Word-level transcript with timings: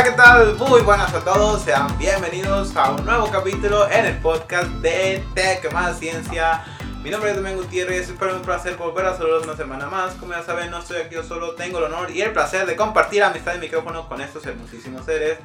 Hola, 0.00 0.10
¿qué 0.10 0.16
tal? 0.16 0.56
Muy 0.56 0.80
buenas 0.80 1.12
a 1.12 1.22
todos, 1.22 1.60
sean 1.60 1.98
bienvenidos 1.98 2.74
a 2.74 2.92
un 2.92 3.04
nuevo 3.04 3.30
capítulo 3.30 3.86
en 3.90 4.06
el 4.06 4.16
podcast 4.16 4.70
de 4.80 5.22
Tech 5.34 5.70
Más 5.74 5.98
Ciencia. 5.98 6.64
Mi 7.04 7.10
nombre 7.10 7.32
es 7.32 7.36
Domingo 7.36 7.60
Gutiérrez, 7.60 8.08
espero 8.08 8.34
un 8.34 8.40
placer 8.40 8.76
volver 8.76 9.04
a 9.04 9.14
saludarlos 9.14 9.44
una 9.44 9.56
semana 9.58 9.90
más. 9.90 10.14
Como 10.14 10.32
ya 10.32 10.42
saben, 10.42 10.70
no 10.70 10.78
estoy 10.78 11.02
aquí 11.02 11.16
yo 11.16 11.22
solo, 11.22 11.54
tengo 11.54 11.76
el 11.80 11.84
honor 11.84 12.10
y 12.10 12.22
el 12.22 12.32
placer 12.32 12.64
de 12.64 12.76
compartir 12.76 13.22
amistad 13.22 13.52
de 13.52 13.58
micrófono 13.58 14.08
con 14.08 14.22
estos 14.22 14.46
hermosísimos 14.46 15.04
seres. 15.04 15.38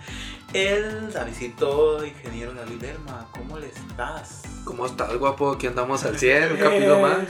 El 0.54 1.12
Davidito, 1.12 2.06
ingeniero 2.06 2.54
David 2.54 2.82
Lerma, 2.82 3.28
¿cómo 3.32 3.60
le 3.60 3.68
estás? 3.68 4.44
¿Cómo 4.64 4.86
estás, 4.86 5.18
guapo? 5.18 5.52
Aquí 5.52 5.68
andamos 5.68 6.06
al 6.06 6.18
100, 6.18 6.54
un 6.54 6.58
capítulo 6.60 7.00
más. 7.02 7.28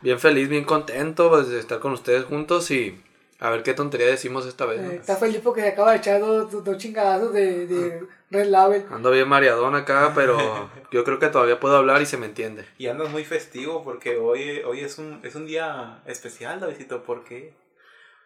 Bien 0.00 0.18
feliz, 0.18 0.48
bien 0.48 0.64
contento 0.64 1.30
pues, 1.30 1.48
de 1.48 1.60
estar 1.60 1.78
con 1.78 1.92
ustedes 1.92 2.24
juntos 2.24 2.72
y 2.72 3.00
a 3.38 3.50
ver 3.50 3.62
qué 3.62 3.74
tontería 3.74 4.06
decimos 4.06 4.46
esta 4.46 4.64
vez. 4.66 4.80
¿no? 4.80 4.90
Eh, 4.90 4.96
está 4.96 5.16
feliz 5.16 5.40
porque 5.42 5.66
acaba 5.66 5.92
de 5.92 5.98
echar 5.98 6.20
dos, 6.20 6.50
dos, 6.50 6.64
dos 6.64 6.76
chingadazos 6.78 7.32
de, 7.32 7.66
de 7.66 8.02
Red 8.30 8.46
Label. 8.46 8.86
Ando 8.90 9.10
bien 9.10 9.28
mareadón 9.28 9.74
acá, 9.74 10.12
pero 10.14 10.70
yo 10.90 11.04
creo 11.04 11.18
que 11.18 11.28
todavía 11.28 11.60
puedo 11.60 11.76
hablar 11.76 12.00
y 12.00 12.06
se 12.06 12.16
me 12.16 12.26
entiende. 12.26 12.64
Y 12.78 12.86
andas 12.86 13.10
muy 13.10 13.24
festivo 13.24 13.84
porque 13.84 14.16
hoy, 14.16 14.60
hoy 14.60 14.80
es, 14.80 14.98
un, 14.98 15.20
es 15.22 15.34
un 15.34 15.46
día 15.46 16.02
especial, 16.06 16.60
Davidito, 16.60 17.02
¿por 17.02 17.24
qué? 17.24 17.54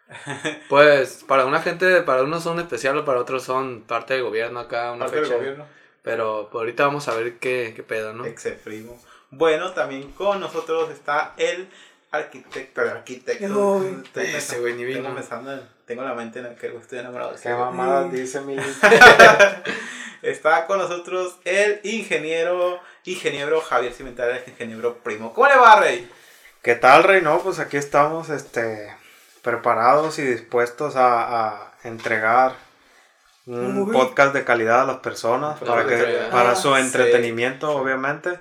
Pues 0.69 1.25
para 1.27 1.45
una 1.45 1.61
gente, 1.63 2.03
para 2.03 2.23
unos 2.23 2.43
son 2.43 2.59
especiales, 2.61 3.05
para 3.05 3.21
otros 3.21 3.43
son 3.43 3.83
parte 3.83 4.15
del 4.15 4.25
gobierno 4.25 4.61
acá, 4.61 4.93
una 4.93 5.07
Parte 5.07 5.21
del 5.21 5.33
gobierno. 5.33 5.67
Pero 6.03 6.49
pues, 6.51 6.61
ahorita 6.61 6.87
vamos 6.87 7.09
a 7.09 7.15
ver 7.15 7.39
qué, 7.39 7.73
qué 7.77 7.83
pedo, 7.83 8.13
¿no? 8.13 8.25
Exe 8.25 8.53
primo. 8.53 8.99
Bueno, 9.31 9.73
también 9.73 10.11
con 10.13 10.41
nosotros 10.41 10.91
está 10.91 11.35
el 11.37 11.69
arquitecto, 12.13 12.83
el 12.83 12.89
arquitecto. 12.91 13.77
Uy. 13.77 14.03
Estoy 14.05 14.27
Ese 14.27 14.59
güey 14.61 14.75
ni 14.75 14.85
tengo 14.85 15.09
vino. 15.09 15.15
pensando 15.15 15.53
en- 15.53 15.69
tengo 15.87 16.03
la 16.03 16.15
mente 16.15 16.39
en 16.39 16.45
la 16.47 16.55
que 16.55 16.69
estoy 16.69 16.99
enamorado 17.01 17.35
¿Qué 17.41 17.49
güey. 17.53 17.59
mamadas 17.65 18.13
dice 18.13 18.41
mi 18.41 18.57
Está 20.23 20.67
con 20.67 20.79
nosotros 20.79 21.37
el 21.45 21.81
ingeniero, 21.83 22.79
ingeniero 23.05 23.61
Javier 23.61 23.93
Cimentales, 23.93 24.47
ingeniero 24.47 24.99
primo. 24.99 25.33
¿Cómo 25.33 25.49
le 25.49 25.57
va, 25.57 25.81
Rey? 25.81 26.11
¿Qué 26.63 26.75
tal, 26.75 27.05
Rey? 27.05 27.23
No, 27.23 27.39
pues 27.41 27.59
aquí 27.59 27.79
estamos 27.79 28.29
este, 28.29 28.95
preparados 29.43 30.19
y 30.19 30.23
dispuestos 30.23 30.95
a, 30.97 31.49
a 31.49 31.73
entregar 31.85 32.55
un 33.47 33.79
Uy. 33.79 33.93
podcast 33.93 34.35
de 34.35 34.45
calidad 34.45 34.83
a 34.83 34.85
las 34.85 34.99
personas 34.99 35.59
para, 35.59 35.87
que, 35.87 36.29
para 36.31 36.55
su 36.55 36.75
Ah, 36.75 36.81
entretenimiento, 36.81 37.71
obviamente. 37.71 38.39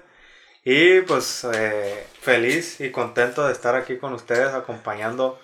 Y 0.66 1.00
pues 1.02 1.48
eh, 1.54 2.06
feliz 2.22 2.80
y 2.82 2.92
contento 2.92 3.46
de 3.48 3.54
estar 3.54 3.76
aquí 3.76 3.98
con 3.98 4.14
ustedes 4.14 4.54
acompañando, 4.54 5.40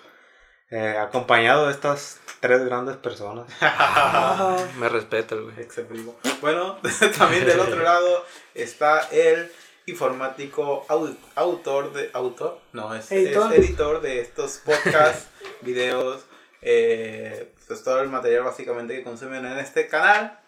eh, 0.70 0.96
acompañado 0.98 1.66
de 1.66 1.72
estas 1.72 2.20
tres 2.40 2.64
grandes 2.64 2.96
personas. 2.96 3.46
Ajá. 3.60 4.56
Me 4.78 4.88
respeta 4.88 5.34
el 5.34 5.42
güey. 5.44 6.16
Bueno, 6.40 6.78
también 7.18 7.46
del 7.46 7.60
otro 7.60 7.80
lado 7.82 8.24
está 8.54 9.00
el 9.10 9.50
informático 9.86 10.84
au- 10.88 11.16
autor 11.36 11.92
de 11.92 12.10
autor 12.12 12.60
no 12.72 12.92
es 12.92 13.10
Editor. 13.12 13.52
es 13.52 13.58
editor 13.60 14.00
de 14.00 14.20
estos 14.20 14.58
podcasts 14.58 15.28
videos 15.60 16.24
eh, 16.60 17.54
pues 17.68 17.84
todo 17.84 18.00
el 18.00 18.08
material 18.08 18.42
básicamente 18.42 18.96
que 18.96 19.04
consumen 19.04 19.46
en 19.46 19.58
este 19.58 19.86
canal 19.86 20.40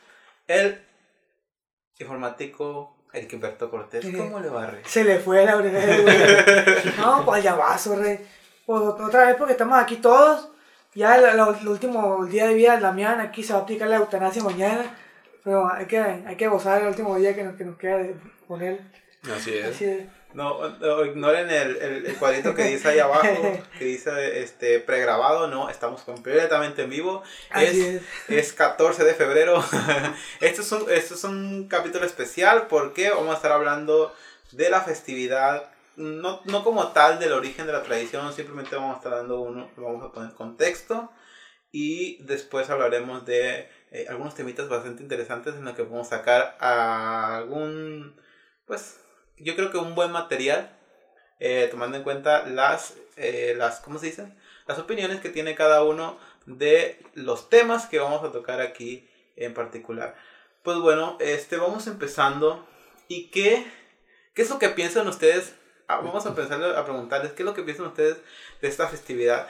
el 0.48 0.84
informático 2.00 2.96
Eric 3.12 3.32
Humberto 3.34 3.70
Cortés 3.70 4.04
cómo 4.16 4.40
le 4.40 4.48
va 4.50 4.66
Rey? 4.66 4.82
Se 4.86 5.02
le 5.04 5.18
fue 5.18 5.44
la 5.44 5.56
oreja, 5.56 5.78
güey. 6.02 6.16
No, 6.98 7.24
pues 7.24 7.42
ya 7.42 7.54
vaso, 7.54 7.96
rey. 7.96 8.18
Pues 8.66 8.80
otra 8.82 9.24
vez 9.26 9.36
porque 9.36 9.52
estamos 9.52 9.78
aquí 9.78 9.96
todos. 9.96 10.50
Ya 10.94 11.16
el, 11.16 11.24
el- 11.24 11.56
el 11.60 11.68
último 11.68 12.24
día 12.26 12.47
de 12.47 12.54
vida 12.54 12.74
de 12.76 12.82
Damián, 12.82 13.20
aquí 13.20 13.42
se 13.42 13.52
va 13.52 13.60
a 13.60 13.62
aplicar 13.62 13.88
la 13.88 13.97
eutanasia 13.97 14.42
mañana. 14.42 14.84
Pero 15.44 15.72
hay 15.72 15.86
que, 15.86 15.98
hay 15.98 16.36
que 16.36 16.48
gozar 16.48 16.82
el 16.82 16.88
último 16.88 17.16
día 17.16 17.34
que 17.34 17.44
nos, 17.44 17.56
que 17.56 17.64
nos 17.64 17.78
queda 17.78 17.98
de, 17.98 18.16
con 18.47 18.60
él. 18.60 18.80
Así 19.34 19.54
es. 19.56 19.66
Así 19.66 19.84
es. 19.86 20.04
No, 20.34 20.69
no, 20.69 21.05
ignoren 21.06 21.50
el, 21.50 21.77
el, 21.77 22.06
el 22.06 22.16
cuadrito 22.16 22.55
que 22.55 22.65
dice 22.65 22.89
ahí 22.89 22.99
abajo, 22.99 23.62
que 23.78 23.84
dice 23.84 24.43
este 24.43 24.78
pregrabado, 24.78 25.49
no, 25.49 25.71
estamos 25.71 26.03
completamente 26.03 26.83
en 26.83 26.91
vivo. 26.91 27.22
Es, 27.55 27.75
es. 27.75 28.03
es 28.28 28.53
14 28.53 29.05
de 29.05 29.15
febrero. 29.15 29.65
Este 30.41 30.61
es, 30.61 30.72
un, 30.72 30.91
este 30.91 31.15
es 31.15 31.25
un 31.25 31.66
capítulo 31.69 32.05
especial 32.05 32.66
porque 32.69 33.11
vamos 33.11 33.31
a 33.31 33.37
estar 33.37 33.53
hablando 33.53 34.15
de 34.53 34.71
la 34.71 34.83
festividad, 34.83 35.71
no, 35.97 36.41
no 36.45 36.62
como 36.62 36.89
tal 36.89 37.19
del 37.19 37.33
origen 37.33 37.66
de 37.66 37.72
la 37.72 37.83
tradición, 37.83 38.33
simplemente 38.33 38.77
vamos 38.77 38.95
a 38.95 38.99
estar 38.99 39.12
dando 39.12 39.41
uno, 39.41 39.71
vamos 39.77 40.05
a 40.05 40.12
poner 40.12 40.33
contexto 40.34 41.10
y 41.72 42.22
después 42.22 42.71
hablaremos 42.71 43.27
de 43.27 43.69
eh, 43.91 44.06
algunos 44.09 44.34
temitas 44.34 44.69
bastante 44.69 45.03
interesantes 45.03 45.55
en 45.55 45.65
los 45.65 45.75
que 45.75 45.84
podemos 45.84 46.09
sacar 46.09 46.56
algún, 46.60 48.19
pues 48.66 49.00
yo 49.41 49.56
creo 49.56 49.71
que 49.71 49.78
un 49.78 49.94
buen 49.94 50.12
material, 50.12 50.76
eh, 51.41 51.69
tomando 51.71 51.97
en 51.97 52.03
cuenta 52.03 52.47
las, 52.47 52.94
eh, 53.16 53.54
las, 53.56 53.81
¿cómo 53.81 53.99
se 53.99 54.06
dice? 54.06 54.32
Las 54.66 54.78
opiniones 54.78 55.21
que 55.21 55.31
tiene 55.31 55.54
cada 55.54 55.82
uno 55.84 56.19
de 56.47 57.00
los 57.15 57.48
temas 57.48 57.87
que 57.87 57.98
vamos 57.98 58.25
a 58.25 58.32
tocar 58.32 58.60
aquí 58.60 59.09
en 59.37 59.54
particular. 59.54 60.16
Pues 60.62 60.78
bueno, 60.78 61.16
este, 61.21 61.56
vamos 61.56 61.87
empezando. 61.87 62.66
¿Y 63.06 63.31
qué, 63.31 63.66
qué 64.34 64.43
es 64.43 64.50
lo 64.50 64.59
que 64.59 64.69
piensan 64.69 65.09
ustedes? 65.09 65.54
Ah, 65.87 65.97
vamos 65.97 66.27
a 66.27 66.31
empezar 66.31 66.62
a 66.62 66.84
preguntarles 66.84 67.32
qué 67.32 67.43
es 67.43 67.47
lo 67.47 67.54
que 67.54 67.62
piensan 67.62 67.87
ustedes 67.87 68.19
de 68.60 68.69
esta 68.69 68.88
festividad. 68.88 69.48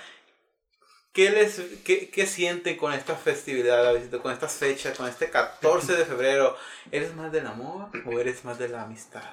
¿Qué, 1.13 1.31
les, 1.31 1.61
qué, 1.85 2.11
qué 2.11 2.27
sienten 2.27 2.77
con 2.77 2.93
esta 2.93 3.17
festividad, 3.17 3.95
con 4.23 4.33
estas 4.33 4.53
fechas, 4.53 4.97
con 4.97 5.09
este 5.09 5.31
14 5.31 5.97
de 5.97 6.05
febrero? 6.05 6.57
¿Eres 6.93 7.15
más 7.17 7.33
del 7.33 7.47
amor 7.47 7.89
o 8.07 8.21
eres 8.21 8.45
más 8.45 8.59
de 8.59 8.69
la 8.69 8.83
amistad? 8.83 9.25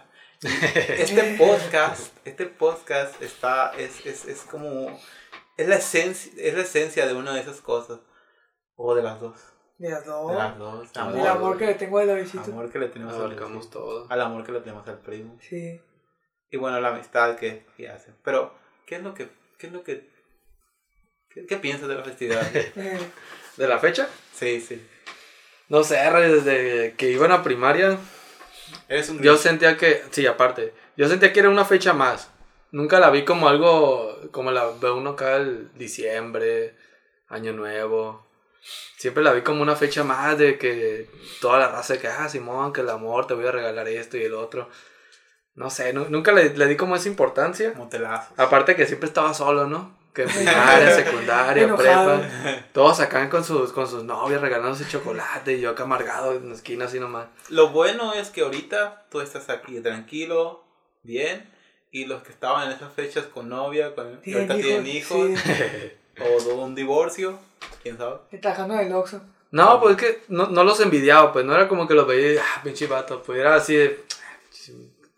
Este 0.90 1.36
podcast, 1.40 2.16
este 2.24 2.46
podcast 2.46 3.20
está, 3.22 3.72
es, 3.78 4.06
es, 4.06 4.26
es 4.26 4.42
como, 4.42 5.00
es 5.58 5.68
la, 5.68 5.78
esencia, 5.78 6.32
es 6.38 6.54
la 6.54 6.62
esencia 6.62 7.08
de 7.08 7.16
una 7.16 7.34
de 7.34 7.42
esas 7.42 7.62
cosas. 7.62 8.00
O 8.76 8.94
de 8.94 9.02
las 9.02 9.20
dos. 9.20 9.40
De 9.80 9.90
las 9.90 10.06
dos. 10.06 10.32
De 10.32 10.38
las 10.38 10.58
dos. 10.58 10.90
El 10.96 11.20
El 11.20 11.28
amor 11.28 11.58
que 11.58 11.66
le 11.66 11.74
tengo 11.76 11.98
al 11.98 12.08
Davidcito. 12.08 12.44
Amor 12.52 12.72
que 12.72 12.78
le 12.78 12.90
tenemos 12.90 13.16
al 13.16 13.22
Abarcamos 13.22 13.70
todo. 13.72 14.06
al 14.10 14.22
amor 14.22 14.46
que 14.46 14.52
le 14.52 14.60
tenemos 14.60 14.88
al 14.88 15.00
primo. 15.00 15.36
Sí. 15.42 15.82
Y 16.52 16.58
bueno, 16.58 16.80
la 16.80 16.90
amistad 16.90 17.36
que, 17.38 17.66
que 17.76 17.90
hace. 17.90 18.14
Pero, 18.24 18.54
¿qué 18.86 18.98
es 18.98 19.04
lo 19.04 19.16
que, 19.16 19.30
qué 19.58 19.68
es 19.68 19.74
lo 19.74 19.84
que, 19.84 20.08
qué, 21.30 21.48
qué 21.48 21.58
piensas 21.58 21.88
de 21.88 21.96
la 21.96 22.04
festividad? 22.04 22.46
Eh, 22.76 23.00
¿De 23.58 23.68
la 23.68 23.80
fecha? 23.80 24.08
sí, 24.34 24.62
sí. 24.62 24.86
No 25.70 25.84
sé, 25.84 26.08
Rey, 26.12 26.32
desde 26.32 26.94
que 26.94 27.10
iba 27.10 27.26
a 27.26 27.30
la 27.30 27.42
primaria, 27.42 27.98
Un 29.10 29.22
Yo 29.22 29.38
sentía 29.38 29.78
que, 29.78 30.04
sí, 30.12 30.26
aparte, 30.28 30.74
yo 30.98 31.08
sentía 31.08 31.32
que 31.34 31.40
era 31.40 31.50
una 31.50 31.66
fecha 31.66 31.94
más. 31.94 32.30
Nunca 32.72 33.00
la 33.00 33.10
vi 33.10 33.24
como 33.26 33.48
algo, 33.48 34.18
como 34.32 34.52
la 34.52 34.66
ve 34.82 34.92
uno 34.92 35.12
acá 35.12 35.38
el 35.38 35.70
diciembre, 35.76 36.76
Año 37.30 37.54
Nuevo. 37.54 38.26
Siempre 38.98 39.24
la 39.24 39.32
vi 39.34 39.42
como 39.42 39.62
una 39.62 39.76
fecha 39.76 40.04
más 40.04 40.38
de 40.38 40.58
que 40.58 41.10
toda 41.40 41.60
la 41.60 41.68
raza 41.70 41.98
que, 42.00 42.08
ah, 42.08 42.28
Simón, 42.28 42.74
que 42.74 42.82
el 42.82 42.90
amor, 42.90 43.28
te 43.28 43.34
voy 43.34 43.46
a 43.46 43.52
regalar 43.52 43.88
esto 43.88 44.18
y 44.18 44.24
el 44.24 44.34
otro. 44.34 44.70
No 45.54 45.70
sé, 45.70 45.94
nu- 45.94 46.08
nunca 46.10 46.32
le, 46.34 46.50
le 46.56 46.66
di 46.68 46.76
como 46.76 46.96
esa 46.96 47.08
importancia. 47.08 47.74
motelazos. 47.76 48.38
Aparte 48.38 48.76
que 48.76 48.86
siempre 48.88 49.08
estaba 49.08 49.34
solo, 49.34 49.68
¿no? 49.68 49.95
Que 50.16 50.22
en 50.24 50.30
primaria, 50.30 50.96
secundaria, 50.96 51.64
Enojado. 51.66 52.22
prepa. 52.22 52.66
Todos 52.72 53.00
acá 53.02 53.30
con 53.30 53.44
sus, 53.44 53.72
con 53.74 53.88
sus 53.88 54.04
novias 54.04 54.40
regalándose 54.42 54.88
chocolate 54.88 55.54
y 55.54 55.62
yo 55.62 55.72
acá 55.72 55.84
amargado 55.84 56.34
en 56.34 56.50
la 56.50 56.56
esquina 56.56 56.86
así 56.86 57.00
nomás. 57.00 57.28
Lo 57.50 57.70
bueno 57.70 58.14
es 58.14 58.30
que 58.30 58.42
ahorita 58.42 59.06
tú 59.12 59.20
estás 59.22 59.50
aquí 59.50 59.80
tranquilo, 59.82 60.64
bien. 61.04 61.54
Y 61.92 62.06
los 62.06 62.24
que 62.24 62.32
estaban 62.32 62.68
en 62.70 62.76
esas 62.76 62.92
fechas 62.94 63.26
con 63.26 63.50
novia, 63.50 63.94
con, 63.94 64.20
que 64.22 64.34
ahorita 64.34 64.56
tienen 64.56 64.88
hijos, 64.88 65.30
hijos, 65.30 66.48
o 66.50 66.56
un 66.56 66.76
divorcio, 66.76 67.38
quién 67.84 67.98
sabe. 67.98 68.18
sí. 68.32 68.38
Trabajando 68.38 68.74
en 68.76 68.88
el 68.88 68.94
Oxxo. 68.94 69.22
No, 69.52 69.80
pues 69.80 69.96
es 69.96 70.02
que 70.02 70.24
no, 70.28 70.48
no 70.48 70.64
los 70.66 70.80
envidiaba, 70.82 71.32
pues 71.32 71.46
no 71.46 71.54
era 71.54 71.68
como 71.70 71.88
que 71.88 71.94
los 71.94 72.06
veía 72.06 72.34
y, 72.34 72.38
ah, 72.38 72.62
pinche 72.64 72.88
vato, 72.88 73.22
pues 73.24 73.40
era 73.40 73.56
así 73.56 73.76
de... 73.76 74.04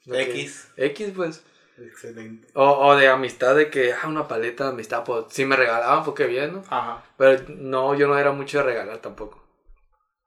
que- 0.05 0.21
X. 0.23 0.67
X, 0.77 1.11
pues. 1.15 1.41
Excelente. 1.77 2.47
O, 2.56 2.63
o 2.88 2.95
de 2.95 3.07
amistad, 3.07 3.56
de 3.56 3.69
que, 3.69 3.94
ah, 3.94 4.07
una 4.07 4.27
paleta 4.27 4.63
de 4.65 4.69
amistad, 4.71 5.03
pues 5.03 5.25
sí 5.29 5.45
me 5.45 5.56
regalaban, 5.56 6.03
pues 6.03 6.15
qué 6.15 6.25
bien, 6.25 6.53
¿no? 6.53 6.63
Ajá. 6.69 7.03
Pero 7.18 7.44
no, 7.50 7.94
yo 7.95 8.07
no 8.07 8.18
era 8.18 8.31
mucho 8.31 8.57
de 8.59 8.63
regalar 8.63 8.97
tampoco. 8.97 9.44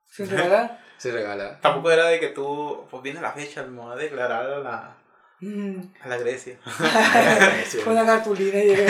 Sin 0.09 0.29
regalar. 0.29 0.79
Sí 1.01 1.09
regalaba. 1.09 1.59
Tampoco 1.61 1.89
era 1.89 2.05
de 2.05 2.19
que 2.19 2.27
tú, 2.27 2.85
pues 2.91 3.01
viene 3.01 3.19
la 3.19 3.31
fecha, 3.31 3.63
me 3.63 3.81
voy 3.81 3.91
a 3.91 3.95
declarar 3.95 4.45
a 4.45 4.59
la, 4.59 4.97
Mm. 5.39 5.81
a 6.03 6.07
la 6.07 6.17
Grecia. 6.17 6.59
Con 7.83 7.95
la 7.95 8.05
cartulina 8.05 8.59
y 8.63 8.67
llegué. 8.67 8.85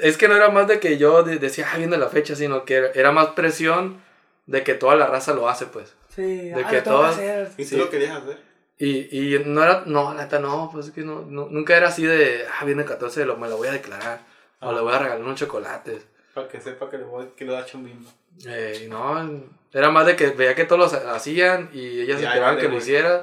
Es 0.00 0.16
que 0.16 0.28
no 0.28 0.36
era 0.36 0.48
más 0.50 0.68
de 0.68 0.78
que 0.78 0.98
yo 0.98 1.24
de- 1.24 1.38
decía, 1.38 1.66
ah, 1.72 1.76
viene 1.78 1.96
la 1.96 2.08
fecha, 2.08 2.36
sino 2.36 2.64
que 2.64 2.74
era, 2.76 2.90
era 2.94 3.10
más 3.10 3.30
presión 3.30 4.00
de 4.46 4.62
que 4.62 4.74
toda 4.74 4.94
la 4.94 5.08
raza 5.08 5.34
lo 5.34 5.48
hace, 5.48 5.66
pues. 5.66 5.96
Sí, 6.14 6.50
De 6.50 6.62
ah, 6.64 6.68
que 6.68 6.76
lo 6.76 6.82
todas- 6.84 7.14
hacer. 7.16 7.50
¿Y 7.56 7.64
tú 7.64 7.70
Sí. 7.70 7.76
lo 7.76 7.90
querías 7.90 8.16
hacer? 8.22 8.38
Y, 8.82 9.34
y 9.36 9.38
no 9.44 9.62
era, 9.62 9.82
no, 9.86 10.14
la 10.14 10.22
neta 10.24 10.38
no, 10.40 10.70
pues 10.72 10.86
es 10.86 10.92
que 10.92 11.02
no, 11.02 11.20
no- 11.28 11.48
nunca 11.50 11.76
era 11.76 11.88
así 11.88 12.02
de, 12.04 12.46
ah, 12.58 12.64
viene 12.64 12.82
el 12.82 12.88
14, 12.88 13.26
lo, 13.26 13.36
me 13.36 13.46
lo 13.48 13.56
voy 13.58 13.68
a 13.68 13.72
declarar. 13.72 14.20
O 14.60 14.70
Ah. 14.70 14.72
le 14.72 14.80
voy 14.80 14.92
a 14.94 14.98
regalar 14.98 15.22
unos 15.22 15.38
chocolates. 15.38 16.06
Para 16.34 16.48
que 16.48 16.60
sepa 16.60 16.88
que, 16.88 16.96
le 16.98 17.04
voy, 17.04 17.26
que 17.36 17.44
lo 17.44 17.56
ha 17.56 17.60
hecho 17.60 17.76
un 17.78 17.84
bimbo. 17.84 18.10
Eh, 18.46 18.86
no, 18.88 19.42
era 19.72 19.90
más 19.90 20.06
de 20.06 20.16
que 20.16 20.28
veía 20.30 20.54
que 20.54 20.64
todos 20.64 20.92
lo 20.92 21.10
hacían 21.10 21.68
y 21.74 22.00
ellas 22.00 22.20
esperaban 22.22 22.54
vale, 22.56 22.60
que 22.66 22.68
lo 22.72 22.78
hiciera. 22.78 23.22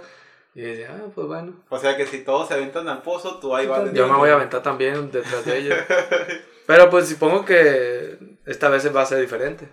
Y 0.54 0.62
decía, 0.62 0.96
ah, 0.96 1.10
pues 1.14 1.26
bueno. 1.28 1.54
O 1.70 1.80
sea 1.80 1.98
que 1.98 2.06
si 2.06 2.20
todos 2.24 2.48
se 2.48 2.54
aventan 2.56 2.88
al 2.90 3.02
pozo, 3.02 3.40
tú 3.40 3.56
ahí 3.56 3.66
vas. 3.68 3.92
Yo 3.94 4.08
me 4.08 4.18
voy 4.18 4.30
a 4.30 4.34
aventar 4.34 4.62
también 4.64 5.10
detrás 5.12 5.44
de 5.46 5.58
ellos. 5.58 5.78
Pero 6.68 6.90
pues 6.90 7.08
supongo 7.10 7.46
que 7.46 8.18
esta 8.46 8.70
vez 8.70 8.96
va 8.96 9.02
a 9.02 9.06
ser 9.06 9.20
diferente. 9.22 9.68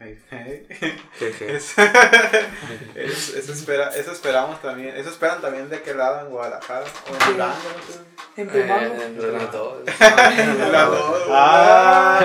Eso, 0.00 1.82
espera, 3.52 3.88
eso 3.96 4.12
esperamos 4.12 4.62
también. 4.62 4.96
Eso 4.96 5.10
esperan 5.10 5.40
también 5.40 5.68
de 5.68 5.82
qué 5.82 5.92
lado 5.94 6.20
en 6.20 6.28
Guadalajara. 6.30 6.84
O 6.84 7.30
en. 7.30 7.32
Durango. 7.32 7.54
En 8.36 8.48
Eh. 8.48 8.52
Las 10.70 10.86
dos, 10.90 11.22
Ah, 11.30 12.20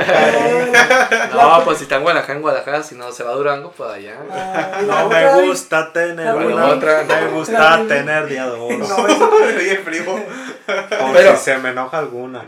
No, 1.33 1.63
pues 1.65 1.79
si 1.79 1.83
está 1.85 1.95
en 1.95 2.03
Guadalajara, 2.03 2.35
en 2.35 2.41
Guadalajara, 2.41 2.83
si 2.83 2.93
no 2.95 3.11
se 3.11 3.23
va 3.23 3.31
a 3.31 3.35
Durango, 3.35 3.71
pues 3.75 3.89
allá. 3.91 4.17
Ah, 4.31 4.81
no 4.85 5.09
me 5.09 5.41
gusta 5.47 5.91
tener 5.91 6.35
una- 6.35 6.67
otra, 6.67 7.03
Me 7.03 7.27
gusta 7.29 7.77
La- 7.79 7.87
tener 7.87 8.27
día 8.27 8.45
de 8.45 8.51
oro. 8.51 8.77
No, 8.77 9.07
eso- 9.07 9.31
primo. 9.85 10.23
Pero- 11.13 11.35
si 11.37 11.43
se 11.45 11.57
me 11.57 11.69
enoja 11.69 11.97
alguna. 11.97 12.45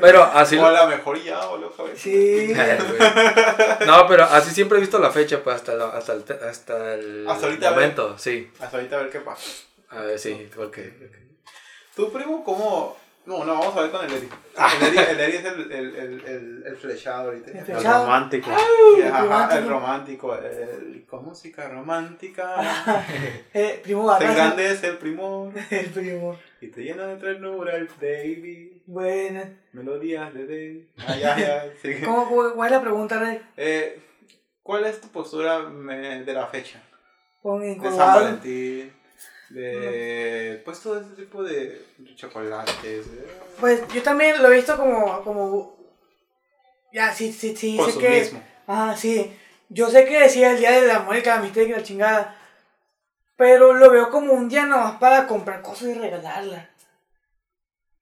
Pero 0.00 0.22
así. 0.24 0.56
O 0.58 0.66
a 0.66 0.72
la 0.72 0.86
mejor 0.86 1.22
ya, 1.22 1.44
boludo, 1.46 1.72
cabeza. 1.72 1.96
Sí. 2.02 2.52
No, 3.86 4.06
pero 4.06 4.24
así 4.24 4.52
siempre 4.54 4.78
he 4.78 4.80
visto 4.80 4.98
la 4.98 5.10
fecha, 5.10 5.42
pues 5.42 5.56
hasta, 5.56 5.74
la- 5.74 5.88
hasta 5.88 6.12
el, 6.14 6.24
hasta 6.48 6.94
el 6.94 7.26
Hasta 7.28 7.46
ahorita, 7.46 7.70
momento, 7.70 8.18
sí. 8.18 8.50
Hasta 8.60 8.76
ahorita 8.76 8.96
a 8.98 9.02
ver 9.02 9.10
qué 9.10 9.20
pasa. 9.20 9.42
A 9.90 10.00
ver, 10.02 10.18
sí, 10.18 10.48
porque. 10.54 11.10
¿Tu 11.94 12.10
primo 12.12 12.42
cómo.? 12.44 12.96
No, 13.24 13.44
no, 13.44 13.54
vamos 13.56 13.76
a 13.76 13.82
ver 13.82 13.90
con 13.92 14.04
el 14.04 14.12
Eri. 14.12 14.28
El 14.82 14.86
Eri, 14.88 14.98
el 15.10 15.20
Eri 15.20 15.36
es 15.36 15.44
el, 15.44 15.72
el, 15.72 15.94
el, 15.96 16.24
el, 16.26 16.64
el 16.66 16.76
flechado 16.76 17.26
ahorita. 17.28 17.50
El 17.52 17.56
El 17.58 17.64
flechado. 17.64 18.04
romántico. 18.04 18.50
Y, 18.98 19.02
ajá, 19.02 19.20
romántico. 19.22 19.58
el 19.62 19.68
romántico. 19.68 20.34
El, 20.34 21.04
con 21.08 21.24
música 21.26 21.68
romántica. 21.68 22.56
Eh, 23.54 23.80
primo 23.84 24.02
Se 24.02 24.24
Barraza. 24.24 24.30
engrandece 24.32 24.86
el 24.88 24.98
primor. 24.98 25.52
El 25.70 25.86
primo. 25.90 26.36
Y 26.62 26.68
te 26.68 26.80
llena 26.82 27.08
de 27.08 27.16
ternura 27.16 27.74
el 27.74 27.88
baby. 28.00 28.84
Bueno. 28.86 29.42
Melodías 29.72 30.32
de 30.32 30.46
day. 30.46 30.92
Ah, 31.06 31.16
ya, 31.16 31.36
ya. 31.36 31.64
sigue. 31.82 32.04
¿Cómo, 32.04 32.54
cuál 32.54 32.68
es 32.68 32.72
la 32.72 32.80
pregunta, 32.80 33.18
Rey? 33.18 33.42
Eh, 33.56 34.00
¿Cuál 34.62 34.84
es 34.86 35.00
tu 35.00 35.08
postura 35.08 35.58
de 35.60 36.32
la 36.32 36.46
fecha? 36.46 36.80
Con 37.42 37.62
De 37.62 37.74
San. 37.90 37.98
Valentín. 37.98 38.92
De. 39.50 40.62
Pues 40.64 40.78
todo 40.80 41.00
ese 41.00 41.10
tipo 41.16 41.42
de 41.42 41.84
chocolates. 42.14 42.76
eh, 42.84 43.26
Pues 43.58 43.82
yo 43.92 44.00
también 44.02 44.40
lo 44.40 44.52
he 44.52 44.56
visto 44.56 44.76
como. 44.76 45.20
como 45.24 45.76
ya, 46.92 47.12
sí, 47.12 47.32
sí, 47.32 47.56
sí. 47.56 47.76
Sé 47.90 47.98
que. 47.98 48.30
Ah, 48.68 48.94
sí. 48.96 49.36
Yo 49.68 49.88
sé 49.90 50.04
que 50.04 50.20
decía 50.20 50.52
el 50.52 50.58
día 50.58 50.70
del 50.80 50.90
amor 50.92 51.16
y 51.16 51.22
la 51.22 51.38
amistad 51.38 51.62
y 51.62 51.66
que 51.66 51.72
la 51.72 51.82
chingada. 51.82 52.38
Pero 53.42 53.72
lo 53.72 53.90
veo 53.90 54.08
como 54.08 54.34
un 54.34 54.48
día 54.48 54.66
nomás 54.66 54.98
para 55.00 55.26
comprar 55.26 55.62
cosas 55.62 55.88
y 55.88 55.94
regalarlas. 55.94 56.64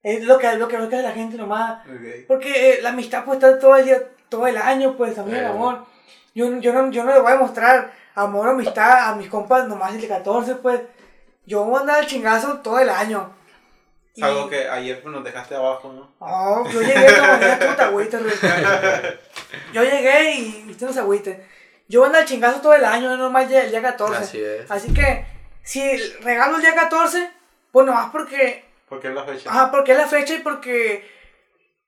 Es 0.02 0.22
lo 0.24 0.36
que, 0.36 0.52
lo 0.56 0.68
que 0.68 0.76
hace 0.76 1.00
la 1.00 1.12
gente 1.12 1.38
nomás. 1.38 1.80
Porque 2.28 2.74
eh, 2.74 2.82
la 2.82 2.90
amistad 2.90 3.24
puede 3.24 3.38
estar 3.38 3.58
todo 3.58 3.74
el 3.74 3.86
día, 3.86 4.02
todo 4.28 4.46
el 4.46 4.58
año, 4.58 4.98
pues 4.98 5.14
también 5.14 5.38
el 5.38 5.46
amor. 5.46 5.86
Yo, 6.34 6.58
yo, 6.58 6.74
no, 6.74 6.90
yo 6.90 7.04
no 7.04 7.14
le 7.14 7.20
voy 7.20 7.32
a 7.32 7.36
mostrar 7.36 7.90
amor 8.14 8.48
o 8.48 8.50
amistad 8.50 9.08
a 9.08 9.14
mis 9.14 9.30
compas 9.30 9.66
nomás 9.66 9.94
el 9.94 10.02
de 10.02 10.08
14, 10.08 10.56
pues. 10.56 10.82
Yo 11.46 11.64
voy 11.64 11.78
a 11.78 11.80
andar 11.80 12.00
al 12.00 12.06
chingazo 12.06 12.58
todo 12.58 12.78
el 12.78 12.90
año. 12.90 13.32
Y- 14.14 14.22
algo 14.22 14.46
que 14.46 14.68
ayer 14.68 15.00
pues, 15.00 15.14
nos 15.14 15.24
dejaste 15.24 15.54
abajo, 15.54 15.90
¿no? 15.90 16.12
Oh, 16.18 16.68
yo 16.70 16.82
llegué 16.82 17.16
como 17.18 17.36
día 17.38 17.58
puta 17.58 17.86
agüita, 17.86 18.18
güey. 18.18 18.34
Yo 19.72 19.84
llegué 19.84 20.34
y 20.34 20.64
viste 20.66 20.84
unos 20.84 20.98
agüites. 20.98 21.38
Yo 21.90 21.98
voy 22.00 22.06
a 22.06 22.08
andar 22.08 22.22
al 22.22 22.28
chingazo 22.28 22.60
todo 22.60 22.72
el 22.74 22.84
año, 22.84 23.08
no 23.08 23.16
nomás 23.16 23.42
el 23.42 23.48
día, 23.48 23.64
el 23.64 23.70
día 23.72 23.82
14. 23.82 24.16
Así 24.22 24.40
es. 24.40 24.70
Así 24.70 24.94
que, 24.94 25.26
si 25.64 25.96
regalo 26.22 26.54
el 26.56 26.62
día 26.62 26.72
14, 26.76 27.28
pues 27.72 27.84
nomás 27.84 28.10
porque 28.12 28.64
Porque 28.88 29.08
es 29.08 29.14
la 29.14 29.24
fecha. 29.24 29.50
Ajá, 29.50 29.70
porque 29.72 29.90
es 29.92 29.98
la 29.98 30.06
fecha 30.06 30.34
y 30.34 30.38
porque, 30.38 31.04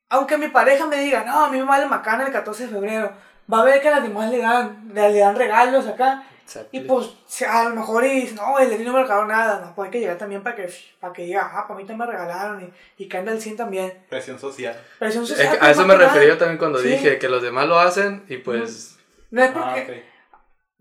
aunque 0.09 0.39
mi 0.39 0.49
pareja 0.49 0.87
me 0.89 0.97
diga, 0.97 1.23
no, 1.25 1.45
a 1.45 1.51
mí 1.51 1.59
me 1.59 1.65
vale 1.65 1.87
macana 1.87 2.27
el 2.27 2.33
14 2.33 2.65
de 2.67 2.73
febrero, 2.73 3.13
va 3.53 3.61
a 3.61 3.65
ver 3.65 3.81
que 3.81 3.89
a 3.89 3.93
las 3.93 4.03
demás 4.03 4.29
le 4.29 4.39
dan, 4.39 4.91
le, 4.93 5.11
le 5.13 5.19
dan 5.21 5.37
regalos 5.37 5.87
acá. 5.87 6.25
Y 6.73 6.81
pues, 6.81 7.07
a 7.49 7.65
lo 7.69 7.75
mejor 7.77 8.05
y 8.05 8.31
no, 8.35 8.59
el 8.59 8.69
de 8.71 8.79
no 8.81 8.93
me 8.93 9.03
regaló 9.03 9.25
nada, 9.25 9.61
no, 9.65 9.75
pues 9.75 9.87
hay 9.87 9.93
que 9.93 10.01
llegar 10.01 10.19
también 10.19 10.43
para 10.43 10.57
que, 10.57 10.69
para 11.01 11.13
que 11.13 11.23
diga, 11.23 11.49
ah, 11.55 11.67
para 11.67 11.79
mí 11.79 11.87
también 11.87 11.99
me 12.11 12.13
regalaron 12.13 12.61
y, 12.61 13.05
y 13.05 13.09
que 13.09 13.17
anda 13.17 13.31
el 13.33 13.41
100 13.41 13.57
también. 13.57 14.05
Presión 14.11 14.39
social. 14.39 14.77
Presión 14.99 15.23
Es 15.23 15.31
social, 15.31 15.53
que 15.53 15.59
pues, 15.59 15.69
a 15.69 15.71
eso 15.71 15.87
más 15.87 15.97
me 15.97 16.05
refería 16.05 16.29
yo 16.29 16.39
también 16.39 16.59
cuando 16.59 16.81
Sí. 16.81 16.89
dije 16.89 17.19
que 17.19 17.29
los 17.29 17.41
demás 17.43 17.67
lo 17.69 17.79
hacen 17.79 18.25
y 18.29 18.39
pues. 18.39 18.99
No 19.33 19.43
es 19.43 19.51
Ah, 19.51 19.75
porque 19.75 20.05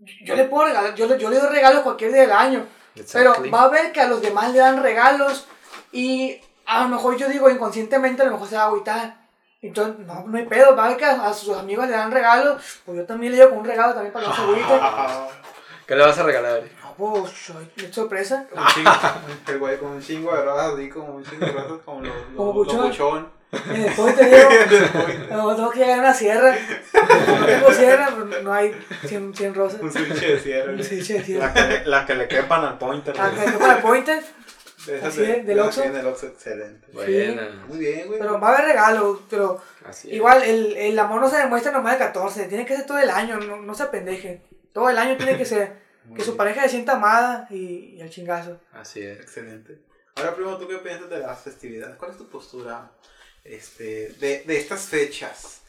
ok. 0.00 0.08
yo 0.24 0.36
le 0.36 0.44
puedo 0.44 0.66
regalar, 0.66 0.94
yo, 0.94 1.06
le- 1.06 1.18
yo 1.18 1.28
le 1.30 1.38
doy 1.40 1.48
regalos 1.50 1.82
cualquier 1.82 2.12
día 2.12 2.22
del 2.22 2.32
año. 2.32 2.66
Pero 2.94 3.30
exactly. 3.30 3.50
va 3.50 3.62
a 3.62 3.68
ver 3.68 3.90
que 3.92 4.00
a 4.00 4.06
los 4.08 4.20
demás 4.22 4.52
le 4.52 4.58
dan 4.60 4.82
regalos 4.82 5.46
y 5.92 6.38
a 6.66 6.82
lo 6.82 6.88
mejor 6.90 7.16
yo 7.16 7.28
digo 7.28 7.48
inconscientemente 7.50 8.22
a 8.22 8.26
lo 8.26 8.32
mejor 8.32 8.48
se 8.48 8.56
va 8.56 8.62
a 8.62 8.66
agüitar. 8.66 9.16
Entonces, 9.62 10.04
no, 10.06 10.24
no 10.26 10.36
hay 10.38 10.44
pedo, 10.46 10.76
va 10.76 10.84
a 10.86 10.88
ver 10.88 10.96
que 10.98 11.04
a, 11.04 11.26
a 11.26 11.32
sus 11.32 11.56
amigos 11.56 11.86
le 11.86 11.92
dan 11.92 12.10
regalos, 12.12 12.80
pues 12.84 12.98
yo 12.98 13.04
también 13.06 13.32
le 13.32 13.38
llevo 13.38 13.50
con 13.50 13.58
un 13.60 13.64
regalo 13.64 13.94
también 13.94 14.12
para 14.12 14.24
que 14.26 14.30
no 14.30 14.36
se 14.36 14.42
agüite. 14.42 14.78
Ah, 14.82 15.28
¿Qué 15.86 15.96
le 15.96 16.04
vas 16.04 16.18
a 16.18 16.22
regalar? 16.22 16.62
No, 16.82 16.94
pues, 16.96 17.50
es 17.76 17.94
sorpresa. 17.94 18.46
un 18.52 18.66
chingo, 18.66 18.90
el 19.48 19.58
güey 19.58 19.78
con 19.78 19.90
un 19.92 20.02
chingo 20.02 20.34
de 20.36 20.42
rosas, 20.42 20.74
así 20.74 20.88
como 20.90 21.14
un 21.14 21.24
chingo 21.24 21.46
de 21.46 21.52
rosas, 21.52 21.78
como 21.84 22.00
los, 22.02 22.14
los, 22.34 22.54
los 22.66 22.76
buchón. 22.86 23.32
Y 23.74 23.78
después 23.80 24.16
te 24.16 24.24
digo, 24.24 24.48
no, 25.30 25.54
tengo 25.56 25.70
que 25.70 25.78
llegar 25.80 25.98
a 25.98 26.02
una 26.02 26.14
sierra. 26.14 26.56
No 27.38 27.46
tengo 27.46 27.72
sierra, 27.72 28.08
pues, 28.16 28.42
no 28.42 28.52
hay 28.52 28.74
100, 29.06 29.34
100 29.34 29.54
rosas. 29.54 29.80
Un 29.82 29.92
switch 29.92 30.08
de 30.20 30.38
cierre. 30.40 30.72
Un 30.74 30.82
switch 30.82 31.08
de 31.08 31.22
sierra. 31.24 31.52
que, 31.52 31.60
le, 31.60 31.84
la 31.86 32.06
que 32.06 32.14
le 32.14 32.28
quepan 32.28 32.64
al 32.64 32.78
pointer. 32.78 33.14
Ah, 33.18 33.30
que 33.30 33.50
para 33.58 33.76
el 33.76 33.82
pointer, 33.82 34.22
De 34.86 35.00
Así 35.00 35.20
de- 35.20 35.30
es, 35.38 35.46
del 35.46 35.56
de- 35.56 35.62
Oxxo. 35.62 35.82
sí, 35.82 35.88
del 35.90 36.06
Oxxo, 36.06 36.26
excelente. 36.26 36.88
Buena. 36.92 37.50
Muy 37.68 37.78
bien, 37.78 38.06
güey. 38.08 38.18
pero 38.18 38.40
va 38.40 38.48
a 38.48 38.54
haber 38.54 38.66
regalos, 38.66 39.20
pero 39.30 39.62
Así. 39.84 40.10
Igual, 40.10 40.42
el, 40.42 40.76
el 40.76 40.98
amor 40.98 41.20
no 41.20 41.28
se 41.30 41.36
demuestra 41.36 41.70
nomás 41.70 41.92
el 41.92 41.98
14, 42.00 42.46
tiene 42.46 42.66
que 42.66 42.74
ser 42.76 42.84
todo 42.86 42.98
el 42.98 43.08
año, 43.10 43.38
no, 43.38 43.58
no 43.58 43.74
se 43.76 43.84
apendejen. 43.84 44.42
Todo 44.72 44.90
el 44.90 44.98
año 44.98 45.16
tiene 45.16 45.36
que 45.36 45.44
ser. 45.44 45.80
Que 46.16 46.24
su 46.24 46.36
pareja 46.36 46.62
se 46.62 46.70
sienta 46.70 46.94
amada 46.94 47.46
y, 47.48 47.94
y 47.96 48.00
el 48.00 48.10
chingazo. 48.10 48.58
Así 48.72 49.00
es. 49.02 49.20
Excelente. 49.20 49.78
Ahora, 50.16 50.34
primo, 50.34 50.58
¿tú 50.58 50.66
qué 50.66 50.78
piensas 50.78 51.08
de 51.08 51.20
las 51.20 51.38
festividades? 51.38 51.94
¿Cuál 51.94 52.10
es 52.10 52.16
tu 52.18 52.28
postura 52.28 52.90
este, 53.44 54.10
de, 54.20 54.42
de 54.46 54.56
estas 54.56 54.82
fechas? 54.86 55.62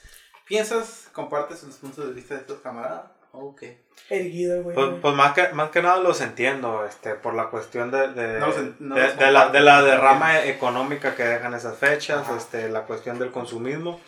¿Piensas, 0.45 1.07
compartes 1.13 1.63
los 1.63 1.75
puntos 1.77 2.05
de 2.07 2.13
vista 2.13 2.35
de 2.35 2.41
estos 2.41 2.59
camaradas? 2.59 3.05
¿O 3.31 3.55
qué? 3.55 3.81
Erguido 4.09 4.61
güey. 4.61 4.75
Pues, 4.75 4.89
pues 5.01 5.15
más, 5.15 5.33
que, 5.33 5.47
más 5.49 5.71
que 5.71 5.81
nada 5.81 5.97
los 5.97 6.21
entiendo, 6.21 6.85
este, 6.85 7.15
por 7.15 7.33
la 7.33 7.45
cuestión 7.49 7.89
de, 7.89 8.09
de, 8.09 8.39
No 8.39 8.53
en- 8.53 8.75
no 8.79 8.95
de- 8.95 9.13
de 9.15 9.31
la, 9.31 9.49
de 9.49 9.59
la 9.61 9.81
derrama 9.81 10.43
económica 10.45 11.15
que 11.15 11.23
dejan 11.23 11.53
esas 11.55 11.77
fechas, 11.77 12.19
Ajá. 12.27 12.37
este, 12.37 12.69
la 12.69 12.81
cuestión 12.83 13.17
del 13.17 13.31
consumismo. 13.31 13.99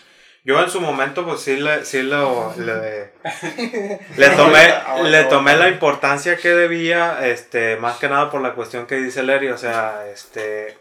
Yo 0.43 0.61
en 0.61 0.69
su 0.69 0.79
momento 0.79 1.25
pues 1.25 1.39
sí 1.41 1.57
le, 1.57 1.85
sí 1.85 2.03
lo, 2.03 2.53
le, 2.57 3.13
le 4.17 4.29
tomé, 4.35 4.67
Ahorita- 4.73 5.03
le 5.09 5.23
tomé 5.23 5.55
la 5.55 5.69
importancia 5.69 6.37
que 6.37 6.49
debía, 6.49 7.25
este, 7.27 7.77
más 7.77 7.97
que 7.97 8.07
nada 8.09 8.29
por 8.29 8.41
la 8.41 8.53
cuestión 8.53 8.85
que 8.85 8.97
dice 8.97 9.23
Lery, 9.23 9.47
o 9.49 9.57
sea, 9.57 10.05
este, 10.07 10.77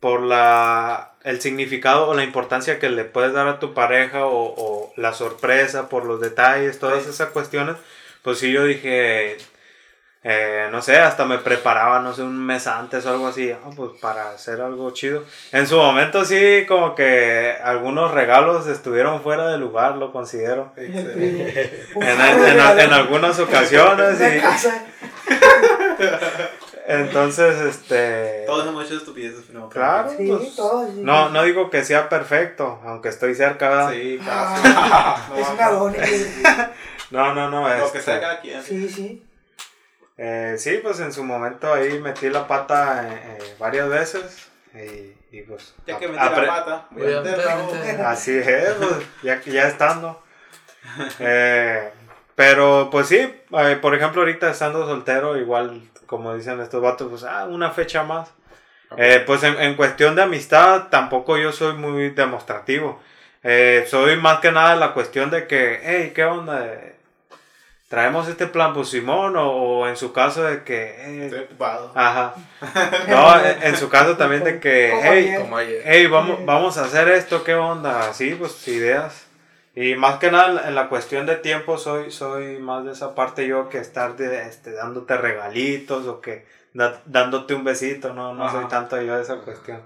por 0.00 0.22
la, 0.22 1.09
el 1.24 1.40
significado 1.40 2.08
o 2.08 2.14
la 2.14 2.24
importancia 2.24 2.78
que 2.78 2.88
le 2.90 3.04
puedes 3.04 3.32
dar 3.32 3.46
a 3.48 3.58
tu 3.58 3.74
pareja 3.74 4.24
o, 4.26 4.54
o 4.56 4.92
la 4.96 5.12
sorpresa 5.12 5.88
por 5.88 6.04
los 6.04 6.20
detalles, 6.20 6.78
todas 6.78 7.02
Sí. 7.04 7.10
esas 7.10 7.28
cuestiones, 7.30 7.76
pues 8.22 8.38
sí 8.38 8.50
yo 8.52 8.64
dije, 8.64 9.36
eh, 10.22 10.68
no 10.70 10.82
sé, 10.82 10.98
hasta 10.98 11.24
me 11.24 11.38
preparaba, 11.38 12.00
no 12.00 12.12
sé, 12.14 12.22
un 12.22 12.36
mes 12.44 12.66
antes 12.66 13.06
o 13.06 13.10
algo 13.10 13.28
así, 13.28 13.50
ah, 13.50 13.70
pues 13.74 13.92
para 14.00 14.30
hacer 14.32 14.60
algo 14.60 14.90
chido. 14.92 15.24
En 15.52 15.66
su 15.66 15.76
momento 15.76 16.24
sí, 16.26 16.64
como 16.68 16.94
que 16.94 17.54
algunos 17.64 18.12
regalos 18.12 18.66
estuvieron 18.66 19.22
fuera 19.22 19.48
de 19.48 19.56
lugar, 19.58 19.96
lo 19.96 20.12
considero. 20.12 20.72
En, 20.76 20.94
en- 20.96 21.94
regalado, 22.42 22.78
en 22.80 22.92
algunas 22.92 23.38
ocasiones 23.38 24.18
y 24.20 24.40
casa. 24.40 24.84
entonces, 26.90 27.60
este... 27.60 28.44
Todos 28.46 28.66
hemos 28.66 28.84
hecho 28.86 28.96
estupideces, 28.96 29.44
primo. 29.44 29.68
Claro. 29.68 30.10
Sí, 30.16 30.26
pues, 30.26 30.56
todo. 30.56 30.86
sí. 30.86 31.00
No, 31.02 31.28
no 31.30 31.42
digo 31.44 31.70
que 31.70 31.84
sea 31.84 32.08
perfecto, 32.08 32.80
aunque 32.84 33.08
estoy 33.10 33.34
cerca. 33.34 33.68
¿verdad? 33.68 33.90
Sí, 33.92 34.18
Ah, 34.22 35.26
casi. 35.28 35.40
es 35.40 35.48
No, 35.48 35.54
un 35.54 35.60
adón. 35.60 35.96
No, 37.10 37.34
no, 37.34 37.50
no. 37.50 37.68
Lo 37.68 37.84
este, 37.86 37.98
que 37.98 38.04
sea 38.04 38.20
cada 38.20 38.40
quien. 38.40 38.62
Sí, 38.62 38.88
sí. 38.88 39.24
eh, 40.16 40.56
sí, 40.58 40.80
pues 40.82 41.00
en 41.00 41.12
su 41.12 41.24
momento 41.24 41.72
ahí 41.72 41.98
metí 42.00 42.28
la 42.28 42.46
pata 42.46 43.08
eh, 43.08 43.22
eh, 43.40 43.54
varias 43.58 43.88
veces 43.88 44.48
y, 44.74 45.36
y 45.36 45.42
pues... 45.42 45.74
Ya 45.86 45.98
que 45.98 46.06
metí 46.08 46.18
la 46.24 46.46
pata, 46.46 46.86
voy 46.90 47.12
a 47.12 47.20
meter 47.20 47.38
la. 47.44 48.10
Así 48.10 48.36
es, 48.36 48.72
pues, 48.74 48.92
ya, 49.22 49.40
ya 49.44 49.68
estando. 49.68 50.22
Eh, 51.20 51.92
pero 52.40 52.88
pues 52.90 53.06
sí, 53.08 53.18
eh, 53.18 53.78
por 53.82 53.94
ejemplo, 53.94 54.22
ahorita 54.22 54.50
estando 54.50 54.86
soltero, 54.86 55.36
igual 55.36 55.82
como 56.06 56.34
dicen 56.34 56.58
estos 56.62 56.80
vatos, 56.80 57.08
pues 57.10 57.22
ah, 57.24 57.44
una 57.44 57.70
fecha 57.70 58.02
más. 58.02 58.30
Eh, 58.96 59.22
pues 59.26 59.42
en, 59.42 59.60
en 59.60 59.74
cuestión 59.74 60.14
de 60.14 60.22
amistad, 60.22 60.88
tampoco 60.88 61.36
yo 61.36 61.52
soy 61.52 61.74
muy 61.74 62.08
demostrativo. 62.08 62.98
Eh, 63.42 63.84
soy 63.90 64.16
más 64.16 64.40
que 64.40 64.52
nada 64.52 64.74
la 64.76 64.94
cuestión 64.94 65.30
de 65.30 65.46
que, 65.46 65.80
hey, 65.82 66.12
¿qué 66.14 66.24
onda? 66.24 66.64
Eh, 66.64 66.94
Traemos 67.88 68.26
este 68.26 68.46
plan, 68.46 68.72
pues 68.72 68.88
Simón, 68.88 69.36
o, 69.36 69.50
o 69.50 69.88
en 69.88 69.98
su 69.98 70.10
caso 70.14 70.42
de 70.44 70.62
que, 70.64 70.94
eh, 70.98 71.24
Estoy 71.26 71.40
ocupado. 71.40 71.92
ajá. 71.94 72.34
No, 73.08 73.38
en, 73.38 73.62
en 73.64 73.76
su 73.76 73.90
caso 73.90 74.16
también 74.16 74.44
de 74.44 74.60
que, 74.60 74.94
hey, 75.02 75.82
hey, 75.84 76.06
vamos, 76.06 76.46
vamos 76.46 76.78
a 76.78 76.84
hacer 76.84 77.08
esto, 77.08 77.44
¿qué 77.44 77.54
onda? 77.54 78.14
Sí, 78.14 78.34
pues 78.38 78.66
ideas. 78.66 79.26
Y 79.74 79.94
más 79.94 80.18
que 80.18 80.30
nada 80.30 80.68
en 80.68 80.74
la- 80.74 80.88
cuestión 80.88 81.26
de 81.26 81.36
tiempo 81.36 81.78
soy, 81.78 82.10
soy 82.10 82.58
más 82.58 82.84
de 82.84 82.92
esa 82.92 83.14
parte 83.14 83.46
yo 83.46 83.68
que 83.68 83.78
estar 83.78 84.16
de, 84.16 84.42
este, 84.42 84.72
dándote 84.72 85.16
regalitos 85.16 86.06
o 86.06 86.20
que 86.20 86.44
da- 86.74 87.00
dándote 87.06 87.54
un 87.54 87.62
besito, 87.64 88.12
no, 88.12 88.34
no 88.34 88.44
Ajá. 88.46 88.60
soy 88.60 88.68
tanto 88.68 89.00
yo 89.00 89.16
de 89.16 89.22
esa 89.22 89.36
cuestión. 89.36 89.80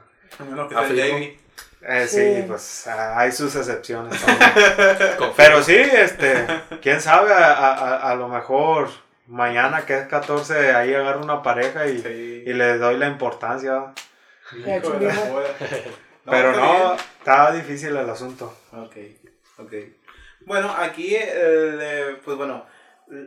Que. 0.68 0.74
Jamie. 0.74 1.38
Eh, 1.86 2.06
sí. 2.08 2.36
Sí. 2.36 2.44
pues 2.48 2.86
ah, 2.86 3.18
hay 3.20 3.30
sus 3.30 3.54
excepciones. 3.56 4.18
también. 4.24 5.30
Pero 5.36 5.62
sí, 5.62 5.76
este, 5.76 6.46
quién 6.82 7.00
sabe, 7.02 7.32
a, 7.34 7.52
a- 7.52 8.10
a- 8.10 8.14
lo 8.14 8.26
mejor 8.28 8.88
mañana 9.26 9.84
que 9.84 9.98
es 9.98 10.06
14 10.06 10.74
ahí 10.74 10.94
agarro 10.94 11.20
una 11.22 11.42
pareja 11.42 11.86
y, 11.86 11.98
Sí. 12.00 12.42
y 12.46 12.52
le 12.54 12.78
doy 12.78 12.96
la 12.96 13.06
importancia. 13.08 13.92
Pero 16.24 16.52
no, 16.52 16.94
está 17.18 17.52
difícil 17.52 17.94
el 17.96 18.08
asunto. 18.08 18.56
Ok, 18.72 18.96
ok. 19.58 19.72
Bueno, 20.46 20.70
aquí, 20.76 21.14
eh, 21.14 22.18
pues 22.24 22.36
bueno, 22.36 22.66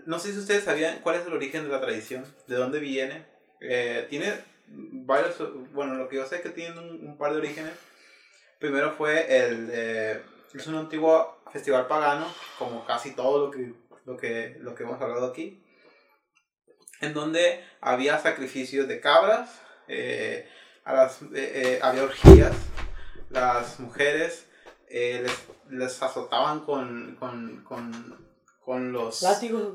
no 0.06 0.20
sé 0.20 0.34
si 0.34 0.40
ustedes 0.40 0.64
sabían 0.64 1.00
cuál 1.00 1.16
es 1.16 1.26
el 1.26 1.34
origen 1.34 1.64
de 1.64 1.70
la 1.70 1.82
tradición, 1.82 2.26
de 2.48 2.56
dónde 2.56 2.80
viene. 2.80 3.26
Eh, 3.60 4.06
tiene 4.10 4.34
varios, 4.68 5.36
bueno, 5.74 5.96
lo 5.96 6.08
que 6.08 6.18
yo 6.18 6.26
sé 6.26 6.38
es 6.38 6.42
que 6.42 6.50
tiene 6.50 6.80
un, 6.80 7.18
par 7.18 7.32
de 7.32 7.40
orígenes. 7.40 7.74
Primero 8.60 8.92
fue 8.92 9.36
el, 9.36 9.70
eh, 9.72 10.22
es 10.54 10.68
un 10.68 10.76
antiguo 10.76 11.42
festival 11.52 11.88
pagano, 11.88 12.32
como 12.60 12.86
casi 12.86 13.16
todo 13.16 13.46
lo 13.48 13.52
que, 13.52 13.74
lo 14.06 14.18
que, 14.18 14.58
lo 14.60 14.76
que 14.76 14.84
hemos 14.84 15.02
hablado 15.02 15.28
aquí, 15.28 15.64
en 17.02 17.14
donde 17.14 17.64
había 17.82 18.20
sacrificios 18.20 18.88
de 18.88 19.00
cabras, 19.00 19.62
a 20.86 20.94
las, 20.94 21.22
había 21.82 22.04
orgías, 22.04 22.56
las 23.30 23.80
mujeres 23.80 24.48
eh, 24.90 25.22
les, 25.24 25.80
les 25.80 26.02
azotaban 26.02 26.62
con, 26.62 27.16
con, 27.20 27.64
con, 27.64 28.28
con 28.64 28.92
los, 28.92 29.24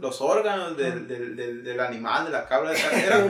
los 0.00 0.21
órganos 0.21 0.76
del, 0.76 1.09
del, 1.09 1.35
del, 1.37 1.64
del 1.64 1.81
animal, 1.81 2.26
de 2.26 2.31
la 2.31 2.47
cabra. 2.47 2.73
Era, 2.92 3.26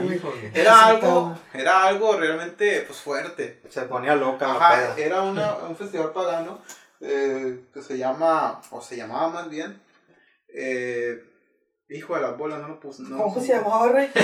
era, 0.53 0.85
algo, 0.87 1.37
era 1.53 1.83
algo 1.85 2.17
realmente 2.17 2.81
pues, 2.81 2.99
fuerte. 2.99 3.61
Se 3.69 3.83
ponía 3.83 4.15
loca 4.15 4.51
Ajá, 4.51 4.97
era 4.97 5.21
una, 5.21 5.55
un 5.69 5.75
festival 5.75 6.11
pagano 6.11 6.59
eh, 6.99 7.65
que 7.73 7.81
se 7.81 7.97
llama, 7.97 8.61
o 8.71 8.81
se 8.81 8.97
llamaba 8.97 9.29
más 9.29 9.49
bien, 9.49 9.81
eh, 10.53 11.21
hijo 11.89 12.15
de 12.15 12.21
las 12.21 12.37
bolas, 12.37 12.61
no 12.61 12.67
lo 12.69 12.79
puse. 12.79 13.03
No, 13.03 13.23
¿Cómo 13.23 13.39
se 13.41 13.53
llamaba, 13.53 13.89
rey? 13.89 14.09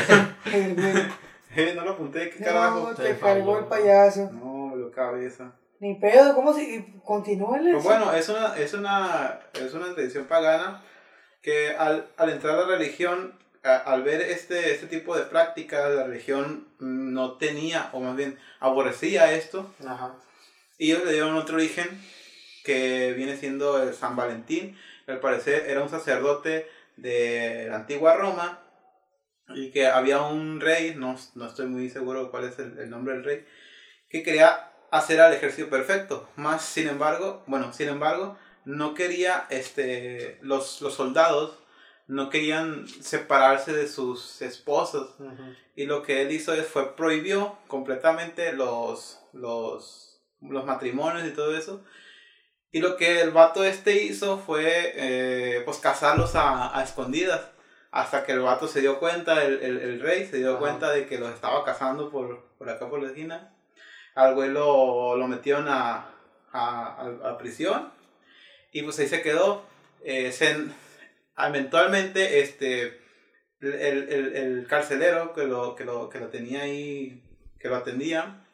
Eh, 1.55 1.73
no 1.75 1.83
lo 1.83 1.93
apunté, 1.93 2.29
qué 2.29 2.43
carajo. 2.43 2.89
No, 2.91 2.95
Te 2.95 3.17
cargó 3.17 3.57
el 3.57 3.65
payaso. 3.65 4.29
No, 4.31 4.75
lo 4.75 4.91
cabeza. 4.91 5.51
Ni 5.79 5.95
pedo, 5.95 6.36
¿cómo 6.36 6.53
se 6.53 6.86
continúa 7.05 7.57
el 7.57 7.71
Pues 7.71 7.83
bueno, 7.83 8.13
es 8.13 8.27
una, 8.29 8.57
es 8.57 8.74
una, 8.74 9.39
es 9.53 9.74
una 9.74 9.93
tradición 9.93 10.25
pagana 10.25 10.83
que 11.41 11.69
al, 11.71 12.07
al 12.17 12.29
entrar 12.29 12.55
a 12.57 12.62
la 12.62 12.67
religión, 12.77 13.33
a- 13.63 13.77
al 13.77 14.03
ver 14.03 14.21
este, 14.21 14.71
este 14.74 14.88
tipo 14.88 15.15
de 15.17 15.24
prácticas, 15.24 15.89
la 15.95 16.03
religión 16.05 16.67
no 16.79 17.38
tenía, 17.38 17.89
o 17.93 18.01
más 18.01 18.15
bien 18.17 18.38
aborrecía 18.59 19.31
esto, 19.31 19.74
Ajá. 19.88 20.15
y 20.77 20.91
ellos 20.91 21.05
le 21.05 21.13
dieron 21.13 21.36
otro 21.36 21.55
origen 21.55 21.88
que 22.65 23.13
viene 23.13 23.38
siendo 23.38 23.81
el 23.81 23.93
San 23.93 24.17
Valentín. 24.17 24.77
Al 25.07 25.19
parecer 25.21 25.65
era 25.69 25.81
un 25.81 25.89
sacerdote 25.89 26.67
de 26.98 27.67
la 27.69 27.77
antigua 27.77 28.15
Roma 28.17 28.59
y 29.55 29.71
que 29.71 29.88
había 29.88 30.21
un 30.24 30.59
rey, 30.59 30.93
no, 30.95 31.15
no 31.36 31.48
estoy 31.48 31.67
muy 31.67 31.89
seguro 31.89 32.29
cuál 32.31 32.43
es 32.43 32.59
el, 32.59 32.77
el 32.77 32.89
nombre 32.89 33.13
del 33.15 33.24
rey, 33.24 33.45
que 34.09 34.21
quería 34.24 34.68
hacer 34.91 35.22
al 35.22 35.34
ejército 35.34 35.69
perfecto. 35.69 36.27
Más 36.36 36.63
sin 36.63 36.88
embargo, 36.88 37.43
bueno, 37.48 37.74
sin 37.74 37.89
embargo, 37.89 38.38
no 38.65 38.93
quería, 38.93 39.46
este, 39.50 40.39
los, 40.41 40.81
los 40.81 40.93
soldados 40.93 41.58
no 42.08 42.29
querían 42.29 42.88
separarse 42.88 43.72
de 43.72 43.88
sus 43.88 44.41
esposas. 44.41 45.08
Y 45.75 45.86
lo 45.86 46.01
que 46.01 46.24
él 46.24 46.31
hizo 46.31 46.53
es, 46.53 46.65
fue 46.65 46.96
prohibió 46.96 47.58
completamente 47.67 48.51
los, 48.53 49.19
los, 49.31 50.19
los 50.41 50.65
matrimonios 50.65 51.27
y 51.27 51.31
todo 51.31 51.55
eso. 51.55 51.84
Y 52.72 52.79
lo 52.79 52.98
que 52.98 53.22
el 53.22 53.31
vato 53.31 53.63
este 53.63 54.03
hizo 54.03 54.38
fue, 54.39 54.93
eh, 54.96 55.62
pues, 55.65 55.77
casarlos 55.77 56.36
a, 56.36 56.77
a 56.77 56.84
escondidas. 56.84 57.41
Hasta 57.91 58.24
que 58.24 58.34
el 58.34 58.41
vato 58.41 58.67
se 58.67 58.81
dio 58.81 59.00
cuenta, 59.00 59.43
el, 59.43 59.62
el, 59.63 59.77
el 59.79 60.00
rey 60.01 60.27
se 60.27 60.38
dio 60.38 60.60
cuenta 60.60 60.91
de 60.91 61.08
que 61.08 61.17
los 61.17 61.34
estaba 61.34 61.63
casando 61.63 62.12
por, 62.12 62.43
por 62.58 62.69
acá 62.69 62.88
por 62.89 63.01
la 63.01 63.10
esquina. 63.10 63.55
Al 64.15 64.35
güey 64.35 64.49
lo, 64.49 65.15
metieron 65.27 65.67
a, 65.67 66.11
a, 66.51 67.37
prisión. 67.37 67.91
Y 68.71 68.83
pues 68.83 68.99
ahí 68.99 69.07
se 69.07 69.21
quedó. 69.21 69.65
Eh, 70.03 70.31
eventualmente, 71.37 72.41
este, 72.41 73.01
el, 73.61 74.09
el, 74.09 74.35
el 74.35 74.67
carcelero 74.67 75.33
que 75.33 75.45
lo, 75.45 75.75
que, 75.75 75.85
lo, 75.85 76.09
que 76.09 76.19
lo 76.19 76.29
tenía 76.29 76.63
ahí, 76.63 77.23
que 77.59 77.67
lo 77.67 77.75
atendía, 77.75 78.45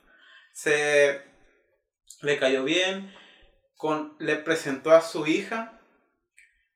se 0.54 1.22
le 2.22 2.38
cayó 2.38 2.64
bien, 2.64 3.14
con, 3.78 4.16
le 4.20 4.36
presentó 4.38 4.92
a 4.92 5.02
su 5.02 5.28
hija 5.28 5.80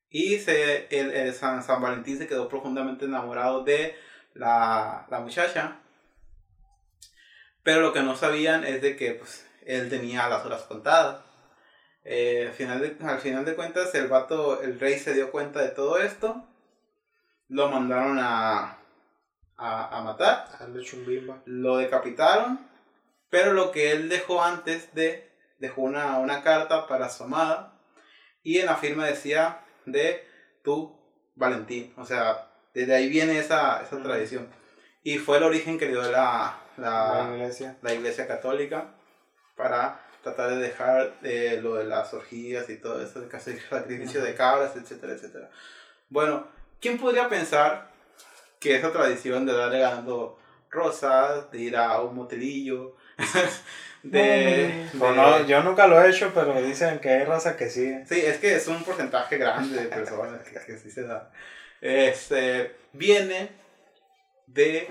y 0.09 0.39
se, 0.39 0.88
el 0.89 1.33
San, 1.33 1.63
San 1.63 1.81
Valentín 1.81 2.17
se 2.17 2.27
quedó 2.27 2.50
profundamente 2.50 3.05
enamorado 3.05 3.63
de 3.63 3.95
la, 4.33 5.07
la 5.09 5.19
muchacha. 5.19 5.79
Pero 7.63 7.82
lo 7.82 7.94
que 7.94 8.01
no 8.01 8.16
sabían 8.16 8.63
es 8.63 8.82
de 8.82 8.96
que 8.96 9.13
pues, 9.13 9.46
él 9.66 9.89
tenía 9.89 10.30
las 10.30 10.46
horas 10.46 10.63
contadas. 10.63 11.22
Eh, 12.04 12.46
al, 12.48 12.54
final 12.54 12.80
de, 12.80 12.98
al 13.06 13.20
final 13.20 13.46
de 13.46 13.56
cuentas, 13.56 13.94
el 13.96 14.08
vato, 14.08 14.62
el 14.62 14.80
rey 14.80 14.98
se 14.98 15.13
dio 15.13 15.32
cuenta 15.32 15.62
de 15.62 15.70
todo 15.70 16.00
esto. 16.00 16.44
Lo 17.48 17.70
mandaron 17.70 18.20
a, 18.20 18.78
a, 19.58 19.98
a 19.98 20.01
matar. 20.01 20.48
Lo 21.46 21.78
decapitaron. 21.78 22.68
Pero 23.30 23.54
lo 23.54 23.72
que 23.72 23.92
él 23.92 24.10
dejó 24.10 24.44
antes 24.44 24.94
de, 24.96 25.32
dejó 25.60 25.82
una, 25.82 26.18
una 26.18 26.42
carta 26.42 26.88
para 26.88 27.10
su 27.10 27.24
amada. 27.24 27.80
Y 28.42 28.60
en 28.60 28.66
la 28.66 28.78
firma 28.78 29.06
decía 29.06 29.62
de 29.86 30.25
tu 30.63 30.98
Valentín. 31.36 31.94
O 31.98 32.06
sea, 32.06 32.50
desde 32.74 32.96
ahí 32.96 33.10
viene 33.10 33.38
esa, 33.38 33.82
esa 33.82 34.01
tradición. 34.01 34.50
Y 35.04 35.18
fue 35.18 35.38
el 35.38 35.44
origen 35.44 35.78
que 35.78 35.86
le 35.86 35.92
dio 35.92 36.12
la, 36.12 36.58
La 36.79 37.24
la, 37.27 37.36
iglesia. 37.36 37.75
la 37.81 37.93
iglesia 37.93 38.27
católica 38.27 38.91
para 39.55 40.00
tratar 40.24 40.50
de 40.51 40.57
dejar 40.57 41.13
eh, 41.24 41.59
lo 41.62 41.75
de 41.75 41.86
las 41.86 42.13
orgías 42.13 42.69
y 42.69 42.77
todo 42.77 43.01
eso, 43.01 43.21
de 43.21 43.36
hacer 43.36 43.59
sacrificio 43.69 44.21
de 44.21 44.36
cabras, 44.36 44.75
etcétera, 44.75 45.13
etcétera. 45.13 45.50
Bueno, 46.09 46.48
¿quién 46.81 46.98
podría 46.98 47.29
pensar 47.29 47.89
que 48.59 48.75
esa 48.75 48.91
tradición 48.91 49.45
de 49.45 49.53
darle 49.53 49.79
ganando 49.79 50.38
rosas, 50.69 51.50
de 51.51 51.59
ir 51.59 51.77
a 51.77 52.01
un 52.01 52.15
motelillo, 52.15 52.95
de... 54.03 54.88
No, 54.93 55.00
Pues 55.00 55.12
de- 55.12 55.15
no, 55.17 55.45
yo 55.45 55.63
nunca 55.63 55.88
lo 55.88 56.01
he 56.01 56.09
hecho, 56.09 56.31
pero 56.33 56.62
dicen 56.62 57.00
que 57.00 57.09
hay 57.09 57.24
raza 57.24 57.55
que 57.57 57.69
sí. 57.69 57.93
Sí, 58.07 58.19
es 58.21 58.38
que 58.38 58.55
es 58.55 58.67
un 58.67 58.83
porcentaje 58.83 59.38
grande 59.38 59.83
de 59.83 59.88
personas 59.88 60.41
que, 60.43 60.59
que 60.65 60.77
sí 60.77 60.91
se 60.91 61.03
da. 61.03 61.31
Este, 61.81 62.75
viene 62.93 63.50
de 64.48 64.89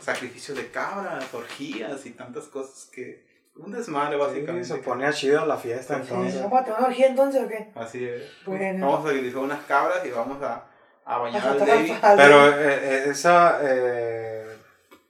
sacrificios 0.00 0.56
de 0.56 0.70
cabras, 0.70 1.32
orgías 1.34 2.04
y 2.06 2.10
tantas 2.10 2.44
cosas 2.44 2.88
que... 2.92 3.24
Un 3.56 3.72
desmadre 3.72 4.16
Sí, 4.16 4.20
básicamente. 4.20 4.68
se 4.68 4.76
ponía 4.76 5.10
chido 5.12 5.46
la 5.46 5.56
fiesta 5.56 5.94
Sí, 5.96 6.00
entonces. 6.02 6.42
¿Vamos 6.42 6.60
a 6.60 6.64
tomar 6.64 6.78
una 6.80 6.88
orgía 6.88 7.06
entonces 7.06 7.42
o 7.42 7.48
qué? 7.48 7.70
Así 7.74 8.04
es. 8.04 8.22
Bueno. 8.44 8.86
Vamos 8.86 9.06
a 9.06 9.08
sacrificar 9.08 9.42
unas 9.42 9.64
cabras 9.64 10.04
y 10.04 10.10
vamos 10.10 10.42
a, 10.42 10.66
a 11.06 11.18
bañar 11.18 11.46
al 11.48 11.58
David. 11.66 11.92
Pero 12.16 12.48
eh, 12.48 12.54
eh, 12.82 13.04
esa, 13.08 13.58
eh, 13.62 14.56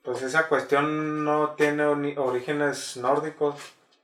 pues 0.05 0.23
esa 0.23 0.47
cuestión 0.47 1.25
no 1.25 1.51
tiene 1.57 1.87
orígenes 1.87 2.97
nórdicos, 2.99 3.57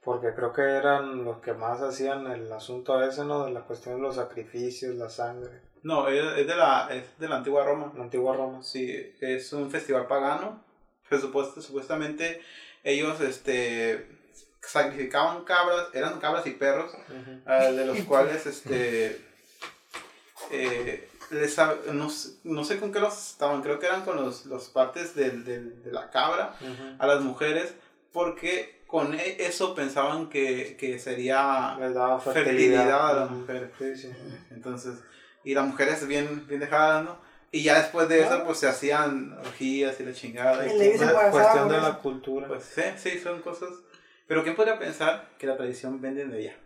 porque 0.02 0.34
creo 0.34 0.52
que 0.52 0.62
eran 0.62 1.24
los 1.24 1.38
que 1.38 1.52
más 1.52 1.80
hacían 1.80 2.26
el 2.26 2.52
asunto 2.52 3.00
ese, 3.00 3.24
¿no? 3.24 3.44
De 3.44 3.52
la 3.52 3.60
cuestión 3.60 3.94
de 3.94 4.02
los 4.02 4.16
sacrificios, 4.16 4.96
la 4.96 5.08
sangre, 5.08 5.60
No, 5.84 6.08
es, 6.08 6.20
es 6.38 6.46
de 6.48 6.56
la, 6.56 6.88
es 6.90 7.04
de 7.16 7.28
la 7.28 7.36
antigua 7.36 7.64
Roma. 7.64 7.92
la 7.96 8.02
antigua 8.02 8.34
Roma. 8.36 8.60
Sí, 8.64 9.14
es 9.20 9.52
un 9.52 9.70
festival 9.70 10.08
pagano. 10.08 10.64
Pues, 11.20 11.64
supuestamente 11.64 12.40
ellos 12.84 13.20
este, 13.20 14.06
sacrificaban 14.60 15.44
cabras, 15.44 15.88
eran 15.92 16.18
cabras 16.20 16.46
y 16.46 16.52
perros, 16.52 16.90
ah, 17.46 17.64
de 17.64 17.84
los 17.86 17.98
cuales 18.08 18.46
este, 18.46 19.20
eh, 20.50 21.08
les 21.30 21.56
no, 21.92 22.10
sé- 22.10 22.34
no 22.44 22.64
sé 22.64 22.78
con 22.78 22.92
qué 22.92 23.00
los 23.00 23.30
estaban, 23.32 23.62
creo 23.62 23.78
que 23.78 23.86
eran 23.86 24.04
con 24.04 24.16
los, 24.16 24.46
los 24.46 24.68
partes 24.68 25.14
del, 25.14 25.44
del- 25.44 25.82
de 25.82 25.92
la 25.92 26.10
cabra 26.10 26.56
a 26.98 27.06
las 27.06 27.20
mujeres 27.22 27.72
porque 28.12 28.82
con 28.86 29.14
e- 29.14 29.36
eso 29.40 29.74
pensaban 29.74 30.28
que, 30.28 30.76
que 30.78 30.98
sería 30.98 31.76
fertilidad 32.20 32.34
fertilidad 32.34 33.10
a 33.10 33.12
las 33.20 33.30
mujeres. 33.30 33.70
Entonces, 34.50 34.94
y 35.44 35.54
las 35.54 35.66
mujeres 35.66 36.06
bien, 36.06 36.46
bien 36.46 36.60
dejadas, 36.60 37.04
¿no? 37.04 37.18
Y 37.54 37.62
ya 37.62 37.78
después 37.78 38.08
de 38.08 38.20
eso, 38.22 38.44
pues 38.44 38.58
se 38.58 38.66
hacían 38.66 39.34
orgías 39.38 40.00
y 40.00 40.04
la 40.04 40.12
chingada. 40.14 40.66
Y, 40.66 40.70
embarazaba 40.92 41.30
cuestión 41.30 41.68
de 41.68 41.76
la 41.80 41.98
cultura. 41.98 42.48
pues 42.48 42.64
sí, 42.64 42.82
sí, 42.96 43.18
son 43.20 43.40
cosas. 43.42 43.68
Pero 44.26 44.42
¿quién 44.42 44.56
podría 44.56 44.78
pensar 44.78 45.28
que 45.38 45.46
la 45.46 45.56
tradición 45.58 46.00
vende 46.00 46.24
de 46.26 46.38
allá? 46.38 46.56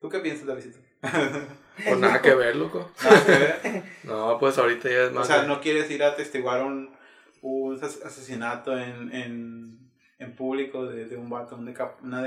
¿Tú 0.00 0.08
qué 0.08 0.20
piensas, 0.20 0.46
Davidito? 0.46 0.78
Pues 1.84 1.98
nada 1.98 2.20
que 2.20 2.34
ver, 2.34 2.56
loco. 2.56 2.90
Nada 3.04 3.24
que 3.24 3.30
ver. 3.32 3.82
No, 4.02 4.36
pues 4.40 4.58
ahorita 4.58 4.88
ya 4.88 5.02
es 5.04 5.10
O 5.10 5.14
más. 5.14 5.26
sea, 5.28 5.42
de- 5.42 5.48
no 5.48 5.60
quieres 5.60 5.88
ir 5.92 6.02
a 6.02 6.08
atestiguar 6.08 6.62
un, 6.64 6.96
un 7.42 7.78
as- 7.84 8.02
asesinato 8.04 8.76
en, 8.76 9.12
en, 9.14 9.90
en 10.18 10.34
público 10.36 10.86
de, 10.86 11.04
de 11.06 11.16
un 11.16 11.30
vato, 11.30 11.54
un 11.56 11.66
decap- 11.72 12.00
una 12.02 12.20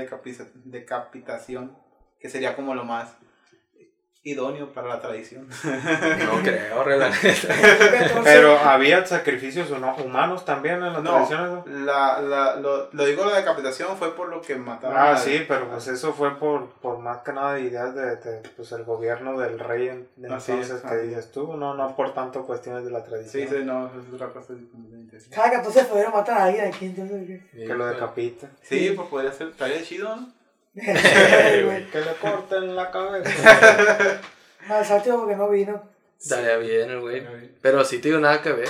decapitación, 0.64 1.76
que 2.18 2.28
sería 2.30 2.56
como 2.56 2.74
lo 2.74 2.84
más 2.84 3.16
idóneo 4.24 4.72
para 4.72 4.86
la 4.88 5.00
tradición. 5.00 5.48
No 5.48 6.42
creo. 6.42 6.84
Entonces, 6.88 7.48
Pero 8.22 8.56
había 8.58 9.04
sacrificios 9.04 9.68
humanos 9.70 10.44
también 10.44 10.76
en 10.76 10.92
las 10.92 11.02
No, 11.02 11.10
tradiciones. 11.10 11.50
¿no? 11.66 11.84
la, 11.84 12.20
la, 12.20 12.56
lo, 12.56 12.88
lo 12.92 13.04
digo 13.04 13.24
la 13.24 13.36
decapitación 13.36 13.96
fue 13.96 14.14
por 14.14 14.28
lo 14.28 14.40
que 14.40 14.54
mataron. 14.54 14.96
Ah, 14.96 15.12
a- 15.12 15.16
sí, 15.16 15.44
pero 15.48 15.68
pues 15.68 15.88
eso 15.88 16.12
fue 16.12 16.38
por, 16.38 16.68
por 16.80 16.98
más 16.98 17.22
que 17.22 17.32
nada 17.32 17.58
ideas 17.58 17.94
de, 17.94 18.16
de, 18.16 18.48
pues 18.56 18.70
el 18.72 18.84
gobierno 18.84 19.38
del 19.38 19.58
rey 19.58 19.88
en, 19.88 20.08
de 20.16 20.28
entonces 20.28 20.70
es, 20.70 20.82
que 20.82 20.96
dices 20.98 21.32
tú, 21.32 21.56
no, 21.56 21.74
no 21.74 21.96
por 21.96 22.14
tanto 22.14 22.42
cuestiones 22.46 22.84
de 22.84 22.90
la 22.92 23.00
Sí, 23.00 23.08
tradición. 23.10 23.48
sí, 23.48 23.56
no, 23.64 23.86
es 23.86 24.14
otra 24.14 24.28
cosa 24.28 24.54
diferente. 24.54 25.18
cada 25.34 25.50
14 25.50 25.80
de 25.80 25.84
febrero 25.86 26.10
matan 26.12 26.38
a 26.38 26.44
alguien 26.44 26.66
aquí, 26.66 26.86
entonces. 26.86 27.26
¿qué? 27.52 27.64
Que 27.66 27.74
lo 27.74 27.86
decapita. 27.86 28.46
Sí, 28.62 28.92
pues 28.94 29.08
podría 29.08 29.32
ser, 29.32 29.48
estaría 29.48 29.82
chido, 29.82 30.14
¿no? 30.14 30.28
Güey. 30.74 31.90
Que 31.90 32.00
le 32.00 32.14
corten 32.20 32.74
la 32.74 32.90
cabeza. 32.90 34.20
Al 34.68 34.84
sátiro 34.84 35.18
porque 35.18 35.36
no 35.36 35.50
vino. 35.50 35.82
Estaría 36.18 36.56
bien 36.56 36.90
el 36.90 37.00
güey. 37.00 37.26
Pero 37.60 37.84
sí, 37.84 37.98
te 37.98 38.08
digo, 38.08 38.20
nada 38.20 38.40
que 38.40 38.52
ver. 38.52 38.68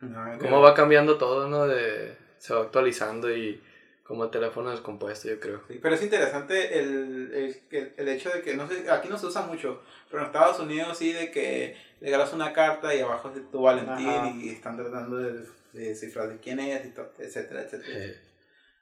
No, 0.00 0.38
Cómo 0.38 0.60
va 0.60 0.74
cambiando 0.74 1.18
todo, 1.18 1.48
¿no? 1.48 1.66
De, 1.66 2.16
se 2.38 2.54
va 2.54 2.62
actualizando 2.62 3.34
y 3.34 3.60
como 4.04 4.24
el 4.24 4.30
teléfono 4.30 4.70
descompuesto, 4.70 5.28
yo 5.28 5.40
creo. 5.40 5.62
Sí, 5.66 5.80
pero 5.82 5.94
es 5.94 6.02
interesante 6.02 6.78
el, 6.78 7.32
el, 7.32 7.62
el, 7.70 7.92
el 7.96 8.08
hecho 8.08 8.30
de 8.30 8.42
que, 8.42 8.54
no 8.54 8.68
sé, 8.68 8.90
aquí 8.90 9.08
no 9.08 9.18
se 9.18 9.26
usa 9.26 9.42
mucho, 9.42 9.82
pero 10.10 10.22
en 10.22 10.26
Estados 10.26 10.60
Unidos 10.60 10.98
sí, 10.98 11.12
de 11.12 11.30
que 11.30 11.76
le 12.00 12.10
ganas 12.10 12.32
una 12.34 12.52
carta 12.52 12.94
y 12.94 13.00
abajo 13.00 13.32
es 13.34 13.50
tu 13.50 13.62
Valentín 13.62 14.08
Ajá. 14.08 14.30
y 14.36 14.50
están 14.50 14.76
tratando 14.76 15.16
de, 15.16 15.40
de 15.72 15.88
descifrar 15.88 16.28
de 16.28 16.36
quién 16.38 16.60
es, 16.60 16.84
y 16.84 16.90
todo, 16.90 17.10
etcétera, 17.18 17.62
etcétera. 17.62 17.98
Eh, 17.98 18.20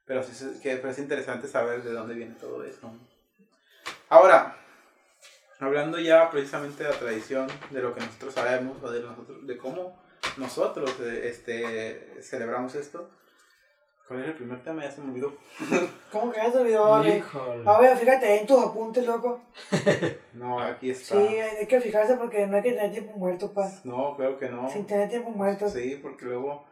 Pero 0.04 0.22
sí 0.22 0.32
es- 0.32 0.60
que, 0.60 0.72
es 0.72 0.98
interesante 0.98 1.48
saber 1.48 1.82
de 1.82 1.92
dónde 1.92 2.14
viene 2.14 2.34
todo 2.34 2.64
eso. 2.64 2.90
Ahora, 4.08 4.56
hablando 5.60 5.98
ya 5.98 6.30
precisamente 6.30 6.82
de 6.82 6.90
la 6.90 6.98
tradición, 6.98 7.48
de 7.70 7.80
lo 7.82 7.94
que 7.94 8.00
nosotros 8.00 8.34
sabemos, 8.34 8.82
o 8.82 8.90
de, 8.90 9.00
nosotros, 9.00 9.46
de 9.46 9.56
cómo 9.56 9.98
nosotros 10.36 10.94
eh, 11.00 11.28
este, 11.28 12.22
celebramos 12.22 12.74
esto. 12.74 13.08
¿Cuál 14.06 14.20
era 14.20 14.28
el 14.30 14.34
primer 14.36 14.62
tema? 14.62 14.82
Ya 14.82 14.90
se 14.90 15.00
me 15.00 15.10
olvidó. 15.10 15.32
¿Cómo 16.12 16.32
que 16.32 16.38
ya 16.38 16.50
se 16.52 16.58
olvidó? 16.58 16.84
A 16.94 17.80
ver, 17.80 17.96
fíjate 17.96 18.40
en 18.40 18.46
tus 18.46 18.62
apuntes, 18.62 19.06
loco. 19.06 19.42
No, 20.34 20.60
aquí 20.60 20.90
está. 20.90 21.14
Sí, 21.14 21.26
hay 21.26 21.66
que 21.66 21.80
fijarse 21.80 22.16
porque 22.16 22.46
no 22.46 22.56
hay 22.56 22.62
que 22.62 22.72
tener 22.72 22.90
tiempo 22.90 23.12
muerto, 23.18 23.52
pa. 23.52 23.70
No, 23.84 24.16
creo 24.16 24.38
que 24.38 24.48
no. 24.48 24.68
Sin 24.70 24.86
tener 24.86 25.08
tiempo 25.10 25.30
muerto. 25.30 25.68
Sí, 25.68 25.98
porque 26.02 26.24
luego 26.24 26.64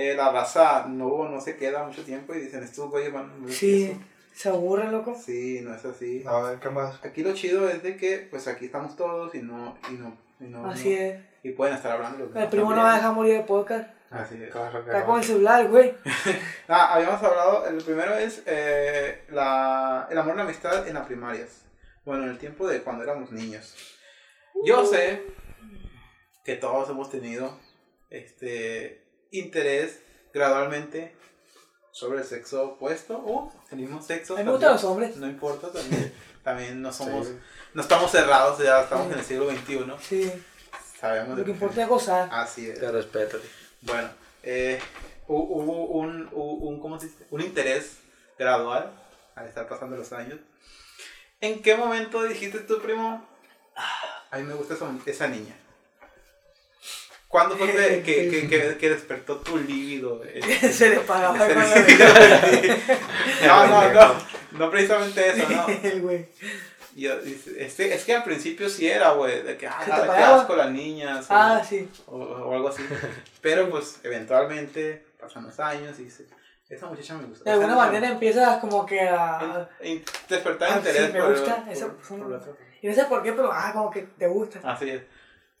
eh, 0.00 0.14
la 0.14 0.30
raza 0.32 0.86
no, 0.88 1.28
no 1.28 1.40
se 1.40 1.56
queda 1.56 1.84
mucho 1.84 2.04
tiempo 2.04 2.34
y 2.34 2.40
dicen, 2.40 2.62
estos 2.62 2.90
güeyes 2.90 3.12
van 3.12 3.30
a 3.46 3.50
Sí, 3.52 3.84
eso". 3.84 4.00
se 4.34 4.48
aburren, 4.48 4.92
loco. 4.92 5.16
Sí, 5.20 5.60
no 5.62 5.74
es 5.74 5.84
así. 5.84 6.22
A 6.26 6.40
ver, 6.40 6.58
¿qué 6.60 6.68
más? 6.70 7.04
Aquí 7.04 7.22
lo 7.22 7.32
chido 7.34 7.68
es 7.68 7.82
de 7.82 7.96
que, 7.96 8.18
pues 8.30 8.46
aquí 8.48 8.66
estamos 8.66 8.96
todos 8.96 9.34
y 9.34 9.42
no, 9.42 9.76
y 9.90 9.94
no, 9.94 10.16
y 10.40 10.44
no, 10.44 10.66
Así 10.70 10.90
no- 10.90 10.96
es. 11.00 11.20
Y 11.42 11.50
pueden 11.52 11.74
estar 11.76 11.92
hablando. 11.92 12.18
lo 12.26 12.32
que 12.32 12.38
El 12.42 12.48
primo 12.48 12.70
no 12.74 12.82
va 12.82 12.92
a 12.92 12.96
dejar 12.96 13.12
morir 13.12 13.36
el 13.36 13.44
podcast. 13.44 13.88
Así 14.10 14.42
es. 14.42 14.50
Claro 14.50 14.78
Está 14.80 15.04
con 15.04 15.18
el 15.18 15.24
celular, 15.24 15.68
güey. 15.68 15.94
Ah, 16.68 16.94
habíamos 16.94 17.22
hablado, 17.22 17.66
el 17.66 17.78
primero 17.82 18.14
es 18.14 18.42
eh, 18.46 19.24
la, 19.30 20.06
el 20.10 20.18
amor 20.18 20.34
y 20.34 20.36
la 20.38 20.42
amistad 20.44 20.86
en 20.88 20.94
las 20.94 21.06
primarias. 21.06 21.64
Bueno, 22.04 22.24
en 22.24 22.30
el 22.30 22.38
tiempo 22.38 22.66
de 22.66 22.82
cuando 22.82 23.04
éramos 23.04 23.30
niños. 23.32 23.74
Yo 24.64 24.84
sé 24.86 25.22
que 26.44 26.56
todos 26.56 26.88
hemos 26.90 27.10
tenido 27.10 27.58
este 28.10 29.07
interés 29.32 30.00
gradualmente 30.32 31.16
sobre 31.92 32.18
el 32.20 32.24
sexo 32.24 32.64
opuesto 32.70 33.16
o 33.18 33.52
el 33.70 33.78
mismo 33.78 34.00
sexo. 34.02 34.36
Me 34.36 34.44
gustan 34.44 34.72
los 34.72 34.84
hombres. 34.84 35.16
No 35.16 35.26
importa, 35.26 35.72
también, 35.72 36.12
también 36.44 36.80
no 36.82 36.92
somos, 36.92 37.26
Sí. 37.26 37.38
no 37.74 37.82
estamos 37.82 38.10
cerrados, 38.10 38.58
ya 38.62 38.82
estamos 38.82 39.12
en 39.12 39.18
el 39.18 39.24
siglo 39.24 39.50
XXI. 39.50 39.84
Sí. 40.00 40.32
Sabemos 41.00 41.38
Lo 41.38 41.44
que 41.44 41.50
importa 41.52 41.82
es 41.82 41.88
gozar. 41.88 42.28
Así 42.32 42.68
es. 42.68 42.78
Te 42.80 42.90
respeto. 42.90 43.38
Bueno, 43.82 44.08
eh, 44.42 44.80
hu- 45.28 45.46
hubo 45.48 45.86
un, 45.86 46.28
un, 46.32 46.58
un- 46.60 46.80
¿cómo 46.80 46.98
se 46.98 47.06
dice? 47.06 47.24
un 47.30 47.40
interés 47.40 47.98
gradual 48.38 48.92
al 49.36 49.46
estar 49.46 49.68
pasando 49.68 49.96
los 49.96 50.12
años. 50.12 50.38
¿En 51.40 51.62
qué 51.62 51.76
momento 51.76 52.24
dijiste 52.24 52.58
tú, 52.60 52.80
primo? 52.82 53.24
"Ah, 53.76 54.24
A 54.32 54.38
mí 54.38 54.42
me 54.44 54.54
gusta 54.54 54.74
esa, 54.74 54.90
esa 55.06 55.28
niña. 55.28 55.56
¿Cuándo 57.28 57.56
fue 57.56 57.66
que, 57.72 58.02
que, 58.04 58.48
que, 58.48 58.76
que- 58.78 58.90
despertó 58.90 59.36
tu 59.36 59.58
líbido? 59.58 60.22
eh? 60.26 60.40
Se 60.72 60.88
le 60.90 61.00
pagaba 61.00 61.36
con 61.38 61.48
la. 61.48 62.76
No, 63.46 63.66
no, 63.66 63.92
no. 63.92 64.14
No 64.52 64.70
precisamente 64.70 65.28
eso, 65.28 65.48
no. 65.48 65.66
El 65.82 66.02
güey. 66.02 66.28
Yo, 66.96 67.20
dice, 67.20 67.64
es, 67.64 67.74
que, 67.74 67.94
es 67.94 68.04
que 68.04 68.16
al 68.16 68.24
principio 68.24 68.68
sí 68.68 68.88
era, 68.88 69.12
güey, 69.12 69.42
de 69.42 69.56
que, 69.56 69.68
ah, 69.68 69.80
¿Se 69.84 69.90
te 69.90 69.96
asco 70.10 70.56
las 70.56 70.70
niñas. 70.72 71.30
o- 71.30 71.34
Ah, 71.34 71.62
sí. 71.62 71.88
o, 72.06 72.16
o 72.16 72.54
algo 72.54 72.68
así. 72.70 72.82
Pero 73.40 73.70
pues 73.70 74.00
eventualmente 74.02 75.04
pasan 75.20 75.44
los 75.44 75.60
años 75.60 75.96
y 76.00 76.04
dice, 76.04 76.26
esa 76.68 76.86
muchacha 76.86 77.14
me 77.14 77.26
gusta. 77.26 77.44
De 77.44 77.52
alguna 77.52 77.76
manera 77.76 78.08
empiezas 78.08 78.58
como 78.58 78.84
que 78.84 79.00
a... 79.00 79.68
en- 79.80 79.98
en- 79.98 80.04
despertar 80.28 80.70
Ah, 80.72 80.76
interés 80.78 81.06
sí, 81.06 81.12
me 81.12 81.20
por, 81.20 81.30
gusta 81.30 81.56
por- 81.64 81.72
esa 81.72 81.86
por 81.86 82.18
no 82.80 82.94
sé 82.94 83.04
por 83.04 83.22
qué, 83.22 83.32
pero 83.32 83.50
ah, 83.52 83.70
como 83.72 83.90
que 83.90 84.02
te 84.02 84.26
gusta. 84.26 84.60
Así 84.64 84.90
es. 84.90 85.02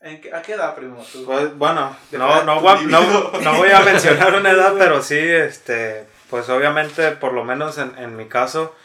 ¿En 0.00 0.20
qué- 0.20 0.32
¿A 0.32 0.42
qué 0.42 0.52
edad, 0.52 0.74
primo? 0.76 1.04
Tú? 1.12 1.24
Pues 1.24 1.56
bueno, 1.58 1.96
no, 2.12 2.44
no, 2.44 2.60
voy 2.60 2.76
a, 2.76 2.80
no, 2.82 3.30
no 3.40 3.54
voy 3.56 3.70
a 3.70 3.80
mencionar 3.80 4.34
una 4.34 4.50
edad, 4.52 4.74
pero 4.78 5.02
sí, 5.02 5.18
este, 5.18 6.06
pues 6.30 6.48
obviamente, 6.48 7.10
por 7.12 7.32
lo 7.32 7.44
menos 7.44 7.78
en, 7.78 7.98
en 7.98 8.16
mi 8.16 8.26
caso, 8.26 8.76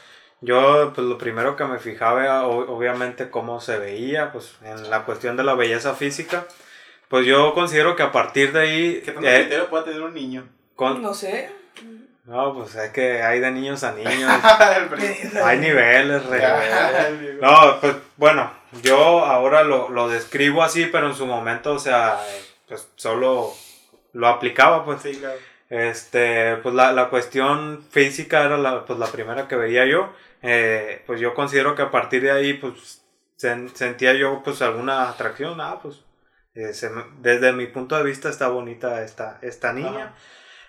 yo 0.41 0.91
pues 0.95 1.05
lo 1.05 1.17
primero 1.19 1.55
que 1.55 1.65
me 1.65 1.77
fijaba 1.77 2.23
era 2.23 2.43
obviamente 2.47 3.29
cómo 3.29 3.61
se 3.61 3.77
veía, 3.77 4.31
pues 4.31 4.55
en 4.63 4.89
la 4.89 5.03
cuestión 5.05 5.37
de 5.37 5.43
la 5.43 5.53
belleza 5.53 5.93
física, 5.93 6.45
pues 7.09 7.27
yo 7.27 7.53
considero 7.53 7.95
que 7.95 8.01
a 8.03 8.11
partir 8.11 8.51
de 8.51 8.59
ahí, 8.61 9.01
¿Qué 9.05 9.11
tanto 9.11 9.29
eh, 9.29 9.41
criterio 9.41 9.69
puede 9.69 9.83
tener 9.85 10.01
un 10.01 10.15
niño? 10.15 10.47
con- 10.75 10.99
No 11.03 11.13
sé. 11.13 11.51
no, 12.25 12.55
pues 12.55 12.73
es 12.73 12.89
que 12.91 13.21
hay 13.21 13.39
de 13.39 13.51
niños 13.51 13.83
a 13.83 13.91
niños, 13.91 14.31
hay 15.43 15.59
niveles, 15.59 16.25
re- 16.25 16.39
Ya, 16.41 17.07
el 17.07 17.17
viejo. 17.19 17.37
No, 17.39 17.79
pues 17.79 17.93
bueno, 18.17 18.51
yo 18.81 19.25
ahora 19.25 19.63
lo, 19.63 19.89
lo 19.89 20.09
describo 20.09 20.63
así, 20.63 20.85
pero 20.87 21.07
en 21.07 21.15
su 21.15 21.25
momento, 21.25 21.73
o 21.73 21.79
sea, 21.79 22.19
pues 22.67 22.89
solo 22.95 23.53
lo 24.13 24.27
aplicaba, 24.27 24.83
pues. 24.85 25.01
Sí, 25.01 25.15
claro. 25.15 25.37
Este, 25.69 26.57
pues 26.57 26.75
la, 26.75 26.91
la 26.91 27.09
cuestión 27.09 27.83
física 27.89 28.43
era 28.43 28.57
la, 28.57 28.85
pues 28.85 28.99
la 28.99 29.07
primera 29.07 29.47
que 29.47 29.55
veía 29.55 29.85
yo. 29.85 30.13
Eh, 30.41 31.01
pues 31.07 31.19
yo 31.19 31.33
considero 31.33 31.75
que 31.75 31.81
a 31.83 31.91
partir 31.91 32.21
de 32.23 32.31
ahí, 32.31 32.53
pues 32.53 33.03
sen- 33.39 33.73
sentía 33.73 34.13
yo 34.13 34.41
pues 34.43 34.61
alguna 34.61 35.09
atracción. 35.09 35.59
Ah, 35.61 35.79
pues 35.81 36.03
eh, 36.53 36.73
se 36.73 36.91
desde 37.19 37.53
mi 37.53 37.65
punto 37.67 37.95
de 37.97 38.03
vista 38.03 38.29
está 38.29 38.49
bonita 38.49 39.03
esta, 39.03 39.39
esta 39.41 39.73
niña. 39.73 40.05
Ajá. 40.05 40.15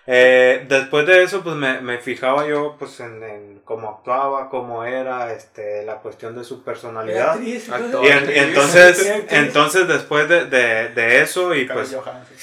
Eh, 0.07 0.65
después 0.69 1.07
de 1.07 1.23
eso, 1.23 1.41
pues 1.43 1.55
me, 1.55 1.81
me 1.81 1.97
fijaba 1.97 2.45
yo 2.47 2.75
pues 2.77 2.99
en, 2.99 3.23
en 3.23 3.61
cómo 3.65 3.89
actuaba, 3.89 4.49
cómo 4.49 4.83
era, 4.83 5.33
este, 5.33 5.83
la 5.83 5.95
cuestión 5.95 6.35
de 6.37 6.43
su 6.43 6.63
personalidad. 6.63 7.31
Actriz, 7.31 7.69
Actor. 7.71 8.05
Y, 8.05 8.09
en- 8.09 8.29
y 8.31 8.37
entonces, 8.37 8.99
actriz. 9.09 9.25
entonces 9.39 9.87
después 9.87 10.29
de, 10.29 10.45
de, 10.45 10.89
de 10.89 11.21
eso 11.23 11.55
y 11.55 11.65
pues 11.65 11.95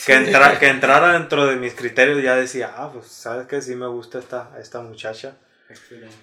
que, 0.05 0.15
entra, 0.15 0.59
que 0.59 0.69
entrara 0.69 1.13
dentro 1.13 1.47
de 1.47 1.55
mis 1.55 1.75
criterios 1.75 2.21
ya 2.21 2.35
decía, 2.35 2.73
ah, 2.77 2.91
pues 2.93 3.07
sabes 3.07 3.47
que 3.47 3.63
sí 3.63 3.77
me 3.77 3.87
gusta 3.87 4.19
esta, 4.19 4.51
esta 4.61 4.81
muchacha. 4.81 5.37
Excelente. 5.69 6.17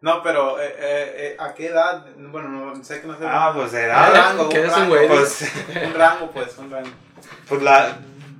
No, 0.00 0.22
pero 0.22 0.60
eh, 0.60 0.66
eh, 0.78 1.14
eh, 1.16 1.36
¿a 1.38 1.54
qué 1.54 1.68
edad? 1.68 2.06
Bueno, 2.16 2.48
no 2.48 2.84
sé 2.84 3.00
que 3.00 3.06
no 3.06 3.16
sé. 3.16 3.24
Ah, 3.24 3.52
pues 3.54 3.72
un 3.72 3.78
edad. 3.78 4.12
rango, 4.12 4.48
¿Qué 4.48 4.60
un 4.60 4.66
es 4.66 4.72
un 4.76 4.78
rango? 4.80 4.96
Pues, 5.08 5.52
un 5.86 5.94
rango, 5.94 6.30
pues, 6.32 6.58
un 6.58 6.70
rango. 6.72 6.90
pues 7.48 7.62
la... 7.62 7.96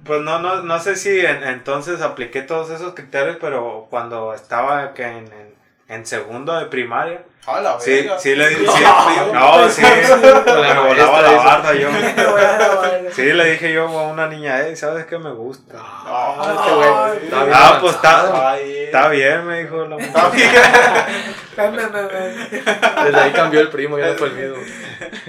Pues 0.07 0.21
no, 0.23 0.39
no, 0.39 0.63
no 0.63 0.79
sé 0.81 0.97
si 0.97 1.21
en- 1.25 1.43
entonces 1.45 2.01
apliqué 2.01 2.43
todos 2.43 2.71
esos 2.71 2.95
criterios, 2.95 3.37
pero 3.41 3.87
cuando 3.91 4.35
estaba 4.35 4.95
que 4.95 5.03
en, 5.05 5.17
en, 5.33 5.55
en 5.89 6.07
segundo 6.07 6.57
de 6.59 6.67
primaria, 6.67 7.23
A 7.47 7.61
la 7.61 7.79
sí, 7.81 7.91
verga. 7.93 8.19
sí 8.19 8.35
le 8.35 8.49
dije, 8.51 8.65
No, 8.65 8.73
sí, 9.69 9.83
no, 9.83 9.93
sí, 9.99 10.07
me 10.45 10.81
volaba 10.81 11.23
la 11.23 11.31
barda 11.33 11.75
yo. 11.75 11.89
Sí, 13.13 13.23
le 13.33 13.53
dije 13.53 13.73
yo 13.73 13.89
a 13.89 14.09
una 14.09 14.27
niña, 14.27 14.59
hey, 14.63 14.77
¿sabes 14.77 15.07
qué 15.07 15.17
me 15.19 15.31
gusta? 15.31 15.75
Ah, 15.81 16.53
este 16.59 16.75
güey. 16.75 17.51
Ah, 17.53 17.79
pues 17.81 17.95
está- 17.95 18.59
Está 18.59 19.09
bien, 19.09 19.47
me 19.47 19.63
dijo 19.63 19.85
la 19.87 19.97
Está 19.97 20.31
Desde 21.57 23.21
ahí 23.21 23.33
cambió 23.33 23.61
el 23.61 23.69
primo, 23.71 23.99
ya 23.99 24.09
no 24.09 24.15
fue 24.15 24.29
el 24.29 24.35
mismo. 24.35 24.57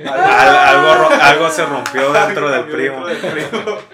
Al- 0.11 0.19
algo, 0.55 1.09
algo 1.21 1.49
se 1.49 1.65
rompió 1.65 2.11
dentro 2.13 2.49
del 2.51 2.65
primo. 2.65 3.05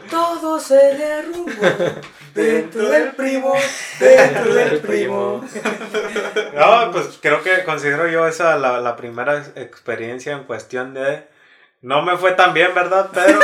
Todo 0.10 0.60
se 0.60 0.76
derrumbó 0.76 1.52
dentro 2.34 2.90
del 2.90 3.12
primo, 3.12 3.54
dentro 4.00 4.54
del 4.54 4.80
primo. 4.80 5.46
No, 6.56 6.92
pues 6.92 7.20
creo 7.22 7.42
que 7.44 7.64
considero 7.64 8.08
yo 8.08 8.28
esa 8.28 8.58
la, 8.58 8.80
la 8.82 8.96
primera 8.96 9.38
ex- 9.38 9.52
experiencia 9.56 10.34
en 10.34 10.44
cuestión 10.44 10.94
de... 10.94 11.28
No 11.82 12.02
me 12.02 12.16
fue 12.18 12.32
tan 12.32 12.54
bien, 12.54 12.74
¿verdad? 12.74 13.10
Pero, 13.14 13.40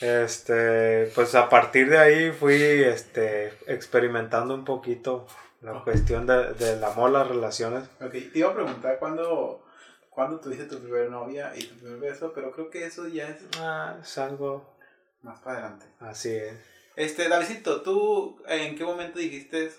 este, 0.00 1.10
pues 1.14 1.34
a 1.34 1.48
partir 1.48 1.88
de 1.88 1.98
ahí 1.98 2.32
fui, 2.32 2.54
este, 2.62 3.52
experimentando 3.66 4.54
un 4.54 4.64
poquito 4.64 5.26
la 5.64 5.82
cuestión 5.82 6.26
de, 6.26 6.52
de 6.54 6.76
la 6.76 6.88
amor, 6.88 7.10
las 7.10 7.26
relaciones. 7.28 7.84
Ok, 8.00 8.12
te 8.12 8.38
iba 8.38 8.50
a 8.50 8.54
preguntar 8.54 8.98
cuándo, 8.98 9.64
cuándo 10.10 10.38
tuviste 10.40 10.64
tu 10.66 10.78
primera 10.78 11.08
novia 11.08 11.52
y 11.56 11.64
tu 11.64 11.74
primer 11.76 11.98
beso, 11.98 12.32
pero 12.34 12.52
creo 12.52 12.70
que 12.70 12.84
eso 12.86 13.08
ya 13.08 13.28
es 13.28 13.38
Ah, 13.58 13.96
es 14.02 14.18
algo 14.18 14.76
más 15.22 15.40
para 15.40 15.58
adelante. 15.60 15.86
así 16.00 16.30
es. 16.34 16.54
Este, 16.96 17.28
Davidito, 17.28 17.82
¿tú 17.82 18.40
en 18.46 18.76
qué 18.76 18.84
momento 18.84 19.18
dijiste 19.18 19.70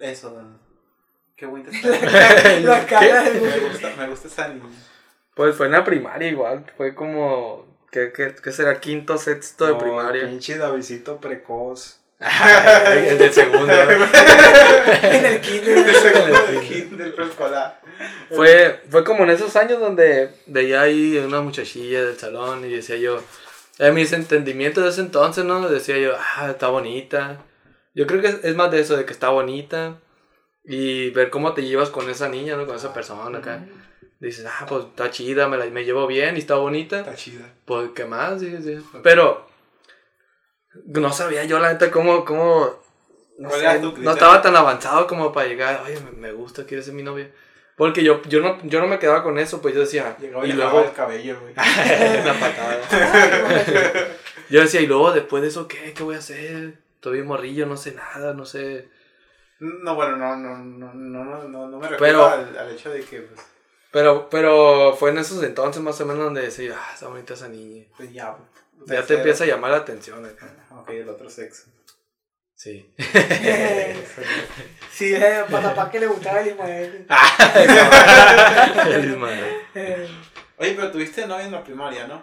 eso? 0.00 0.30
don? 0.30 0.58
Qué 1.36 1.46
bonita. 1.46 1.70
La 2.62 2.86
cara 2.86 3.24
de 3.24 3.40
me, 3.40 3.58
gusta, 3.68 3.92
me 3.98 4.08
gusta 4.08 4.28
esa 4.28 4.48
niña. 4.48 4.68
Pues 5.34 5.56
fue 5.56 5.66
en 5.66 5.72
la 5.72 5.84
primaria 5.84 6.28
igual, 6.28 6.64
fue 6.76 6.94
como, 6.94 7.66
¿qué, 7.90 8.12
qué, 8.12 8.34
qué 8.42 8.52
será? 8.52 8.80
Quinto, 8.80 9.18
sexto 9.18 9.66
de 9.66 9.72
No, 9.72 9.78
primaria. 9.78 10.26
Pinche 10.28 10.56
Davidito 10.56 11.20
precoz. 11.20 12.01
el 13.08 13.18
del 13.18 13.32
segundo. 13.32 13.66
¿no? 13.66 13.72
en 15.02 15.26
el 15.26 15.40
kinder. 15.40 15.84
De 15.84 15.94
segundo 15.94 16.46
de 16.46 16.60
kinder, 16.60 16.98
del 16.98 17.14
preescolar. 17.14 17.80
Fue, 18.30 18.80
fue 18.88 19.04
como 19.04 19.24
en 19.24 19.30
esos 19.30 19.54
años 19.56 19.80
donde 19.80 20.30
veía 20.46 20.82
ahí 20.82 21.18
una 21.18 21.40
muchachilla 21.40 22.04
del 22.04 22.18
salón 22.18 22.64
y 22.64 22.70
decía 22.70 22.96
yo, 22.96 23.22
en 23.78 23.94
mis 23.94 24.12
entendimientos 24.12 24.84
de 24.84 24.90
ese 24.90 25.00
entonces, 25.00 25.44
¿no? 25.44 25.68
Decía 25.68 25.98
yo, 25.98 26.12
ah, 26.36 26.50
está 26.50 26.68
bonita. 26.68 27.38
Yo 27.94 28.06
creo 28.06 28.20
que 28.20 28.28
es, 28.28 28.44
es 28.44 28.54
más 28.54 28.70
de 28.70 28.80
eso, 28.80 28.96
de 28.96 29.04
que 29.04 29.12
está 29.12 29.30
bonita. 29.30 29.98
Y 30.64 31.10
ver 31.10 31.30
cómo 31.30 31.54
te 31.54 31.64
llevas 31.64 31.90
con 31.90 32.08
esa 32.08 32.28
niña, 32.28 32.56
¿no? 32.56 32.66
Con 32.66 32.76
esa 32.76 32.94
persona 32.94 33.38
acá. 33.38 33.64
Dices, 34.20 34.46
ah, 34.46 34.66
pues 34.68 34.84
está 34.84 35.10
chida, 35.10 35.48
me, 35.48 35.56
la, 35.56 35.66
me 35.66 35.84
llevo 35.84 36.06
bien 36.06 36.36
y 36.36 36.38
está 36.38 36.54
bonita. 36.54 37.00
Está 37.00 37.16
chida. 37.16 37.52
Pues, 37.64 37.90
¿qué 37.92 38.04
más? 38.04 38.40
Sí, 38.40 38.56
sí. 38.62 38.78
Pero 39.02 39.48
no 40.94 41.12
sabía 41.12 41.44
yo, 41.44 41.58
la 41.58 41.72
neta, 41.72 41.90
cómo, 41.90 42.24
cómo 42.24 42.80
no, 43.38 43.48
¿Cuál 43.48 43.60
sé, 43.60 43.66
era 43.66 43.80
tu 43.80 43.96
no 43.98 44.12
estaba 44.12 44.40
tan 44.42 44.56
avanzado 44.56 45.06
como 45.06 45.32
para 45.32 45.48
llegar, 45.48 45.82
oye, 45.84 45.98
me, 46.00 46.12
me 46.12 46.32
gusta, 46.32 46.64
quiere 46.64 46.82
ser 46.82 46.94
mi 46.94 47.02
novia. 47.02 47.30
Porque 47.76 48.04
yo, 48.04 48.22
yo, 48.24 48.40
no, 48.40 48.58
yo 48.64 48.80
no 48.80 48.86
me 48.86 48.98
quedaba 48.98 49.22
con 49.22 49.38
eso, 49.38 49.62
pues 49.62 49.74
yo 49.74 49.80
decía, 49.80 50.16
Llegaba 50.20 50.46
y, 50.46 50.52
luego, 50.52 50.80
el 50.84 50.92
cabello, 50.92 51.40
güey. 51.40 51.54
una 52.22 52.34
patada. 52.34 52.80
Yo 54.50 54.60
decía, 54.60 54.82
y 54.82 54.86
luego 54.86 55.12
después 55.12 55.42
de 55.42 55.48
eso, 55.48 55.66
¿qué? 55.66 55.94
¿Qué 55.94 56.02
voy 56.02 56.14
a 56.14 56.18
hacer? 56.18 56.74
Todavía 57.00 57.24
morrillo, 57.24 57.64
no 57.64 57.78
sé 57.78 57.92
nada, 57.94 58.34
no 58.34 58.44
sé. 58.44 58.88
No, 59.60 59.94
bueno, 59.94 60.16
no, 60.16 60.36
no, 60.36 60.58
no, 60.58 60.92
no, 60.92 61.24
no, 61.24 61.48
no, 61.48 61.68
no 61.68 61.78
me 61.78 61.88
refiero 61.88 61.98
Pero- 61.98 62.26
al, 62.28 62.58
al 62.58 62.70
hecho 62.70 62.90
de 62.90 63.00
que, 63.02 63.20
pues, 63.20 63.40
Pero, 63.90 64.28
pero 64.28 64.94
fue 64.94 65.10
en 65.10 65.18
esos 65.18 65.42
entonces 65.42 65.82
más 65.82 65.98
o 66.02 66.06
menos 66.06 66.24
donde 66.24 66.42
decía, 66.42 66.76
ah, 66.78 66.90
está 66.92 67.08
bonita 67.08 67.32
esa 67.34 67.48
niña. 67.48 67.86
pues 67.96 68.12
ya. 68.12 68.36
pues, 68.78 68.90
Ya 68.90 69.06
te 69.06 69.14
empieza 69.14 69.44
a 69.44 69.46
llamar 69.46 69.70
la 69.70 69.78
atención 69.78 70.24
acá. 70.26 70.54
Ok, 70.80 70.90
el 70.90 71.08
otro 71.08 71.28
sexo. 71.30 71.64
Sí. 72.54 72.92
Sí, 74.92 75.14
eh, 75.14 75.42
para 75.50 75.70
tapar 75.70 75.90
que 75.90 75.98
le 75.98 76.06
gustaba 76.06 76.40
el 76.42 76.48
Ismael. 76.48 77.06
Feliz 78.84 79.16
madre. 79.16 79.56
Eh, 79.74 80.06
Oye, 80.58 80.74
pero 80.74 80.90
tuviste 80.92 81.26
novia 81.26 81.46
en 81.46 81.52
la 81.52 81.64
primaria, 81.64 82.06
¿no? 82.06 82.22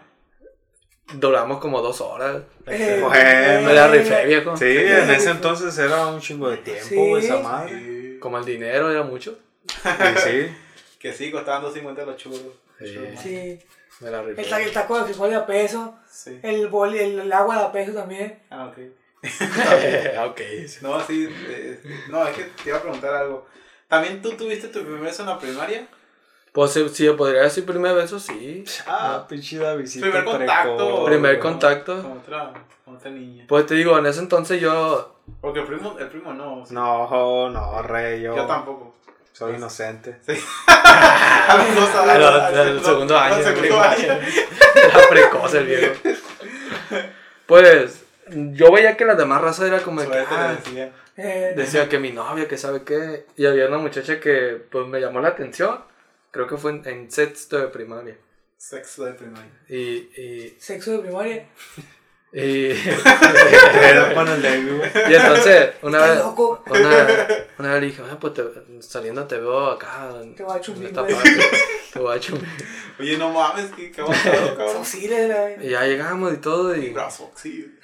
Duramos 1.13 1.59
como 1.59 1.81
dos 1.81 1.99
horas. 2.01 2.43
eh, 2.67 2.99
Bueno. 3.01 3.67
Me 3.67 3.73
la 3.73 3.88
rifé, 3.88 4.25
viejo. 4.27 4.55
Sí, 4.55 4.65
en 4.65 5.09
ese 5.09 5.31
entonces 5.31 5.75
era 5.77 6.07
un 6.07 6.21
chingo 6.21 6.49
de 6.49 6.57
tiempo, 6.57 7.19
Sí. 7.19 7.25
esa 7.25 7.39
madre. 7.39 7.79
Sí. 7.79 8.17
Como 8.19 8.38
el 8.38 8.45
dinero 8.45 8.91
era 8.91 9.01
mucho. 9.03 9.39
Sí, 9.67 9.89
sí. 10.23 10.55
Que 10.99 11.12
sí, 11.13 11.31
costaban 11.31 11.63
2.50 11.63 12.05
los 12.05 12.17
churros. 12.17 12.41
Sí. 12.79 12.93
Churros. 12.93 13.19
Sí. 13.21 13.59
Me 13.99 14.09
la. 14.12 14.21
El, 14.21 14.49
ta- 14.49 14.62
el 14.62 14.71
taco 14.71 14.97
de 14.97 15.05
frijol 15.05 15.29
de 15.29 15.35
a 15.35 15.45
peso. 15.45 15.95
Sí. 16.09 16.39
El, 16.43 16.67
bol, 16.67 16.93
el, 16.95 17.19
el 17.19 17.33
agua 17.33 17.57
de 17.57 17.63
a 17.65 17.71
peso 17.71 17.93
también. 17.93 18.41
Ah, 18.49 18.65
ok. 18.67 18.77
Ah, 19.41 20.25
ok. 20.29 20.41
No, 20.81 20.99
sí. 21.01 21.27
eh, 21.49 21.81
no, 22.09 22.25
es 22.27 22.35
que 22.38 22.43
te 22.45 22.69
iba 22.69 22.77
a 22.77 22.81
preguntar 22.81 23.13
algo. 23.13 23.45
¿También 23.88 24.21
tú 24.21 24.31
tuviste 24.33 24.67
tu 24.67 24.81
primer 24.81 25.01
beso 25.01 25.23
en 25.23 25.29
la 25.29 25.39
primaria? 25.39 25.88
Pues 26.51 26.71
si, 26.71 26.88
si 26.89 27.05
yo 27.05 27.15
podría 27.17 27.41
decir 27.43 27.65
primer 27.65 27.93
beso, 27.95 28.19
sí. 28.19 28.63
Ah, 28.88 29.25
pinche 29.27 29.57
Davidito. 29.57 30.01
Primer 30.01 30.23
contacto. 30.23 30.75
precoz. 30.77 31.05
Primer 31.05 31.39
Con 31.39 31.51
contacto. 31.51 31.97
otra, 32.21 32.53
con 32.85 32.95
otra 32.95 33.12
niña. 33.12 33.45
Pues 33.47 33.65
te 33.65 33.75
digo, 33.75 33.97
en 33.97 34.05
ese 34.07 34.19
entonces 34.21 34.59
yo. 34.62 35.15
Porque 35.41 35.59
el 35.59 35.65
primo, 35.67 35.95
el 35.99 36.07
primo 36.07 36.33
no. 36.33 36.62
o 36.62 36.65
sea, 36.65 36.73
No, 36.73 37.49
no, 37.49 37.81
rey, 37.83 38.21
yo, 38.21 38.35
Yo 38.35 38.45
tampoco. 38.47 38.95
Soy 39.39 39.56
inocente. 39.56 40.17
A 40.67 41.56
los 41.58 41.75
dos 41.75 41.95
a- 41.95 42.02
Al, 42.04 42.23
al- 42.23 42.58
al 42.60 42.84
segundo 42.84 43.17
al 43.17 43.34
año. 43.34 43.43
segundo 43.43 43.80
año. 43.82 44.04
Era 44.75 45.10
precoz 45.10 45.54
el 45.56 45.65
viejo. 45.65 45.93
Pues 47.45 48.04
yo 48.28 48.71
veía 48.71 48.97
que 48.97 49.06
las 49.06 49.17
demás 49.17 49.41
razas 49.41 49.67
era 49.67 49.80
como 49.82 50.02
de 50.02 50.08
que. 50.10 50.17
Ah, 50.30 50.56
decía. 50.63 50.91
Eh, 51.17 51.54
decía 51.56 51.89
que 51.89 51.99
mi 51.99 52.12
novia, 52.12 52.47
que 52.47 52.58
sabe 52.58 52.84
qué. 52.84 53.25
Y 53.36 53.45
había 53.45 53.67
una 53.67 53.78
muchacha 53.78 54.19
que 54.19 54.62
pues 54.69 54.86
me 54.88 54.99
llamó 54.99 55.21
la 55.21 55.30
atención. 55.30 55.84
Creo 56.32 56.45
que 56.47 56.58
fue 56.58 56.71
en, 56.71 56.82
en 56.88 57.12
sexto 57.12 57.58
de 57.58 57.67
primaria. 57.69 58.17
Sexo 58.58 59.06
de 59.06 59.13
primaria. 59.13 59.52
Y. 59.69 59.75
Y. 60.21 60.58
sexo 60.60 60.91
de 60.91 60.99
primaria. 60.99 61.47
Y, 62.31 62.69
David, 64.41 64.77
güey. 64.77 65.11
y 65.11 65.15
entonces, 65.15 65.69
una 65.81 65.99
vez. 65.99 66.17
loco. 66.19 66.63
Una, 66.69 67.27
una 67.57 67.73
vez 67.73 67.81
le 67.81 67.87
dije, 67.87 68.01
"Ah, 68.11 68.17
pues 68.19 68.33
te- 68.35 68.43
saliendo 68.81 69.25
te 69.25 69.37
veo 69.37 69.71
acá. 69.71 70.09
Te 70.35 70.43
voy 70.43 70.55
a 70.57 70.61
chumir. 70.61 70.93
Te 70.93 71.99
voy 71.99 72.15
a 72.15 72.19
chumir. 72.19 72.45
Oye, 72.99 73.17
no 73.17 73.31
mames, 73.31 73.71
que 73.71 73.91
qué 73.91 74.01
avanzado, 74.01 74.35
cabrón. 74.57 74.83
La- 75.09 75.63
Y 75.63 75.69
ya 75.69 75.83
llegamos 75.85 76.33
y 76.33 76.37
todo. 76.37 76.75
Y, 76.75 76.89
Brazo, 76.89 77.31
sí. 77.35 77.75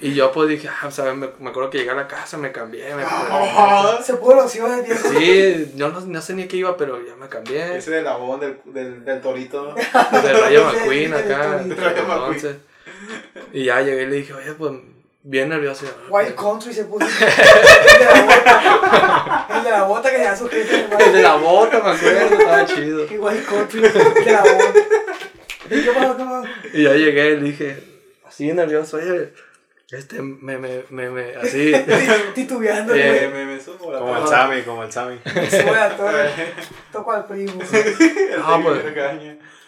y, 0.00 0.08
y 0.08 0.14
yo 0.14 0.30
pues 0.30 0.48
dije, 0.48 0.68
ah, 0.68 0.90
¿sabes? 0.90 1.16
Me, 1.16 1.28
me 1.40 1.50
acuerdo 1.50 1.70
que 1.70 1.78
llegué 1.78 1.90
a 1.90 1.94
la 1.94 2.06
casa, 2.06 2.36
me 2.38 2.52
cambié. 2.52 2.94
Me, 2.94 3.02
Ah, 3.04 3.98
Se 4.04 4.14
pudo 4.14 4.36
loción, 4.36 4.84
viejo. 4.84 5.08
sí, 5.08 5.72
yo 5.74 5.88
no, 5.88 6.00
no 6.00 6.20
sé 6.22 6.34
ni 6.34 6.44
a 6.44 6.48
qué 6.48 6.58
iba, 6.58 6.76
pero 6.76 7.04
ya 7.04 7.16
me 7.16 7.28
cambié. 7.28 7.78
Ese 7.78 7.90
del 7.90 8.06
abón 8.06 8.38
del, 8.40 8.58
del, 8.66 9.04
del 9.04 9.20
torito. 9.20 9.74
De 9.74 10.32
Rayo 10.32 10.64
McQueen 10.72 11.14
acá. 11.14 11.58
De 11.58 11.74
Rayo 11.74 12.02
Entonces. 12.02 12.56
Y 13.52 13.64
ya 13.64 13.80
llegué 13.80 14.02
y 14.02 14.06
le 14.06 14.16
dije, 14.16 14.32
oye, 14.34 14.52
pues 14.52 14.72
bien 15.22 15.48
nervioso. 15.48 15.86
Wild 16.08 16.34
Country 16.34 16.72
se 16.72 16.84
puso. 16.84 17.06
El 17.88 17.98
de 17.98 18.04
la 18.04 18.22
bota. 18.22 19.46
El 19.56 19.64
de 19.64 19.70
la 19.70 19.82
bota 19.84 20.10
que 20.10 20.16
se 20.16 20.24
da 20.24 20.36
su 20.36 20.48
jefe. 20.48 20.86
El 20.98 21.12
de 21.12 21.22
la 21.22 21.34
bota, 21.36 21.80
me 21.82 21.90
acuerdo, 21.90 22.38
estaba 22.38 22.66
chido. 22.66 23.04
Y 23.10 23.18
Wild 23.18 23.46
Country. 23.46 23.84
El 23.84 24.24
de 24.24 24.32
la 24.32 24.42
bota. 24.42 24.80
¿Y 25.70 25.82
qué 25.82 25.90
pasó? 25.92 26.16
¿Qué 26.16 26.24
pasó? 26.24 26.44
Y 26.72 26.82
ya 26.84 26.92
llegué 26.94 27.30
y 27.32 27.36
le 27.36 27.42
dije, 27.42 27.82
así 28.26 28.52
nervioso, 28.52 28.98
oye, 28.98 29.32
este, 29.90 30.20
me, 30.20 30.58
me, 30.58 30.82
me, 30.90 31.10
me, 31.10 31.36
así. 31.36 31.72
Titubeando. 32.34 32.92
Eh, 32.92 32.98
Me, 32.98 33.28
güey. 33.28 33.46
me, 33.46 33.54
me 33.54 33.60
subo 33.60 33.92
la 33.92 34.00
Como 34.00 34.16
el. 34.16 34.26
Sammy, 34.26 34.62
como 34.62 34.82
el 34.82 34.90
Sammy. 34.92 35.20
Se 35.48 35.62
fue 35.62 35.78
a 35.78 35.96
todo. 35.96 36.10
Toco 36.92 37.12
al 37.12 37.24
primo. 37.24 37.52
Ah, 38.42 38.58
pues. 38.60 38.84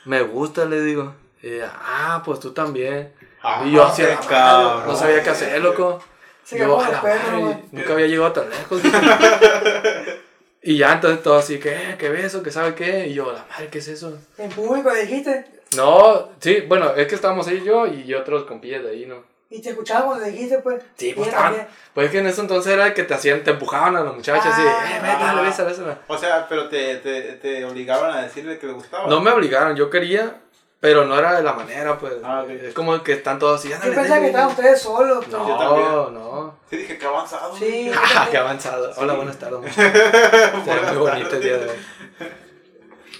Me 0.05 0.23
gusta, 0.23 0.65
le 0.65 0.81
digo. 0.83 1.15
Y 1.41 1.55
ella, 1.55 1.73
ah, 1.73 2.23
pues 2.25 2.41
tú 2.41 2.53
también. 2.53 3.13
Ah, 3.43 3.63
y 3.65 3.73
yo 3.73 3.85
así, 3.85 4.03
ah, 4.03 4.19
cabrón. 4.29 4.87
no 4.87 4.97
sabía 4.97 5.23
qué 5.23 5.31
hacer, 5.31 5.61
loco. 5.63 6.03
Se 6.45 6.59
yo, 6.59 6.65
quedó 6.65 6.81
"A 6.81 6.85
con 6.85 6.93
la 6.93 7.03
perro, 7.03 7.41
madre, 7.43 7.65
nunca 7.73 7.93
había 7.93 8.07
llegado 8.07 8.33
tan 8.33 8.49
lejos. 8.51 8.81
y 10.63 10.77
ya 10.79 10.93
entonces 10.95 11.23
todo 11.23 11.39
así, 11.39 11.59
¿qué? 11.59 11.97
¿Qué 11.99 12.09
beso? 12.09 12.43
¿Qué 12.43 12.51
sabe 12.51 12.75
qué? 12.75 13.07
Y 13.07 13.15
yo, 13.15 13.33
la 13.33 13.45
madre, 13.51 13.69
¿qué 13.71 13.79
es 13.79 13.89
eso? 13.89 14.19
En 14.39 14.51
público 14.51 14.93
dijiste. 14.93 15.45
No, 15.77 16.31
sí, 16.41 16.63
bueno, 16.67 16.95
es 16.95 17.07
que 17.07 17.15
estábamos 17.15 17.47
ahí 17.49 17.63
yo 17.63 17.87
y 17.87 18.13
otros 18.15 18.45
compillas 18.45 18.83
de 18.83 18.91
ahí, 18.91 19.07
¿no? 19.07 19.23
Y 19.51 19.63
te 19.63 19.71
escuchábamos, 19.71 20.21
le 20.21 20.31
dijiste, 20.31 20.59
pues. 20.59 20.83
Sí, 20.97 21.13
pues 21.17 21.29
estaban. 21.29 21.67
Pues 21.95 22.07
es 22.07 22.13
que 22.13 22.19
en 22.19 22.27
ese 22.27 22.41
entonces 22.43 22.73
era 22.73 22.93
que 22.93 23.03
te 23.05 23.15
hacían, 23.15 23.43
te 23.45 23.51
empujaban 23.53 23.97
a 23.97 24.01
los 24.03 24.15
muchachos 24.17 24.45
así, 24.47 24.63
Ah. 24.63 24.85
eh, 24.91 25.01
ven, 25.03 25.19
dale, 25.21 25.43
bésala, 25.43 25.69
bésala. 25.71 25.99
O 26.07 26.19
sea, 26.19 26.47
pero 26.49 26.69
te, 26.69 26.97
te, 26.97 27.21
te 27.35 27.65
obligaban 27.65 28.11
a 28.17 28.23
decirle 28.23 28.59
que 28.59 28.67
le 28.67 28.73
gustaba. 28.75 29.07
No 29.09 29.21
me 29.21 29.31
obligaron, 29.31 29.75
yo 29.75 29.89
quería, 29.89 30.37
pero 30.81 31.05
no 31.05 31.19
era 31.19 31.37
de 31.37 31.43
la 31.43 31.53
manera, 31.55 31.99
pues. 31.99 32.15
Ah, 32.23 32.43
ok. 32.45 32.51
Es 32.51 32.75
como 32.75 33.03
que 33.03 33.13
están 33.15 33.39
todos 33.39 33.61
así, 33.61 33.69
Yo 33.69 33.79
pensaba 33.81 34.21
que 34.21 34.27
estaban 34.27 34.33
dale". 34.33 34.47
ustedes 34.53 34.81
solos. 34.83 35.25
pues. 35.25 35.31
Yo 35.31 35.57
también. 35.59 35.89
No, 35.89 36.11
no. 36.11 36.55
Sí, 36.71 36.77
dije 36.77 36.99
que 36.99 37.07
avanzado. 37.07 37.57
Sí. 37.57 37.91
Qué 38.31 38.37
avanzado. 38.39 38.93
Hola, 38.97 39.15
buenas 39.15 39.39
tardes, 39.39 39.77
ve 39.77 39.83
muy 40.93 40.97
bonito 40.99 41.37
el 41.37 41.43
día 41.43 41.59
de 41.59 41.71
hoy. 41.71 41.77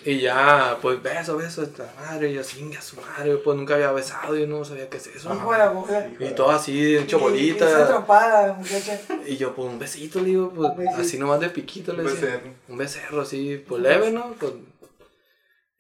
Y 0.05 0.21
ya, 0.21 0.79
pues 0.81 1.03
beso, 1.03 1.37
beso, 1.37 1.63
esta 1.63 1.85
madre. 2.01 2.31
Y 2.31 2.35
yo, 2.35 2.45
singa 2.45 2.81
su 2.81 2.97
madre, 3.01 3.37
pues 3.39 3.57
nunca 3.59 3.75
había 3.75 3.91
besado, 3.93 4.37
yo 4.37 4.47
no 4.47 4.65
sabía 4.65 4.89
qué 4.89 4.97
es 4.97 5.07
eso. 5.09 5.35
Hijo 5.35 5.53
de 5.53 5.59
la 5.59 5.69
bola. 5.71 6.09
Y 6.19 6.31
todo 6.31 6.51
así, 6.51 6.97
bolita. 7.21 7.87
trompada, 7.89 8.47
la 8.47 8.53
muchacha. 8.55 8.99
Y 9.27 9.37
yo, 9.37 9.55
pues 9.55 9.69
un 9.69 9.79
besito, 9.79 10.21
le 10.21 10.27
digo, 10.27 10.51
pues 10.55 10.89
así 10.97 11.19
nomás 11.19 11.41
de 11.41 11.51
piquito 11.51 11.93
le 11.93 12.05
Un 12.05 12.09
decía. 12.09 12.21
becerro. 12.27 12.51
Un 12.69 12.79
becerro, 12.79 13.21
así, 13.23 13.63
pues 13.69 13.83
leve, 13.83 14.11
¿no? 14.13 14.35
Pues, 14.39 14.53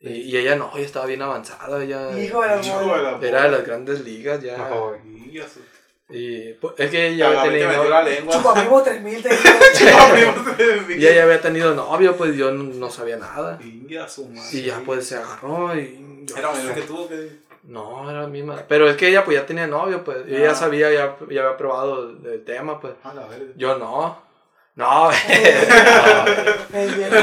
y, 0.00 0.10
y 0.10 0.36
ella 0.36 0.54
no, 0.56 0.70
ella 0.76 0.86
estaba 0.86 1.06
bien 1.06 1.22
avanzada, 1.22 1.82
ella 1.82 2.18
Hijo 2.18 2.40
de 2.42 2.48
la 2.48 2.60
Hijo 2.64 2.78
de 2.80 2.86
bola. 2.86 3.18
la 3.20 3.28
era 3.28 3.42
de 3.42 3.48
las 3.50 3.64
grandes 3.66 4.00
ligas 4.04 4.42
ya. 4.42 4.56
Y 6.10 6.54
pues, 6.54 6.74
es 6.78 6.90
que 6.90 7.16
Ya, 7.16 7.28
ella 7.30 7.42
había 7.42 7.52
tenido 7.66 7.88
la 7.90 8.02
lengua. 8.02 8.34
Chupamimo 8.34 8.82
3000 8.82 9.22
te 9.22 9.28
y 10.88 10.94
ella 11.04 11.12
ya 11.14 11.22
había 11.24 11.40
tenido 11.40 11.74
novio, 11.74 12.16
pues 12.16 12.34
yo 12.34 12.50
no, 12.50 12.62
no 12.64 12.90
sabía 12.90 13.16
nada. 13.18 13.58
Y 13.62 13.94
a 13.96 14.08
su 14.08 14.26
madre. 14.26 14.48
Y 14.52 14.62
ya 14.62 14.80
pues 14.86 15.06
se 15.06 15.16
agarró 15.16 15.74
y 15.78 16.24
yo- 16.24 16.36
Era 16.36 16.52
menor 16.52 16.74
que 16.74 16.80
tú, 16.82 17.06
que. 17.08 17.48
No, 17.64 18.08
era 18.10 18.22
la 18.22 18.26
misma. 18.28 18.62
Pero 18.66 18.88
es 18.88 18.96
que 18.96 19.08
ella 19.08 19.22
pues 19.24 19.36
ya 19.36 19.44
tenía 19.44 19.66
novio, 19.66 20.02
pues. 20.02 20.18
Y 20.26 20.36
ella 20.36 20.52
Ah. 20.52 20.54
sabía, 20.54 20.90
ya, 20.90 21.16
ya 21.30 21.42
había 21.42 21.56
probado 21.58 22.08
el 22.24 22.42
tema, 22.44 22.80
pues. 22.80 22.94
A 23.04 23.12
la. 23.12 23.26
Yo 23.56 23.76
no. 23.76 24.22
No, 24.76 25.10
El 26.72 26.94
viejo. 26.94 27.16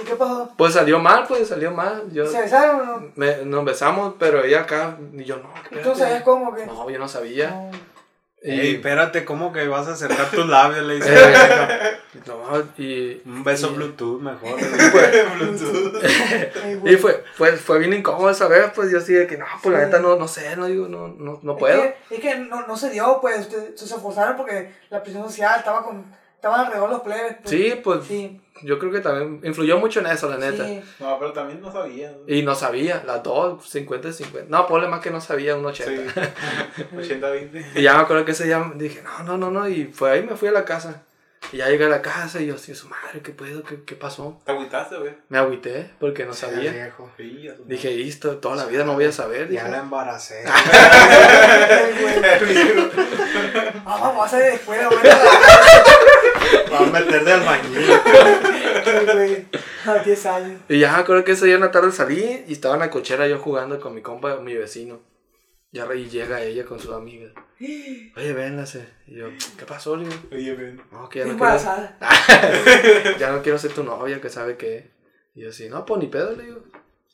¿Y 0.00 0.04
qué 0.04 0.14
pasó? 0.14 0.52
pues 0.56 0.74
salió 0.74 0.98
mal, 0.98 1.24
pues 1.26 1.48
salió 1.48 1.70
mal. 1.72 2.04
Yo, 2.12 2.26
¿Se 2.26 2.40
besaron 2.40 2.80
o 2.80 2.84
no? 3.00 3.12
me- 3.16 3.44
nos 3.44 3.64
besamos, 3.64 4.14
pero 4.18 4.44
ella 4.44 4.60
acá, 4.60 4.96
y 5.12 5.24
yo 5.24 5.36
no. 5.36 5.50
¿Y 5.70 5.82
tú 5.82 5.94
sabías 5.94 6.22
cómo 6.22 6.54
que? 6.54 6.66
No, 6.66 6.88
yo 6.88 6.98
no 6.98 7.08
sabía. 7.08 7.50
No. 7.50 7.70
Y, 8.40 8.50
Ey, 8.60 8.74
espérate, 8.76 9.24
¿cómo 9.24 9.52
que 9.52 9.66
vas 9.66 9.88
a 9.88 9.94
acercar 9.94 10.30
tus 10.30 10.46
labios? 10.46 10.86
Le 10.86 10.94
dice. 10.94 11.12
eh, 11.12 11.98
no, 12.26 12.38
y, 12.80 13.20
Un 13.26 13.42
beso 13.42 13.70
y- 13.72 13.74
Bluetooth 13.74 14.20
mejor. 14.20 14.60
Bluetooth. 15.36 16.04
Ey, 16.64 16.74
güey. 16.76 16.94
y 16.94 16.96
fue, 16.98 17.24
fue, 17.34 17.56
fue 17.56 17.80
bien 17.80 17.94
incómodo 17.94 18.30
esa 18.30 18.46
vez, 18.46 18.70
pues 18.76 18.92
yo 18.92 18.98
así 18.98 19.12
de 19.12 19.26
que 19.26 19.36
no, 19.38 19.44
pues 19.60 19.72
la 19.72 19.80
Sí. 19.80 19.86
neta 19.86 19.98
no, 19.98 20.14
no 20.14 20.28
sé, 20.28 20.54
no 20.56 20.66
digo, 20.66 20.86
no, 20.86 21.08
no, 21.08 21.40
no 21.42 21.56
puedo. 21.56 21.82
Es 21.82 21.94
que, 22.08 22.14
es 22.14 22.20
que 22.20 22.36
no, 22.38 22.64
no 22.64 22.76
se 22.76 22.90
dio, 22.90 23.18
pues, 23.20 23.40
ustedes 23.40 23.72
se 23.78 23.86
esforzaron 23.92 24.36
porque 24.36 24.72
la 24.90 25.02
prisión 25.02 25.24
social 25.24 25.58
estaba 25.58 25.82
con, 25.82 26.04
estaban 26.38 26.66
alrededor 26.66 26.90
los 26.90 27.00
plebes. 27.00 27.36
pues. 27.42 27.50
Sí, 27.50 27.80
pues 27.82 28.04
Sí, 28.04 28.40
yo 28.62 28.78
creo 28.78 28.92
que 28.92 29.00
también 29.00 29.40
influyó 29.44 29.78
mucho 29.78 29.98
en 30.00 30.06
eso, 30.06 30.30
la 30.30 30.36
neta. 30.38 30.64
sí. 30.66 30.80
No, 31.00 31.18
pero 31.18 31.32
también 31.32 31.60
no 31.60 31.70
sabía. 31.72 32.12
¿no? 32.12 32.32
Y 32.32 32.42
no 32.42 32.54
sabía, 32.54 33.02
las 33.04 33.22
dos, 33.24 33.68
50 33.68 34.08
y 34.08 34.12
50. 34.12 34.48
No, 34.48 34.66
ponle 34.68 34.86
más 34.88 35.00
que 35.00 35.10
no 35.10 35.20
sabía, 35.20 35.56
un 35.56 35.66
80. 35.66 36.12
Sí. 36.14 36.20
80-20. 36.96 37.64
Y 37.74 37.82
ya 37.82 37.94
me 37.94 38.02
acuerdo 38.02 38.24
que 38.24 38.32
ese 38.32 38.44
día 38.44 38.72
dije, 38.76 39.02
no, 39.02 39.24
no, 39.24 39.36
no, 39.38 39.50
no. 39.50 39.68
Y 39.68 39.86
fue 39.86 40.12
ahí, 40.12 40.22
me 40.22 40.36
fui 40.36 40.48
a 40.48 40.52
la 40.52 40.64
casa. 40.64 41.02
Y 41.50 41.56
ya 41.58 41.68
llegué 41.68 41.86
a 41.86 41.88
la 41.88 42.02
casa 42.02 42.40
y 42.42 42.46
yo 42.46 42.56
así, 42.56 42.74
su 42.74 42.88
madre, 42.88 43.20
¿qué 43.22 43.32
pedo? 43.32 43.62
¿Qué, 43.62 43.82
qué 43.84 43.94
pasó? 43.94 44.38
¿Te 44.44 44.52
agüitaste, 44.52 44.96
güey? 44.98 45.14
Me 45.30 45.38
agüité 45.38 45.90
porque 45.98 46.26
no 46.26 46.34
sabía. 46.34 46.70
viejo. 46.72 47.10
Dije, 47.64 47.90
listo, 47.92 48.36
toda 48.36 48.56
la 48.56 48.66
vida 48.66 48.84
no 48.84 48.92
voy 48.94 49.06
a 49.06 49.12
saber. 49.12 49.48
Ya 49.48 49.62
Dije, 49.64 49.68
la 49.70 49.78
embaracé. 49.78 50.44
Ah, 53.90 53.98
vamos 54.02 54.22
a 54.22 54.26
hacer 54.26 54.42
de 54.42 54.54
escuela, 54.56 54.88
güey. 54.88 55.00
Va 56.70 56.78
a 56.78 56.82
meter 56.82 57.24
de 57.24 57.32
albañil. 57.32 57.90
A 59.86 59.94
10 60.04 60.26
años. 60.26 60.60
Y 60.68 60.78
ya 60.80 60.98
acuerdo 60.98 61.24
que 61.24 61.32
ese 61.32 61.46
día 61.46 61.54
en 61.54 61.62
la 61.62 61.70
tarde 61.70 61.90
salí 61.92 62.44
y 62.46 62.52
estaba 62.52 62.74
en 62.74 62.80
la 62.80 62.90
cochera 62.90 63.26
yo 63.26 63.38
jugando 63.38 63.80
con 63.80 63.94
mi 63.94 64.02
compa, 64.02 64.36
mi 64.36 64.54
vecino. 64.54 65.00
Y 65.72 65.78
ahora 65.78 65.94
y 65.94 66.10
llega 66.10 66.42
ella 66.42 66.66
con 66.66 66.78
sus 66.80 66.92
amigas. 66.92 67.32
Oye, 67.60 68.32
vénlase. 68.32 68.86
Y 69.06 69.16
yo, 69.16 69.26
¿qué 69.58 69.64
pasó? 69.66 69.96
Le 69.96 70.04
digo, 70.04 70.16
Oye, 70.32 70.54
ven. 70.54 70.80
no, 70.92 71.08
que 71.08 71.20
ya 71.20 71.24
no, 71.26 71.36
quiero, 71.36 71.58
ya 73.18 73.32
no 73.32 73.42
quiero 73.42 73.58
ser 73.58 73.72
tu 73.72 73.82
novia, 73.82 74.20
que 74.20 74.28
sabe 74.28 74.56
qué. 74.56 74.90
Y 75.34 75.42
yo 75.42 75.50
así, 75.50 75.68
no, 75.68 75.84
pues 75.84 76.00
ni 76.00 76.06
pedo, 76.08 76.32
le 76.36 76.44
digo. 76.44 76.60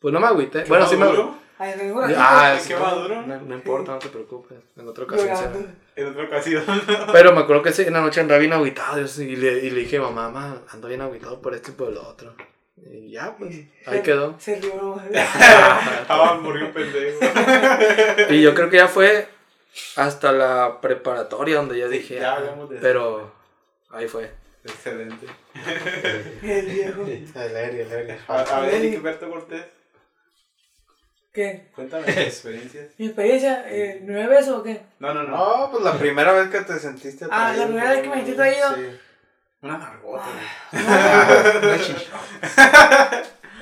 Pues 0.00 0.12
no 0.12 0.20
me 0.20 0.26
agüité. 0.26 0.64
Bueno, 0.64 0.86
sí 0.86 0.96
me 0.96 1.06
una 1.06 2.08
Ah, 2.18 2.54
¿Qué 2.58 2.62
sí, 2.62 2.74
maduro? 2.74 3.22
No, 3.22 3.40
no 3.40 3.54
importa, 3.54 3.92
no 3.92 3.98
te 3.98 4.08
preocupes. 4.08 4.58
En 4.76 4.88
otra 4.88 5.04
ocasión 5.04 5.36
será. 5.36 5.52
En 5.96 6.06
otra 6.08 6.24
ocasión. 6.24 6.64
Pero 7.12 7.32
me 7.32 7.40
acuerdo 7.40 7.62
que 7.62 7.68
ese- 7.70 7.86
en 7.86 7.92
la 7.94 8.00
noche 8.00 8.20
andaba 8.20 8.40
bien 8.40 8.52
agüitado. 8.52 8.98
yo 9.00 9.06
sí, 9.06 9.22
Y 9.30 9.36
le, 9.36 9.58
y 9.60 9.70
le 9.70 9.80
dije, 9.80 9.98
mamá, 10.00 10.28
mamá, 10.28 10.62
ando 10.70 10.88
bien 10.88 11.00
agüitado 11.00 11.40
por 11.40 11.54
esto 11.54 11.70
y 11.70 11.74
por 11.74 11.92
lo 11.92 12.02
otro. 12.06 12.34
Y 12.90 13.12
ya, 13.12 13.36
pues, 13.38 13.56
ahí 13.86 14.02
quedó. 14.02 14.34
Se 14.38 14.56
rió, 14.60 14.74
no. 14.76 15.00
Ah, 16.08 16.38
murió 16.42 16.72
pendejo. 16.72 17.20
Y 18.30 18.42
yo 18.42 18.52
creo 18.54 18.68
que 18.68 18.76
ya 18.78 18.88
fue 18.88 19.28
hasta 19.96 20.32
la 20.32 20.80
preparatoria 20.80 21.56
donde 21.56 21.78
ya 21.78 21.88
Sí, 21.88 21.98
dije, 21.98 22.14
ya 22.20 22.32
ah, 22.32 22.36
hablamos 22.36 22.70
de 22.70 22.76
eso. 22.76 22.82
pero 22.82 23.32
ahí 23.90 24.08
fue. 24.08 24.30
Excelente. 24.64 25.26
El 26.42 26.66
viejo. 26.66 27.02
El 27.02 27.56
Eri. 27.56 28.16
A, 28.28 28.40
a 28.40 28.60
ver, 28.60 29.02
Cortés, 29.20 29.64
¿Qué? 31.32 31.68
cuéntame 31.74 32.04
tus 32.04 32.16
experiencias. 32.18 32.86
¿Mi 32.98 33.06
experiencia? 33.06 33.64
Eh, 33.68 34.00
¿Nueve 34.04 34.28
besos 34.36 34.60
o 34.60 34.62
qué? 34.62 34.80
No, 35.00 35.12
no, 35.12 35.24
no. 35.24 35.36
No, 35.36 35.70
pues 35.70 35.82
la 35.84 35.92
primera 35.98 36.32
vez 36.32 36.48
que 36.48 36.60
te 36.60 36.78
sentiste 36.78 37.26
Ah, 37.30 37.52
la 37.56 37.66
primera 37.66 37.90
vez 37.90 38.02
que 38.02 38.08
me 38.08 38.14
sentí 38.16 38.32
traído. 38.32 38.74
Sí. 38.74 39.00
Una 39.62 39.78
margota, 39.78 40.26
chicha. 41.80 42.10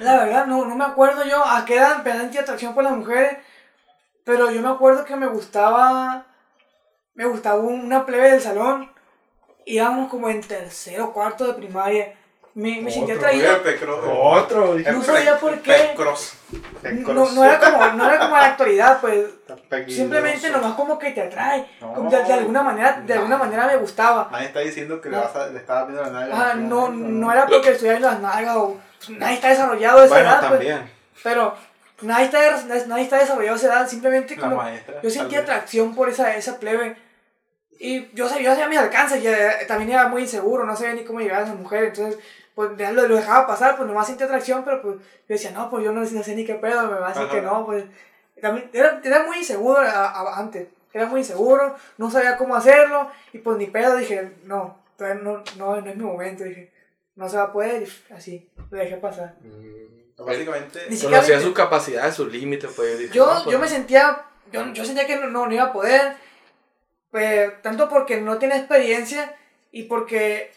La 0.00 0.18
verdad, 0.24 0.46
no, 0.46 0.64
no 0.64 0.74
me 0.74 0.84
acuerdo 0.84 1.24
yo 1.24 1.44
a 1.44 1.64
qué 1.64 1.76
edad 1.76 2.02
sentir 2.04 2.40
atracción 2.40 2.74
por 2.74 2.82
las 2.82 2.92
mujeres, 2.94 3.38
pero 4.24 4.50
yo 4.50 4.60
me 4.62 4.68
acuerdo 4.68 5.04
que 5.04 5.16
me 5.16 5.26
gustaba, 5.26 6.24
me 7.14 7.26
gustaba 7.26 7.60
un- 7.60 7.84
una 7.86 8.04
plebe 8.06 8.30
del 8.32 8.40
salón, 8.40 8.90
íbamos 9.66 10.08
como 10.10 10.28
en 10.28 10.40
tercero 10.40 11.06
o 11.06 11.12
cuarto 11.12 11.46
de 11.46 11.54
primaria, 11.54 12.14
me, 12.54 12.82
me 12.82 12.90
sentía 12.90 13.14
Otro, 13.14 13.26
atraído, 13.26 14.22
Otro. 14.22 14.74
No 14.92 15.02
sabía 15.02 15.38
por 15.38 15.58
qué. 15.62 15.94
No, 16.92 17.30
no 17.30 17.44
era 17.44 17.58
como, 17.58 17.86
no 17.92 18.06
era 18.10 18.18
como 18.18 18.36
la 18.36 18.44
actualidad, 18.46 19.00
pues, 19.00 19.24
simplemente 19.88 20.50
nomás 20.50 20.74
como 20.74 20.98
que 20.98 21.12
te 21.12 21.22
atrae, 21.22 21.66
No. 21.80 21.94
como 21.94 22.10
de, 22.10 22.22
de 22.22 22.32
alguna 22.34 22.62
manera, 22.62 23.00
de 23.06 23.14
alguna 23.14 23.38
manera 23.38 23.66
me 23.66 23.76
gustaba. 23.76 24.28
Nadie 24.30 24.46
está 24.48 24.60
diciendo 24.60 25.00
que 25.00 25.08
le, 25.08 25.16
vas 25.16 25.34
a, 25.34 25.46
le 25.46 25.58
estabas 25.58 25.86
viendo 25.86 26.02
la 26.02 26.10
nalga. 26.10 26.50
Ah, 26.50 26.54
no, 26.54 26.90
no 26.90 27.32
era 27.32 27.46
porque 27.46 27.70
estuviera 27.70 27.96
en 27.96 28.02
las 28.02 28.20
nalgas 28.20 28.56
o 28.56 28.76
nadie 29.08 29.34
está 29.36 29.48
desarrollado 29.48 30.00
a 30.00 30.04
esa 30.04 30.14
Bueno, 30.14 30.28
edad, 30.28 30.38
pues, 30.40 30.50
también. 30.50 30.90
pero 31.22 31.54
nadie 32.02 32.26
está, 32.26 32.64
nadie 32.86 33.04
está 33.04 33.18
desarrollado 33.18 33.54
a 33.54 33.58
esa 33.58 33.66
edad, 33.68 33.88
simplemente 33.88 34.36
como 34.36 34.56
maestra. 34.56 35.00
yo 35.02 35.10
sentía 35.10 35.40
atracción 35.40 35.94
por 35.94 36.08
esa, 36.08 36.34
esa 36.36 36.58
plebe. 36.58 36.96
Y 37.78 38.10
yo 38.14 38.28
sabía, 38.28 38.44
yo 38.44 38.50
sabía 38.50 38.68
mis 38.68 38.78
alcances, 38.78 39.22
ya, 39.22 39.32
eh, 39.60 39.64
también 39.66 39.90
era 39.90 40.06
muy 40.08 40.22
inseguro, 40.22 40.64
no 40.64 40.76
sabía 40.76 40.94
ni 40.94 41.04
cómo 41.04 41.20
llegar 41.20 41.40
a 41.40 41.44
esa 41.44 41.54
mujer, 41.54 41.84
entonces 41.84 42.18
pues 42.54 42.70
ya 42.76 42.92
lo, 42.92 43.08
lo 43.08 43.16
dejaba 43.16 43.46
pasar, 43.46 43.76
pues 43.76 43.88
nomás 43.88 44.06
sentía 44.06 44.26
atracción, 44.26 44.62
pero 44.64 44.82
pues 44.82 44.96
yo 44.96 45.02
decía, 45.28 45.50
no, 45.52 45.68
pues 45.70 45.82
yo 45.84 45.90
no, 45.92 46.02
no 46.04 46.22
sé 46.22 46.34
ni 46.36 46.44
qué 46.44 46.54
pedo, 46.54 46.82
me 46.86 46.98
va 47.00 47.06
a 47.06 47.08
decir 47.08 47.22
Ajá. 47.24 47.32
que 47.34 47.40
no, 47.42 47.64
pues 47.66 47.84
también 48.40 48.70
era, 48.72 49.00
era 49.02 49.24
muy 49.24 49.38
inseguro 49.38 49.78
a- 49.80 50.10
a- 50.10 50.38
antes, 50.38 50.68
era 50.92 51.06
muy 51.06 51.20
inseguro, 51.20 51.74
no 51.98 52.10
sabía 52.10 52.36
cómo 52.36 52.54
hacerlo, 52.54 53.10
y 53.32 53.38
pues 53.38 53.56
ni 53.56 53.66
pedo, 53.66 53.96
dije, 53.96 54.32
no, 54.44 54.78
todavía 54.96 55.22
no, 55.22 55.42
no, 55.56 55.80
no 55.80 55.88
es 55.88 55.96
mi 55.96 56.04
momento, 56.04 56.44
dije, 56.44 56.70
no 57.16 57.28
se 57.28 57.36
va 57.38 57.44
a 57.44 57.52
poder, 57.52 57.82
y 58.10 58.12
así, 58.12 58.48
lo 58.70 58.78
dejé 58.78 58.96
pasar. 58.98 59.34
Básicamente. 60.24 60.80
Ni 60.88 60.96
siquiera 60.96 61.18
Conocía 61.18 61.40
sus 61.40 61.54
capacidades, 61.54 62.14
sus 62.14 62.30
límites, 62.32 62.70
pues 62.74 62.92
yo 62.92 62.98
dije, 62.98 63.14
Yo, 63.14 63.26
no, 63.26 63.32
pues, 63.44 63.52
yo 63.52 63.58
me 63.58 63.68
sentía, 63.68 64.24
yo, 64.52 64.72
yo 64.72 64.84
sentía 64.84 65.06
que 65.06 65.16
no, 65.16 65.28
no, 65.28 65.46
no 65.46 65.52
iba 65.54 65.64
a 65.64 65.72
poder, 65.72 66.16
pues, 67.10 67.60
tanto 67.62 67.88
porque 67.88 68.20
no 68.20 68.38
tenía 68.38 68.56
experiencia 68.56 69.36
y 69.70 69.84
porque, 69.84 70.50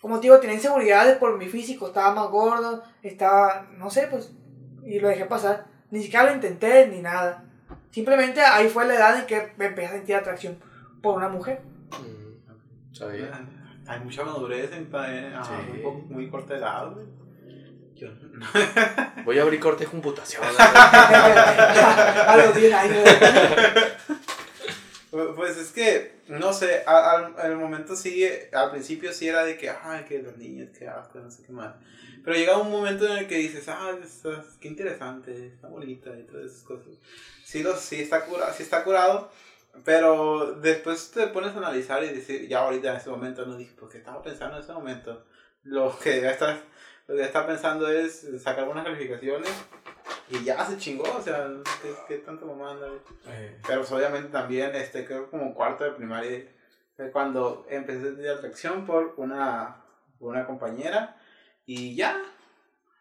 como 0.00 0.16
te 0.20 0.22
digo, 0.26 0.38
tenía 0.40 0.56
inseguridades 0.56 1.16
por 1.18 1.36
mi 1.38 1.48
físico, 1.48 1.88
estaba 1.88 2.14
más 2.14 2.28
gordo, 2.30 2.82
estaba, 3.02 3.66
no 3.76 3.90
sé, 3.90 4.06
pues, 4.08 4.30
y 4.84 5.00
lo 5.00 5.08
dejé 5.08 5.24
pasar. 5.26 5.66
Ni 5.90 6.02
siquiera 6.02 6.24
lo 6.26 6.34
intenté 6.34 6.86
ni 6.88 7.00
nada. 7.00 7.44
Simplemente 7.90 8.40
ahí 8.40 8.68
fue 8.68 8.86
la 8.86 8.94
edad 8.94 9.18
en 9.20 9.26
que 9.26 9.52
me 9.56 9.66
empecé 9.66 9.86
a 9.88 9.92
sentir 9.92 10.16
atracción 10.16 10.58
por 11.02 11.16
una 11.16 11.28
mujer. 11.28 11.60
mm, 11.90 12.94
sabía. 12.94 13.40
Hay 13.86 14.00
mucha 14.00 14.24
madurez 14.24 14.72
en, 14.72 14.88
en- 14.92 15.34
a 15.34 15.44
Sí. 15.44 15.52
muy, 15.82 15.92
muy 16.08 16.30
corta 16.30 16.56
edad, 16.56 16.90
güey. 16.92 17.06
Yo- 17.96 18.08
Voy 19.24 19.38
a 19.38 19.42
abrir 19.42 19.60
corte 19.60 19.84
de 19.84 19.90
computación. 19.90 20.42
a 20.58 22.36
los 22.36 22.54
10 22.56 22.72
años. 22.74 23.08
Pues 25.36 25.56
es 25.56 25.70
que, 25.70 26.16
no 26.26 26.52
sé, 26.52 26.82
al, 26.86 27.34
al 27.38 27.56
momento 27.56 27.94
sí, 27.94 28.26
al 28.52 28.72
principio 28.72 29.12
sí 29.12 29.28
era 29.28 29.44
de 29.44 29.56
que, 29.56 29.70
ay, 29.70 30.04
que 30.08 30.20
los 30.20 30.36
niños, 30.36 30.70
que 30.76 30.88
asco, 30.88 31.20
no 31.20 31.30
sé 31.30 31.44
qué 31.44 31.52
más. 31.52 31.74
Pero 32.24 32.36
llega 32.36 32.58
un 32.58 32.70
momento 32.70 33.06
en 33.06 33.18
el 33.18 33.28
que 33.28 33.36
dices, 33.36 33.68
ah, 33.68 33.92
estás- 34.02 34.56
qué 34.60 34.66
interesante, 34.68 35.46
está 35.46 35.68
bonita 35.68 36.10
y 36.18 36.24
todas 36.24 36.46
esas 36.46 36.62
cosas. 36.64 36.88
Sí, 37.44 37.62
lo, 37.62 37.76
sí, 37.76 38.00
está 38.00 38.24
curado, 38.24 38.52
sí 38.56 38.64
está 38.64 38.82
curado, 38.82 39.30
pero 39.84 40.54
después 40.60 41.12
te 41.12 41.28
pones 41.28 41.54
a 41.54 41.58
analizar 41.58 42.02
y 42.02 42.08
decir, 42.08 42.48
ya 42.48 42.60
ahorita 42.60 42.90
en 42.90 42.96
ese 42.96 43.10
momento 43.10 43.46
no 43.46 43.56
dije, 43.56 43.72
porque 43.78 43.98
estaba 43.98 44.20
pensando 44.22 44.56
en 44.56 44.64
ese 44.64 44.72
momento. 44.72 45.24
Lo 45.62 45.96
que 45.98 46.20
ya 46.22 46.30
estás, 46.32 46.58
lo 47.06 47.16
que 47.16 47.22
está 47.22 47.46
pensando 47.46 47.88
es 47.88 48.26
sacar 48.42 48.64
buenas 48.66 48.84
calificaciones 48.84 49.50
y 50.30 50.42
ya 50.42 50.64
se 50.64 50.78
chingó, 50.78 51.04
o 51.04 51.20
sea, 51.20 51.48
¿qué, 51.82 51.94
qué 52.08 52.18
tanto 52.18 52.46
mamá 52.46 52.72
anda? 52.72 52.86
Eh, 53.26 53.58
Pero 53.66 53.80
pues, 53.80 53.92
obviamente 53.92 54.28
también, 54.28 54.74
este, 54.74 55.04
creo 55.04 55.24
que 55.24 55.30
como 55.30 55.54
cuarto 55.54 55.84
de 55.84 55.90
primaria, 55.90 56.48
cuando 57.12 57.66
empecé 57.68 58.08
a 58.08 58.14
tener 58.14 58.30
atracción 58.30 58.86
por 58.86 59.14
una, 59.16 59.84
por 60.18 60.30
una 60.30 60.46
compañera 60.46 61.16
y 61.66 61.94
ya. 61.94 62.22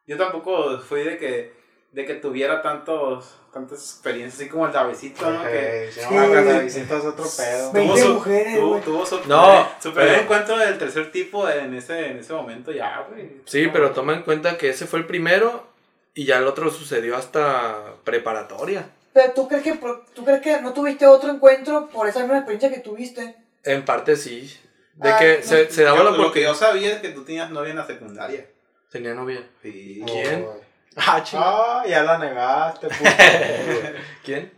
Yo 0.06 0.18
tampoco 0.18 0.80
fui 0.80 1.04
de 1.04 1.18
que, 1.18 1.63
de 1.94 2.06
que 2.06 2.16
tuviera 2.16 2.62
tantos, 2.62 3.36
tantas 3.54 3.80
experiencias, 3.80 4.42
así 4.42 4.50
como 4.50 4.66
el 4.66 4.74
Davidito, 4.74 5.30
¿no? 5.30 5.44
Que 5.44 5.88
Ok, 5.90 5.94
sí, 5.94 6.02
que 6.10 6.60
visita 6.64 6.98
es 6.98 7.06
otro 7.06 7.26
pedo. 7.38 7.70
Tuvo 7.70 7.74
20 7.74 8.02
su, 8.02 8.14
mujeres, 8.16 8.60
tuvo, 8.60 8.78
tuvo 8.80 9.06
su, 9.06 9.20
No, 9.28 9.70
su 9.82 9.94
primer 9.94 10.20
encuentro 10.20 10.58
del 10.58 10.78
tercer 10.80 11.12
tipo 11.12 11.48
en 11.48 11.74
ese, 11.76 12.08
en 12.08 12.18
ese 12.18 12.34
momento 12.34 12.72
ya, 12.72 13.06
güey. 13.10 13.42
Sí, 13.46 13.68
No, 13.68 13.74
pero 13.74 13.92
toma 13.92 14.14
en 14.14 14.24
cuenta 14.24 14.58
que 14.58 14.70
ese 14.70 14.88
fue 14.88 15.00
el 15.00 15.06
primero 15.06 15.68
y 16.16 16.26
ya 16.26 16.38
el 16.40 16.48
otro 16.48 16.70
sucedió 16.72 17.16
hasta 17.16 17.94
preparatoria. 18.04 18.90
Pero 19.14 19.32
tú 19.34 19.48
crees 19.48 19.64
que 19.64 19.74
tú 20.16 20.26
crees 20.26 20.42
que 20.42 20.60
no 20.62 20.74
tuviste 20.74 21.06
otro 21.06 21.30
encuentro 21.32 21.88
por 21.90 22.08
esa 22.08 22.22
misma 22.22 22.38
experiencia 22.40 22.72
que 22.72 22.80
tuviste. 22.80 23.36
En 23.64 23.86
parte 23.86 24.16
sí. 24.16 24.52
De 24.96 25.10
Ah, 25.12 25.18
que 25.20 25.38
no. 25.38 25.44
se, 25.48 25.70
se 25.72 25.84
daba 25.84 25.98
Yo- 26.00 26.04
la 26.06 26.10
lo 26.10 26.16
que 26.18 26.22
oportunidad. 26.24 26.50
yo 26.52 26.56
sabía 26.56 26.94
es 26.96 27.02
que 27.02 27.10
tú 27.10 27.24
tenías 27.24 27.52
novia 27.52 27.70
en 27.72 27.78
la 27.78 27.86
secundaria. 27.86 28.48
Tenía 28.92 29.14
novia. 29.14 29.44
Sí. 29.62 30.04
¿Quién? 30.08 30.46
Oh, 30.48 30.60
Ah. 30.98 31.24
Ah, 31.34 31.84
ya 31.88 32.04
la 32.04 32.18
negaste, 32.18 32.88
puto. 32.88 33.10
¿Quién? 34.24 34.52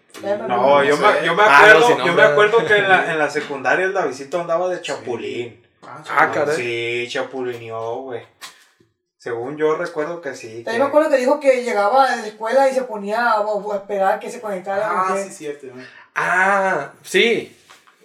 No, 0.48 0.84
yo 0.84 0.96
sé. 0.96 1.02
me, 1.04 1.26
yo 1.26 1.36
me 1.36 1.44
Ah, 1.44 1.58
acuerdo, 1.60 1.80
no, 1.90 1.96
si 2.02 2.06
yo 2.08 2.14
me 2.14 2.22
acuerdo 2.24 2.66
que 2.66 2.78
en 2.78 2.90
la, 2.90 3.12
en 3.12 3.20
la 3.20 3.30
secundaria 3.30 3.86
el 3.86 3.94
Davidito 3.94 4.40
andaba 4.42 4.70
de 4.70 4.82
chapulín. 4.82 5.66
Ah, 6.10 6.32
caray. 6.34 6.56
Sí, 6.56 7.08
chapulineó, 7.10 7.96
güey. 8.04 8.24
Según 9.18 9.58
yo 9.58 9.76
recuerdo 9.76 10.22
que 10.22 10.36
sí. 10.36 10.64
También 10.64 10.76
que- 10.76 10.80
me 10.80 10.86
acuerdo 10.86 11.10
que 11.10 11.18
dijo 11.18 11.40
que 11.40 11.64
llegaba 11.64 12.10
de 12.12 12.22
la 12.22 12.28
escuela 12.28 12.70
y 12.70 12.74
se 12.74 12.84
ponía 12.84 13.32
a, 13.32 13.40
a 13.40 13.76
esperar 13.76 14.20
que 14.20 14.30
se 14.30 14.40
conectara 14.42 14.88
Ah, 14.90 15.06
mujer. 15.10 15.24
sí, 15.26 15.32
cierto. 15.34 15.68
¿no? 15.74 15.84
Ah, 16.16 16.92
sí. 17.04 17.58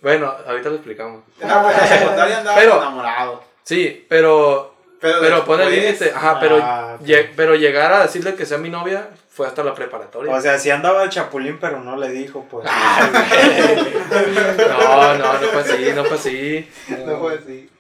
Bueno, 0.03 0.33
ahorita 0.47 0.69
lo 0.71 0.77
explicamos. 0.77 1.23
En 1.41 1.49
la, 1.49 1.59
en 1.61 1.77
la 1.79 1.87
secundaria 1.87 2.39
andaba 2.39 2.57
Pero- 2.57 2.77
enamorado. 2.79 3.45
Sí, 3.63 4.07
pero 4.09 4.70
Pero, 5.01 5.21
pero 5.21 5.45
pone 5.45 5.71
límite. 5.71 6.13
Ajá, 6.15 6.39
pero, 6.41 6.57
Ah, 6.63 6.97
ok. 7.01 7.07
lle- 7.07 7.31
pero 7.35 7.55
llegar 7.55 7.93
a 7.93 8.03
decirle 8.03 8.35
que 8.35 8.45
sea 8.45 8.59
mi 8.59 8.69
novia 8.69 9.09
fue 9.31 9.47
hasta 9.47 9.65
la 9.65 9.75
preparatoria. 9.75 10.35
O 10.35 10.41
sea, 10.41 10.59
sí 10.59 10.71
andaba 10.71 11.03
el 11.05 11.09
chapulín, 11.11 11.59
pero 11.59 11.81
no 11.81 11.97
le 11.97 12.11
dijo, 12.11 12.47
pues. 12.51 12.67
Ah, 12.69 13.09
No, 14.69 15.15
no, 15.19 15.33
no 15.41 15.49
fue 15.49 15.61
así, 15.63 15.93
no 15.95 16.05
fue 16.05 16.17
así. 16.17 16.69
No 17.07 17.19
fue 17.19 17.35
así. 17.37 17.71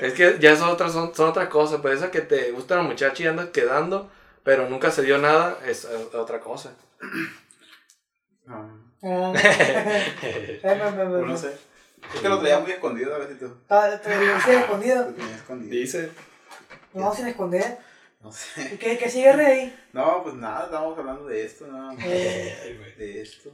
Es 0.00 0.12
que 0.14 0.36
ya 0.38 0.54
son 0.56 0.68
otras, 0.68 0.92
son, 0.92 1.12
son 1.14 1.30
otra 1.30 1.48
cosa, 1.48 1.82
pues 1.82 1.96
esa 1.98 2.10
que 2.10 2.20
te 2.20 2.52
gusta 2.52 2.76
la 2.76 2.82
muchacha 2.82 3.22
y 3.22 3.26
andas 3.26 3.48
quedando, 3.48 4.08
pero 4.44 4.68
nunca 4.68 4.90
se 4.90 5.02
dio 5.02 5.18
nada, 5.18 5.58
es 5.66 5.86
otra 6.14 6.40
cosa. 6.40 6.70
No, 8.46 8.80
Ah. 9.02 9.32
Eh, 10.22 10.60
me- 10.62 11.04
me- 11.04 11.26
no 11.26 11.36
sé. 11.36 11.56
Es 12.14 12.20
que 12.20 12.28
lo 12.28 12.38
traía 12.40 12.58
muy 12.60 12.70
escondido 12.72 13.14
a 13.14 13.18
veces 13.18 13.38
tú. 13.38 13.56
Te 13.68 14.16
lo 14.26 14.36
hice 14.36 14.56
escondido. 14.60 15.04
Lo 15.06 15.14
tenía 15.14 15.36
escondido. 15.36 15.70
Dice. 15.70 16.10
No, 16.94 17.14
sin 17.14 17.26
esconder. 17.28 17.78
No 18.20 18.32
sé. 18.32 18.74
¿Y 18.74 18.76
qué, 18.76 18.98
qué 18.98 19.08
sigue 19.08 19.32
Rey? 19.32 19.78
No, 19.92 20.22
pues 20.22 20.34
nada, 20.34 20.64
estábamos 20.64 20.98
hablando 20.98 21.24
de 21.26 21.44
esto, 21.44 21.66
nada 21.66 21.92
más. 21.92 22.04
Eh. 22.04 22.94
De 22.98 23.22
esto. 23.22 23.50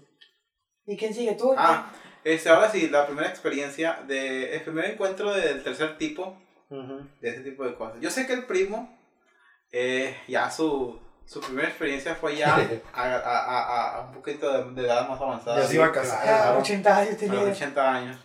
¿Y 0.87 0.97
quién 0.97 1.13
sigue 1.15 1.35
tú? 1.35 1.55
Ah, 1.57 1.93
este, 2.25 2.49
ahora 2.49 2.71
sí, 2.71 2.89
la 2.89 3.07
primera 3.07 3.29
experiencia 3.29 4.01
de 4.09 4.57
el 4.57 4.63
primer 4.63 4.87
encuentro 4.87 5.33
del 5.35 5.63
tercer 5.63 5.97
tipo, 5.99 6.37
Ujú. 6.71 7.07
de 7.21 7.29
ese 7.31 7.41
tipo 7.43 7.65
de 7.65 7.75
cosas. 7.75 8.01
Yo 8.01 8.11
sé 8.11 8.27
que 8.27 8.33
el 8.33 8.45
primo, 8.47 8.99
eh, 9.71 10.17
ya 10.27 10.51
su, 10.51 10.99
su 11.27 11.41
primera 11.41 11.69
experiencia 11.69 12.15
fue 12.17 12.37
ya 12.37 12.57
a, 12.95 13.03
a, 13.03 13.19
a, 13.21 13.97
a 13.97 14.01
un 14.09 14.15
poquito 14.15 14.51
de, 14.51 14.81
de 14.81 14.87
edad 14.89 15.09
más 15.09 15.21
avanzada. 15.21 15.61
Ya 15.61 15.67
se 15.69 15.75
iba 15.77 15.87
a 15.87 15.93
casar. 15.93 16.19
Ah, 16.23 16.25
claro. 16.25 16.59
80 16.61 16.97
años 16.99 17.15
A 17.15 17.17
tenía. 17.19 17.41
80 17.41 17.93
años. 17.95 18.19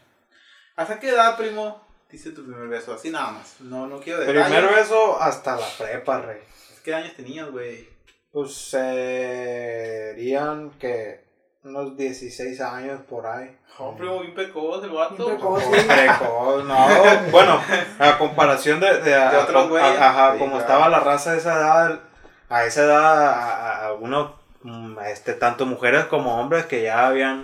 ¿Hasta 0.75 0.99
qué 0.99 1.09
edad, 1.09 1.37
primo, 1.37 1.81
dice 2.09 2.31
tu 2.31 2.43
primer 2.45 2.67
beso? 2.67 2.93
Así 2.93 3.09
nada 3.09 3.31
más. 3.31 3.55
No, 3.61 3.87
no 3.87 3.99
quiero 3.99 4.19
detalles. 4.21 4.43
Primero 4.45 4.77
eso 4.77 5.21
hasta 5.21 5.55
la 5.57 5.67
prepa, 5.77 6.21
rey. 6.21 6.39
¿Qué 6.83 6.93
años 6.95 7.13
tenías, 7.15 7.49
güey? 7.51 7.87
Pues 8.31 8.53
serían 9.61 10.71
que 10.79 11.23
unos 11.63 11.95
16 11.97 12.59
años 12.61 13.01
por 13.07 13.27
ahí. 13.27 13.55
Oh, 13.77 13.95
primo, 13.95 14.19
bien 14.21 14.33
precoz 14.33 14.83
el 14.83 14.89
vato. 14.91 15.25
Bien 15.27 15.37
precoz. 15.87 16.63
No, 16.65 16.87
bueno, 17.31 17.61
a 17.99 18.17
comparación 18.17 18.79
de, 18.79 18.99
de, 19.01 19.13
a- 19.15 19.31
De 19.31 19.37
otros 19.37 19.69
güeyes. 19.69 19.99
ajá, 19.99 20.33
Sí, 20.33 20.39
como 20.39 20.51
claro. 20.57 20.61
estaba 20.65 20.89
la 20.89 20.99
raza 21.01 21.33
de 21.33 21.37
esa 21.37 21.53
edad, 21.55 21.99
a 22.49 22.65
esa 22.65 22.83
edad, 22.83 23.27
a, 23.29 23.33
a- 23.33 23.85
a 23.87 23.93
uno, 23.93 24.39
mm, 24.63 24.99
este, 25.07 25.33
tanto 25.33 25.65
mujeres 25.65 26.05
como 26.05 26.39
hombres 26.39 26.65
que 26.65 26.81
ya 26.83 27.07
habían 27.07 27.43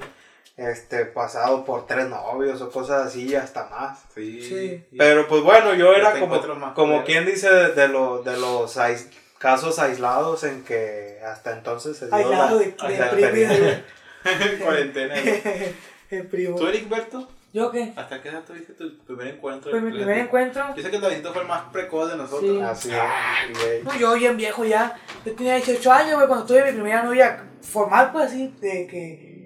este, 0.58 1.06
pasado 1.06 1.64
por 1.64 1.86
tres 1.88 2.08
novios 2.10 2.62
o 2.62 2.70
cosas 2.72 3.08
así, 3.08 3.36
hasta 3.36 3.68
más. 3.70 4.00
Sí. 4.16 4.84
Pero 4.98 5.28
pues 5.28 5.44
bueno, 5.44 5.74
yo 5.76 5.94
era 5.94 6.20
como, 6.20 6.74
como 6.74 7.04
quien 7.04 7.26
dice 7.26 7.50
de, 7.50 7.74
de, 7.74 7.88
lo- 7.88 8.24
de 8.24 8.38
los 8.38 8.76
ais- 8.78 9.08
casos 9.38 9.78
aislados 9.80 10.44
en 10.44 10.64
que 10.64 11.20
hasta 11.24 11.54
entonces 11.54 11.96
se 11.98 12.08
dio 12.08 12.16
Aislado 12.16 12.60
la- 12.60 12.88
de, 12.90 13.84
la. 13.84 13.84
Cuarentena. 14.64 15.16
El 16.10 16.26
primo. 16.28 16.56
¿Tú, 16.58 16.68
Eric 16.68 16.90
Berto? 16.90 17.28
¿Yo 17.54 17.72
qué? 17.72 17.94
¿Hasta 17.96 18.22
qué 18.22 18.30
edad 18.30 18.44
tuviste 18.46 18.74
tu 18.74 18.98
primer 19.06 19.28
encuentro? 19.28 19.72
Pues 19.72 19.82
mi 19.84 19.92
primer 19.92 20.18
encuentro. 20.20 20.64
Yo 20.76 20.84
sé 20.84 20.90
que 20.90 20.96
el 20.98 21.02
Davidito 21.02 21.34
fue 21.34 21.42
el 21.44 21.48
más 21.48 21.64
precoz 21.72 22.10
de 22.12 22.18
nosotros. 22.18 22.50
Sí. 22.52 22.62
Así 22.62 22.92
es. 22.92 23.84
No, 23.84 23.96
yo 23.98 24.14
bien 24.16 24.38
viejo 24.38 24.64
ya. 24.66 24.98
Yo 25.26 25.34
tenía 25.34 25.56
18 25.56 25.92
años, 25.92 26.16
güey, 26.16 26.28
cuando 26.28 26.46
tuve 26.46 26.66
mi 26.66 26.72
primera 26.74 27.04
novia 27.04 27.44
formal, 27.62 28.12
pues 28.12 28.26
así, 28.26 28.54
de 28.60 28.88
que. 28.88 29.37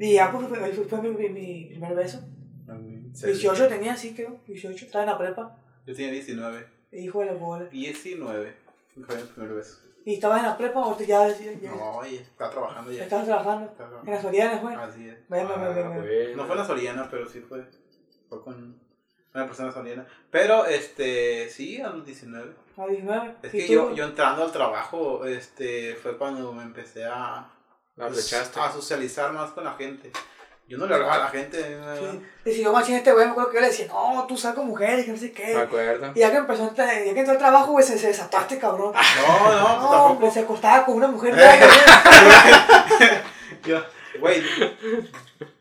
Y 0.00 0.14
ya, 0.14 0.32
pues 0.32 0.48
fue, 0.48 0.58
fue- 0.72 0.84
fue 0.84 1.02
mi, 1.02 1.10
mi- 1.10 1.28
mi 1.28 1.64
primer 1.70 1.94
beso. 1.94 2.20
Sí. 3.14 3.26
18 3.26 3.68
tenía, 3.68 3.96
sí, 3.96 4.14
creo. 4.14 4.40
18, 4.46 4.84
estaba 4.86 5.04
en 5.04 5.10
la 5.10 5.18
prepa. 5.18 5.56
Yo 5.86 5.94
tenía 5.94 6.12
19. 6.12 6.66
Hijo 6.92 7.20
de 7.20 7.26
la 7.26 7.32
bola. 7.34 7.64
19. 7.66 8.54
Fue 9.06 9.16
mi 9.16 9.22
primer 9.24 9.54
beso. 9.54 9.78
Y 10.04 10.14
estaba 10.14 10.38
en 10.38 10.44
la 10.46 10.56
prepa, 10.56 10.80
ahorita 10.80 11.04
ya, 11.04 11.28
ya, 11.28 11.52
ya, 11.60 11.70
No, 11.72 11.96
oye, 11.98 12.16
estaba 12.16 12.50
trabajando 12.50 12.90
ya 12.90 12.98
ya. 12.98 13.04
estaba 13.04 13.24
trabajando. 13.24 13.66
Estaba 13.70 14.00
En 14.04 14.10
las 14.10 14.22
Sorianas, 14.22 14.62
güey. 14.62 14.74
Así 14.74 15.08
es. 15.08 15.16
Ven, 15.28 15.46
ven, 15.48 15.60
ven, 15.60 15.74
ven, 15.74 15.86
Ah, 15.86 15.88
ven. 15.90 16.00
bueno. 16.00 16.36
No 16.36 16.44
fue 16.46 16.52
en 16.54 16.58
la 16.60 16.66
Soriana, 16.66 17.08
pero 17.10 17.28
sí 17.28 17.40
fue. 17.40 17.64
Fue 18.28 18.42
con 18.42 18.80
una 19.34 19.46
persona 19.46 19.70
soriana. 19.72 20.06
Pero, 20.30 20.64
este, 20.66 21.48
sí, 21.50 21.80
a 21.80 21.90
los 21.90 22.06
19. 22.06 22.52
A 22.76 22.86
19. 22.86 23.34
Es 23.42 23.54
¿Y 23.54 23.58
que 23.58 23.66
tú? 23.66 23.72
yo, 23.72 23.94
yo 23.94 24.04
entrando 24.06 24.42
al 24.44 24.52
trabajo, 24.52 25.24
este, 25.26 25.94
fue 25.96 26.16
cuando 26.16 26.52
me 26.52 26.62
empecé 26.62 27.04
a, 27.04 27.48
La 28.00 28.08
pues, 28.08 28.32
a 28.32 28.72
socializar 28.72 29.32
más 29.32 29.50
con 29.50 29.64
la 29.64 29.74
gente. 29.74 30.10
Yo 30.68 30.78
no 30.78 30.86
le 30.86 30.94
hablaba 30.94 31.14
a 31.14 31.18
la 31.18 31.28
gente. 31.28 31.58
Sí. 31.98 32.22
Y 32.50 32.52
si 32.54 32.62
yo 32.62 32.72
machín 32.72 32.94
este 32.94 33.10
güey, 33.12 33.26
me 33.26 33.32
acuerdo 33.32 33.50
que 33.50 33.56
yo 33.56 33.60
le 33.60 33.66
decía, 33.66 33.86
no, 33.88 34.24
tú 34.28 34.36
sal 34.36 34.54
con 34.54 34.66
mujeres, 34.68 35.04
que 35.04 35.10
no 35.10 35.18
sé 35.18 35.26
Me 35.26 35.32
qué. 35.32 35.56
acuerdo. 35.56 36.12
Y 36.14 36.20
ya 36.20 36.30
que 36.30 36.36
empezó, 36.36 36.72
ya 36.76 36.86
que 36.88 37.10
entró 37.10 37.32
al 37.32 37.38
trabajo, 37.38 37.72
güey, 37.72 37.84
se, 37.84 37.98
se 37.98 38.06
desató 38.06 38.38
este 38.38 38.58
cabrón. 38.58 38.92
No, 38.94 39.00
no, 39.32 39.38
pues 39.44 39.56
No, 39.60 39.64
tampoco. 39.66 39.96
hombre, 40.04 40.30
se 40.30 40.40
acostaba 40.40 40.84
con 40.86 40.94
una 40.94 41.08
mujer. 41.08 41.34
güey. 41.34 41.44
Yo, 43.64 43.82
güey, 44.20 44.42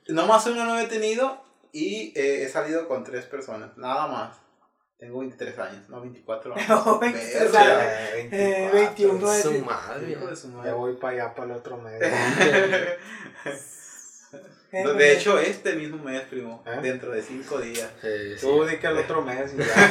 nomás 0.08 0.46
uno 0.46 0.64
no 0.66 0.80
he 0.80 0.86
tenido 0.86 1.42
y 1.72 2.14
eh, 2.16 2.44
he 2.44 2.50
salido 2.50 2.88
con 2.88 3.04
tres 3.04 3.26
personas, 3.26 3.76
nada 3.78 4.08
más. 4.08 4.38
Tengo 5.00 5.20
23 5.20 5.58
años, 5.60 5.88
no 5.90 6.02
24 6.02 6.54
años. 6.58 6.68
No, 6.70 7.00
23 7.00 7.52
Verga. 7.52 7.62
años. 7.62 7.84
Eh, 7.84 8.30
Eh, 8.32 8.70
24. 8.74 8.76
21 8.76 9.32
de- 9.32 9.42
Su 9.42 9.66
madre. 9.66 10.12
Hijo 10.12 10.28
de 10.28 10.36
su 10.36 10.50
Ya 10.50 10.58
madre. 10.58 10.72
voy 10.74 10.96
para 10.98 11.14
allá, 11.14 11.34
para 11.36 11.52
el 11.54 11.58
otro 11.58 11.78
mes. 11.78 12.02
Eh, 14.72 14.84
De 14.88 15.14
hecho, 15.14 15.40
este 15.40 15.74
mismo 15.74 15.98
mes, 16.04 16.22
primo, 16.30 16.64
¿Eh? 16.68 16.78
dentro 16.84 17.10
de 17.12 17.24
5 17.24 17.58
días. 17.60 17.90
Sí, 18.04 18.38
sí. 18.38 18.46
Tú 18.46 18.64
di 18.66 18.78
que 18.78 18.86
el 18.86 19.00
otro 19.00 19.24
mes 19.24 19.52
y 19.56 19.58
ya. 19.58 19.66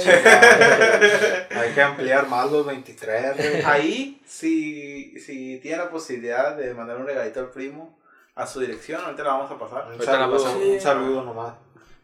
Eh, 0.00 1.46
Hay 1.54 1.72
que 1.74 1.82
ampliar 1.82 2.26
más 2.26 2.50
los 2.50 2.64
23. 2.64 3.36
güey. 3.36 3.62
Ahí, 3.62 4.22
si, 4.26 5.20
si 5.20 5.58
tiene 5.58 5.76
la 5.76 5.90
posibilidad 5.90 6.56
de 6.56 6.72
mandar 6.72 6.96
un 6.96 7.06
regalito 7.06 7.40
al 7.40 7.50
primo 7.50 7.98
a 8.34 8.46
su 8.46 8.60
dirección, 8.60 9.02
ahorita 9.04 9.22
la 9.22 9.32
vamos 9.34 9.50
a 9.50 9.58
pasar. 9.58 9.84
Un 9.84 9.92
Ahorita 9.92 10.12
la 10.12 10.18
saludo, 10.20 10.42
pasamos. 10.44 10.62
un 10.64 10.80
saludo 10.80 11.22
nomás. 11.22 11.54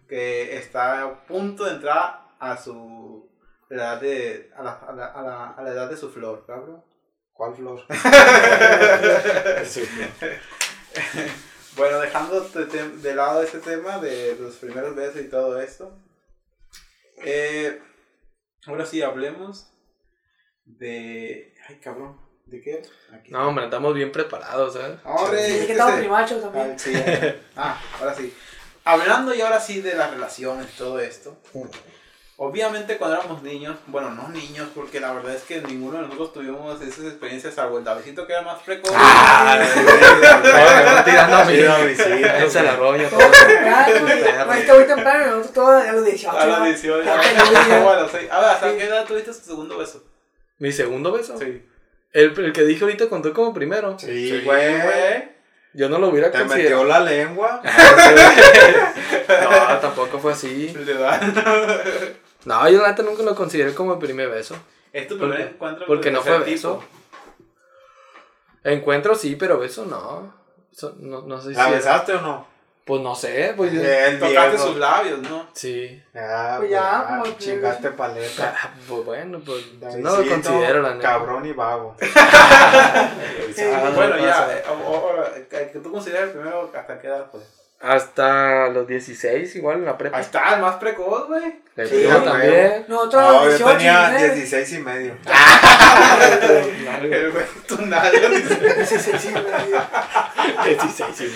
Que 0.06 0.58
está 0.58 1.00
a 1.04 1.24
punto 1.24 1.64
de 1.64 1.70
entrar 1.70 2.21
a 2.50 2.56
su 2.56 3.30
edad 3.70 4.00
de. 4.00 4.50
a 4.56 4.62
la, 4.62 4.72
a 4.72 4.92
la, 4.92 5.06
a 5.06 5.22
la, 5.22 5.50
a 5.50 5.62
la 5.62 5.70
edad 5.70 5.88
de 5.90 5.96
su 5.96 6.10
flor, 6.10 6.44
cabrón. 6.46 6.82
¿Cuál 7.32 7.54
flor? 7.54 7.84
Bueno, 11.76 12.00
dejando 12.00 12.40
de, 12.42 12.68
tem- 12.68 12.96
de 13.00 13.14
lado 13.14 13.42
ese 13.42 13.58
tema 13.58 13.98
de 13.98 14.36
los 14.38 14.56
primeros 14.56 14.94
besos 14.94 15.22
y 15.22 15.28
todo 15.30 15.58
esto. 15.60 15.96
eh, 17.24 17.80
ahora 18.66 18.84
sí 18.84 19.00
hablemos 19.00 19.72
de. 20.66 21.54
Ay, 21.68 21.80
cabrón. 21.80 22.20
¿De 22.44 22.60
qué? 22.60 22.82
Aquí. 23.14 23.30
No, 23.30 23.48
hombre, 23.48 23.64
estamos 23.64 23.94
bien 23.94 24.12
preparados, 24.12 24.74
¿sabes? 24.74 24.98
Ahora 25.04 25.38
Sí, 25.38 25.52
es 25.60 25.64
que 25.66 25.72
estamos 25.72 25.98
primachos 26.00 26.42
también. 26.42 26.72
Ah, 26.72 26.76
sí. 26.78 26.92
Ah, 27.56 27.80
ahora 28.00 28.14
sí. 28.14 28.34
Hablando 28.84 29.32
y 29.34 29.40
ahora 29.40 29.58
sí 29.60 29.80
de 29.80 29.94
las 29.94 30.10
relaciones 30.10 30.66
y 30.74 30.76
todo 30.76 31.00
esto. 31.00 31.38
Obviamente 32.44 32.96
cuando 32.96 33.18
éramos 33.20 33.40
niños, 33.44 33.76
bueno, 33.86 34.10
no 34.10 34.28
niños, 34.30 34.68
porque 34.74 34.98
la 34.98 35.12
verdad 35.12 35.32
es 35.32 35.42
que 35.44 35.60
ninguno 35.60 35.98
de 35.98 36.08
nosotros 36.08 36.32
tuvimos 36.32 36.82
esas 36.82 37.04
experiencias, 37.04 37.54
salvo 37.54 37.78
el 37.78 37.84
Davidito 37.84 38.26
que 38.26 38.32
era 38.32 38.42
más 38.42 38.60
precoz. 38.64 38.90
Ah, 38.96 39.60
tirando 41.04 41.36
a 41.36 41.52
Ese 42.42 42.62
la 42.64 42.74
roña. 42.74 43.08
Todo 43.08 43.20
temprano, 43.30 43.92
güey. 44.00 44.22
Perro. 44.24 44.46
Güey, 44.46 44.66
güey 44.66 44.86
temprano 44.88 45.22
y 45.22 45.26
nosotros 45.26 45.52
todos 45.52 45.84
a 45.84 45.92
los 45.92 46.04
18. 46.04 46.36
A 46.36 46.46
los 46.46 46.58
¿no? 46.58 46.64
18, 46.64 47.04
Ya 47.04 47.14
ya, 47.14 47.20
te 47.22 47.52
lo 47.52 47.58
dije. 47.60 47.78
bueno, 47.78 48.08
sí. 48.08 48.28
A 48.28 48.40
ver, 48.40 48.48
¿hasta 48.50 48.76
qué 48.76 48.84
edad 48.86 49.04
tuviste 49.04 49.30
tu 49.30 49.38
segundo 49.38 49.78
beso? 49.78 50.02
¿Mi 50.58 50.72
segundo 50.72 51.12
beso? 51.12 51.38
Sí. 51.38 51.64
El, 52.12 52.36
el 52.44 52.52
que 52.52 52.62
dije 52.64 52.82
ahorita 52.82 53.08
contó 53.08 53.32
como 53.32 53.54
primero. 53.54 53.96
Sí, 54.00 54.42
güey. 54.44 55.30
Yo 55.74 55.88
no 55.88 55.98
lo 56.00 56.08
hubiera 56.08 56.32
Te 56.32 56.38
metió 56.38 56.48
considerado. 56.50 56.84
la 56.86 57.00
lengua. 57.00 57.62
No, 59.28 59.78
tampoco 59.78 60.18
fue 60.18 60.32
así. 60.32 60.74
No, 62.44 62.68
yo 62.68 62.82
la 62.82 62.92
nunca 62.92 63.22
lo 63.22 63.34
consideré 63.34 63.74
como 63.74 63.94
el 63.94 63.98
primer 63.98 64.28
beso. 64.30 64.56
Es 64.92 65.06
tu 65.08 65.18
Porque- 65.18 65.34
primer 65.34 65.52
encuentro 65.54 65.86
porque 65.86 66.08
con 66.08 66.12
no 66.14 66.22
fue 66.22 66.38
beso. 66.40 66.74
tipo. 66.78 66.84
Encuentro 68.64 69.14
sí, 69.14 69.36
pero 69.36 69.58
beso 69.58 69.84
no. 69.86 70.32
Eso 70.72 70.94
no, 70.98 71.22
no 71.22 71.40
sé 71.40 71.50
si. 71.50 71.54
¿La 71.56 71.68
besaste 71.70 72.14
o 72.14 72.20
no? 72.20 72.52
Pues 72.84 73.00
no 73.00 73.14
sé, 73.14 73.54
pues 73.56 73.72
yo- 73.72 73.80
El 73.80 74.18
Tocaste 74.18 74.50
Diego. 74.56 74.66
sus 74.66 74.76
labios, 74.76 75.20
¿no? 75.20 75.46
Sí. 75.52 76.02
Ah, 76.16 76.56
Pues 76.58 76.70
ya, 76.70 77.06
pues, 77.20 77.20
ah, 77.20 77.22
el 77.26 77.38
chingaste 77.38 77.90
paleta. 77.92 78.54
Ah, 78.60 78.74
Pues 78.88 79.04
bueno, 79.04 79.40
pues 79.46 79.78
Davidcito, 79.80 80.08
no 80.10 80.16
lo 80.16 80.28
considero 80.28 80.82
la 80.82 80.94
neta. 80.94 81.08
Cabrón 81.08 81.46
y 81.46 81.52
vago. 81.52 81.96
Ah, 82.04 83.10
no 83.84 83.90
bueno, 83.92 84.16
ya. 84.18 84.64
o- 84.68 84.90
o- 84.90 85.20
o- 85.20 85.24
el 85.34 85.46
que 85.70 85.78
tú 85.80 85.92
consideras 85.92 86.24
el 86.24 86.30
primero, 86.32 86.70
¿hasta 86.74 86.98
qué 87.00 87.06
edad 87.06 87.26
fue? 87.30 87.40
Hasta 87.82 88.68
los 88.68 88.86
16, 88.86 89.56
igual 89.56 89.78
en 89.78 89.84
la 89.86 89.98
prepa. 89.98 90.16
Ahí 90.16 90.22
está, 90.22 90.54
el 90.54 90.62
más 90.62 90.76
precoz, 90.76 91.26
güey. 91.26 91.60
El 91.76 91.88
Sí, 91.88 91.94
primo 91.96 92.12
güey. 92.20 92.24
también. 92.24 92.84
Nosotros 92.86 93.22
No, 93.22 93.42
yo 93.42 93.48
18, 93.48 93.76
tenía 93.76 94.08
19. 94.10 94.34
16 94.36 94.72
y 94.72 94.78
medio. 94.78 95.14
El 97.02 97.32
güey, 97.32 97.44
sí, 98.86 99.32
güey. 99.32 99.44
16, 100.64 101.16
sí, 101.16 101.26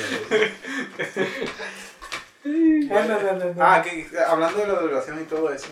Ay, 2.44 2.88
no, 2.88 3.04
no, 3.08 3.32
no, 3.32 3.44
no. 3.54 3.54
Ah, 3.58 3.82
que 3.82 4.06
hablando 4.26 4.58
de 4.60 4.66
la 4.68 4.78
duración 4.80 5.20
y 5.20 5.24
todo 5.24 5.52
eso. 5.52 5.68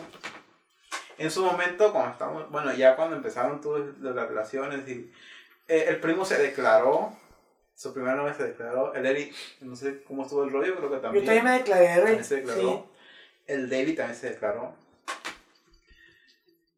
En 1.19 1.31
su 1.31 1.45
momento, 1.45 1.93
cuando 1.93 2.11
estamos, 2.13 2.51
bueno, 2.51 2.73
ya 2.75 2.97
cuando 2.97 3.15
empezaron 3.15 3.61
todas 3.61 3.83
las 4.01 4.29
relaciones 4.29 4.89
y 4.89 5.13
eh, 5.69 5.87
el 5.89 6.01
primo 6.01 6.25
se 6.25 6.37
declaró, 6.39 7.13
su 7.75 7.93
primera 7.93 8.15
novia 8.17 8.35
se 8.35 8.45
declaró, 8.45 8.95
el 8.95 9.05
Eric, 9.07 9.35
no 9.61 9.75
sé 9.77 10.03
cómo 10.05 10.23
estuvo 10.23 10.45
el 10.45 10.51
rollo, 10.53 10.77
creo 10.77 10.89
que 10.91 10.97
Yo 10.97 11.01
también. 11.03 11.25
también 11.25 11.45
me 11.45 11.53
declaré, 11.53 11.97
también 11.97 12.25
se 12.25 12.37
declaró. 12.37 12.61
Sí. 12.61 12.85
El 13.47 13.69
David 13.69 13.97
también 13.97 14.19
se 14.19 14.31
declaró. 14.31 14.75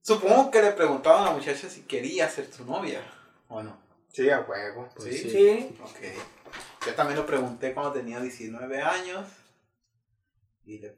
Supongo 0.03 0.51
que 0.51 0.63
le 0.63 0.73
preguntaron 0.73 1.23
a 1.23 1.25
la 1.27 1.31
muchacha 1.33 1.69
si 1.69 1.83
quería 1.83 2.29
ser 2.29 2.47
tu 2.49 2.65
novia 2.65 3.01
o 3.49 3.63
no. 3.63 3.77
Sí, 4.13 4.31
a 4.31 4.41
huevo. 4.41 4.89
Pues 4.95 5.09
¿Sí? 5.17 5.19
sí. 5.19 5.31
Sí. 5.31 5.79
Ok. 5.83 6.87
Yo 6.87 6.95
también 6.95 7.19
lo 7.19 7.27
pregunté 7.27 7.75
cuando 7.75 7.93
tenía 7.93 8.21
19 8.21 8.81
años. 8.81 9.29
Y 10.65 10.79
le... 10.79 10.97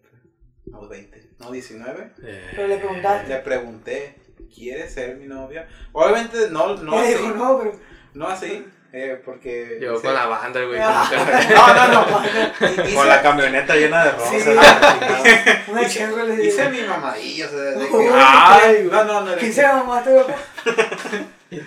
No, 0.67 0.87
20. 0.87 1.31
No, 1.39 1.51
19. 1.51 2.13
Eh, 2.23 2.49
Pero 2.55 2.69
le 2.69 2.77
preguntaste. 2.77 3.29
Le 3.29 3.39
pregunté, 3.39 4.17
¿quieres 4.55 4.93
ser 4.93 5.17
mi 5.17 5.27
novia? 5.27 5.67
Obviamente 5.93 6.51
no, 6.51 6.77
no 6.77 6.99
así. 6.99 7.09
dijo, 7.15 7.29
no, 7.31 7.59
pero. 7.59 7.81
No 8.13 8.29
así. 8.29 8.67
Eh, 8.93 9.21
porque... 9.25 9.77
Llegó 9.81 9.95
dice- 9.97 10.07
con 10.07 10.15
la 10.15 10.27
banda, 10.27 10.61
el 10.61 10.67
güey. 10.67 10.79
No, 11.55 11.75
no, 11.75 11.89
no. 11.89 12.25
Hice- 12.25 12.95
Con 12.95 13.09
la 13.09 13.23
camioneta 13.23 13.77
llena 13.77 14.05
de 14.05 14.11
rosas. 14.13 14.43
Sí. 14.43 14.55
la 14.55 14.63
chingada. 14.63 15.65
Una 15.69 15.83
hice, 15.83 16.45
hice 16.45 16.69
mi 16.71 16.83
mamadilla, 16.83 17.47
o 17.47 17.51
sea, 17.51 17.59
de 17.59 17.89
que- 17.89 18.11
Ay, 18.15 18.89
no, 18.91 19.05
no, 19.05 19.21
no. 19.23 19.37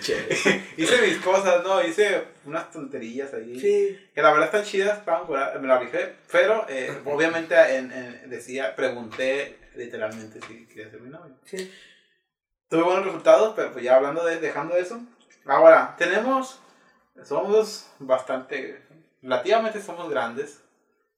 Che. 0.00 0.62
hice 0.76 1.02
mis 1.02 1.18
cosas, 1.18 1.62
no, 1.64 1.82
hice 1.82 2.22
unas 2.44 2.70
tonterías 2.70 3.34
ahí. 3.34 3.58
Sí. 3.58 3.98
Que 4.14 4.22
la 4.22 4.30
verdad 4.30 4.46
están 4.46 4.62
chidas, 4.64 4.98
estaban 4.98 5.26
curadas, 5.26 5.60
me 5.60 5.66
la 5.66 5.78
rifé, 5.80 6.14
pero 6.30 6.66
eh, 6.68 7.00
obviamente 7.04 7.54
en, 7.76 7.90
en- 7.92 8.30
decía, 8.30 8.76
pregunté 8.76 9.58
literalmente 9.74 10.38
si 10.46 10.66
quería 10.66 10.88
ser 10.90 11.00
mi 11.00 11.10
novio. 11.10 11.34
Sí. 11.44 11.72
Tuve 12.68 12.82
buenos 12.84 13.04
resultados, 13.06 13.54
pero 13.56 13.72
pues 13.72 13.84
ya 13.84 13.96
hablando 13.96 14.24
de, 14.24 14.38
dejando 14.38 14.76
eso. 14.76 15.00
Ahora, 15.46 15.96
tenemos, 15.98 16.61
somos 17.24 17.90
bastante, 17.98 18.82
relativamente 19.22 19.80
somos 19.80 20.08
grandes, 20.10 20.62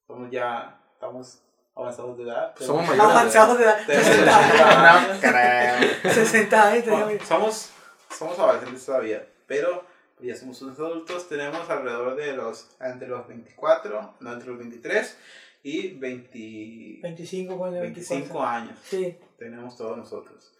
somos 0.06 0.30
ya, 0.30 0.80
estamos 0.94 1.40
avanzados 1.76 2.16
de 2.18 2.24
edad. 2.24 2.54
Somos 2.58 2.82
Tenemos- 2.84 2.96
mayores. 2.96 3.16
Avanzados 3.16 3.58
de 3.58 3.64
edad. 3.64 3.86
tenemos- 3.86 4.06
60 4.06 4.94
años. 4.96 5.14
No 5.14 5.20
creo. 5.30 6.12
60 6.14 6.68
años 6.68 6.84
Bueno, 6.86 7.06
tenemos. 7.06 7.28
somos, 7.28 7.70
somos 8.16 8.38
adolescentes 8.38 8.86
todavía, 8.86 9.26
pero 9.46 9.84
ya 10.20 10.36
somos 10.36 10.62
unos 10.62 10.78
adultos, 10.78 11.28
tenemos 11.28 11.68
alrededor 11.68 12.14
de 12.16 12.32
los, 12.34 12.70
entre 12.80 13.08
los 13.08 13.26
24, 13.26 14.14
no, 14.20 14.32
entre 14.32 14.48
los 14.48 14.58
23 14.58 15.18
y 15.62 15.94
20, 15.98 17.00
25, 17.02 17.56
ponle 17.58 17.80
25 17.80 18.14
24. 18.38 18.48
años 18.48 18.78
Sí. 18.84 19.18
tenemos 19.38 19.76
todos 19.76 19.96
nosotros. 19.96 20.52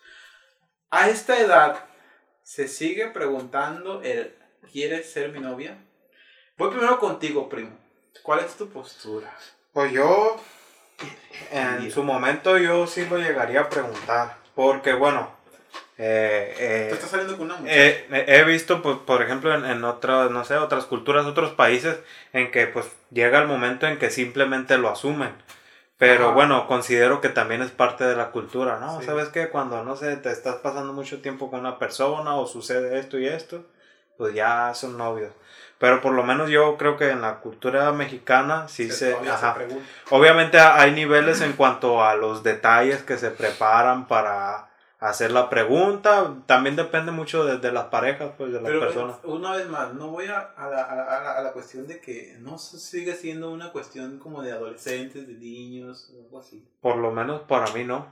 A 0.91 1.09
esta 1.09 1.39
edad 1.39 1.77
se 2.43 2.69
sigue 2.69 3.09
preguntando 3.09 4.03
el 4.03 4.35
¿quieres 4.71 5.11
ser 5.11 5.31
mi 5.31 5.41
novia? 5.41 5.77
Voy 6.57 6.71
primero 6.71 6.99
contigo, 6.99 7.49
primo. 7.49 7.77
¿Cuál 8.23 8.41
es 8.41 8.55
tu 8.55 8.69
postura? 8.69 9.37
Pues 9.73 9.93
yo, 9.93 10.37
en 11.51 11.91
su 11.91 12.03
momento, 12.03 12.59
yo 12.59 12.87
sí 12.87 13.07
lo 13.07 13.19
llegaría 13.19 13.63
a 13.63 13.69
preguntar. 13.69 14.37
Porque, 14.55 14.95
bueno, 14.95 15.29
eh, 15.99 16.55
eh, 16.59 16.87
Tú 16.89 16.95
estás 16.95 17.11
saliendo 17.11 17.37
con 17.37 17.47
una 17.47 17.57
muchacha. 17.57 17.77
Eh, 17.77 18.25
he 18.29 18.45
visto, 18.45 18.83
pues, 18.83 18.99
por 18.99 19.23
ejemplo, 19.23 19.55
en, 19.55 19.65
en 19.65 19.85
otras, 19.85 20.31
no 20.31 20.45
sé, 20.45 20.57
otras 20.57 20.85
culturas, 20.87 21.27
otros 21.27 21.53
países, 21.53 21.99
en 22.33 22.51
que 22.51 22.67
pues 22.67 22.87
llega 23.11 23.41
el 23.41 23.49
momento 23.49 23.87
en 23.87 23.99
que 23.99 24.11
simplemente 24.11 24.79
lo 24.79 24.89
asumen. 24.89 25.33
Pero 25.97 26.27
Ajá. 26.27 26.35
bueno, 26.35 26.67
considero 26.67 27.21
que 27.21 27.29
también 27.29 27.63
es 27.63 27.71
parte 27.71 28.05
de 28.05 28.17
la 28.17 28.31
cultura, 28.33 28.81
¿no? 28.81 28.99
Sí. 29.01 29.07
¿Sabes 29.07 29.29
qué? 29.29 29.49
Cuando, 29.49 29.85
no 29.85 29.97
sé, 29.97 30.17
te 30.17 30.31
estás 30.31 30.57
pasando 30.57 30.93
mucho 30.93 31.21
tiempo 31.23 31.51
con 31.51 31.61
una 31.61 31.79
persona 31.79 32.35
o 32.35 32.47
sucede 32.47 32.99
esto 32.99 33.19
y 33.19 33.29
esto, 33.29 33.65
pues 34.17 34.35
ya 34.35 34.73
son 34.75 34.97
novios. 34.99 35.33
Pero 35.79 36.01
por 36.01 36.13
lo 36.13 36.23
menos 36.23 36.49
yo 36.51 36.77
creo 36.77 36.97
que 36.97 37.11
en 37.11 37.21
la 37.21 37.41
cultura 37.41 37.91
mexicana 37.93 38.69
sí 38.69 38.91
se... 38.91 39.15
ajá. 39.15 39.55
pregunta. 39.55 39.85
Obviamente 40.11 40.59
hay 40.59 40.93
niveles 40.93 41.41
en 41.41 41.53
cuanto 41.55 42.03
a 42.03 42.15
los 42.15 42.43
detalles 42.43 43.03
que 43.03 43.19
se 43.19 43.31
preparan 43.31 44.07
para 44.07 44.71
hacer 45.01 45.33
la 45.33 45.51
pregunta. 45.51 46.33
También 46.47 46.77
depende 46.77 47.11
mucho 47.13 47.45
de, 47.45 47.59
de 47.59 47.73
las 47.73 47.87
parejas, 47.87 48.31
pues, 48.39 48.53
de 48.53 48.61
las 48.63 48.71
Pero 48.71 48.81
personas. 48.81 49.17
eh, 49.17 49.21
una 49.27 49.53
vez 49.57 49.69
más, 49.69 49.93
no 49.95 50.09
voy 50.09 50.27
a, 50.27 50.39
a, 50.57 50.69
la, 50.71 50.83
a, 50.85 50.95
la, 50.97 51.33
a 51.39 51.43
la- 51.43 51.53
cuestión 51.53 51.87
de 51.87 52.01
que 52.01 52.37
no 52.39 52.57
se- 52.57 52.79
sigue 52.79 53.15
siendo 53.15 53.51
una 53.51 53.71
cuestión 53.73 54.19
como 54.19 54.43
de 54.43 54.53
adolescentes, 54.53 55.27
de 55.27 55.35
niños, 55.35 56.11
algo 56.25 56.39
así. 56.39 56.67
Por 56.81 56.97
lo 56.97 57.11
menos 57.11 57.43
para 57.43 57.67
mí 57.73 57.85
no. 57.85 58.07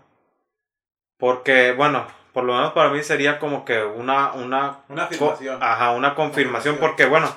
Porque, 1.17 1.73
bueno, 1.73 2.07
por 2.33 2.45
lo 2.45 2.55
menos 2.55 2.73
para 2.73 2.91
mí 2.91 3.03
sería 3.03 3.39
como 3.39 3.65
que 3.65 3.83
una... 3.83 4.33
una 4.33 4.79
afirmación. 4.97 5.63
Ajá, 5.63 5.91
una 5.93 6.15
confirmación. 6.15 6.79
Porque, 6.79 7.07
bueno, 7.07 7.35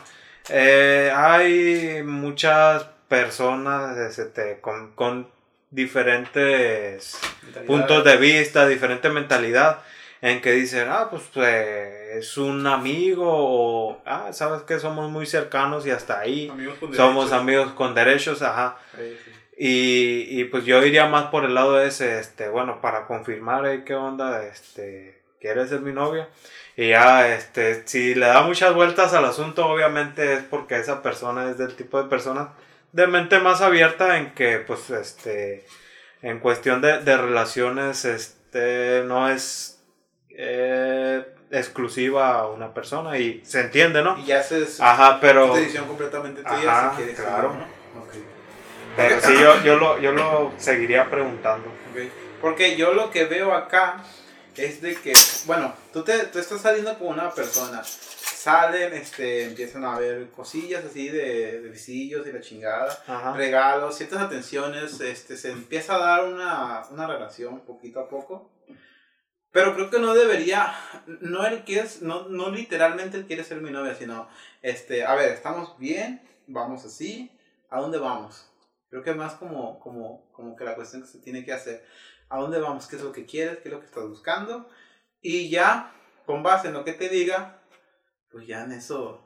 eh, 0.50 1.12
hay 1.16 2.04
muchas 2.04 2.86
personas 3.08 3.98
este, 3.98 4.60
con, 4.62 4.92
con 4.94 5.28
diferentes 5.72 7.20
puntos 7.68 8.04
de 8.04 8.18
vista, 8.18 8.68
diferente 8.68 9.10
mentalidad, 9.10 9.80
en 10.22 10.42
que 10.42 10.54
dicen, 10.54 10.88
ah, 10.90 11.08
pues 11.10 11.24
eh, 11.36 12.16
es 12.18 12.38
un 12.38 12.66
amigo, 12.66 13.26
o, 13.28 14.02
ah, 14.06 14.30
sabes 14.32 14.64
que 14.64 14.80
somos 14.80 15.12
muy 15.12 15.26
cercanos 15.26 15.86
y 15.86 15.92
hasta 15.92 16.20
ahí, 16.20 16.50
Amigos 16.50 16.78
somos 16.96 17.26
derechos. 17.26 17.32
amigos 17.34 17.72
con 17.74 17.94
derechos, 17.94 18.42
ajá. 18.42 18.78
Sí, 18.96 19.18
sí. 19.24 19.32
Y, 19.58 20.28
y 20.30 20.44
pues 20.46 20.66
yo 20.66 20.84
iría 20.84 21.08
más 21.08 21.26
por 21.26 21.46
el 21.46 21.54
lado 21.54 21.76
de 21.76 21.88
ese, 21.88 22.20
este, 22.20 22.50
bueno, 22.50 22.82
para 22.82 23.08
confirmar 23.08 23.66
eh, 23.68 23.84
qué 23.86 23.96
onda, 23.96 24.46
este, 24.46 25.22
¿quieres 25.40 25.70
ser 25.70 25.80
mi 25.80 25.94
novia? 25.94 26.28
Y 26.76 26.90
ya, 26.90 27.34
este, 27.34 27.88
si 27.88 28.16
le 28.16 28.26
da 28.26 28.42
muchas 28.42 28.74
vueltas 28.74 29.14
al 29.14 29.24
asunto, 29.24 29.66
obviamente 29.66 30.34
es 30.34 30.44
porque 30.44 30.78
esa 30.78 31.02
persona 31.02 31.50
es 31.50 31.58
del 31.58 31.76
tipo 31.76 32.02
de 32.02 32.10
persona 32.10 32.50
de 32.92 33.08
mente 33.08 33.40
más 33.40 33.62
abierta 33.62 34.18
en 34.18 34.34
que, 34.34 34.60
pues, 34.60 34.90
este, 34.90 35.66
en 36.22 36.40
cuestión 36.40 36.82
de, 36.82 37.00
de 37.00 37.16
relaciones, 37.16 38.04
este, 38.04 39.04
no 39.06 39.30
es 39.30 39.82
eh, 40.32 41.26
exclusiva 41.50 42.40
a 42.40 42.48
una 42.48 42.74
persona 42.74 43.18
y 43.18 43.42
se 43.46 43.62
entiende, 43.62 44.02
¿no? 44.02 44.18
Y 44.18 44.26
ya 44.26 44.42
esa 44.42 44.58
es 44.58 44.82
Ajá, 44.82 45.20
pero... 45.22 45.54
una 45.54 45.88
completamente 45.88 46.42
tuya 46.42 46.78
Ajá, 46.78 46.92
si 46.92 46.98
quieres 46.98 47.20
claro. 47.22 47.54
¿no? 47.54 48.02
Ok. 48.02 48.35
Pero 48.96 49.22
sí, 49.22 49.34
yo, 49.40 49.62
yo, 49.64 49.76
lo, 49.78 50.00
yo 50.00 50.12
lo 50.12 50.54
seguiría 50.58 51.10
preguntando. 51.10 51.68
Ok. 51.68 52.02
Porque 52.42 52.76
yo 52.76 52.94
lo 52.94 53.12
que 53.12 53.26
veo 53.26 53.54
acá 53.54 54.04
es 54.56 54.82
de 54.82 54.96
que, 54.96 55.14
bueno, 55.46 55.74
tú, 55.92 56.04
te, 56.04 56.18
tú 56.28 56.40
estás 56.40 56.62
saliendo 56.62 56.98
con 56.98 57.08
una 57.08 57.32
persona, 57.32 57.84
salen, 57.84 58.94
este, 58.94 59.46
empiezan 59.46 59.84
a 59.84 59.98
ver 59.98 60.30
cosillas 60.30 60.86
así 60.86 61.10
de, 61.10 61.62
de 61.62 61.70
visillos 61.70 62.26
y 62.28 62.32
la 62.32 62.42
chingada, 62.42 63.04
Ajá. 63.08 63.34
regalos, 63.34 63.98
ciertas 63.98 64.22
atenciones, 64.22 65.00
este, 65.02 65.36
se 65.38 65.52
empieza 65.52 65.96
a 65.96 66.00
dar 66.00 66.26
una, 66.26 66.84
una 66.92 67.08
relación 67.08 67.62
poquito 67.62 68.00
a 68.00 68.08
poco. 68.08 68.52
Pero 69.52 69.74
creo 69.74 69.90
que 69.90 70.00
no 70.00 70.14
debería, 70.14 70.74
no 71.22 71.46
el 71.46 71.64
que 71.64 71.80
es, 71.80 72.02
no, 72.02 72.28
no 72.28 72.50
literalmente 72.50 73.18
él 73.18 73.26
quiere 73.26 73.44
ser 73.44 73.62
mi 73.62 73.72
novia, 73.72 73.96
sino, 73.96 74.28
este, 74.62 75.06
a 75.06 75.16
ver, 75.16 75.30
estamos 75.30 75.78
bien, 75.80 76.22
vamos 76.46 76.84
así, 76.86 77.32
¿a 77.70 77.80
dónde 77.80 77.98
vamos? 77.98 78.52
Creo 78.96 79.04
que 79.04 79.14
más 79.14 79.34
como, 79.34 79.78
como, 79.82 80.32
como 80.32 80.56
que 80.56 80.64
la 80.64 80.74
cuestión 80.74 81.02
que 81.02 81.10
se 81.10 81.20
tiene 81.20 81.44
que 81.44 81.52
hacer. 81.52 81.86
¿A 82.30 82.40
dónde 82.40 82.62
vamos? 82.62 82.88
¿Qué 82.88 82.96
es 82.96 83.02
lo 83.02 83.12
que 83.12 83.26
quieres? 83.26 83.58
¿Qué 83.58 83.68
es 83.68 83.74
lo 83.74 83.82
que 83.82 83.88
estás 83.88 84.08
buscando? 84.08 84.70
Y 85.20 85.50
ya, 85.50 85.92
con 86.26 86.44
base 86.44 86.70
en 86.70 86.76
lo 86.76 86.86
que 86.86 86.94
te 86.94 87.10
diga, 87.10 87.60
pues 88.32 88.48
ya 88.48 88.64
en 88.64 88.72
eso, 88.72 89.22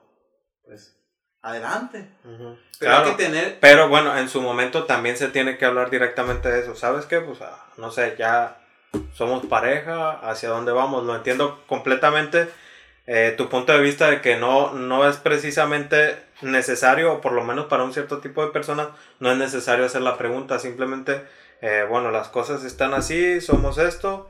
pues, 0.65 0.97
adelante. 1.43 2.09
Ujú. 2.25 2.57
Pero 2.79 2.91
Claro. 2.91 3.05
hay 3.05 3.11
que 3.15 3.23
tener... 3.23 3.59
Pero 3.59 3.89
bueno, 3.89 4.17
en 4.17 4.27
su 4.27 4.41
momento 4.41 4.85
también 4.85 5.17
se 5.17 5.27
tiene 5.27 5.59
que 5.59 5.65
hablar 5.65 5.91
directamente 5.91 6.49
de 6.49 6.61
eso. 6.61 6.73
¿Sabes 6.73 7.05
qué? 7.05 7.21
Pues 7.21 7.39
ah, 7.43 7.63
no 7.77 7.91
sé, 7.91 8.15
ya 8.17 8.59
somos 9.13 9.45
pareja, 9.45 10.13
hacia 10.27 10.49
dónde 10.49 10.71
vamos. 10.71 11.03
Lo 11.03 11.15
entiendo 11.15 11.63
completamente. 11.67 12.49
Eh, 13.11 13.33
tu 13.35 13.49
punto 13.49 13.73
de 13.73 13.79
vista 13.79 14.07
de 14.11 14.21
que 14.21 14.35
no, 14.37 14.73
no 14.73 15.09
es 15.09 15.17
precisamente 15.17 16.15
necesario, 16.43 17.13
o 17.13 17.21
por 17.21 17.31
lo 17.33 17.43
menos 17.43 17.65
para 17.65 17.83
un 17.83 17.91
cierto 17.91 18.19
tipo 18.19 18.45
de 18.45 18.51
personas, 18.51 18.89
no 19.19 19.31
es 19.31 19.37
necesario 19.37 19.83
hacer 19.85 20.01
la 20.03 20.15
pregunta. 20.17 20.59
Simplemente, 20.59 21.23
eh, 21.61 21.85
bueno, 21.89 22.11
las 22.11 22.27
cosas 22.27 22.63
están 22.63 22.93
así, 22.93 23.41
somos 23.41 23.79
esto, 23.79 24.29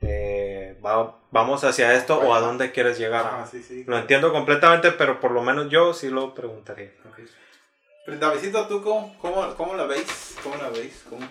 eh, 0.00 0.78
va- 0.84 1.16
vamos 1.32 1.64
hacia 1.64 1.92
esto 1.94 2.18
o 2.20 2.32
a 2.34 2.40
dónde 2.40 2.70
quieres 2.70 2.98
llegar. 2.98 3.24
Ah, 3.26 3.46
sí, 3.50 3.62
sí. 3.62 3.82
Lo 3.86 3.98
entiendo 3.98 4.32
completamente, 4.32 4.92
pero 4.92 5.18
por 5.18 5.32
lo 5.32 5.42
menos 5.42 5.68
yo 5.68 5.92
sí 5.92 6.08
lo 6.08 6.32
preguntaría. 6.34 6.92
Ok. 7.10 7.18
Pero, 8.06 8.18
Davidcito, 8.18 8.66
¿tú 8.66 8.82
cómo, 8.82 9.14
cómo, 9.20 9.54
cómo 9.56 9.74
la 9.74 9.84
veis? 9.86 10.36
¿Cómo 10.42 10.56
la 10.56 10.68
veis? 10.70 11.04
¿Cómo? 11.10 11.26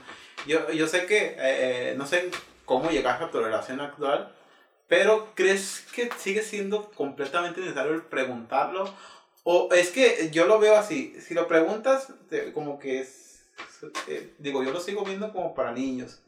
Yo, 0.45 0.70
yo 0.72 0.86
sé 0.88 1.06
que, 1.06 1.18
eh, 1.18 1.38
eh, 1.39 1.95
no 1.97 2.06
sé 2.06 2.30
cómo 2.66 2.91
llegaste 2.91 3.24
a 3.26 3.32
tu 3.32 3.39
relación 3.41 3.82
actual, 3.82 4.32
pero 4.89 5.33
¿crees 5.35 5.85
que 5.93 6.09
sigue 6.17 6.41
siendo 6.41 6.91
completamente 6.91 7.61
necesario 7.61 8.09
preguntarlo? 8.09 8.93
O 9.43 9.69
es 9.71 9.91
que 9.91 10.29
yo 10.31 10.45
lo 10.47 10.59
veo 10.59 10.75
así, 10.75 11.15
si 11.21 11.33
lo 11.33 11.47
preguntas, 11.47 12.11
como 12.53 12.77
que 12.79 12.99
es, 12.99 13.45
eh, 14.07 14.33
digo, 14.39 14.63
yo 14.63 14.71
lo 14.71 14.81
sigo 14.81 15.05
viendo 15.05 15.31
como 15.31 15.53
para 15.55 15.71
niños. 15.71 16.21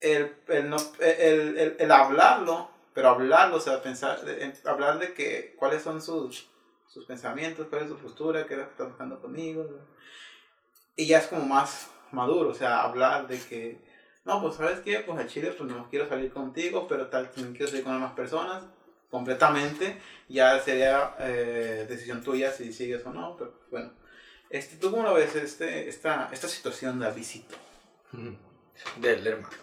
El, 0.00 0.34
el, 0.48 0.68
no, 0.68 0.76
el, 1.00 1.58
el, 1.58 1.76
el 1.78 1.92
hablarlo, 1.92 2.70
pero 2.94 3.08
hablarlo, 3.10 3.56
o 3.56 3.60
sea, 3.60 3.82
pensar, 3.82 4.18
en- 4.28 4.54
hablar 4.64 4.98
de 4.98 5.14
que, 5.14 5.54
cuáles 5.58 5.82
son 5.82 6.02
sus, 6.02 6.48
sus 6.88 7.06
pensamientos, 7.06 7.66
cuál 7.68 7.82
es 7.82 7.88
su 7.88 7.96
postura, 7.98 8.46
qué 8.46 8.54
es 8.54 8.60
lo 8.60 8.66
que 8.66 8.70
está 8.72 8.84
buscando 8.84 9.20
conmigo. 9.20 9.66
Y 10.96 11.06
ya 11.06 11.18
es 11.18 11.26
como 11.28 11.44
más 11.44 11.88
maduro, 12.12 12.50
o 12.50 12.54
sea, 12.54 12.82
hablar 12.82 13.28
de 13.28 13.38
que, 13.38 13.78
no, 14.24 14.42
pues 14.42 14.56
sabes 14.56 14.80
qué, 14.80 15.00
pues 15.00 15.18
a 15.18 15.26
Chile 15.26 15.54
pues 15.56 15.70
no 15.70 15.88
quiero 15.88 16.08
salir 16.08 16.32
contigo, 16.32 16.86
pero 16.88 17.08
tal, 17.08 17.30
también 17.30 17.54
quiero 17.54 17.68
salir 17.68 17.84
con 17.84 18.00
más 18.00 18.12
personas, 18.12 18.64
completamente, 19.10 20.00
ya 20.28 20.60
sería 20.60 21.14
eh, 21.18 21.86
decisión 21.88 22.22
tuya 22.22 22.52
si 22.52 22.72
sigues 22.72 23.04
o 23.06 23.12
no, 23.12 23.36
pero 23.36 23.60
bueno. 23.70 23.92
Este, 24.48 24.76
¿Tú 24.76 24.90
cómo 24.90 25.04
lo 25.04 25.14
ves 25.14 25.36
este, 25.36 25.88
esta, 25.88 26.28
esta 26.32 26.48
situación 26.48 26.98
de 26.98 27.10
visito? 27.12 27.54
Del 28.96 29.26
hermano. 29.26 29.54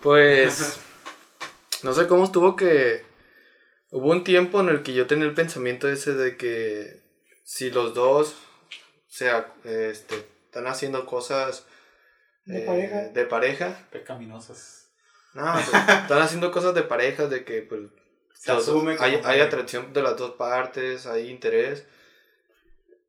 Pues. 0.00 0.80
No 1.82 1.92
sé 1.92 2.06
cómo 2.06 2.24
estuvo 2.24 2.56
que. 2.56 3.04
Hubo 3.90 4.10
un 4.10 4.24
tiempo 4.24 4.60
en 4.60 4.70
el 4.70 4.82
que 4.82 4.94
yo 4.94 5.06
tenía 5.06 5.26
el 5.26 5.34
pensamiento 5.34 5.88
ese 5.88 6.14
de 6.14 6.36
que 6.36 7.02
si 7.44 7.70
los 7.70 7.94
dos 7.94 8.34
o 9.14 9.16
sea, 9.16 9.54
este, 9.62 10.16
están 10.46 10.66
haciendo 10.66 11.06
cosas 11.06 11.68
De 12.46 12.58
eh, 12.62 12.66
pareja. 12.66 13.00
de 13.08 13.24
pareja. 13.26 13.78
Pecaminosas. 13.90 14.90
No, 15.34 15.52
pues, 15.52 15.66
están 16.02 16.22
haciendo 16.22 16.50
cosas 16.52 16.74
de 16.74 16.82
parejas 16.82 17.28
de 17.30 17.44
que 17.44 17.62
pues 17.62 17.82
Se 18.34 18.52
asume 18.52 18.96
hay, 19.00 19.20
hay 19.24 19.40
atracción 19.40 19.92
de 19.92 20.02
las 20.02 20.16
dos 20.16 20.32
partes, 20.32 21.06
hay 21.06 21.28
interés. 21.30 21.86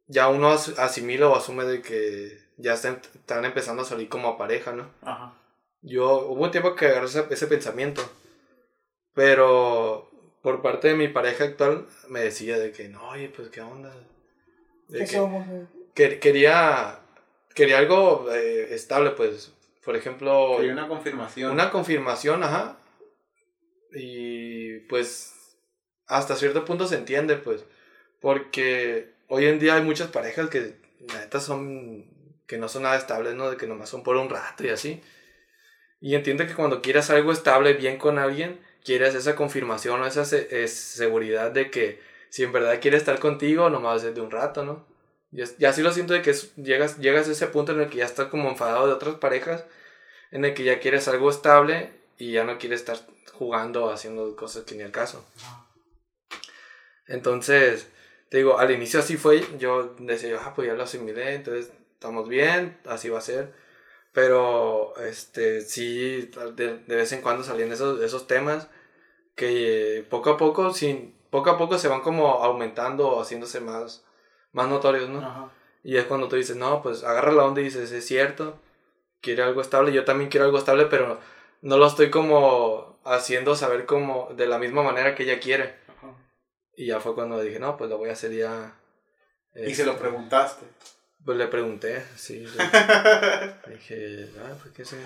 Ya 0.08 0.28
uno 0.30 0.50
as- 0.52 0.78
asimila 0.80 1.28
o 1.30 1.36
asume 1.36 1.66
de 1.66 1.82
que 1.82 2.40
ya 2.58 2.74
están, 2.74 3.02
están 3.14 3.44
empezando 3.46 3.82
a 3.82 3.86
salir 3.86 4.08
como 4.10 4.38
pareja, 4.38 4.72
¿no? 4.74 4.90
Ajá. 5.02 5.34
Yo 5.82 6.28
hubo 6.28 6.44
un 6.46 6.52
tiempo 6.52 6.76
que 6.76 6.88
agarré 6.88 7.06
ese, 7.08 7.26
ese 7.30 7.48
pensamiento, 7.48 8.02
pero 9.14 10.10
por 10.42 10.62
parte 10.62 10.90
de 10.90 10.96
mi 10.96 11.08
pareja 11.08 11.44
actual 11.46 11.88
me 12.10 12.22
decía 12.22 12.58
de 12.58 12.72
que 12.72 12.88
no, 12.88 13.10
oye, 13.10 13.30
pues 13.30 13.50
qué 13.50 13.62
onda. 13.62 13.94
De 14.88 15.00
¿Qué 15.00 15.06
que- 15.06 15.12
somos? 15.16 15.48
eh? 15.48 15.66
que- 15.94 16.20
quería 16.20 17.00
quería 17.56 17.80
algo 17.80 18.32
eh, 18.32 18.76
estable, 18.76 19.12
pues, 19.12 19.52
por 19.84 19.96
ejemplo, 19.96 20.60
Hay 20.60 20.70
una 20.70 20.88
confirmación. 20.88 21.52
una 21.52 21.72
confirmación, 21.72 22.44
ajá. 22.44 22.78
Y 23.94 24.80
pues 24.82 25.34
hasta 26.08 26.36
cierto 26.36 26.66
punto 26.66 26.88
se 26.88 26.96
entiende, 26.96 27.36
pues, 27.38 27.64
porque 28.22 29.14
hoy 29.28 29.46
en 29.46 29.60
día 29.60 29.76
hay 29.76 29.82
muchas 29.84 30.10
parejas 30.10 30.50
que 30.50 30.76
la 31.08 31.20
neta 31.22 31.40
son 31.40 32.14
que 32.48 32.58
no 32.60 32.68
son 32.70 32.84
nada 32.84 32.96
estables, 32.98 33.34
¿no? 33.34 33.50
De 33.50 33.58
que 33.58 33.66
nomás 33.66 33.90
son 33.90 34.04
por 34.04 34.18
un 34.18 34.30
rato 34.30 34.64
y 34.64 34.70
así. 34.70 35.02
Y 36.00 36.14
entiende 36.14 36.46
que 36.46 36.54
cuando 36.54 36.82
quieras 36.82 37.10
algo 37.10 37.32
estable 37.32 37.74
bien 37.74 37.98
con 37.98 38.20
alguien, 38.20 38.60
quieres 38.84 39.16
esa 39.16 39.36
confirmación 39.36 40.00
o 40.02 40.06
esa 40.06 40.26
se- 40.26 40.64
es 40.64 40.72
seguridad 40.74 41.50
de 41.52 41.72
que 41.72 42.00
si 42.30 42.44
en 42.44 42.52
verdad 42.52 42.80
quiere 42.80 42.98
estar 42.98 43.18
contigo, 43.20 43.70
nomás 43.72 44.04
es 44.04 44.14
de 44.14 44.22
un 44.22 44.30
rato, 44.30 44.64
¿no? 44.64 44.86
Y, 45.36 45.42
es- 45.44 45.56
y 45.60 45.66
así 45.66 45.82
lo 45.84 45.92
siento 45.94 46.14
de 46.14 46.22
que 46.22 46.32
es- 46.32 46.56
llegas, 46.56 46.98
llegas 47.00 47.28
a 47.28 47.32
ese 47.34 47.48
punto 47.48 47.74
en 47.74 47.82
el 47.82 47.90
que 47.90 47.98
ya 47.98 48.06
estás 48.06 48.28
como 48.30 48.50
enfadado 48.50 48.88
de 48.88 48.94
otras 48.94 49.16
parejas, 49.16 49.66
en 50.32 50.46
el 50.46 50.54
que 50.56 50.64
ya 50.64 50.80
quieres 50.80 51.08
algo 51.08 51.30
estable 51.30 51.92
y 52.18 52.34
ya 52.34 52.44
no 52.46 52.58
quieres 52.60 52.82
estar 52.82 52.98
jugando 53.34 53.86
o 53.86 53.92
haciendo 53.92 54.36
cosas 54.36 54.64
que 54.66 54.76
ni 54.76 54.84
al 54.84 54.92
caso. 54.92 55.26
Entonces, 57.08 57.88
te 58.30 58.38
digo, 58.38 58.58
al 58.58 58.72
inicio 58.72 59.00
así 59.00 59.18
fue, 59.18 59.44
yo 59.60 59.96
decía, 60.00 60.40
ah, 60.44 60.54
pues 60.56 60.68
ya 60.68 60.74
lo 60.74 60.84
asimilé, 60.84 61.36
entonces 61.36 61.72
estamos 61.94 62.28
bien, 62.28 62.78
así 62.86 63.10
va 63.10 63.20
a 63.20 63.22
ser. 63.22 63.54
Pero, 64.14 64.96
este, 65.00 65.62
sí, 65.62 66.32
de, 66.56 66.80
de 66.80 66.98
vez 66.98 67.14
en 67.14 67.22
cuando 67.24 67.44
salían 67.46 67.74
esos, 67.74 68.02
esos 68.04 68.28
temas 68.28 68.70
que 69.36 70.06
poco 70.12 70.32
a 70.32 70.38
poco, 70.38 70.74
sin, 70.74 71.16
poco 71.32 71.52
a 71.52 71.60
poco 71.60 71.80
se 71.80 71.90
van 71.90 72.02
como 72.02 72.44
aumentando 72.44 73.10
o 73.10 73.22
haciéndose 73.24 73.62
más, 73.62 74.05
más 74.56 74.68
notorios, 74.68 75.10
¿no? 75.10 75.20
Ajá. 75.20 75.50
Y 75.84 75.98
es 75.98 76.06
cuando 76.06 76.28
tú 76.28 76.36
dices, 76.36 76.56
no, 76.56 76.82
pues 76.82 77.04
agarra 77.04 77.32
la 77.32 77.44
onda 77.46 77.62
y 77.62 77.66
dices, 77.66 77.92
es 77.92 78.06
cierto, 78.08 78.58
quiere 79.22 79.44
algo 79.44 79.62
estable, 79.62 79.92
yo 79.94 80.04
también 80.06 80.30
quiero 80.32 80.46
algo 80.46 80.58
estable, 80.58 80.86
pero 80.88 81.20
no 81.62 81.78
lo 81.78 81.86
estoy 81.86 82.10
como 82.10 83.00
haciendo 83.06 83.56
saber 83.56 83.86
como 83.86 84.30
de 84.36 84.48
la 84.48 84.58
misma 84.58 84.82
manera 84.82 85.14
que 85.14 85.24
ella 85.24 85.40
quiere. 85.40 85.76
Ajá. 85.98 86.14
Y 86.76 86.88
ya 86.88 87.00
fue 87.00 87.14
cuando 87.14 87.40
dije, 87.40 87.60
no, 87.60 87.78
pues 87.78 87.90
lo 87.90 87.98
voy 88.00 88.10
a 88.10 88.14
hacer 88.14 88.32
ya. 88.32 88.74
Y 89.56 89.76
se 89.76 89.86
lo 89.86 89.92
este, 89.92 90.04
preguntaste. 90.04 90.66
Pues 91.24 91.38
le 91.38 91.48
pregunté, 91.48 92.04
sí. 92.16 92.40
le- 92.46 92.52
dije, 93.76 94.30
ah, 94.40 94.54
pues 94.62 94.74
qué 94.76 94.86
sé. 94.86 94.98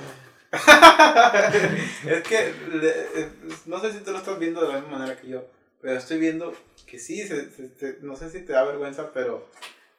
es 2.10 2.24
que 2.24 2.54
le- 2.74 3.30
no 3.66 3.80
sé 3.80 3.92
si 3.94 4.00
tú 4.00 4.12
lo 4.12 4.18
estás 4.18 4.38
viendo 4.40 4.62
de 4.62 4.68
la 4.74 4.80
misma 4.80 4.98
manera 4.98 5.20
que 5.20 5.28
yo, 5.28 5.44
pero 5.82 5.98
estoy 5.98 6.20
viendo 6.20 6.54
que 6.86 7.00
sí, 7.00 7.28
se- 7.28 7.50
se- 7.52 7.70
te- 7.70 7.98
no 8.02 8.16
sé 8.16 8.30
si 8.30 8.42
te 8.42 8.54
da 8.54 8.64
vergüenza, 8.64 9.12
pero, 9.14 9.48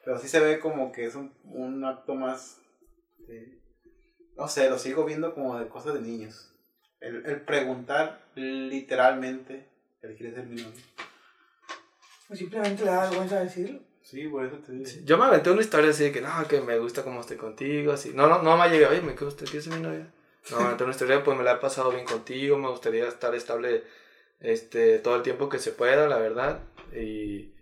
pero 0.03 0.19
sí 0.19 0.27
se 0.27 0.39
ve 0.39 0.59
como 0.59 0.91
que 0.91 1.05
es 1.05 1.15
un, 1.15 1.33
un 1.45 1.83
acto 1.85 2.15
más, 2.15 2.57
de- 3.27 3.57
no 4.35 4.47
sé, 4.47 4.69
lo 4.69 4.77
sigo 4.79 5.05
viendo 5.05 5.33
como 5.33 5.57
de 5.59 5.67
cosas 5.67 5.93
de 5.93 6.01
niños. 6.01 6.51
El, 6.99 7.25
el 7.25 7.41
preguntar 7.41 8.21
literalmente, 8.35 9.65
¿el 10.01 10.15
quieres 10.15 10.35
ser 10.35 10.45
mi 10.45 10.61
novio? 10.61 10.81
O 12.29 12.35
simplemente 12.35 12.85
le 12.85 12.91
da 12.91 13.09
vergüenza 13.09 13.39
decirlo. 13.39 13.79
Sí, 14.03 14.27
por 14.27 14.45
eso 14.45 14.57
te 14.57 14.71
digo. 14.71 14.89
Yo 15.05 15.17
me 15.17 15.25
aventé 15.25 15.51
una 15.51 15.61
historia 15.61 15.91
así 15.91 16.03
de 16.05 16.11
que, 16.11 16.21
no, 16.21 16.29
que 16.47 16.61
me 16.61 16.77
gusta 16.79 17.03
cómo 17.03 17.21
estoy 17.21 17.37
contigo, 17.37 17.91
así. 17.93 18.11
No, 18.13 18.27
no, 18.27 18.41
no 18.41 18.57
me 18.57 18.69
llegué, 18.69 18.85
oye, 18.87 19.01
me 19.01 19.13
gusta, 19.13 19.45
¿quieres 19.45 19.65
ser 19.65 19.73
mi 19.73 19.81
novia? 19.81 20.11
No, 20.49 20.59
me 20.59 20.65
aventé 20.65 20.83
una 20.83 20.93
historia, 20.93 21.23
pues 21.23 21.37
me 21.37 21.43
la 21.43 21.53
he 21.53 21.57
pasado 21.57 21.91
bien 21.91 22.05
contigo, 22.05 22.57
me 22.57 22.69
gustaría 22.69 23.07
estar 23.07 23.33
estable 23.35 23.83
este, 24.41 24.99
todo 24.99 25.15
el 25.15 25.23
tiempo 25.23 25.49
que 25.49 25.59
se 25.59 25.71
pueda, 25.71 26.07
la 26.07 26.17
verdad. 26.17 26.61
Y, 26.93 27.53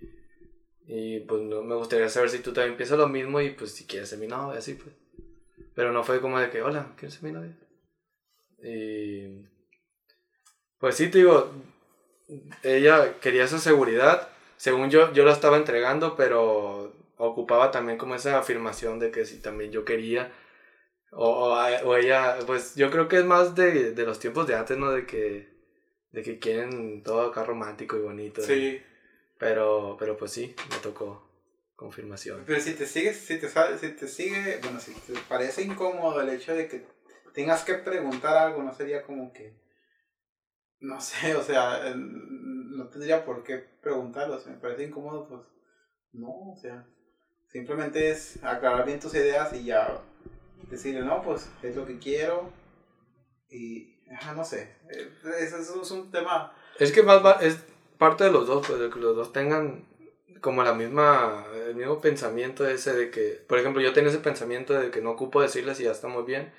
y 0.88 1.20
pues 1.22 1.42
no, 1.44 1.62
me 1.62 1.76
gustaría 1.76 2.10
saber 2.10 2.30
si 2.30 2.40
tú 2.40 2.54
también 2.54 2.78
piensas 2.78 2.98
lo 2.98 3.08
mismo 3.08 3.42
y 3.42 3.52
pues 3.52 3.74
si 3.74 3.86
quieres 3.86 4.10
ser 4.10 4.20
mi 4.20 4.28
novia, 4.28 4.60
así 4.60 4.74
pues. 4.74 4.96
Pero 5.76 5.92
no 5.92 6.04
fue 6.04 6.20
como 6.20 6.40
de 6.40 6.50
que, 6.50 6.62
hola, 6.62 6.94
¿quieres 6.98 7.16
ser 7.16 7.24
mi 7.24 7.32
novia? 7.32 7.56
Y 8.62 9.46
pues 10.80 10.96
sí, 10.96 11.10
te 11.10 11.20
digo, 11.20 11.52
ella 12.64 13.20
quería 13.20 13.44
esa 13.44 13.60
seguridad. 13.60 14.30
Según 14.58 14.90
yo, 14.90 15.14
yo 15.14 15.24
la 15.26 15.32
estaba 15.32 15.58
entregando, 15.58 16.16
pero 16.16 16.94
ocupaba 17.18 17.72
también 17.72 17.98
como 17.98 18.16
esa 18.16 18.40
afirmación 18.40 19.00
de 19.00 19.12
que 19.12 19.26
si 19.26 19.42
también 19.42 19.72
yo 19.72 19.86
quería. 19.86 20.32
O, 21.12 21.50
o, 21.50 21.88
o 21.88 21.96
ella, 21.96 22.38
pues 22.46 22.76
yo 22.76 22.92
creo 22.92 23.08
que 23.08 23.18
es 23.18 23.26
más 23.26 23.56
de, 23.56 23.94
de 23.94 24.06
los 24.06 24.20
tiempos 24.20 24.48
de 24.48 24.56
antes, 24.56 24.78
¿no? 24.78 24.92
De 24.92 25.06
que, 25.06 25.59
de 26.12 26.24
que 26.24 26.40
quieren 26.40 27.04
todo 27.04 27.22
acá 27.22 27.44
romántico 27.44 27.98
y 27.98 28.02
bonito. 28.02 28.42
Sí, 28.42 28.82
Pero, 29.38 29.96
pero 30.00 30.18
pues 30.18 30.32
sí, 30.32 30.56
me 30.70 30.78
tocó 30.78 31.28
confirmación. 31.76 32.44
pero 32.46 32.60
si 32.60 32.74
te 32.74 32.86
sigues, 32.86 33.18
si 33.18 33.40
te 33.40 33.48
sale, 33.48 33.78
si 33.78 33.90
te 33.90 34.08
sigue, 34.08 34.60
bueno, 34.62 34.80
si 34.82 34.94
te 34.94 35.14
parece 35.30 35.62
incómodo 35.64 36.20
el 36.22 36.30
hecho 36.30 36.54
de 36.54 36.68
que 36.68 36.86
tengas 37.34 37.64
que 37.64 37.76
preguntar 37.76 38.36
algo, 38.38 38.62
no 38.64 38.74
sería 38.74 39.04
como 39.04 39.32
que, 39.32 39.54
no 40.80 41.00
sé, 41.00 41.36
o 41.36 41.44
sea, 41.44 41.94
no 41.96 42.88
tendría 42.90 43.24
por 43.24 43.44
qué 43.44 43.58
preguntarlo, 43.82 44.40
si 44.42 44.50
me 44.50 44.58
parece 44.58 44.84
incómodo, 44.84 45.28
pues, 45.30 45.42
no, 46.12 46.52
o 46.52 46.58
sea, 46.60 46.86
simplemente 47.48 48.10
es 48.10 48.44
aclarar 48.44 48.86
bien 48.86 49.00
tus 49.00 49.14
ideas 49.14 49.54
y 49.54 49.64
ya 49.64 50.02
decirle, 50.70 51.02
no, 51.02 51.22
pues, 51.22 51.50
es 51.64 51.76
lo 51.78 51.86
que 51.86 51.98
quiero, 51.98 52.52
y, 53.50 53.99
no 54.36 54.44
sé, 54.44 54.76
eh, 54.90 55.10
eso 55.40 55.82
es 55.82 55.92
un 55.92 56.12
tema... 56.12 56.54
Es 56.80 56.92
que 56.92 57.04
más 57.04 57.24
va- 57.24 57.40
es 57.42 57.58
parte 57.98 58.24
de 58.24 58.32
los 58.32 58.48
dos, 58.48 58.66
pues, 58.66 58.80
de 58.80 58.90
que 58.90 59.00
los 59.00 59.16
dos 59.16 59.34
tengan 59.34 59.86
como 60.42 60.64
la 60.64 60.74
misma, 60.74 61.46
el 61.68 61.76
mismo 61.76 62.00
pensamiento 62.00 62.66
ese 62.68 62.94
de 62.94 63.12
que, 63.12 63.42
por 63.48 63.60
ejemplo, 63.60 63.82
yo 63.82 63.92
tenía 63.94 64.10
ese 64.10 64.20
pensamiento 64.20 64.74
de 64.74 64.90
que 64.90 65.02
no 65.02 65.12
ocupo 65.12 65.42
decirle 65.42 65.76
si 65.76 65.84
ya 65.84 65.92
estamos 65.92 66.26
bien, 66.26 66.52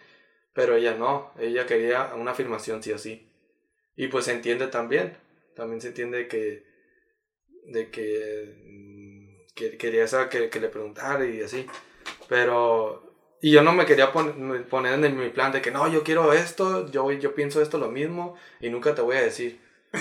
pero 0.52 0.74
ella 0.76 0.94
no, 0.94 1.32
ella 1.38 1.66
quería 1.66 2.14
una 2.14 2.32
afirmación 2.32 2.82
sí 2.82 2.92
o 2.92 2.98
sí. 2.98 3.26
Y 3.96 4.08
pues 4.08 4.26
se 4.26 4.32
entiende 4.32 4.66
también, 4.66 5.16
también 5.56 5.80
se 5.80 5.88
entiende 5.88 6.28
que, 6.28 6.64
de 7.64 7.90
que, 7.90 8.54
mm, 8.66 9.54
que 9.54 9.78
quería 9.78 10.04
esa 10.04 10.28
que, 10.28 10.50
que 10.50 10.60
le 10.60 10.68
preguntara 10.68 11.24
y 11.26 11.42
así, 11.42 11.66
pero... 12.28 13.09
Y 13.42 13.50
yo 13.52 13.62
no 13.62 13.72
me 13.72 13.86
quería 13.86 14.12
pon- 14.12 14.66
poner 14.68 15.02
en 15.04 15.18
mi 15.18 15.28
plan 15.30 15.50
de 15.52 15.62
que 15.62 15.70
no, 15.70 15.88
yo 15.88 16.02
quiero 16.02 16.32
esto, 16.32 16.90
yo, 16.90 17.10
yo 17.12 17.34
pienso 17.34 17.62
esto 17.62 17.78
lo 17.78 17.88
mismo 17.88 18.36
y 18.60 18.68
nunca 18.68 18.94
te 18.94 19.02
voy 19.02 19.16
a 19.16 19.22
decir. 19.22 19.60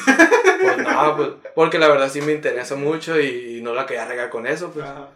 Pues 0.61 0.77
no, 0.77 1.15
pues, 1.15 1.29
porque 1.55 1.79
la 1.79 1.87
verdad 1.87 2.09
sí 2.09 2.21
me 2.21 2.33
interesa 2.33 2.75
mucho 2.75 3.17
y, 3.17 3.57
y 3.57 3.61
no 3.61 3.73
la 3.73 3.85
quería 3.85 4.05
regar 4.05 4.29
con 4.29 4.45
eso, 4.45 4.71
pues. 4.71 4.85
Ajá. 4.85 5.09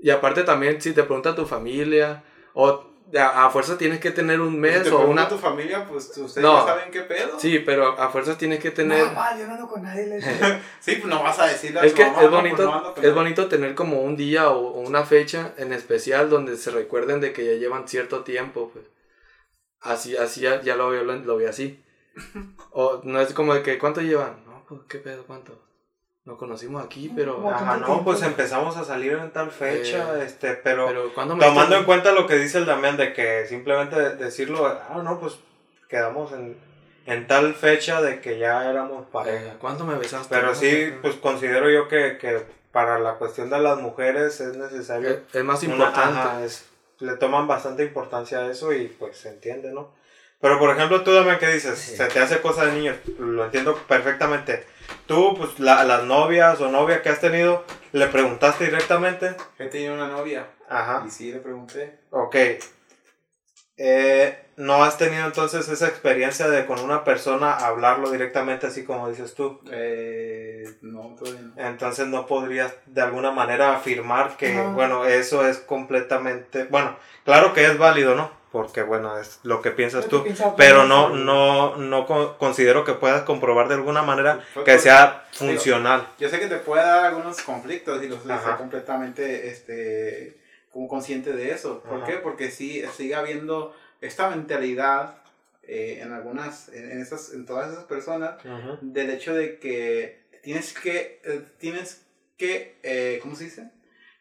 Y 0.00 0.08
aparte 0.08 0.42
también, 0.42 0.80
si 0.80 0.92
te 0.92 1.02
pregunta 1.02 1.34
tu 1.34 1.44
familia, 1.44 2.22
o 2.54 2.82
a, 3.14 3.46
a 3.46 3.50
fuerza 3.50 3.78
tienes 3.78 4.00
que 4.00 4.10
tener 4.10 4.40
un 4.40 4.52
Si 4.54 4.58
mes 4.58 4.82
te 4.82 4.90
o 4.90 5.06
una... 5.06 5.28
tu 5.28 5.38
familia, 5.38 5.84
pues 5.86 6.08
ustedes 6.16 6.36
No. 6.38 6.58
ya 6.60 6.72
saben 6.72 6.90
qué 6.90 7.02
pedo. 7.02 7.38
Sí, 7.38 7.60
pero 7.60 7.98
a 8.00 8.08
fuerzas 8.08 8.36
tienes 8.38 8.58
que 8.60 8.70
tener... 8.70 9.06
No, 9.06 9.12
mal, 9.12 9.38
yo 9.38 9.46
no 9.46 9.54
ando 9.54 9.68
con 9.68 9.82
nadie. 9.82 10.06
le 10.06 10.16
digo. 10.16 10.26
Sí, 10.80 10.96
pues 10.96 11.06
no 11.06 11.22
vas 11.22 11.38
a 11.38 11.46
decirle 11.46 11.80
a 11.80 11.84
Es 11.84 11.92
tu 11.92 11.98
que 11.98 12.04
mamá, 12.06 12.18
es 12.18 12.24
"No, 12.24 12.30
pues 12.30 12.42
bonito, 12.42 12.64
no 12.64 12.88
es 12.90 12.96
nadie". 12.96 13.10
bonito 13.12 13.48
tener 13.48 13.74
como 13.74 14.00
un 14.02 14.16
día 14.16 14.50
o, 14.50 14.58
o 14.68 14.80
una 14.80 15.04
fecha 15.04 15.54
en 15.56 15.72
especial 15.72 16.30
donde 16.30 16.56
se 16.56 16.70
recuerden 16.70 17.20
de 17.20 17.32
que 17.32 17.44
ya 17.46 17.52
llevan 17.52 17.86
cierto 17.88 18.22
tiempo, 18.24 18.70
pues. 18.72 18.84
Así, 19.80 20.16
así 20.16 20.40
ya, 20.40 20.60
ya 20.62 20.74
lo 20.76 20.88
veo, 20.90 21.04
lo, 21.04 21.14
lo 21.16 21.36
veo 21.36 21.48
así. 21.50 21.82
O 22.70 23.00
no 23.04 23.20
es 23.20 23.32
como 23.32 23.54
de 23.54 23.62
que, 23.62 23.78
¿cuánto 23.78 24.00
llevan? 24.02 24.44
No, 24.46 24.64
pues, 24.68 24.80
¿qué 24.88 24.98
pedo? 24.98 25.24
¿Cuánto? 25.26 25.65
Nos 26.26 26.38
conocimos 26.38 26.84
aquí, 26.84 27.10
pero... 27.14 27.36
Como- 27.36 27.50
Ajá, 27.52 27.64
¿Cuánto 27.64 27.80
no, 27.80 27.86
tiempo? 27.86 28.04
pues 28.04 28.22
empezamos 28.22 28.76
a 28.76 28.84
salir 28.84 29.12
en 29.12 29.30
tal 29.30 29.50
fecha, 29.52 30.18
Eh, 30.18 30.24
este, 30.26 30.54
pero, 30.54 30.86
Pero, 30.88 31.14
¿cuándo 31.14 31.36
me 31.36 31.44
tomando 31.46 31.76
en 31.76 31.84
cuenta 31.84 32.10
lo 32.12 32.26
que 32.26 32.36
dice 32.36 32.58
el 32.58 32.66
Damián 32.66 32.96
de 32.96 33.12
que 33.12 33.46
simplemente 33.46 33.96
decirlo, 34.16 34.66
ah, 34.66 35.00
no, 35.04 35.20
pues 35.20 35.38
quedamos 35.88 36.32
en, 36.32 36.56
en 37.06 37.28
tal 37.28 37.54
fecha 37.54 38.02
de 38.02 38.20
que 38.20 38.38
ya 38.40 38.68
éramos 38.68 39.06
pareja. 39.06 39.52
Eh, 39.52 39.56
¿Cuándo 39.60 39.84
me 39.84 39.94
besaste? 39.96 40.34
Pero 40.34 40.52
sí, 40.54 40.92
pues 41.00 41.14
considero 41.14 41.70
yo 41.70 41.86
que, 41.86 42.18
que 42.18 42.42
para 42.72 42.98
la 42.98 43.14
cuestión 43.14 43.48
de 43.48 43.60
las 43.60 43.78
mujeres 43.78 44.40
es 44.40 44.56
necesario. 44.56 45.08
Es, 45.10 45.18
es 45.32 45.44
más 45.44 45.62
una- 45.62 45.74
importante. 45.74 46.18
ajá, 46.18 46.44
es- 46.44 46.68
le 46.98 47.14
toman 47.18 47.46
bastante 47.46 47.84
importancia 47.84 48.38
a 48.38 48.50
eso 48.50 48.72
y 48.72 48.88
pues 48.88 49.16
se 49.16 49.28
entiende, 49.28 49.70
¿no? 49.70 49.94
Pero 50.40 50.58
por 50.58 50.70
ejemplo, 50.70 51.02
tú 51.04 51.12
dame 51.12 51.38
que 51.38 51.46
dices, 51.48 51.78
Sí. 51.78 51.96
se 51.96 52.06
te 52.06 52.18
hace 52.18 52.40
cosa 52.40 52.64
de 52.66 52.72
niños, 52.72 52.96
lo 53.18 53.44
entiendo 53.44 53.76
perfectamente. 53.86 54.66
Tú, 55.06 55.34
pues 55.36 55.58
la- 55.60 55.84
las 55.84 56.04
novias 56.04 56.60
o 56.60 56.68
novia 56.70 57.02
que 57.02 57.08
has 57.10 57.20
tenido, 57.20 57.64
le 57.92 58.06
preguntaste 58.08 58.64
directamente. 58.66 59.36
Yo 59.58 59.68
tenía 59.68 59.92
una 59.92 60.08
novia 60.08 60.46
Ajá. 60.68 61.04
y 61.06 61.10
sí 61.10 61.32
le 61.32 61.38
pregunté. 61.40 61.98
Ok. 62.10 62.36
Eh, 63.78 64.42
¿No 64.56 64.82
has 64.84 64.96
tenido 64.96 65.26
entonces 65.26 65.68
esa 65.68 65.86
experiencia 65.86 66.48
de 66.48 66.64
con 66.64 66.80
una 66.80 67.04
persona 67.04 67.52
hablarlo 67.52 68.10
directamente 68.10 68.66
así 68.66 68.84
como 68.84 69.10
dices 69.10 69.34
tú? 69.34 69.60
Eh, 69.70 70.64
no, 70.80 71.14
todavía 71.14 71.42
no. 71.42 71.52
Entonces 71.62 72.06
no 72.06 72.26
podrías 72.26 72.72
de 72.86 73.02
alguna 73.02 73.32
manera 73.32 73.76
afirmar 73.76 74.38
que, 74.38 74.58
bueno, 74.72 75.04
eso 75.04 75.46
es 75.46 75.58
completamente, 75.58 76.64
bueno, 76.64 76.96
claro 77.26 77.52
que 77.52 77.66
es 77.66 77.76
válido, 77.76 78.14
¿no? 78.14 78.30
Porque, 78.56 78.82
bueno, 78.82 79.18
es 79.18 79.38
lo 79.42 79.60
que 79.60 79.70
piensas 79.70 80.08
tú. 80.08 80.24
Pero 80.56 80.86
no, 80.86 81.10
no, 81.10 81.76
no 81.76 82.06
co- 82.06 82.38
considero 82.38 82.84
que 82.84 82.94
puedas 82.94 83.20
comprobar 83.24 83.68
de 83.68 83.74
alguna 83.74 84.00
manera 84.00 84.40
que 84.64 84.78
sea 84.78 85.26
funcional. 85.30 86.08
Yo 86.18 86.30
sé 86.30 86.38
que 86.40 86.46
te 86.46 86.56
puede 86.56 86.82
dar 86.82 87.04
algunos 87.04 87.42
conflictos 87.42 88.02
y 88.02 88.08
los 88.08 88.20
estoy 88.20 88.54
completamente 88.56 89.48
este, 89.48 90.38
como 90.72 90.88
consciente 90.88 91.34
de 91.34 91.50
eso. 91.50 91.82
¿Por 91.82 91.98
Ajá. 91.98 92.06
qué? 92.06 92.12
Porque 92.14 92.50
sí, 92.50 92.82
sigue 92.96 93.14
habiendo 93.14 93.76
esta 94.00 94.30
mentalidad 94.30 95.18
eh, 95.64 95.98
en 96.00 96.14
algunas, 96.14 96.70
en, 96.70 96.98
esas, 96.98 97.34
en 97.34 97.44
todas 97.44 97.70
esas 97.72 97.84
personas, 97.84 98.36
del 98.80 99.10
hecho 99.10 99.34
de 99.34 99.58
que 99.58 100.22
tienes 100.42 100.72
que, 100.72 101.20
eh, 101.24 101.42
tienes 101.58 102.06
que, 102.38 102.76
eh, 102.82 103.18
¿cómo 103.20 103.36
se 103.36 103.44
dice? 103.44 103.68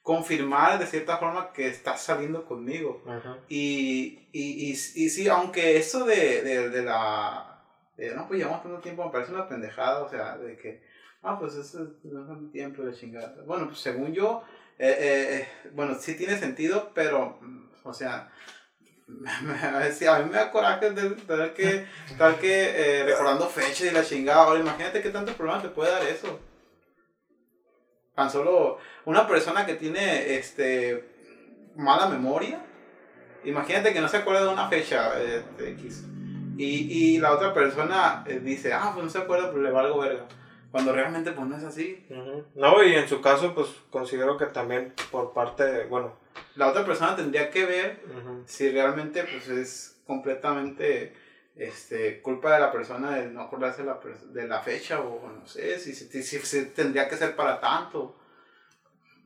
Confirmar 0.05 0.77
de 0.77 0.85
cierta 0.85 1.17
forma 1.17 1.51
que 1.51 1.67
estás 1.67 1.99
saliendo 2.03 2.45
conmigo. 2.45 3.01
Y, 3.49 4.27
y, 4.31 4.69
y, 4.69 4.71
y 4.71 5.09
sí, 5.09 5.27
aunque 5.27 5.77
eso 5.77 6.05
de, 6.05 6.43
de, 6.43 6.69
de 6.69 6.83
la... 6.83 7.63
de, 7.97 8.15
no, 8.15 8.27
pues 8.27 8.37
llevamos 8.37 8.61
tanto 8.61 8.79
tiempo, 8.81 9.03
me 9.03 9.11
parece 9.11 9.33
una 9.33 9.49
pendejada, 9.49 10.03
o 10.03 10.09
sea, 10.09 10.37
de 10.37 10.57
que, 10.57 10.83
ah, 11.23 11.39
pues 11.39 11.55
eso 11.55 11.81
es 11.83 11.89
no 12.03 12.21
es 12.21 12.27
tanto 12.27 12.51
tiempo 12.51 12.83
de 12.83 12.93
chingada. 12.93 13.43
Bueno, 13.47 13.65
pues 13.65 13.79
según 13.79 14.13
yo, 14.13 14.43
eh, 14.77 14.95
eh, 14.99 15.35
eh, 15.39 15.69
bueno, 15.73 15.95
sí 15.99 16.13
tiene 16.15 16.37
sentido, 16.37 16.91
pero, 16.93 17.39
o 17.83 17.93
sea, 17.93 18.31
a 19.07 20.19
mí 20.19 20.29
me 20.29 20.37
da 20.37 20.51
coraje 20.51 20.91
de 20.91 21.09
tener 21.11 21.53
que 21.53 21.85
estar 22.09 22.35
que, 22.39 22.99
eh, 22.99 23.03
recordando 23.05 23.47
fechas 23.47 23.81
y 23.81 23.91
la 23.91 24.03
chingada. 24.03 24.43
Ahora, 24.43 24.59
imagínate 24.59 25.01
qué 25.01 25.09
tanto 25.09 25.33
problema 25.33 25.63
te 25.63 25.69
puede 25.69 25.91
dar 25.91 26.03
eso. 26.03 26.39
Tan 28.15 28.29
solo 28.29 28.77
una 29.05 29.27
persona 29.27 29.65
que 29.65 29.75
tiene 29.75 30.35
este 30.35 31.03
mala 31.75 32.07
memoria. 32.07 32.61
Imagínate 33.43 33.93
que 33.93 34.01
no 34.01 34.07
se 34.07 34.17
acuerda 34.17 34.43
de 34.45 34.53
una 34.53 34.69
fecha 34.69 35.13
de 35.15 35.43
X. 35.71 36.05
Y, 36.57 37.15
y 37.15 37.17
la 37.19 37.33
otra 37.33 37.53
persona 37.53 38.23
eh, 38.25 38.39
dice, 38.41 38.71
ah, 38.73 38.91
pues 38.93 39.03
no 39.03 39.09
se 39.11 39.17
acuerda, 39.19 39.51
pues 39.51 39.61
le 39.61 39.71
valgo 39.71 39.99
verga. 39.99 40.25
Cuando 40.71 40.93
realmente 40.93 41.31
pues 41.31 41.47
no 41.47 41.57
es 41.57 41.63
así. 41.63 42.05
No, 42.55 42.83
y 42.83 42.95
en 42.95 43.07
su 43.07 43.21
caso, 43.21 43.53
pues 43.53 43.67
considero 43.89 44.37
que 44.37 44.45
también 44.45 44.93
por 45.11 45.33
parte, 45.33 45.63
de- 45.65 45.85
bueno, 45.85 46.13
La 46.55 46.67
otra 46.69 46.85
persona 46.85 47.15
tendría 47.15 47.49
que 47.49 47.65
ver 47.65 48.01
si 48.45 48.69
realmente 48.71 49.23
pues 49.25 49.47
es 49.49 49.97
completamente 50.07 51.13
este, 51.55 52.21
culpa 52.21 52.53
de 52.53 52.59
la 52.59 52.71
persona 52.71 53.15
de 53.17 53.27
no 53.27 53.41
acordarse 53.41 53.81
de 53.83 53.87
la, 53.87 53.99
de 54.33 54.47
la 54.47 54.61
fecha 54.61 54.99
o 55.01 55.29
no 55.31 55.47
sé, 55.47 55.79
si, 55.79 55.93
si, 55.93 56.21
si- 56.23 56.39
si 56.39 56.65
tendría 56.65 57.07
que 57.07 57.15
ser 57.17 57.35
para 57.35 57.59
tanto. 57.59 58.15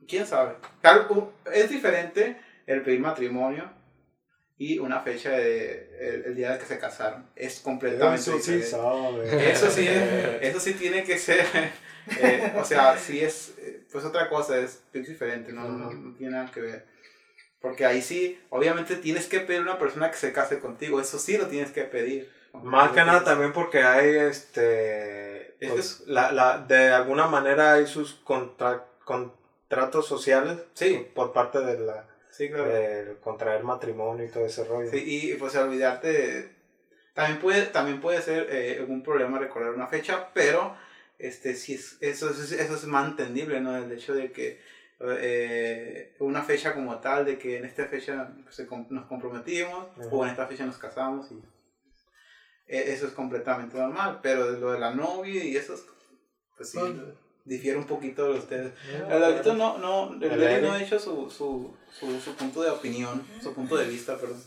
¿Quién 0.08 0.26
sabe? 0.26 0.54
Claro, 0.80 1.32
es 1.52 1.68
diferente 1.70 2.36
el 2.66 2.82
pedir 2.82 3.00
matrimonio 3.00 3.70
y 4.58 4.78
una 4.78 5.00
fecha 5.00 5.30
de 5.30 5.88
el, 6.00 6.24
el 6.26 6.34
día 6.36 6.52
de 6.52 6.58
que 6.58 6.66
se 6.66 6.78
casaron. 6.78 7.26
Es 7.36 7.60
completamente 7.60 8.22
diferente. 8.38 8.66
sabe. 8.66 9.50
Eso 9.52 9.70
sí, 9.70 9.86
es- 9.86 10.42
eso 10.42 10.60
sí 10.60 10.74
tiene 10.74 11.04
que 11.04 11.16
ser, 11.18 11.44
eh, 12.20 12.52
o 12.56 12.64
sea, 12.64 12.96
sí 12.98 13.20
es, 13.20 13.54
eh, 13.58 13.82
pues 13.90 14.04
otra 14.04 14.28
cosa, 14.28 14.58
es, 14.58 14.82
es 14.92 15.08
diferente, 15.08 15.52
no, 15.52 15.68
no, 15.68 15.90
no 15.92 16.14
tiene 16.16 16.32
nada 16.32 16.50
que 16.50 16.60
ver. 16.60 16.86
Porque 17.60 17.84
ahí 17.84 18.00
sí, 18.02 18.40
obviamente 18.48 18.96
tienes 18.96 19.26
que 19.26 19.40
pedir 19.40 19.60
a 19.60 19.64
una 19.64 19.78
persona 19.78 20.10
que 20.10 20.16
se 20.16 20.32
case 20.32 20.58
contigo, 20.60 21.00
eso 21.00 21.18
sí 21.18 21.36
lo 21.36 21.46
tienes 21.46 21.70
que 21.72 21.82
pedir. 21.82 22.30
Más 22.52 22.90
que 22.92 23.04
nada 23.04 23.22
también 23.22 23.52
porque 23.52 23.82
hay 23.82 24.16
este 24.16 25.54
Es 25.60 25.70
pues, 25.70 26.02
la, 26.06 26.32
la, 26.32 26.58
de 26.58 26.88
alguna 26.88 27.26
manera 27.26 27.74
hay 27.74 27.86
sus 27.86 28.14
contra- 28.24 28.86
contratos 29.04 30.06
sociales 30.06 30.58
Sí. 30.74 31.06
por 31.14 31.32
parte 31.32 31.60
de 31.60 31.78
la 31.78 32.06
Sí, 32.30 32.48
claro. 32.48 32.64
de 32.72 33.16
contraer 33.22 33.62
matrimonio 33.62 34.24
y 34.24 34.28
todo 34.30 34.46
ese 34.46 34.64
rollo. 34.64 34.90
Sí, 34.90 35.02
y 35.30 35.34
pues 35.34 35.54
olvidarte, 35.56 36.50
también 37.12 37.38
puede, 37.40 37.66
también 37.66 38.00
puede 38.00 38.22
ser 38.22 38.46
eh, 38.50 38.84
un 38.88 39.02
problema 39.02 39.38
recordar 39.38 39.72
una 39.74 39.88
fecha, 39.88 40.28
pero 40.32 40.74
este 41.18 41.54
sí 41.54 41.74
es, 41.74 41.98
eso, 42.00 42.30
es, 42.30 42.52
eso 42.52 42.74
es 42.74 42.84
más 42.84 43.08
entendible, 43.10 43.60
¿no? 43.60 43.76
El 43.76 43.92
hecho 43.92 44.14
de 44.14 44.32
que 44.32 44.60
eh, 45.02 46.14
una 46.20 46.42
fecha 46.42 46.74
como 46.74 46.98
tal, 46.98 47.24
de 47.24 47.38
que 47.38 47.56
en 47.58 47.64
esta 47.64 47.86
fecha 47.86 48.32
pues, 48.44 48.54
se 48.56 48.66
nos 48.90 49.06
comprometimos 49.06 49.86
Ujú. 49.96 50.18
o 50.20 50.24
en 50.24 50.30
esta 50.30 50.46
fecha 50.46 50.66
nos 50.66 50.78
casamos 50.78 51.30
y 51.32 51.36
eh, 52.66 52.92
eso 52.92 53.06
es 53.06 53.12
completamente 53.12 53.78
normal, 53.78 54.20
pero 54.22 54.50
lo 54.50 54.72
de 54.72 54.78
la 54.78 54.94
novia 54.94 55.42
y 55.44 55.56
eso, 55.56 55.74
es, 55.74 55.84
pues 56.56 56.70
sí, 56.70 56.78
difiere 57.44 57.78
un 57.78 57.86
poquito 57.86 58.32
de 58.32 58.38
ustedes. 58.38 58.72
El 59.08 59.20
Davidito 59.20 59.54
no, 59.54 59.78
no, 59.78 60.12
el 60.14 60.22
El 60.22 60.40
David 60.40 60.62
no 60.66 60.72
ha 60.72 60.82
hecho 60.82 60.98
su, 60.98 61.30
su, 61.30 61.74
su, 61.90 62.20
su 62.20 62.34
punto 62.36 62.62
de 62.62 62.70
opinión, 62.70 63.26
su 63.42 63.52
punto 63.54 63.76
de 63.76 63.86
vista, 63.88 64.16
perdón. 64.16 64.40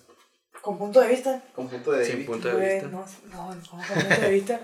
Con 0.62 0.78
punto 0.78 1.02
de 1.02 1.10
vista. 1.10 1.44
Con 1.54 1.68
punto 1.68 1.92
de 1.92 2.06
Sin 2.06 2.26
punto 2.26 2.48
de 2.48 2.54
Pues, 2.54 2.74
vista. 2.84 2.88
no, 2.88 3.06
no, 3.32 3.56
no, 3.56 3.62
con 3.70 3.80
punto 3.82 4.22
de 4.22 4.30
vista. 4.30 4.62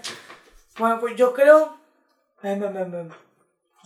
Bueno, 0.78 0.98
pues 1.02 1.16
yo 1.18 1.34
creo. 1.34 1.76
Ven, 2.42 2.58
ven, 2.62 2.74
ven, 2.74 2.92
ven. 2.92 3.10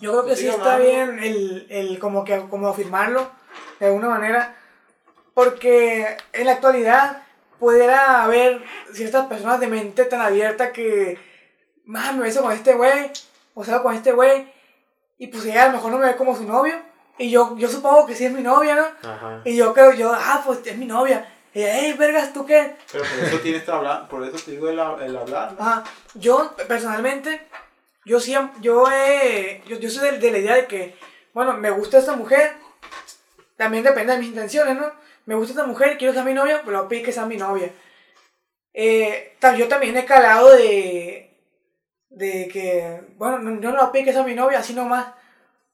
Yo 0.03 0.11
creo 0.11 0.25
que 0.25 0.35
sí 0.35 0.49
está 0.49 0.73
hablando. 0.73 1.13
bien 1.13 1.23
el, 1.23 1.67
el 1.69 1.97
como 1.97 2.25
que 2.25 2.37
como 2.49 2.67
afirmarlo 2.67 3.31
de 3.79 3.85
alguna 3.85 4.09
manera. 4.09 4.53
Porque 5.33 6.17
en 6.33 6.45
la 6.45 6.51
actualidad 6.53 7.23
pudiera 7.57 8.21
haber 8.21 8.61
ciertas 8.91 9.27
personas 9.27 9.61
de 9.61 9.67
mente 9.67 10.03
tan 10.03 10.19
abierta 10.19 10.73
que. 10.73 11.17
Más 11.85 12.13
me 12.13 12.23
beso 12.23 12.41
con 12.41 12.51
este 12.51 12.73
güey. 12.73 13.11
O 13.53 13.63
sea, 13.63 13.81
con 13.81 13.95
este 13.95 14.11
güey. 14.11 14.51
Y 15.17 15.27
pues 15.27 15.45
ella 15.45 15.63
a 15.63 15.67
lo 15.67 15.73
mejor 15.73 15.91
no 15.93 15.99
me 15.99 16.07
ve 16.07 16.17
como 16.17 16.35
su 16.35 16.43
novio. 16.43 16.75
Y 17.17 17.29
yo, 17.29 17.55
yo 17.57 17.69
supongo 17.69 18.05
que 18.05 18.15
sí 18.15 18.25
es 18.25 18.31
mi 18.33 18.41
novia, 18.41 18.75
¿no? 18.75 19.09
Ajá. 19.09 19.41
Y 19.45 19.55
yo 19.55 19.73
creo, 19.73 19.93
yo, 19.93 20.11
ah, 20.13 20.41
pues 20.45 20.59
es 20.65 20.77
mi 20.77 20.85
novia. 20.85 21.31
Y 21.53 21.61
ella, 21.61 21.77
hey, 21.79 21.95
vergas, 21.97 22.33
¿tú 22.33 22.45
qué? 22.45 22.75
Pero 22.91 23.05
por 23.05 23.23
eso 23.25 23.39
tienes 23.39 23.63
que 23.63 23.71
hablar, 23.71 24.09
por 24.09 24.23
eso 24.25 24.35
te 24.43 24.51
digo 24.51 24.67
el, 24.67 24.79
el 24.79 25.15
hablar. 25.15 25.53
¿no? 25.53 25.61
Ajá. 25.61 25.83
Yo, 26.15 26.53
personalmente, 26.67 27.47
yo 28.05 28.19
siempre, 28.19 28.61
yo, 28.61 28.85
he, 28.91 29.61
yo, 29.67 29.77
yo 29.79 29.89
soy 29.89 30.11
de, 30.11 30.19
de 30.19 30.31
la 30.31 30.37
idea 30.39 30.55
de 30.55 30.67
que, 30.67 30.95
bueno, 31.33 31.53
me 31.53 31.69
gusta 31.71 31.97
esta 31.97 32.13
mujer, 32.15 32.51
también 33.57 33.83
depende 33.83 34.13
de 34.13 34.19
mis 34.19 34.29
intenciones, 34.29 34.75
¿no? 34.75 34.91
Me 35.25 35.35
gusta 35.35 35.53
esta 35.53 35.65
mujer, 35.65 35.97
quiero 35.97 36.13
ser 36.13 36.23
mi 36.25 36.33
novia, 36.33 36.61
pero 36.65 36.77
lo 36.83 36.87
pido 36.89 37.05
que 37.05 37.11
sea 37.11 37.25
mi 37.25 37.37
novia. 37.37 37.71
Eh, 38.73 39.37
yo 39.57 39.67
también 39.67 39.95
he 39.97 40.05
calado 40.05 40.51
de, 40.55 41.29
de 42.09 42.47
que, 42.47 43.01
bueno, 43.17 43.39
no, 43.39 43.61
yo 43.61 43.71
no 43.71 43.77
lo 43.77 43.91
pido 43.91 44.05
que 44.05 44.13
sea 44.13 44.23
mi 44.23 44.35
novia, 44.35 44.59
así 44.59 44.73
nomás, 44.73 45.07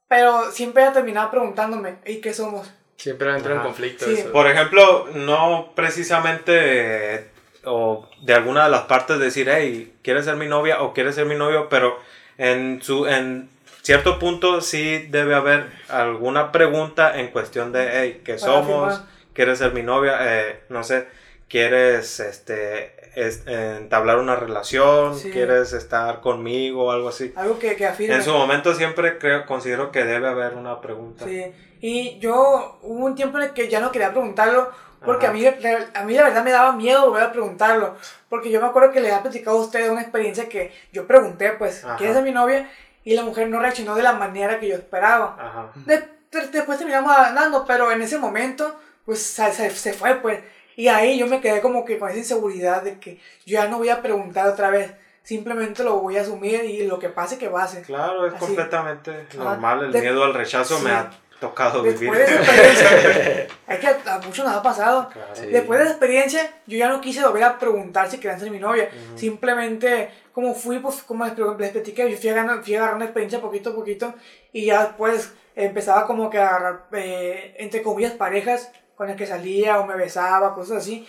pero 0.07 0.51
siempre 0.51 0.83
ha 0.83 0.93
terminado 0.93 1.31
preguntándome, 1.31 1.97
¿y 2.05 2.17
qué 2.21 2.33
somos? 2.33 2.71
Siempre 2.97 3.29
entra 3.33 3.55
en 3.55 3.61
conflicto 3.61 4.05
Sí. 4.05 4.13
eso. 4.13 4.31
Por 4.31 4.47
ejemplo, 4.47 5.07
no 5.13 5.71
precisamente 5.73 7.15
eh, 7.15 7.31
o 7.63 8.09
de 8.21 8.33
alguna 8.33 8.65
de 8.65 8.71
las 8.71 8.81
partes 8.83 9.19
decir, 9.19 9.49
hey, 9.49 9.97
¿quieres 10.03 10.25
ser 10.25 10.35
mi 10.35 10.47
novia 10.47 10.81
o 10.81 10.93
quieres 10.93 11.15
ser 11.15 11.25
mi 11.25 11.35
novio? 11.35 11.69
Pero 11.69 11.97
en, 12.39 12.81
su, 12.81 13.05
en 13.05 13.47
cierto 13.83 14.17
punto 14.17 14.61
sí 14.61 15.05
debe 15.11 15.35
haber 15.35 15.67
alguna 15.89 16.51
pregunta 16.51 17.19
en 17.19 17.27
cuestión 17.27 17.71
de, 17.71 17.89
hey, 17.93 18.21
¿qué 18.25 18.39
somos? 18.39 19.01
¿Quieres 19.33 19.59
ser 19.59 19.73
mi 19.73 19.83
novia? 19.83 20.17
Eh, 20.21 20.61
no 20.69 20.83
sé, 20.83 21.05
¿quieres 21.47 22.19
este, 22.19 22.93
es- 23.15 23.45
entablar 23.47 24.17
una 24.19 24.35
relación? 24.35 25.17
Sí. 25.17 25.31
¿Quieres 25.31 25.73
estar 25.73 26.21
conmigo 26.21 26.85
o 26.85 26.91
algo 26.91 27.09
así? 27.09 27.31
Algo 27.35 27.57
que, 27.59 27.75
que 27.75 27.85
afirme. 27.85 28.15
En 28.15 28.23
su 28.23 28.31
momento 28.33 28.73
siempre 28.73 29.17
creo, 29.17 29.45
considero 29.45 29.91
que 29.91 30.03
debe 30.03 30.27
haber 30.27 30.53
una 30.55 30.81
pregunta. 30.81 31.25
Sí, 31.25 31.45
y 31.81 32.19
yo 32.19 32.79
hubo 32.81 33.05
un 33.05 33.15
tiempo 33.15 33.37
en 33.37 33.45
el 33.45 33.53
que 33.53 33.69
ya 33.69 33.79
no 33.79 33.91
quería 33.91 34.11
preguntarlo, 34.11 34.69
porque 35.05 35.25
Ajá. 35.27 35.31
a 35.33 35.37
mí, 35.37 35.45
a 35.45 36.03
mí 36.03 36.13
la 36.13 36.23
verdad 36.23 36.43
me 36.43 36.51
daba 36.51 36.71
miedo 36.73 37.05
volver 37.07 37.23
a 37.23 37.31
preguntarlo, 37.31 37.95
porque 38.29 38.49
yo 38.51 38.59
me 38.61 38.67
acuerdo 38.67 38.91
que 38.91 38.99
le 38.99 39.07
había 39.09 39.21
platicado 39.21 39.57
a 39.57 39.61
ustedes 39.61 39.89
una 39.89 40.01
experiencia 40.01 40.49
que 40.49 40.73
yo 40.91 41.07
pregunté, 41.07 41.51
pues, 41.51 41.83
Ajá. 41.85 41.95
¿quién 41.97 42.15
es 42.15 42.23
mi 42.23 42.31
novia? 42.31 42.69
Y 43.03 43.15
la 43.15 43.23
mujer 43.23 43.47
no 43.49 43.59
reaccionó 43.59 43.95
de 43.95 44.03
la 44.03 44.13
manera 44.13 44.59
que 44.59 44.67
yo 44.67 44.75
esperaba. 44.75 45.35
Ajá. 45.39 45.71
De- 45.85 46.07
de- 46.31 46.47
después 46.49 46.77
terminamos 46.77 47.15
andando, 47.15 47.65
pero 47.65 47.91
en 47.91 48.01
ese 48.01 48.17
momento, 48.19 48.79
pues, 49.05 49.23
se, 49.25 49.51
se, 49.53 49.69
se 49.71 49.93
fue, 49.93 50.15
pues, 50.15 50.39
y 50.75 50.87
ahí 50.87 51.17
yo 51.17 51.27
me 51.27 51.41
quedé 51.41 51.61
como 51.61 51.83
que 51.85 51.97
con 51.97 52.09
esa 52.09 52.19
inseguridad 52.19 52.83
de 52.83 52.99
que 52.99 53.15
yo 53.45 53.53
ya 53.59 53.67
no 53.67 53.77
voy 53.79 53.89
a 53.89 54.01
preguntar 54.01 54.47
otra 54.47 54.69
vez, 54.69 54.91
simplemente 55.23 55.83
lo 55.83 55.97
voy 55.99 56.17
a 56.17 56.21
asumir 56.21 56.63
y 56.63 56.87
lo 56.87 56.99
que 56.99 57.09
pase, 57.09 57.37
que 57.37 57.49
pase. 57.49 57.81
Claro, 57.81 58.25
es 58.27 58.33
Así. 58.33 58.45
completamente 58.45 59.27
normal. 59.37 59.85
El 59.85 59.91
De- 59.91 60.01
miedo 60.01 60.23
al 60.23 60.33
rechazo 60.33 60.77
sí. 60.77 60.85
me 60.85 60.91
tocado 61.39 61.83
vivir. 61.83 62.11
Después 62.11 62.19
de 62.19 62.25
esa 62.25 62.35
experiencia, 62.35 63.47
es 63.67 63.79
que 63.79 63.87
a, 63.87 64.15
a 64.15 64.19
muchos 64.19 64.45
nos 64.45 64.55
ha 64.55 64.61
pasado. 64.61 65.09
Claro. 65.09 65.35
Sí. 65.35 65.45
Después 65.47 65.79
de 65.79 65.85
la 65.85 65.91
experiencia, 65.91 66.53
yo 66.67 66.77
ya 66.77 66.89
no 66.89 67.01
quise 67.01 67.23
volver 67.23 67.43
a 67.43 67.59
preguntar 67.59 68.09
si 68.09 68.17
querían 68.17 68.39
ser 68.39 68.51
mi 68.51 68.59
novia. 68.59 68.89
Simplemente, 69.15 70.09
como 70.33 70.53
fui, 70.53 70.79
pues, 70.79 71.03
como 71.03 71.25
les, 71.25 71.37
les 71.37 71.71
platiqué, 71.71 72.09
yo 72.09 72.17
fui 72.17 72.29
agarrando, 72.29 72.63
fui 72.63 72.75
agarrando 72.75 73.05
experiencia 73.05 73.41
poquito 73.41 73.71
a 73.71 73.75
poquito 73.75 74.13
y 74.51 74.65
ya 74.65 74.85
después 74.85 75.33
empezaba 75.55 76.05
como 76.05 76.29
que 76.29 76.37
a 76.37 76.47
agarrar, 76.47 76.87
eh, 76.93 77.55
entre 77.57 77.81
comillas, 77.81 78.13
parejas 78.13 78.71
con 78.95 79.07
las 79.07 79.15
que 79.15 79.25
salía 79.25 79.79
o 79.79 79.85
me 79.85 79.95
besaba, 79.95 80.53
cosas 80.53 80.77
así. 80.77 81.07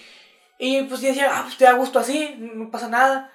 Y 0.59 0.83
pues 0.83 1.01
yo 1.01 1.09
decía, 1.09 1.31
ah, 1.33 1.43
pues 1.45 1.57
te 1.57 1.65
da 1.65 1.73
gusto 1.73 1.99
así, 1.99 2.37
no 2.39 2.71
pasa 2.71 2.89
nada. 2.89 3.33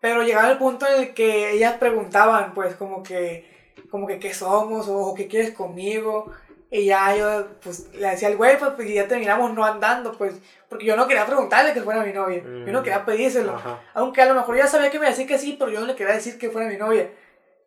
Pero 0.00 0.22
llegaba 0.22 0.50
el 0.50 0.58
punto 0.58 0.86
en 0.86 1.02
el 1.02 1.14
que 1.14 1.52
ellas 1.52 1.74
preguntaban, 1.74 2.54
pues, 2.54 2.74
como 2.76 3.02
que, 3.02 3.57
como 3.90 4.06
que, 4.06 4.18
¿qué 4.18 4.32
somos? 4.34 4.86
O, 4.88 5.14
¿qué 5.14 5.26
quieres 5.28 5.52
conmigo? 5.52 6.30
Y 6.70 6.84
ya 6.84 7.16
yo, 7.16 7.46
pues, 7.62 7.88
le 7.94 8.08
decía 8.10 8.28
al 8.28 8.36
güey, 8.36 8.58
pues, 8.58 8.72
pues, 8.76 8.88
y 8.90 8.94
ya 8.94 9.08
terminamos 9.08 9.54
no 9.54 9.64
andando, 9.64 10.12
pues, 10.12 10.34
porque 10.68 10.84
yo 10.84 10.96
no 10.96 11.06
quería 11.08 11.24
preguntarle 11.24 11.72
que 11.72 11.80
fuera 11.80 12.02
mi 12.04 12.12
novia. 12.12 12.42
Yo 12.42 12.72
no 12.72 12.80
Mm. 12.80 12.82
quería 12.84 13.04
pedírselo. 13.06 13.54
Ajá. 13.54 13.80
Aunque 13.94 14.20
a 14.20 14.26
lo 14.26 14.34
mejor 14.34 14.56
ya 14.56 14.66
sabía 14.66 14.90
que 14.90 14.98
me 14.98 15.06
decía 15.06 15.26
que 15.26 15.38
sí, 15.38 15.56
pero 15.58 15.70
yo 15.70 15.80
no 15.80 15.86
le 15.86 15.96
quería 15.96 16.12
decir 16.14 16.38
que 16.38 16.50
fuera 16.50 16.68
mi 16.68 16.76
novia. 16.76 17.10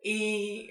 Y 0.03 0.70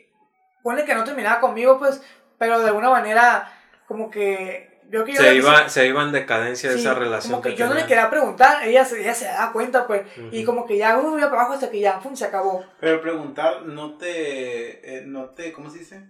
pone 0.62 0.84
que 0.84 0.94
no 0.94 1.02
terminaba 1.04 1.40
conmigo, 1.40 1.78
pues, 1.78 2.00
pero 2.38 2.60
de 2.60 2.68
alguna 2.68 2.90
manera, 2.90 3.52
como 3.88 4.10
que. 4.10 4.69
Yo 4.90 5.04
que 5.04 5.12
yo 5.12 5.20
Se 5.22 5.34
iba, 5.36 5.68
se 5.68 5.86
iba 5.86 6.02
en 6.02 6.10
decadencia 6.10 6.72
Sí, 6.72 6.80
esa 6.80 6.94
relación. 6.94 7.30
Como 7.32 7.42
que, 7.42 7.54
yo 7.54 7.66
no 7.68 7.74
le 7.74 7.86
quería 7.86 8.10
preguntar, 8.10 8.64
ella, 8.66 8.84
se- 8.84 9.00
ella 9.00 9.14
se 9.14 9.26
da 9.26 9.52
cuenta, 9.52 9.86
pues. 9.86 10.02
Y 10.32 10.38
Ujú. 10.42 10.46
como 10.46 10.66
que 10.66 10.76
ya, 10.76 10.98
uh, 10.98 11.16
ya 11.18 11.30
para 11.30 11.42
abajo 11.42 11.54
hasta 11.54 11.70
que 11.70 11.78
ya, 11.80 12.00
pum, 12.00 12.16
se 12.16 12.24
acabó. 12.24 12.64
Pero 12.80 13.00
preguntar 13.00 13.62
no 13.62 13.96
te, 13.96 14.98
eh, 14.98 15.02
no 15.06 15.26
te, 15.26 15.52
¿cómo 15.52 15.70
se 15.70 15.78
dice? 15.78 16.02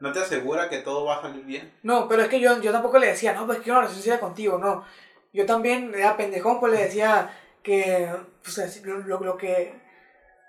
No 0.00 0.12
te 0.12 0.18
asegura 0.18 0.68
que 0.68 0.78
todo 0.78 1.04
va 1.06 1.16
a 1.18 1.22
salir 1.22 1.44
bien. 1.44 1.72
No, 1.82 2.08
pero 2.08 2.22
es 2.22 2.28
que 2.28 2.40
yo, 2.40 2.60
yo 2.60 2.72
tampoco 2.72 2.98
le 2.98 3.06
decía, 3.06 3.32
no, 3.32 3.46
pues 3.46 3.60
que 3.60 3.70
una 3.70 3.80
relación 3.80 4.02
seria 4.02 4.20
contigo, 4.20 4.58
no. 4.58 4.84
Yo 5.32 5.46
también 5.46 5.92
era 5.94 6.16
pendejón, 6.16 6.60
pues 6.60 6.72
le 6.72 6.84
decía 6.84 7.30
que, 7.62 8.10
pues, 8.42 8.82
lo, 8.84 8.98
lo, 8.98 9.20
lo 9.20 9.36
que, 9.38 9.79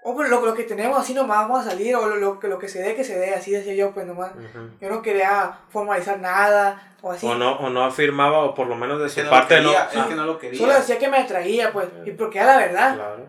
o 0.04 0.16
pues, 0.16 0.30
lo, 0.30 0.44
lo 0.46 0.54
que 0.54 0.64
tenemos 0.64 1.00
así 1.00 1.14
nomás 1.14 1.40
vamos 1.48 1.66
a 1.66 1.70
salir, 1.72 1.96
o 1.96 2.08
lo, 2.08 2.16
lo, 2.16 2.40
que- 2.40 2.48
lo 2.48 2.58
que 2.58 2.68
se 2.68 2.82
dé, 2.82 2.96
que 2.96 3.04
se 3.04 3.18
dé, 3.20 3.34
así 3.36 3.52
decía 3.52 3.74
yo, 3.76 3.92
pues 3.94 4.06
nomás. 4.08 4.32
Ujú. 4.32 4.70
Yo 4.82 4.90
no 4.90 5.02
quería 5.02 5.60
formalizar 5.70 6.20
nada, 6.20 6.96
o 7.02 7.12
así. 7.12 7.28
O, 7.28 7.36
no, 7.36 7.54
o 7.60 7.70
no 7.70 7.84
afirmaba, 7.84 8.40
o 8.40 8.56
por 8.56 8.68
lo 8.68 8.76
menos 8.76 9.00
de 9.02 9.10
su 9.10 9.20
no 9.20 9.26
lo 9.26 9.30
parte 9.32 9.62
no. 9.62 9.72
es 9.72 9.78
Ah, 9.78 10.06
que 10.10 10.16
no 10.16 10.26
lo 10.26 10.40
quería. 10.40 10.60
Solo 10.60 10.74
decía 10.74 10.98
que 10.98 11.08
me 11.10 11.18
atraía, 11.18 11.72
pues, 11.72 11.88
y 12.06 12.12
porque 12.12 12.40
era 12.40 12.48
la 12.54 12.58
verdad. 12.58 12.96
Claro. 12.96 13.28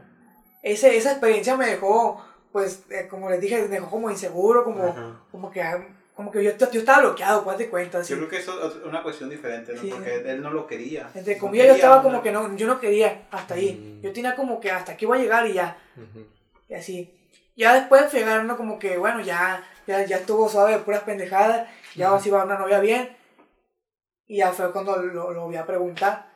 Ese, 0.62 0.96
esa 0.96 1.10
experiencia 1.12 1.56
me 1.56 1.66
dejó, 1.66 2.24
pues, 2.52 2.84
eh, 2.90 3.06
como 3.08 3.28
les 3.28 3.40
dije, 3.40 3.60
me 3.62 3.68
dejó 3.68 3.90
como 3.90 4.10
inseguro, 4.10 4.64
como, 4.64 4.94
como 5.30 5.50
que, 5.50 5.60
ah, 5.62 5.84
como 6.14 6.30
que 6.30 6.44
yo, 6.44 6.52
yo 6.56 6.80
estaba 6.80 7.00
bloqueado, 7.00 7.42
pues, 7.42 7.58
de 7.58 7.68
cuenta, 7.68 7.98
así. 7.98 8.12
Yo 8.12 8.18
creo 8.18 8.28
que 8.28 8.36
eso 8.36 8.68
es 8.68 8.76
una 8.86 9.02
cuestión 9.02 9.28
diferente, 9.28 9.72
¿no? 9.74 9.80
Sí. 9.80 9.90
Porque 9.90 10.22
él 10.26 10.40
no 10.42 10.50
lo 10.50 10.66
quería. 10.66 11.10
Entre 11.14 11.34
No 11.34 11.40
comillas, 11.40 11.66
yo 11.66 11.72
quería 11.74 11.84
estaba 11.84 11.94
una- 11.96 12.02
como 12.04 12.22
que 12.22 12.30
no, 12.32 12.54
yo 12.56 12.66
no 12.66 12.78
quería 12.78 13.22
hasta 13.30 13.54
ahí. 13.54 13.98
Mm. 13.98 14.02
Yo 14.04 14.12
tenía 14.12 14.36
como 14.36 14.60
que 14.60 14.70
hasta 14.70 14.92
aquí 14.92 15.04
voy 15.06 15.18
a 15.18 15.22
llegar 15.22 15.46
y 15.46 15.54
ya, 15.54 15.76
Ujú. 15.96 16.26
Y 16.72 16.74
así. 16.74 17.28
Ya 17.54 17.74
después 17.74 18.10
fui 18.10 18.22
agarrando 18.22 18.56
como 18.56 18.78
que, 18.78 18.96
bueno, 18.96 19.20
ya, 19.20 19.62
ya, 19.86 20.04
ya 20.06 20.16
estuvo 20.16 20.48
suave 20.48 20.72
de 20.72 20.78
puras 20.78 21.02
pendejadas, 21.02 21.68
ya 21.94 22.08
ahora 22.08 22.20
sí 22.22 22.30
va 22.30 22.44
una 22.44 22.58
novia 22.58 22.80
bien. 22.80 23.14
Y 24.26 24.38
ya 24.38 24.52
fue 24.52 24.72
cuando 24.72 24.96
lo, 24.96 25.32
lo 25.32 25.44
voy 25.46 25.56
a 25.56 25.66
preguntar. 25.66 26.30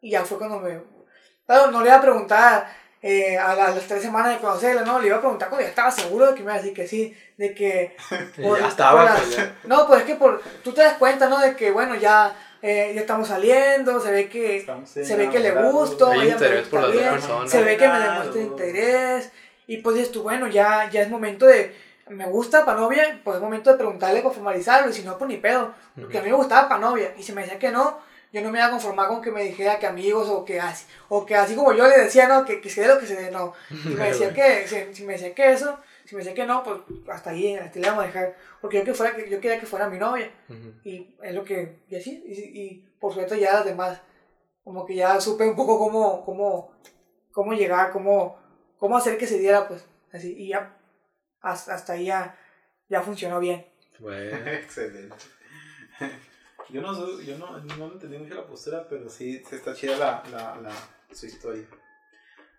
Y 0.00 0.10
ya 0.12 0.24
fue 0.24 0.38
cuando 0.38 0.60
me... 0.60 0.80
Claro, 1.46 1.72
no 1.72 1.80
le 1.80 1.88
iba 1.88 1.96
a 1.96 2.00
preguntar 2.00 2.68
eh, 3.02 3.36
a, 3.36 3.54
la- 3.56 3.66
a 3.66 3.70
las 3.74 3.86
tres 3.88 4.02
semanas 4.02 4.32
de 4.34 4.38
conocerla, 4.38 4.82
no, 4.82 5.00
le 5.00 5.08
iba 5.08 5.16
a 5.16 5.20
preguntar 5.20 5.48
cuando 5.48 5.64
ya 5.64 5.70
estaba 5.70 5.90
seguro 5.90 6.26
de 6.28 6.34
que 6.34 6.40
me 6.42 6.44
iba 6.44 6.54
a 6.54 6.58
decir 6.58 6.72
que 6.74 6.86
sí, 6.86 7.16
de 7.36 7.52
que... 7.54 7.96
Por- 8.40 8.60
ya 8.60 8.68
estaba, 8.68 9.06
por 9.08 9.16
pues, 9.16 9.36
ya. 9.36 9.56
No, 9.64 9.86
pues 9.88 10.00
es 10.00 10.06
que 10.06 10.14
por, 10.14 10.40
tú 10.62 10.72
te 10.72 10.82
das 10.82 10.98
cuenta, 10.98 11.28
¿no? 11.28 11.40
De 11.40 11.56
que, 11.56 11.72
bueno, 11.72 11.96
ya, 11.96 12.32
eh, 12.62 12.92
ya 12.94 13.00
estamos 13.00 13.26
saliendo, 13.26 13.98
se 14.00 14.12
ve 14.12 14.28
que 14.28 14.64
se 14.84 15.16
ve 15.16 15.28
que 15.30 15.40
le 15.40 15.50
gusto, 15.50 16.12
Hay 16.12 16.20
ella 16.28 16.36
me 16.38 16.46
interés 16.46 16.68
por 16.68 16.80
gusta 16.80 16.86
las 16.86 16.92
dos 16.92 17.00
bien, 17.02 17.10
personas. 17.14 17.50
se 17.50 17.62
ve 17.64 17.76
que 17.76 17.88
me 17.88 17.98
demuestra 17.98 18.40
interés 18.42 19.32
y 19.70 19.76
pues 19.76 19.94
dices 19.94 20.10
tú, 20.10 20.24
bueno, 20.24 20.48
ya, 20.48 20.90
ya 20.90 21.00
es 21.00 21.08
momento 21.08 21.46
de, 21.46 21.72
me 22.08 22.26
gusta 22.26 22.64
para 22.64 22.80
novia, 22.80 23.20
pues 23.22 23.36
es 23.36 23.42
momento 23.42 23.70
de 23.70 23.76
preguntarle 23.76 24.20
para 24.20 24.34
formalizarlo 24.34 24.90
y 24.90 24.92
si 24.92 25.04
no, 25.04 25.16
pues 25.16 25.28
ni 25.28 25.36
pedo, 25.36 25.72
porque 25.94 26.18
a 26.18 26.22
mí 26.22 26.28
me 26.28 26.34
gustaba 26.34 26.68
para 26.68 26.80
novia 26.80 27.14
y 27.16 27.22
si 27.22 27.32
me 27.32 27.42
decía 27.42 27.60
que 27.60 27.70
no, 27.70 28.00
yo 28.32 28.42
no 28.42 28.50
me 28.50 28.58
iba 28.58 28.66
a 28.66 28.70
conformar 28.72 29.06
con 29.06 29.22
que 29.22 29.30
me 29.30 29.44
dijera 29.44 29.78
que 29.78 29.86
amigos 29.86 30.28
o 30.28 30.44
que 30.44 30.58
así, 30.58 30.86
o 31.08 31.24
que 31.24 31.36
así 31.36 31.54
como 31.54 31.72
yo 31.72 31.86
le 31.86 31.98
decía, 31.98 32.26
no, 32.26 32.44
que, 32.44 32.60
que 32.60 32.68
se 32.68 32.80
dé 32.80 32.88
lo 32.88 32.98
que 32.98 33.06
se 33.06 33.14
dé, 33.14 33.30
no, 33.30 33.52
si 33.68 33.90
me 33.90 34.04
decía 34.08 34.34
que, 34.34 34.66
si, 34.66 34.92
si 34.92 35.04
me 35.04 35.12
decía 35.12 35.32
que 35.36 35.52
eso, 35.52 35.78
si 36.04 36.16
me 36.16 36.22
decía 36.24 36.34
que 36.34 36.46
no, 36.46 36.64
pues 36.64 36.78
hasta 37.08 37.30
ahí, 37.30 37.54
hasta 37.54 37.78
ahí 37.78 37.80
le 37.80 37.88
vamos 37.90 38.02
a 38.02 38.06
dejar, 38.08 38.36
porque 38.60 38.78
yo, 38.78 38.84
que 38.84 38.94
fuera, 38.94 39.16
yo 39.18 39.40
quería 39.40 39.60
que 39.60 39.66
fuera 39.66 39.88
mi 39.88 39.98
novia. 39.98 40.32
Ujú. 40.48 40.80
Y 40.82 41.16
es 41.22 41.32
lo 41.32 41.44
que, 41.44 41.76
y 41.88 41.94
así, 41.94 42.24
y, 42.26 42.60
y 42.60 42.88
por 42.98 43.14
suerte 43.14 43.38
ya 43.38 43.52
las 43.52 43.66
demás, 43.66 44.00
como 44.64 44.84
que 44.84 44.96
ya 44.96 45.20
supe 45.20 45.48
un 45.48 45.54
poco 45.54 45.78
cómo, 45.78 46.24
cómo, 46.24 46.72
cómo 47.30 47.52
llegar, 47.52 47.92
cómo, 47.92 48.39
cómo 48.80 48.96
hacer 48.96 49.16
que 49.16 49.26
se 49.28 49.38
diera, 49.38 49.68
pues, 49.68 49.84
así, 50.12 50.34
y 50.36 50.48
ya, 50.48 50.76
hasta, 51.40 51.74
hasta 51.74 51.92
ahí 51.92 52.06
ya, 52.06 52.36
ya 52.88 53.02
funcionó 53.02 53.38
bien. 53.38 53.64
Bueno. 54.00 54.36
Excelente. 54.50 55.14
Yo 56.70 56.80
no, 56.80 56.94
soy- 56.94 57.24
yo 57.26 57.36
no, 57.38 57.58
no 57.58 57.92
entendí 57.92 58.16
mucho 58.18 58.34
la 58.34 58.46
postura, 58.46 58.86
pero 58.88 59.08
sí, 59.08 59.42
sí 59.48 59.54
está 59.56 59.74
chida 59.74 59.96
la, 59.96 60.22
la, 60.30 60.56
la, 60.60 60.72
su 61.14 61.26
historia. 61.26 61.66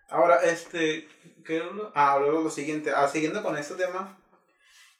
Ahora, 0.08 0.36
este, 0.42 1.08
¿qué 1.44 1.56
era 1.56 1.66
lo- 1.66 1.92
ah, 1.94 2.16
luego 2.20 2.42
lo 2.42 2.50
siguiente, 2.50 2.90
ah, 2.94 3.08
siguiendo 3.08 3.42
con 3.42 3.56
este 3.56 3.74
tema, 3.74 4.18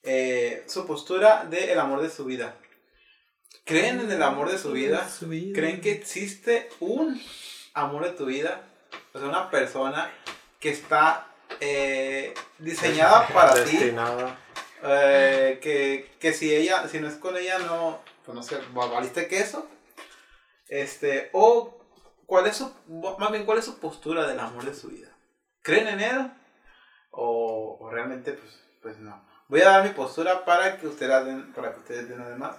eh, 0.02 0.64
su 0.66 0.86
postura 0.86 1.44
del 1.44 1.78
amor 1.78 2.00
de 2.02 2.10
su 2.10 2.24
vida. 2.24 2.56
¿Creen 3.64 4.00
en 4.00 4.10
el 4.10 4.22
amor 4.22 4.50
de 4.50 4.58
su 4.58 4.72
vida? 4.72 5.08
¿Creen 5.54 5.80
que 5.80 5.92
existe 5.92 6.68
un 6.80 7.20
amor 7.74 8.04
de 8.04 8.10
tu 8.12 8.24
vida? 8.26 8.62
O 9.12 9.18
sea, 9.20 9.28
una 9.28 9.50
persona 9.50 10.10
que 10.62 10.70
está 10.70 11.26
eh, 11.60 12.32
diseñada 12.58 13.26
para 13.28 13.64
ti. 13.64 13.94
Eh, 14.84 15.58
que, 15.60 16.16
que 16.18 16.32
si 16.32 16.54
ella, 16.54 16.88
si 16.88 17.00
no 17.00 17.08
es 17.08 17.16
con 17.16 17.36
ella, 17.36 17.58
no, 17.58 18.00
pues 18.24 18.34
no 18.34 18.42
sé, 18.42 18.58
valiste 18.72 19.26
queso. 19.26 19.68
Este, 20.68 21.30
o 21.32 21.84
cuál 22.26 22.46
es 22.46 22.56
su, 22.56 22.72
más 23.18 23.30
bien, 23.30 23.44
cuál 23.44 23.58
es 23.58 23.64
su 23.64 23.78
postura 23.78 24.26
del 24.26 24.40
amor 24.40 24.64
de 24.64 24.74
su 24.74 24.88
vida. 24.88 25.08
¿Creen 25.62 25.88
en 25.88 26.00
él? 26.00 26.32
O, 27.10 27.76
o 27.80 27.90
realmente, 27.90 28.32
pues, 28.32 28.62
pues 28.80 28.98
no. 28.98 29.22
Voy 29.48 29.60
a 29.62 29.70
dar 29.70 29.84
mi 29.84 29.90
postura 29.90 30.44
para 30.44 30.78
que 30.78 30.86
ustedes 30.86 31.26
den, 31.26 31.52
para 31.52 31.72
que 31.72 31.80
ustedes 31.80 32.08
den 32.08 32.20
además. 32.20 32.56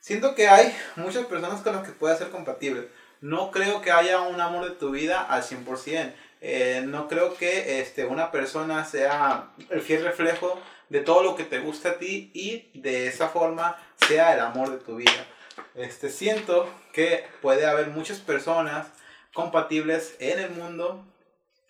Siento 0.00 0.34
que 0.34 0.48
hay 0.48 0.76
muchas 0.96 1.24
personas 1.24 1.62
con 1.62 1.74
las 1.74 1.86
que 1.86 1.92
puede 1.92 2.16
ser 2.16 2.30
compatible. 2.30 2.90
no 3.22 3.50
creo 3.50 3.80
que 3.80 3.90
haya 3.90 4.20
un 4.20 4.38
amor 4.38 4.64
de 4.64 4.76
tu 4.76 4.90
vida 4.90 5.22
al 5.22 5.42
100%. 5.42 6.14
Eh, 6.46 6.82
no 6.86 7.08
creo 7.08 7.38
que 7.38 7.80
este, 7.80 8.04
una 8.04 8.30
persona 8.30 8.84
sea 8.84 9.54
el 9.70 9.80
fiel 9.80 10.04
reflejo 10.04 10.60
de 10.90 11.00
todo 11.00 11.22
lo 11.22 11.36
que 11.36 11.44
te 11.44 11.58
gusta 11.60 11.92
a 11.92 11.98
ti 11.98 12.30
y 12.34 12.70
de 12.78 13.06
esa 13.06 13.30
forma 13.30 13.78
sea 14.06 14.34
el 14.34 14.40
amor 14.40 14.70
de 14.70 14.76
tu 14.76 14.96
vida. 14.96 15.26
Este, 15.74 16.10
siento 16.10 16.68
que 16.92 17.24
puede 17.40 17.64
haber 17.64 17.86
muchas 17.86 18.18
personas 18.18 18.88
compatibles 19.32 20.16
en 20.18 20.38
el 20.38 20.50
mundo 20.50 21.06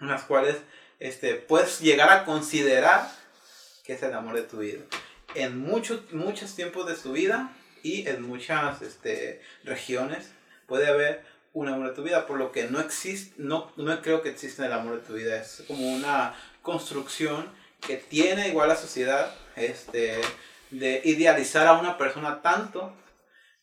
en 0.00 0.08
las 0.08 0.24
cuales 0.24 0.56
este, 0.98 1.36
puedes 1.36 1.78
llegar 1.78 2.10
a 2.10 2.24
considerar 2.24 3.08
que 3.84 3.92
es 3.92 4.02
el 4.02 4.12
amor 4.12 4.34
de 4.34 4.42
tu 4.42 4.58
vida. 4.58 4.82
En 5.36 5.56
muchos, 5.56 6.12
muchos 6.12 6.56
tiempos 6.56 6.88
de 6.88 6.94
tu 6.94 7.12
vida 7.12 7.52
y 7.84 8.08
en 8.08 8.22
muchas 8.22 8.82
este, 8.82 9.40
regiones 9.62 10.32
puede 10.66 10.88
haber 10.88 11.24
un 11.54 11.68
amor 11.68 11.88
de 11.88 11.94
tu 11.94 12.02
vida, 12.02 12.26
por 12.26 12.36
lo 12.36 12.52
que 12.52 12.64
no 12.64 12.80
existe, 12.80 13.34
no, 13.38 13.72
no 13.76 14.02
creo 14.02 14.22
que 14.22 14.28
exista 14.28 14.66
el 14.66 14.72
amor 14.72 15.00
de 15.00 15.06
tu 15.06 15.14
vida. 15.14 15.40
Es 15.40 15.64
como 15.66 15.94
una 15.94 16.34
construcción 16.62 17.50
que 17.80 17.96
tiene 17.96 18.48
igual 18.48 18.68
la 18.68 18.76
sociedad 18.76 19.32
este, 19.56 20.20
de 20.70 21.00
idealizar 21.04 21.66
a 21.66 21.78
una 21.78 21.96
persona 21.96 22.42
tanto 22.42 22.92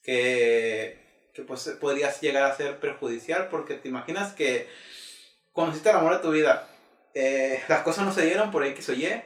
que, 0.04 1.30
que 1.34 1.42
pues 1.44 1.68
podrías 1.82 2.22
llegar 2.22 2.44
a 2.50 2.56
ser 2.56 2.80
perjudicial 2.80 3.50
porque 3.50 3.76
te 3.76 3.90
imaginas 3.90 4.34
que 4.34 4.70
conociste 5.52 5.90
el 5.90 5.98
amor 5.98 6.16
de 6.16 6.22
tu 6.22 6.32
vida, 6.32 6.70
eh, 7.14 7.62
las 7.68 7.82
cosas 7.82 8.06
no 8.06 8.14
se 8.14 8.26
dieron 8.26 8.52
por 8.52 8.66
X 8.66 8.90
o 8.90 8.94
Y 8.94 9.22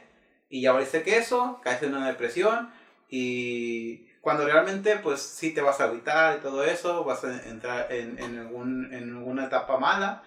y 0.48 0.62
ya 0.62 0.72
valiste 0.72 1.04
queso, 1.04 1.60
caes 1.62 1.82
en 1.82 1.94
una 1.94 2.08
depresión 2.08 2.72
y 3.08 4.05
cuando 4.26 4.44
realmente 4.44 4.96
pues 4.96 5.20
sí 5.20 5.54
te 5.54 5.60
vas 5.60 5.80
a 5.80 5.86
evitar 5.86 6.36
y 6.36 6.40
todo 6.40 6.64
eso, 6.64 7.04
vas 7.04 7.22
a 7.22 7.48
entrar 7.48 7.92
en, 7.92 8.18
en, 8.18 8.40
algún, 8.40 8.92
en 8.92 9.18
alguna 9.18 9.44
etapa 9.44 9.78
mala, 9.78 10.24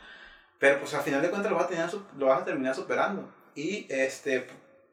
pero 0.57 0.79
pues 0.79 0.93
al 0.93 1.01
final 1.01 1.21
de 1.21 1.29
cuentas 1.29 1.51
lo 1.51 1.57
vas 1.57 1.65
a, 1.65 1.67
tener, 1.67 1.89
lo 2.17 2.27
vas 2.27 2.41
a 2.41 2.45
terminar 2.45 2.73
superando 2.73 3.29
y 3.55 3.87
este 3.89 4.47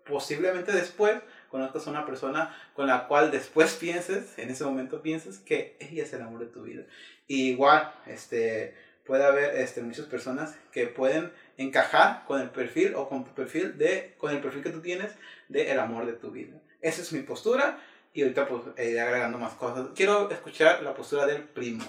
posiblemente 0.04 0.72
después 0.72 1.20
conozcas 1.52 1.86
a 1.86 1.90
una 1.90 2.04
persona 2.04 2.52
con 2.74 2.88
la 2.88 3.07
cual 3.07 3.30
después 3.30 3.74
pienses, 3.74 4.36
en 4.40 4.50
ese 4.50 4.64
momento 4.64 5.02
pienses 5.02 5.38
que 5.38 5.76
ella 5.78 6.02
es 6.02 6.12
el 6.12 6.22
amor 6.22 6.40
de 6.40 6.46
tu 6.46 6.64
vida. 6.64 6.82
Y 7.28 7.50
igual, 7.50 7.92
este, 8.07 8.74
puede 9.07 9.24
haber 9.24 9.54
este, 9.54 9.82
muchas 9.82 10.07
personas 10.07 10.57
que 10.72 10.88
pueden 10.88 11.30
encajar 11.59 12.24
con 12.26 12.40
el 12.40 12.50
perfil 12.50 12.96
o 12.96 13.09
con 13.09 13.24
tu 13.24 13.32
perfil 13.34 13.78
de, 13.78 14.16
con 14.18 14.32
el 14.32 14.40
perfil 14.40 14.64
que 14.64 14.70
tú 14.70 14.80
tienes 14.80 15.12
de 15.48 15.70
el 15.70 15.78
amor 15.78 16.07
de 16.07 16.14
tu 16.14 16.32
vida. 16.32 16.57
Esa 16.80 17.02
es 17.02 17.12
mi 17.12 17.20
postura 17.20 17.78
y 18.16 18.22
ahorita 18.22 18.48
pues 18.48 18.62
iré 18.78 19.00
agregando 19.00 19.38
más 19.38 19.52
cosas. 19.52 19.88
Quiero 19.94 20.30
escuchar 20.30 20.82
la 20.82 20.94
postura 20.94 21.26
del 21.26 21.42
primo. 21.42 21.84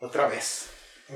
Otra 0.00 0.28
vez. 0.28 0.70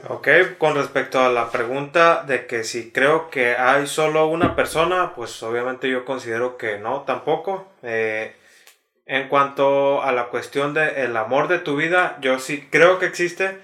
Ok, 0.08 0.28
con 0.58 0.74
respecto 0.74 1.20
a 1.20 1.30
la 1.30 1.50
pregunta 1.50 2.24
de 2.24 2.46
que 2.46 2.64
si 2.64 2.90
creo 2.90 3.30
que 3.30 3.56
hay 3.56 3.86
solo 3.86 4.26
una 4.26 4.56
persona, 4.56 5.14
pues 5.14 5.42
obviamente 5.42 5.88
yo 5.88 6.04
considero 6.04 6.56
que 6.56 6.78
no, 6.78 7.02
tampoco. 7.02 7.72
Eh, 7.82 8.34
en 9.06 9.28
cuanto 9.28 10.02
a 10.02 10.12
la 10.12 10.28
cuestión 10.28 10.74
del 10.74 11.16
amor 11.16 11.48
de 11.48 11.58
tu 11.58 11.76
vida, 11.76 12.18
yo 12.20 12.38
sí 12.38 12.68
creo 12.70 12.98
que 12.98 13.06
existe, 13.06 13.58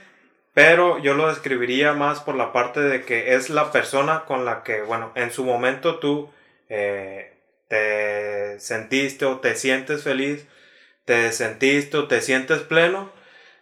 pero 0.55 0.99
yo 0.99 1.15
lo 1.15 1.29
describiría 1.29 1.93
más 1.93 2.21
por 2.21 2.35
la 2.35 2.53
parte 2.53 2.81
de 2.81 3.05
que 3.05 3.35
es 3.35 3.51
la 3.51 3.71
persona 3.71 4.25
con 4.25 4.45
la 4.45 4.63
que, 4.63 4.83
bueno, 4.83 5.13
en 5.15 5.31
su 5.31 5.45
momento 5.45 6.01
tú 6.01 6.31
eh, 6.69 7.33
te 7.69 8.59
sentiste 8.59 9.25
o 9.25 9.39
te 9.39 9.55
sientes 9.55 10.03
feliz, 10.03 10.47
te 11.07 11.33
sentiste 11.33 11.97
o 11.97 12.09
te 12.09 12.21
sientes 12.21 12.61
pleno. 12.61 13.11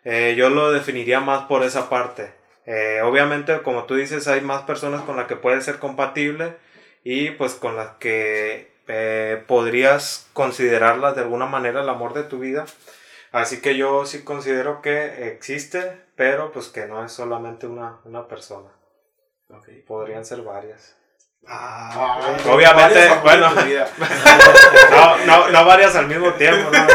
Eh, 0.03 0.35
yo 0.37 0.51
lo 0.51 0.73
definiría 0.73 1.21
más 1.21 1.45
por 1.45 1.63
esa 1.63 1.89
parte. 1.89 2.33
Eh, 2.67 3.01
obviamente, 3.05 3.63
como 3.63 3.85
tú 3.85 3.95
dices, 3.95 4.27
hay 4.27 4.41
más 4.41 4.63
personas 4.63 5.03
con 5.03 5.17
las 5.17 5.27
que 5.27 5.37
puedes 5.37 5.65
ser 5.65 5.79
compatible 5.79 6.57
y 7.05 7.31
pues 7.33 7.55
con 7.55 7.77
las 7.77 7.91
que 7.97 8.73
eh, 8.89 9.45
podrías 9.47 10.29
considerarlas 10.33 11.15
de 11.15 11.23
alguna 11.23 11.47
manera 11.47 11.83
el 11.83 11.89
amor 11.89 12.15
de 12.15 12.25
tu 12.25 12.41
vida. 12.41 12.65
Así 13.31 13.61
que 13.61 13.77
yo 13.77 14.07
sí 14.07 14.25
considero 14.25 14.81
que 14.81 15.29
existe, 15.29 16.01
pero 16.17 16.53
pues 16.53 16.69
que 16.69 16.87
no 16.87 17.05
es 17.05 17.13
solamente 17.13 17.67
una, 17.67 18.01
una 18.05 18.27
persona. 18.27 18.71
Podrían 19.87 20.25
ser 20.25 20.43
varias. 20.43 20.97
Ah, 21.47 22.37
Obviamente, 22.51 23.09
bueno, 23.23 23.51
no, 24.91 25.27
no, 25.27 25.49
no 25.49 25.65
varias 25.67 25.95
al 25.95 26.07
mismo 26.07 26.33
tiempo, 26.35 26.71
¿no? 26.71 26.87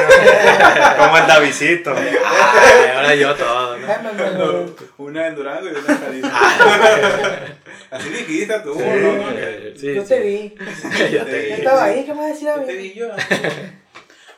como 0.98 1.18
el 1.18 1.28
Davidito. 1.28 1.92
ahora 1.92 3.16
yo 3.16 3.36
todo, 3.36 3.78
¿no? 3.78 4.76
Una 4.98 5.28
en 5.28 5.36
Durango 5.36 5.68
y 5.68 5.72
una 5.72 5.94
en 5.94 6.00
Jalisco. 6.00 6.30
Así 7.92 8.10
dijiste 8.10 8.60
tú, 8.62 8.76
¿no? 8.76 9.30
Sí, 9.76 9.94
yo 9.94 10.02
sí. 10.02 10.08
te 10.08 10.20
vi. 10.20 10.56
Yo 11.12 11.26
Yo 11.26 11.56
estaba 11.56 11.84
ahí, 11.86 12.06
¿qué 12.06 12.14
me 12.14 12.28
decía 12.28 12.56
Yo 12.58 12.64
te 12.64 12.76
vi 12.76 12.94
yo. 12.94 13.10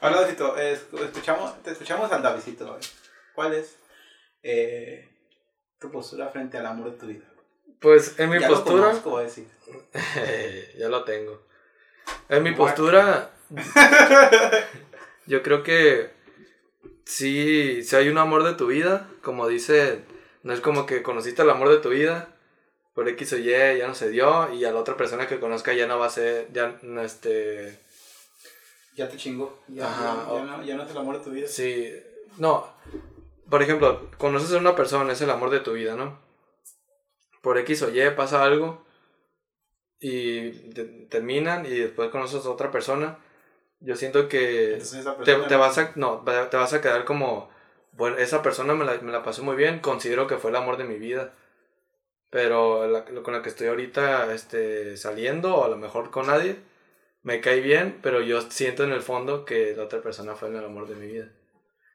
Ahora, 0.02 0.22
Davidito, 0.22 0.58
eh, 0.58 0.74
escuchamos, 0.74 1.62
te 1.64 1.72
escuchamos 1.72 2.12
al 2.12 2.22
Davidito 2.22 2.74
hoy. 2.74 2.82
¿Cuál 3.34 3.54
es 3.54 3.78
eh, 4.44 5.10
tu 5.80 5.92
postura 5.92 6.30
frente 6.30 6.58
al 6.58 6.66
amor 6.66 6.92
de 6.92 6.98
tu 6.98 7.08
vida? 7.08 7.26
Pues 7.82 8.20
en 8.20 8.30
mi 8.30 8.40
ya 8.40 8.48
lo 8.48 8.54
postura, 8.56 8.88
conozco, 8.88 9.10
voy 9.10 9.22
a 9.22 9.26
decir. 9.26 9.48
ya 10.78 10.88
lo 10.88 11.04
tengo. 11.04 11.42
En 12.30 12.44
mi 12.44 12.52
postura, 12.54 13.32
yo 15.26 15.42
creo 15.42 15.64
que 15.64 16.12
sí, 17.06 17.84
si 17.84 17.96
hay 17.96 18.10
un 18.10 18.20
amor 18.20 18.44
de 18.44 18.54
tu 18.54 18.68
vida, 18.68 19.10
como 19.24 19.48
dice, 19.48 20.02
no 20.44 20.54
es 20.54 20.62
como 20.62 20.86
que 20.86 21.02
conociste 21.02 21.42
el 21.42 21.50
amor 21.50 21.70
de 21.70 21.80
tu 21.80 21.90
vida, 21.90 22.30
por 22.94 23.10
X 23.10 23.34
o 23.34 23.38
Y 23.38 23.46
ya 23.50 23.88
no 23.88 23.96
se 23.96 24.10
dio, 24.10 24.54
y 24.54 24.64
a 24.64 24.72
la 24.72 24.80
otra 24.80 24.96
persona 24.96 25.28
que 25.28 25.40
conozca 25.40 25.74
ya 25.74 25.88
no 25.88 25.98
va 25.98 26.06
a 26.06 26.12
ser, 26.12 26.50
ya 26.54 26.78
no 26.84 27.02
este, 27.02 27.80
Ya 28.96 29.10
te 29.10 29.18
chingó. 29.18 29.60
Ya, 29.70 29.88
Ajá. 29.88 30.28
ya, 30.30 30.36
ya 30.36 30.44
no, 30.44 30.64
ya 30.64 30.76
no 30.76 30.84
es 30.84 30.92
el 30.92 30.98
amor 30.98 31.18
de 31.18 31.24
tu 31.24 31.32
vida. 31.32 31.48
sí, 31.48 31.92
no, 32.38 32.68
por 33.50 33.64
ejemplo, 33.64 34.10
conoces 34.18 34.54
a 34.54 34.58
una 34.58 34.76
persona, 34.76 35.12
es 35.12 35.22
el 35.22 35.32
amor 35.32 35.50
de 35.50 35.62
tu 35.62 35.74
vida, 35.74 35.96
¿no? 35.96 36.20
Por 37.42 37.58
X 37.60 37.84
o 37.84 37.90
Y 37.90 38.10
pasa 38.16 38.44
algo 38.44 38.86
y 40.00 40.52
te- 40.74 40.86
terminan 41.10 41.66
y 41.66 41.70
después 41.70 42.10
conoces 42.10 42.46
a 42.46 42.50
otra 42.52 42.72
persona. 42.72 43.20
Yo 43.80 43.96
siento 43.96 44.30
que 44.30 44.78
te, 45.26 45.36
vas 45.58 45.78
a 45.78 45.92
no 45.96 46.24
te 46.26 46.58
vas 46.58 46.74
a 46.74 46.82
quedar 46.82 47.06
como 47.06 47.50
bueno 47.94 48.18
esa 48.18 48.42
persona 48.44 48.74
me 48.76 48.86
la, 48.86 49.00
me 49.02 49.12
la 49.12 49.24
pasó 49.24 49.44
muy 49.44 49.56
bien 49.56 49.80
considero 49.80 50.28
que 50.28 50.38
fue 50.38 50.52
el 50.52 50.56
amor 50.58 50.78
de 50.78 50.86
mi 50.86 50.98
vida 50.98 51.34
pero 52.30 52.88
la, 52.88 53.06
lo- 53.10 53.24
con 53.24 53.34
la 53.34 53.42
que 53.42 53.50
estoy 53.50 53.68
ahorita 53.68 54.34
este 54.34 54.98
saliendo 54.98 55.56
o 55.56 55.66
a 55.66 55.70
lo 55.70 55.78
mejor 55.78 56.12
con 56.12 56.28
nadie 56.28 56.58
me 57.24 57.42
cae 57.42 57.62
bien 57.62 58.00
pero 58.04 58.22
yo 58.22 58.42
siento 58.52 58.84
en 58.84 58.92
el 58.94 59.02
fondo 59.02 59.46
que 59.46 59.76
la 59.76 59.84
otra 59.84 60.02
persona 60.02 60.36
fue 60.36 60.50
el 60.50 60.64
amor 60.64 60.88
de 60.88 60.96
mi 60.96 61.08
vida 61.08 61.30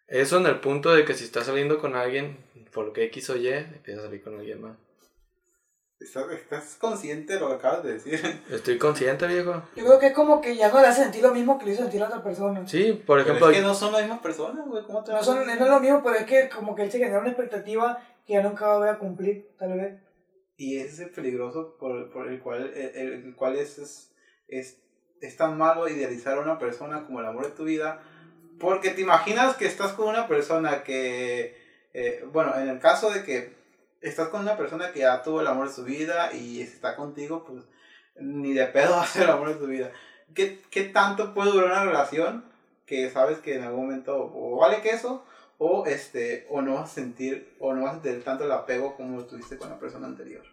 eso 0.08 0.38
en 0.38 0.46
el 0.46 0.60
punto 0.60 0.94
de 0.94 1.04
que 1.04 1.14
si 1.14 1.24
estás 1.24 1.46
saliendo 1.46 1.78
con 1.78 1.96
alguien 1.96 2.38
por 2.72 2.92
que 2.92 3.04
X 3.04 3.30
o 3.30 3.36
Y 3.36 3.48
empiezas 3.48 4.04
a 4.04 4.06
salir 4.08 4.22
con 4.22 4.36
alguien 4.38 4.62
más 4.62 4.76
¿Estás, 5.98 6.30
estás 6.30 6.76
consciente 6.78 7.34
de 7.34 7.40
lo 7.40 7.48
que 7.48 7.54
acabas 7.54 7.82
de 7.82 7.94
decir? 7.94 8.20
estoy 8.50 8.76
consciente 8.76 9.26
viejo 9.26 9.62
Yo 9.74 9.84
creo 9.86 9.98
que 9.98 10.06
es 10.08 10.12
como 10.12 10.42
que 10.42 10.54
ya 10.54 10.70
no 10.70 10.80
le 10.80 10.88
hace 10.88 11.04
sentir 11.04 11.22
lo 11.22 11.32
mismo 11.32 11.58
que 11.58 11.64
le 11.64 11.72
hizo 11.72 11.82
sentir 11.82 12.02
a 12.02 12.08
otra 12.08 12.22
persona. 12.22 12.66
sí 12.68 12.92
por 13.06 13.18
Pero 13.18 13.30
ejemplo 13.30 13.50
es 13.50 13.56
que 13.56 13.62
no 13.62 13.74
son 13.74 13.92
las 13.92 14.02
mismas 14.02 14.20
personas, 14.20 14.66
güey. 14.66 14.84
¿Cómo 14.84 15.02
te 15.02 15.12
No, 15.12 15.22
son, 15.22 15.46
no 15.46 15.52
es 15.52 15.58
lo 15.60 15.80
mismo, 15.80 16.02
pero 16.02 16.16
es 16.16 16.26
que 16.26 16.50
como 16.50 16.74
que 16.74 16.82
él 16.82 16.92
se 16.92 16.98
genera 16.98 17.20
una 17.20 17.30
expectativa 17.30 17.98
que 18.26 18.34
ya 18.34 18.42
nunca 18.42 18.66
va 18.66 18.90
a 18.90 18.92
a 18.92 18.98
cumplir, 18.98 19.48
tal 19.58 19.72
vez. 19.72 19.94
Y 20.58 20.76
ese 20.78 20.88
es 20.88 21.00
el 21.00 21.10
peligroso 21.10 21.76
por, 21.78 22.10
por 22.10 22.28
el 22.28 22.40
cual, 22.40 22.72
el, 22.74 23.24
el 23.24 23.34
cual 23.34 23.56
es, 23.56 23.78
es, 23.78 24.12
es, 24.48 24.78
es 25.20 25.36
tan 25.36 25.56
malo 25.56 25.88
idealizar 25.88 26.36
a 26.36 26.40
una 26.40 26.58
persona 26.58 27.06
como 27.06 27.20
el 27.20 27.26
amor 27.26 27.46
de 27.46 27.52
tu 27.52 27.64
vida. 27.64 28.02
Porque 28.58 28.90
te 28.90 29.02
imaginas 29.02 29.56
que 29.56 29.66
estás 29.66 29.92
con 29.92 30.08
una 30.08 30.28
persona 30.28 30.82
que, 30.82 31.56
eh, 31.94 32.24
bueno, 32.32 32.54
en 32.56 32.68
el 32.68 32.80
caso 32.80 33.10
de 33.10 33.22
que 33.22 33.55
estás 34.08 34.28
con 34.28 34.42
una 34.42 34.56
persona 34.56 34.92
que 34.92 35.00
ya 35.00 35.22
tuvo 35.22 35.40
el 35.40 35.46
amor 35.46 35.68
de 35.68 35.74
su 35.74 35.84
vida 35.84 36.32
y 36.32 36.62
está 36.62 36.96
contigo, 36.96 37.44
pues 37.44 37.64
ni 38.16 38.52
de 38.52 38.66
pedo 38.66 38.92
va 38.96 39.02
a 39.02 39.06
ser 39.06 39.24
el 39.24 39.30
amor 39.30 39.48
de 39.48 39.56
tu 39.56 39.66
vida. 39.66 39.92
¿Qué, 40.34 40.62
¿Qué 40.70 40.84
tanto 40.84 41.34
puede 41.34 41.50
durar 41.50 41.70
una 41.70 41.84
relación 41.84 42.44
que 42.84 43.10
sabes 43.10 43.38
que 43.38 43.56
en 43.56 43.64
algún 43.64 43.86
momento 43.86 44.16
o 44.16 44.58
vale 44.58 44.80
queso 44.80 45.24
o 45.58 45.86
este 45.86 46.46
o 46.50 46.62
no 46.62 46.74
vas 46.74 46.90
a 46.90 46.94
sentir 46.94 47.56
o 47.58 47.74
no 47.74 47.84
vas 47.84 47.96
a 47.96 48.02
tener 48.02 48.22
tanto 48.22 48.44
el 48.44 48.52
apego 48.52 48.96
como 48.96 49.18
lo 49.18 49.26
tuviste 49.26 49.56
con 49.56 49.70
la 49.70 49.78
persona 49.78 50.06
anterior? 50.06 50.44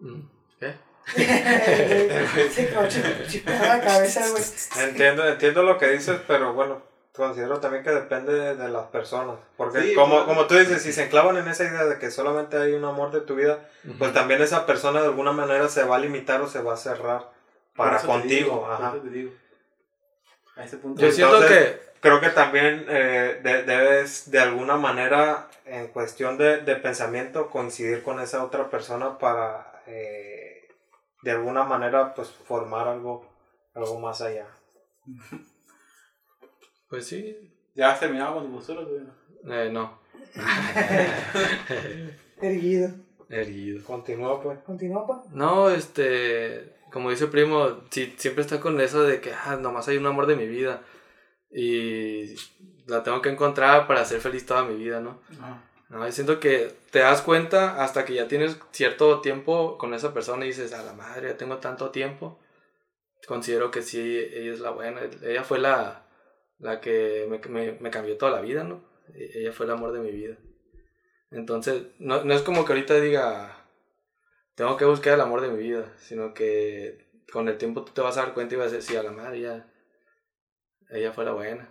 Mm, 0.00 0.20
¿qué? 0.58 0.74
Se 3.30 3.44
cabeza, 3.44 4.28
güey. 4.30 4.42
Entiendo, 4.88 5.26
entiendo 5.26 5.62
lo 5.62 5.78
que 5.78 5.88
dices, 5.88 6.20
pero 6.26 6.52
bueno, 6.52 6.82
considero 7.20 7.60
también 7.60 7.84
que 7.84 7.90
depende 7.90 8.32
de, 8.32 8.56
de 8.56 8.68
las 8.68 8.86
personas. 8.88 9.36
Porque 9.56 9.80
Sí, 9.80 9.94
como, 9.94 10.16
pues. 10.16 10.24
como 10.24 10.46
tú 10.48 10.56
dices, 10.56 10.82
si 10.82 10.92
se 10.92 11.04
enclavan 11.04 11.36
en 11.36 11.46
esa 11.46 11.62
idea 11.64 11.84
de 11.84 11.98
que 12.00 12.10
solamente 12.10 12.56
hay 12.56 12.72
un 12.72 12.84
amor 12.84 13.12
de 13.12 13.20
tu 13.20 13.36
vida, 13.36 13.60
pues 13.98 14.12
también 14.12 14.42
esa 14.42 14.66
persona 14.66 15.00
de 15.00 15.06
alguna 15.06 15.30
manera 15.30 15.68
se 15.68 15.84
va 15.84 15.94
a 15.96 16.00
limitar 16.00 16.40
o 16.42 16.48
se 16.48 16.60
va 16.60 16.74
a 16.74 16.76
cerrar 16.76 17.30
para 17.76 17.98
eso 17.98 18.06
te 18.06 18.12
contigo. 18.12 18.44
digo, 18.56 18.66
ajá. 18.72 18.88
eso 18.94 19.02
te 19.04 19.10
digo. 19.10 19.30
A 20.56 20.64
ese 20.64 20.76
punto. 20.78 21.00
Yo 21.00 21.12
siento 21.12 21.36
Entonces- 21.36 21.76
que 21.76 21.80
creo 22.00 22.20
que 22.20 22.30
también 22.30 22.84
eh, 22.88 23.40
de- 23.42 23.62
debes 23.62 24.30
de 24.30 24.40
alguna 24.40 24.76
manera, 24.76 25.46
en 25.64 25.86
cuestión 25.88 26.36
de, 26.38 26.58
de 26.58 26.74
pensamiento, 26.76 27.48
coincidir 27.50 28.02
con 28.02 28.18
esa 28.20 28.42
otra 28.44 28.68
persona 28.68 29.18
para 29.18 29.82
eh, 29.86 30.68
de 31.22 31.30
alguna 31.30 31.62
manera 31.64 32.14
pues 32.14 32.28
formar 32.30 32.88
algo, 32.88 33.24
algo 33.74 34.00
más 34.00 34.20
allá. 34.22 34.46
Pues 36.90 37.06
sí. 37.06 37.50
¿Ya 37.74 37.92
has 37.92 38.00
terminado 38.00 38.34
con 38.34 38.46
tu 38.46 38.56
postura? 38.56 38.84
todavía? 38.84 39.14
Eh, 39.48 39.70
no. 39.72 40.00
Erguido. 42.42 42.90
Erguido. 43.28 43.84
Continúa 43.84 44.42
pues. 44.42 44.58
Continúa, 44.58 45.06
pa. 45.06 45.22
No, 45.32 45.70
este, 45.70 46.74
como 46.92 47.10
dice 47.10 47.28
primo, 47.28 47.82
sí, 47.90 48.12
siempre 48.18 48.42
está 48.42 48.60
con 48.60 48.80
eso 48.80 49.04
de 49.04 49.20
que 49.20 49.32
ah, 49.32 49.56
nomás 49.56 49.86
hay 49.86 49.98
un 49.98 50.06
amor 50.06 50.26
de 50.26 50.34
mi 50.34 50.48
vida 50.48 50.82
y 51.52 52.34
la 52.86 53.04
tengo 53.04 53.22
que 53.22 53.30
encontrar 53.30 53.86
para 53.86 54.04
ser 54.04 54.20
feliz 54.20 54.44
toda 54.44 54.64
mi 54.64 54.74
vida, 54.74 55.00
¿no? 55.00 55.20
No. 55.38 55.70
No, 55.90 56.06
y 56.06 56.12
siento 56.12 56.38
que 56.38 56.72
te 56.92 57.00
das 57.00 57.22
cuenta 57.22 57.82
hasta 57.82 58.04
que 58.04 58.14
ya 58.14 58.28
tienes 58.28 58.56
cierto 58.70 59.20
tiempo 59.20 59.76
con 59.76 59.92
esa 59.92 60.14
persona 60.14 60.44
y 60.44 60.48
dices, 60.48 60.72
a 60.72 60.84
la 60.84 60.92
madre, 60.92 61.30
ya 61.30 61.36
tengo 61.36 61.58
tanto 61.58 61.90
tiempo. 61.90 62.38
Considero 63.26 63.72
que 63.72 63.82
sí, 63.82 64.00
ella 64.00 64.52
es 64.52 64.60
la 64.60 64.70
buena. 64.70 65.00
Ella 65.22 65.42
fue 65.42 65.58
la, 65.58 66.04
la 66.60 66.80
que 66.80 67.26
me, 67.28 67.38
me, 67.48 67.72
me 67.80 67.90
cambió 67.90 68.16
toda 68.18 68.32
la 68.32 68.40
vida, 68.42 68.64
¿no? 68.64 68.82
E- 69.14 69.30
Ella 69.34 69.52
fue 69.52 69.66
el 69.66 69.72
amor 69.72 69.92
de 69.92 70.00
mi 70.00 70.12
vida. 70.12 70.36
Entonces, 71.30 71.84
no, 71.98 72.24
no 72.24 72.34
es 72.34 72.42
como 72.42 72.64
que 72.64 72.72
ahorita 72.72 73.00
diga, 73.00 73.64
tengo 74.54 74.76
que 74.76 74.84
buscar 74.84 75.14
el 75.14 75.20
amor 75.22 75.40
de 75.42 75.48
mi 75.48 75.58
vida, 75.58 75.92
sino 75.98 76.34
que 76.34 77.06
con 77.32 77.48
el 77.48 77.58
tiempo 77.58 77.84
tú 77.84 77.92
te 77.92 78.00
vas 78.02 78.16
a 78.18 78.22
dar 78.22 78.34
cuenta 78.34 78.54
y 78.54 78.58
vas 78.58 78.72
a 78.72 78.76
decir, 78.76 78.92
sí, 78.92 78.96
a 78.96 79.02
la 79.02 79.12
madre, 79.12 79.40
ya, 79.40 79.66
ella 80.90 81.12
fue 81.12 81.24
la 81.24 81.32
buena. 81.32 81.68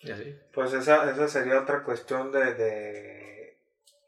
Y 0.00 0.10
así. 0.10 0.36
Pues 0.52 0.72
esa, 0.72 1.10
esa 1.10 1.28
sería 1.28 1.60
otra 1.60 1.84
cuestión 1.84 2.32
de, 2.32 2.54
de 2.54 3.56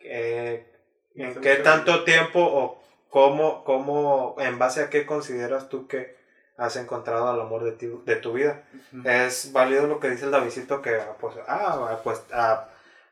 eh, 0.01 0.67
en 1.15 1.41
qué 1.41 1.57
tanto 1.57 2.05
tiempo 2.05 2.41
o 2.41 2.83
cómo, 3.09 3.63
cómo, 3.65 4.35
en 4.39 4.59
base 4.59 4.83
a 4.83 4.91
qué 4.91 5.07
consideras 5.07 5.69
tú 5.69 5.87
que 5.87 6.17
has 6.57 6.77
encontrado 6.77 7.29
al 7.29 7.41
amor 7.41 7.65
de, 7.65 7.73
ti, 7.73 7.91
de 8.05 8.17
tu 8.17 8.33
vida. 8.33 8.63
Es 9.05 9.53
válido 9.53 9.87
lo 9.87 10.01
que 10.01 10.11
dice 10.11 10.25
el 10.27 10.31
Davidito 10.31 10.81
que 10.83 10.99
pues, 11.21 11.35
ah, 11.49 12.01
pues 12.05 12.23
a, 12.33 12.69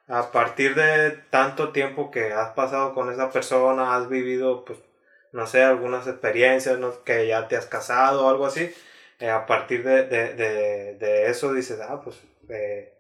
a 0.09 0.31
partir 0.31 0.75
de 0.75 1.11
tanto 1.31 1.73
tiempo 1.73 2.11
que 2.11 2.33
has 2.33 2.51
pasado 2.53 2.95
con 2.95 3.11
esa 3.13 3.31
persona, 3.31 3.97
has 3.97 4.09
vivido, 4.09 4.65
pues, 4.65 4.79
no 5.33 5.47
sé, 5.47 5.63
algunas 5.63 6.07
experiencias, 6.07 6.79
¿no? 6.79 7.03
que 7.05 7.27
ya 7.27 7.49
te 7.49 7.57
has 7.57 7.67
casado 7.67 8.27
o 8.27 8.31
algo 8.31 8.47
así, 8.47 8.73
eh, 9.19 9.31
a 9.31 9.47
partir 9.47 9.83
de, 9.85 10.05
de, 10.07 10.35
de, 10.35 10.95
de 10.97 11.27
eso 11.31 11.53
dices, 11.53 11.81
ah, 11.81 12.01
pues 12.03 12.21
eh, 12.49 12.93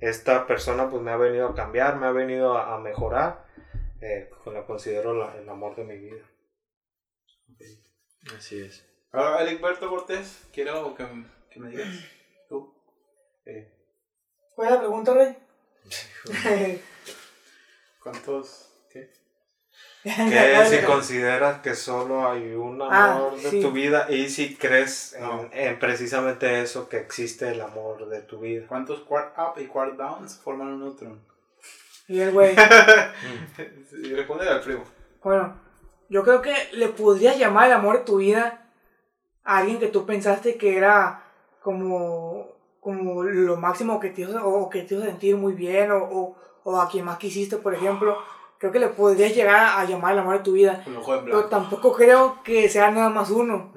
esta 0.00 0.46
persona 0.46 0.88
pues 0.90 1.02
me 1.02 1.10
ha 1.10 1.16
venido 1.16 1.48
a 1.48 1.54
cambiar, 1.54 1.96
me 1.96 2.06
ha 2.06 2.12
venido 2.12 2.56
a, 2.56 2.74
a 2.74 2.78
mejorar, 2.78 3.44
eh, 4.00 4.30
la 4.46 4.64
considero 4.66 5.14
la- 5.14 5.34
el 5.36 5.48
amor 5.48 5.74
de 5.76 5.84
mi 5.84 5.96
vida. 5.98 6.22
Así 8.36 8.60
es. 8.62 8.85
Ahora, 9.12 9.42
Eligberto 9.42 9.88
Cortés, 9.88 10.42
quiero 10.52 10.94
que, 10.94 11.06
que 11.50 11.60
me 11.60 11.70
digas. 11.70 11.88
Tú. 12.48 12.74
Eh, 13.46 13.72
¿Cuál 14.54 14.68
es 14.68 14.74
la 14.74 14.80
pregunta, 14.80 15.14
Rey? 15.14 15.36
¿Cuántos? 18.02 18.70
¿Qué? 18.92 19.10
que 20.02 20.66
si 20.68 20.84
consideras 20.84 21.60
que 21.60 21.74
solo 21.74 22.28
hay 22.30 22.52
un 22.54 22.80
Ah, 22.82 23.14
amor 23.16 23.36
de 23.40 23.50
sí. 23.50 23.60
tu 23.60 23.72
vida 23.72 24.06
y 24.10 24.28
si 24.28 24.56
crees 24.56 25.14
en, 25.14 25.22
No. 25.22 25.48
en 25.52 25.78
precisamente 25.78 26.60
eso 26.62 26.88
que 26.88 26.98
existe 26.98 27.48
el 27.50 27.60
amor 27.60 28.08
de 28.08 28.22
tu 28.22 28.40
vida. 28.40 28.66
¿Cuántos 28.68 29.00
quart 29.00 29.36
up 29.38 29.60
y 29.60 29.66
quart 29.66 29.94
downs 29.96 30.36
forman 30.38 30.68
un 30.68 30.80
neutron? 30.80 31.20
Y 32.08 32.20
el 32.20 32.32
güey. 32.32 32.54
Y 34.02 34.14
responde 34.14 34.48
al 34.48 34.60
primo. 34.60 34.84
Bueno, 35.22 35.60
yo 36.08 36.22
creo 36.22 36.40
que 36.40 36.54
le 36.72 36.88
podrías 36.88 37.36
llamar 37.36 37.66
el 37.66 37.72
amor 37.72 37.98
de 37.98 38.04
tu 38.04 38.18
vida 38.18 38.65
a 39.46 39.58
alguien 39.58 39.78
que 39.78 39.88
tú 39.88 40.04
pensaste 40.04 40.56
que 40.56 40.76
era 40.76 41.22
como, 41.62 42.48
como 42.80 43.22
lo 43.22 43.56
máximo 43.56 43.98
que 44.00 44.10
te 44.10 44.22
hizo, 44.22 44.46
o 44.46 44.68
que 44.68 44.82
te 44.82 44.94
hizo 44.94 45.04
sentir 45.04 45.36
muy 45.36 45.52
bien, 45.54 45.90
o, 45.92 45.98
o, 45.98 46.36
o 46.64 46.80
a 46.80 46.88
quien 46.88 47.04
más 47.04 47.18
quisiste, 47.18 47.56
por 47.56 47.74
ejemplo. 47.74 48.16
Creo 48.58 48.72
que 48.72 48.78
le 48.78 48.88
podrías 48.88 49.34
llegar 49.34 49.78
a 49.78 49.84
llamar 49.84 50.12
el 50.14 50.20
amor 50.20 50.38
de 50.38 50.44
tu 50.44 50.52
vida. 50.52 50.82
Pero 51.24 51.44
tampoco 51.46 51.92
creo 51.92 52.42
que 52.42 52.68
sea 52.68 52.90
nada 52.90 53.08
más 53.10 53.30
uno. 53.30 53.72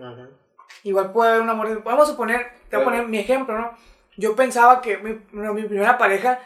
Igual 0.83 1.11
puede 1.11 1.31
haber 1.31 1.41
un 1.41 1.49
amor. 1.49 1.67
de- 1.69 1.75
Vamos 1.75 2.07
a 2.07 2.11
suponer, 2.11 2.47
te 2.69 2.77
voy 2.77 2.81
a 2.81 2.85
poner 2.85 3.07
mi 3.07 3.19
ejemplo, 3.19 3.57
¿no? 3.57 3.71
Yo 4.17 4.35
pensaba 4.35 4.81
que 4.81 4.97
mi, 4.97 5.19
mi 5.31 5.63
primera 5.63 5.97
pareja, 5.97 6.39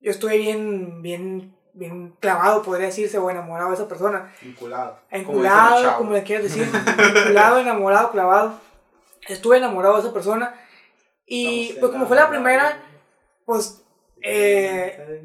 yo 0.00 0.10
estuve 0.10 0.38
bien, 0.38 1.02
bien, 1.02 1.55
bien 1.76 2.14
clavado, 2.20 2.62
podría 2.62 2.86
decirse, 2.86 3.18
o 3.18 3.30
enamorado 3.30 3.70
de 3.70 3.76
esa 3.76 3.88
persona. 3.88 4.32
Vinculado. 4.42 4.98
Enculado, 5.10 5.98
como 5.98 6.12
le 6.12 6.22
quieras 6.22 6.44
decir. 6.44 6.68
Enculado, 7.16 7.58
enamorado, 7.58 8.10
clavado. 8.10 8.60
Estuve 9.28 9.58
enamorado 9.58 9.94
de 9.94 10.00
esa 10.00 10.12
persona. 10.12 10.54
Y 11.26 11.68
Estamos 11.68 11.80
pues 11.80 11.92
como 11.92 12.06
fue 12.06 12.16
la 12.16 12.28
primera, 12.28 12.78
pues 13.44 13.82
eh, 14.22 15.22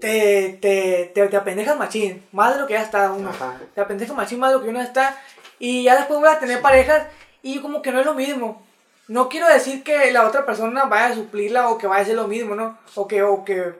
te, 0.00 0.58
te, 0.60 1.12
te, 1.14 1.28
te 1.28 1.36
apendejas 1.36 1.76
machín. 1.76 2.24
Más 2.32 2.54
de 2.54 2.60
lo 2.60 2.66
que 2.66 2.74
ya 2.74 2.82
está 2.82 3.12
uno 3.12 3.30
Ajá. 3.30 3.60
te 3.74 3.80
apendeja 3.80 4.14
machín 4.14 4.40
más 4.40 4.50
de 4.50 4.56
lo 4.56 4.62
que 4.62 4.70
uno 4.70 4.80
está. 4.80 5.16
Y 5.58 5.84
ya 5.84 5.96
después 5.96 6.20
voy 6.20 6.28
a 6.28 6.38
tener 6.38 6.60
parejas 6.60 7.06
y 7.42 7.60
como 7.60 7.82
que 7.82 7.92
no 7.92 8.00
es 8.00 8.06
lo 8.06 8.14
mismo. 8.14 8.62
No 9.08 9.28
quiero 9.28 9.46
decir 9.48 9.82
que 9.82 10.10
la 10.10 10.26
otra 10.26 10.46
persona 10.46 10.84
vaya 10.84 11.06
a 11.08 11.14
suplirla 11.14 11.68
o 11.68 11.76
que 11.76 11.86
vaya 11.86 12.02
a 12.02 12.06
ser 12.06 12.14
lo 12.14 12.28
mismo, 12.28 12.54
¿no? 12.54 12.78
O 12.94 13.06
que, 13.06 13.22
o 13.22 13.44
que, 13.44 13.74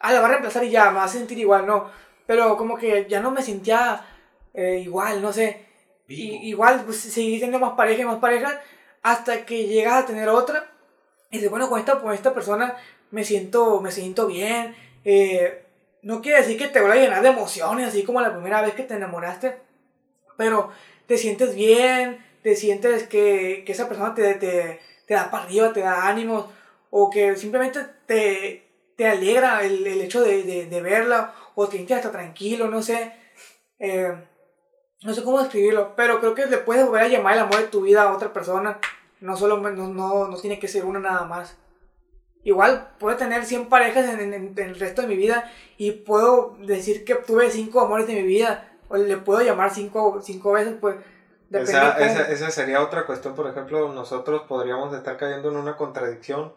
ah, 0.00 0.12
la 0.12 0.20
va 0.20 0.26
a 0.26 0.30
reemplazar 0.30 0.64
y 0.64 0.70
ya, 0.70 0.90
me 0.90 0.98
va 0.98 1.04
a 1.04 1.08
sentir 1.08 1.38
igual, 1.38 1.66
no. 1.66 1.90
Pero 2.26 2.56
como 2.56 2.76
que 2.76 3.06
ya 3.08 3.20
no 3.20 3.30
me 3.30 3.42
sentía 3.42 4.04
eh, 4.54 4.80
igual, 4.84 5.22
no 5.22 5.32
sé. 5.32 5.66
Y, 6.08 6.48
igual, 6.48 6.82
pues 6.84 6.98
seguí 6.98 7.38
teniendo 7.40 7.58
más 7.58 7.76
pareja 7.76 8.02
y 8.02 8.04
más 8.04 8.18
pareja 8.18 8.60
hasta 9.02 9.44
que 9.46 9.66
llegas 9.66 10.04
a 10.04 10.06
tener 10.06 10.28
otra. 10.28 10.70
Y 11.30 11.36
dices, 11.36 11.50
bueno, 11.50 11.68
con 11.68 11.78
esta, 11.80 12.00
con 12.00 12.12
esta 12.12 12.34
persona 12.34 12.76
me 13.10 13.24
siento, 13.24 13.80
me 13.80 13.92
siento 13.92 14.26
bien. 14.26 14.74
eh, 15.04 15.62
no 16.02 16.22
quiere 16.22 16.38
decir 16.38 16.56
que 16.56 16.68
te 16.68 16.80
voy 16.80 16.92
a 16.92 16.94
llenar 16.94 17.20
de 17.20 17.30
emociones, 17.30 17.88
así 17.88 18.04
como 18.04 18.20
la 18.20 18.32
primera 18.32 18.62
vez 18.62 18.74
que 18.74 18.84
te 18.84 18.94
enamoraste. 18.94 19.56
Pero 20.36 20.70
te 21.06 21.18
sientes 21.18 21.54
bien, 21.54 22.24
te 22.42 22.54
sientes 22.54 23.08
que, 23.08 23.64
que 23.66 23.72
esa 23.72 23.88
persona 23.88 24.14
te, 24.14 24.34
te, 24.34 24.80
te 25.06 25.14
da 25.14 25.30
para 25.30 25.44
arriba, 25.44 25.72
te 25.72 25.80
da 25.80 26.06
ánimos. 26.06 26.46
O 26.90 27.10
que 27.10 27.34
simplemente 27.36 27.80
te, 28.06 28.65
te 28.96 29.06
alegra 29.08 29.62
el, 29.64 29.86
el 29.86 30.00
hecho 30.00 30.22
de, 30.22 30.42
de, 30.42 30.66
de 30.66 30.80
verla. 30.82 31.34
O 31.54 31.66
te 31.66 31.76
sientes 31.76 31.96
hasta 31.98 32.12
tranquilo, 32.12 32.68
no 32.68 32.82
sé. 32.82 33.12
Eh, 33.78 34.14
no 35.02 35.14
sé 35.14 35.22
cómo 35.22 35.40
describirlo, 35.40 35.94
pero 35.96 36.20
creo 36.20 36.34
que 36.34 36.46
le 36.46 36.58
puedes 36.58 36.84
volver 36.86 37.02
a 37.02 37.08
llamar 37.08 37.34
el 37.34 37.40
amor 37.40 37.58
de 37.58 37.66
tu 37.68 37.82
vida 37.82 38.02
a 38.02 38.14
otra 38.14 38.32
persona. 38.32 38.78
No 39.20 39.36
solo, 39.36 39.56
no, 39.58 39.70
no, 39.88 40.28
no 40.28 40.36
tiene 40.38 40.58
que 40.58 40.68
ser 40.68 40.84
una 40.84 40.98
nada 41.00 41.24
más. 41.24 41.56
Igual 42.44 42.90
puedo 42.98 43.16
tener 43.16 43.44
100 43.44 43.68
parejas 43.68 44.08
en, 44.08 44.20
en- 44.32 44.34
en 44.56 44.58
el 44.58 44.78
resto 44.78 45.02
de 45.02 45.08
mi 45.08 45.16
vida 45.16 45.50
y 45.76 45.90
puedo 45.92 46.56
decir 46.60 47.04
que 47.04 47.14
tuve 47.16 47.50
5 47.50 47.80
amores 47.80 48.06
de 48.06 48.14
mi 48.14 48.22
vida. 48.22 48.72
O 48.88 48.96
le 48.96 49.16
puedo 49.16 49.40
llamar 49.42 49.72
5 49.74 50.20
cinco 50.22 50.52
veces, 50.52 50.76
pues. 50.80 50.96
Esa, 51.50 51.90
esa, 52.06 52.28
esa 52.32 52.50
sería 52.50 52.82
otra 52.82 53.04
cuestión, 53.06 53.34
por 53.34 53.48
ejemplo, 53.48 53.92
nosotros 53.92 54.42
podríamos 54.48 54.92
estar 54.94 55.16
cayendo 55.16 55.50
en 55.50 55.56
una 55.56 55.76
contradicción 55.76 56.52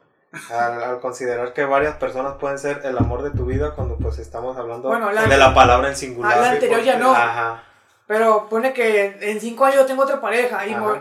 al, 0.52 0.84
al 0.84 1.00
considerar 1.00 1.54
que 1.54 1.66
varias 1.66 1.96
personas 1.96 2.36
pueden 2.40 2.60
ser 2.60 2.82
el 2.84 2.98
amor 2.98 3.24
de 3.24 3.32
tu 3.32 3.46
vida 3.46 3.74
cuando 3.76 3.96
pues 3.98 4.20
estamos 4.20 4.56
hablando 4.58 4.88
Bueno, 4.90 5.12
la- 5.12 5.26
de 5.26 5.38
la 5.38 5.54
palabra 5.54 5.90
en 5.90 5.96
singular. 5.96 6.38
la 6.40 6.52
anterior 6.52 6.82
ya 6.84 6.98
no. 6.98 7.12
Ajá. 7.14 7.64
Pero 8.08 8.48
pone 8.50 8.74
que 8.74 9.18
en 9.22 9.40
5 9.40 9.66
años 9.66 9.86
tengo 9.86 10.04
otra 10.04 10.20
pareja. 10.22 10.66
Y 10.68 10.76
mo- 10.76 10.98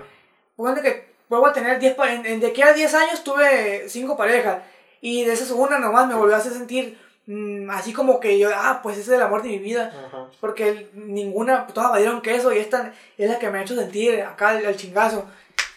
pone 0.56 0.80
que 0.82 1.14
vuelvo 1.28 1.46
a 1.46 1.52
tener 1.52 1.78
10 1.78 1.94
pa- 1.94 2.12
en, 2.12 2.24
en 2.26 2.40
de 2.40 2.48
aquí 2.48 2.62
a 2.62 2.72
10 2.72 2.92
años 2.94 3.24
tuve 3.24 3.88
5 3.88 4.16
parejas. 4.16 4.58
Y 5.00 5.24
de 5.24 5.32
esas 5.32 5.50
una 5.50 5.78
nomás 5.78 6.06
me 6.08 6.14
volvió 6.14 6.34
a 6.34 6.38
hacer 6.38 6.52
sentir 6.52 6.98
mm, 7.26 7.70
así 7.70 7.92
como 7.92 8.20
que 8.20 8.38
yo, 8.38 8.50
ah, 8.54 8.80
pues 8.82 8.98
ese 8.98 9.10
es 9.12 9.16
el 9.16 9.22
amor 9.22 9.42
de 9.42 9.48
mi 9.50 9.58
vida. 9.58 9.92
Ajá. 10.08 10.26
Porque 10.40 10.90
ninguna, 10.94 11.66
todas 11.68 11.90
valieron 11.92 12.20
queso 12.22 12.52
y 12.52 12.58
esta 12.58 12.92
es 13.16 13.30
la 13.30 13.38
que 13.38 13.48
me 13.50 13.58
ha 13.58 13.62
hecho 13.62 13.74
sentir 13.76 14.20
acá 14.22 14.58
el, 14.58 14.64
el 14.66 14.76
chingazo. 14.76 15.24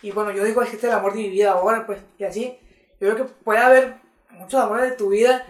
Y 0.01 0.11
bueno, 0.11 0.31
yo 0.31 0.43
digo, 0.43 0.61
es 0.61 0.69
que 0.69 0.75
este 0.75 0.87
es 0.87 0.93
el 0.93 0.99
amor 0.99 1.13
de 1.13 1.19
mi 1.19 1.29
vida 1.29 1.51
ahora, 1.51 1.85
pues, 1.85 1.99
y 2.17 2.23
así. 2.23 2.57
Yo 3.01 3.13
creo 3.15 3.25
que 3.25 3.33
puede 3.43 3.59
haber 3.59 3.95
muchos 4.29 4.61
amores 4.61 4.91
de 4.91 4.95
tu 4.95 5.09
vida. 5.09 5.43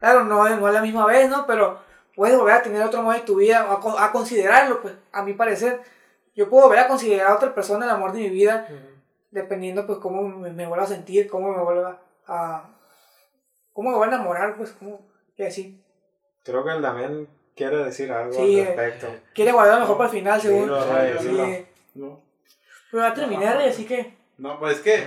Claro, 0.00 0.24
no, 0.24 0.48
no 0.56 0.66
a 0.66 0.72
la 0.72 0.82
misma 0.82 1.06
vez, 1.06 1.30
¿no? 1.30 1.46
Pero 1.46 1.78
puedes 2.16 2.36
volver 2.36 2.54
a 2.54 2.62
tener 2.62 2.82
otro 2.82 3.00
amor 3.00 3.14
de 3.14 3.20
tu 3.20 3.36
vida, 3.36 3.66
o 3.72 3.88
a, 3.96 4.04
a 4.04 4.10
considerarlo, 4.12 4.82
pues, 4.82 4.94
a 5.12 5.22
mi 5.22 5.32
parecer. 5.32 5.80
Yo 6.34 6.50
puedo 6.50 6.64
volver 6.64 6.80
a 6.80 6.88
considerar 6.88 7.28
a 7.28 7.34
otra 7.36 7.54
persona 7.54 7.84
el 7.84 7.90
amor 7.92 8.12
de 8.12 8.18
mi 8.18 8.30
vida, 8.30 8.68
dependiendo, 9.30 9.86
pues, 9.86 9.98
cómo 10.00 10.22
me, 10.22 10.50
me 10.50 10.66
vuelva 10.66 10.84
a 10.84 10.88
sentir, 10.88 11.28
cómo 11.30 11.52
me 11.52 11.62
vuelva 11.62 12.02
a... 12.26 12.68
cómo 13.72 13.90
me 13.90 13.96
voy 13.96 14.06
a 14.06 14.08
enamorar, 14.08 14.56
pues, 14.56 14.72
cómo, 14.72 15.06
y 15.36 15.44
así. 15.44 15.80
Creo 16.42 16.64
que 16.64 16.70
el 16.72 16.82
Damián 16.82 17.28
quiere 17.54 17.76
decir 17.84 18.10
algo 18.10 18.32
Sí, 18.32 18.60
al 18.60 18.66
eh, 18.66 18.74
respecto. 18.74 19.06
Quiere 19.34 19.52
guardar 19.52 19.74
lo 19.76 19.80
mejor 19.82 19.96
para 19.98 20.10
el 20.10 20.16
final, 20.16 20.40
Ray, 20.42 21.16
Sí. 21.20 21.28
dilo. 21.28 21.46
No. 21.94 22.20
Pero 22.90 23.02
ya 23.02 23.14
terminé, 23.14 23.52
Rey, 23.52 23.68
así 23.68 23.86
que 23.86 24.15
No, 24.38 24.58
pues 24.58 24.76
es 24.78 24.82
que. 24.82 25.06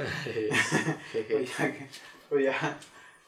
pues 1.29 1.57
ya, 1.57 1.71
que- 1.71 1.87
pues 2.29 2.45
ya. 2.45 2.79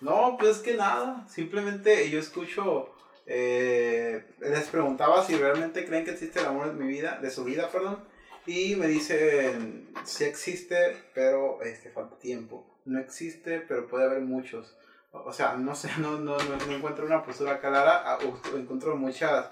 No, 0.01 0.35
pues 0.39 0.57
es 0.57 0.63
que 0.63 0.73
nada. 0.75 1.25
Simplemente 1.29 2.09
yo 2.09 2.19
escucho. 2.19 2.93
eh, 3.27 4.25
les 4.39 4.67
preguntaba 4.69 5.23
si 5.25 5.35
realmente 5.35 5.85
creen 5.85 6.03
que 6.05 6.11
existe 6.11 6.39
el 6.39 6.47
amor 6.47 6.67
de 6.67 6.83
mi 6.83 6.87
vida, 6.91 7.19
de 7.21 7.29
su 7.29 7.43
vida, 7.43 7.69
perdón. 7.69 8.03
Y 8.47 8.75
me 8.75 8.87
dicen, 8.87 9.89
sí 10.03 10.23
existe, 10.23 10.97
pero 11.13 11.61
este, 11.61 11.91
falta 11.91 12.17
tiempo. 12.17 12.65
No 12.85 12.99
existe, 12.99 13.59
pero 13.61 13.87
puede 13.87 14.05
haber 14.05 14.21
muchos. 14.21 14.75
O 15.11 15.31
sea, 15.31 15.53
no 15.53 15.75
sé, 15.75 15.89
no, 15.99 16.17
no, 16.19 16.37
no, 16.37 16.55
no 16.67 16.73
encuentro 16.75 17.05
una 17.05 17.23
postura 17.23 17.59
clara. 17.59 18.17
Encuentro 18.55 18.95
muchas 18.95 19.51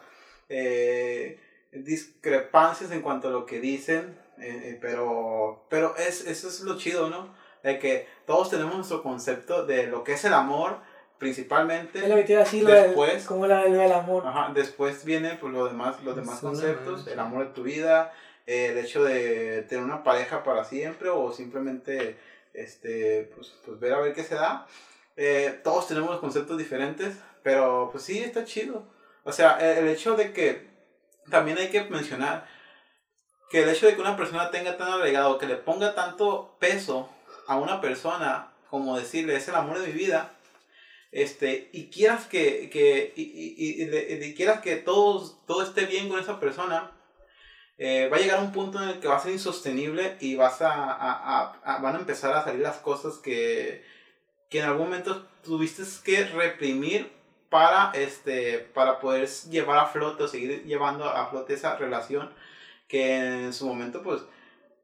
eh, 0.49 1.39
discrepancias 1.71 2.91
en 2.91 3.01
cuanto 3.01 3.27
a 3.27 3.31
lo 3.31 3.45
que 3.45 3.59
dicen. 3.59 4.17
Eh, 4.41 4.69
eh, 4.71 4.77
pero 4.81 5.65
pero 5.69 5.95
es, 5.97 6.25
eso 6.25 6.47
es 6.47 6.61
lo 6.61 6.77
chido, 6.77 7.09
¿no? 7.09 7.33
De 7.63 7.77
que 7.79 8.07
todos 8.25 8.49
tenemos 8.49 8.75
nuestro 8.75 9.03
concepto 9.03 9.65
de 9.65 9.87
lo 9.87 10.03
que 10.03 10.13
es 10.13 10.23
el 10.25 10.33
amor, 10.33 10.77
principalmente. 11.17 11.99
Es 11.99 12.09
lo 12.09 12.15
que 12.15 12.23
te 12.23 12.31
iba 12.33 12.41
a 12.41 12.45
decir, 12.45 12.65
del- 12.65 12.83
Después- 12.95 13.25
como 13.25 13.45
la, 13.47 13.63
del 13.65 13.91
amor. 13.91 14.25
Ajá, 14.25 14.51
después 14.53 15.03
viene 15.05 15.35
pues, 15.39 15.53
lo 15.53 15.65
demás, 15.67 16.01
los 16.03 16.15
demás 16.15 16.39
conceptos, 16.39 17.07
el 17.07 17.19
amor 17.19 17.47
de 17.47 17.53
tu 17.53 17.63
vida, 17.63 18.13
eh, 18.47 18.67
el 18.71 18.77
hecho 18.77 19.03
de 19.03 19.63
tener 19.63 19.83
una 19.83 20.03
pareja 20.03 20.43
para 20.43 20.63
siempre 20.63 21.09
o 21.09 21.31
simplemente 21.31 22.17
este, 22.53 23.29
pues, 23.35 23.53
pues 23.65 23.79
ver 23.79 23.93
a 23.93 23.99
ver 23.99 24.13
qué 24.13 24.23
se 24.23 24.35
da. 24.35 24.65
Eh, 25.17 25.59
todos 25.63 25.87
tenemos 25.87 26.17
conceptos 26.19 26.57
diferentes, 26.57 27.15
pero 27.43 27.89
pues 27.91 28.03
sí, 28.05 28.19
está 28.19 28.45
chido. 28.45 28.83
O 29.25 29.31
sea, 29.33 29.57
el, 29.59 29.79
el 29.79 29.87
hecho 29.89 30.15
de 30.15 30.31
que 30.31 30.69
también 31.29 31.57
hay 31.57 31.67
que 31.69 31.83
mencionar 31.83 32.47
que 33.49 33.63
el 33.63 33.69
hecho 33.69 33.87
de 33.87 33.95
que 33.95 34.01
una 34.01 34.17
persona 34.17 34.51
tenga 34.51 34.77
tan 34.77 34.91
arraigado, 34.91 35.37
que 35.37 35.47
le 35.47 35.55
ponga 35.55 35.95
tanto 35.95 36.55
peso 36.59 37.09
a 37.47 37.55
una 37.57 37.81
persona, 37.81 38.51
como 38.69 38.97
decirle, 38.97 39.35
es 39.35 39.47
el 39.47 39.55
amor 39.55 39.79
de 39.79 39.87
mi 39.87 39.93
vida, 39.93 40.31
este, 41.11 41.69
y 41.73 41.89
quieras 41.89 42.27
que, 42.27 42.69
que 42.69 43.13
y, 43.15 43.23
y- 43.23 44.23
y- 44.25 44.35
quieras 44.35 44.61
que 44.61 44.75
todo, 44.75 45.27
todo 45.47 45.63
esté 45.63 45.85
bien 45.85 46.07
con 46.09 46.19
esa 46.19 46.39
persona, 46.39 46.91
eh, 47.79 48.09
va 48.11 48.17
a 48.17 48.19
llegar 48.19 48.39
un 48.41 48.51
punto 48.51 48.81
en 48.83 48.89
el 48.89 48.99
que 48.99 49.07
va 49.07 49.15
a 49.17 49.19
ser 49.23 49.31
insostenible 49.31 50.17
y 50.19 50.35
vas 50.35 50.61
a- 50.61 50.91
a- 50.91 51.53
a- 51.63 51.77
van 51.79 51.95
a 51.95 51.99
empezar 51.99 52.33
a 52.35 52.43
salir 52.43 52.61
las 52.61 52.77
cosas 52.77 53.15
que, 53.17 53.83
que 54.49 54.59
en 54.59 54.65
algún 54.65 54.85
momento 54.89 55.25
tuviste 55.43 55.83
que 56.03 56.25
reprimir 56.25 57.09
para, 57.49 57.91
este, 57.95 58.59
para 58.59 58.99
poder 58.99 59.27
llevar 59.49 59.79
a 59.79 59.85
flote 59.87 60.23
o 60.23 60.27
seguir 60.27 60.63
llevando 60.65 61.05
a 61.05 61.27
flote 61.31 61.53
esa 61.55 61.75
relación 61.77 62.31
que 62.89 63.45
en 63.45 63.53
su 63.53 63.65
momento 63.67 64.03
pues 64.03 64.23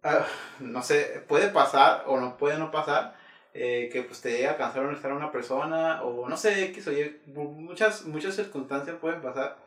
ah, 0.03 0.25
no 0.59 0.81
sé, 0.83 1.23
puede 1.27 1.49
pasar 1.49 2.03
o 2.07 2.19
no 2.19 2.37
puede 2.37 2.57
no 2.57 2.71
pasar, 2.71 3.17
eh, 3.53 3.89
que 3.91 4.03
pues 4.03 4.21
te 4.21 4.31
llegue 4.31 4.47
a 4.47 4.57
cansar 4.57 4.85
una 5.13 5.31
persona, 5.31 6.03
o 6.03 6.29
no 6.29 6.37
sé, 6.37 6.65
X 6.65 6.87
o 6.87 6.91
Y, 6.93 7.21
mu- 7.27 7.51
muchas, 7.51 8.05
muchas 8.05 8.35
circunstancias 8.35 8.97
pueden 9.01 9.21
pasar. 9.21 9.57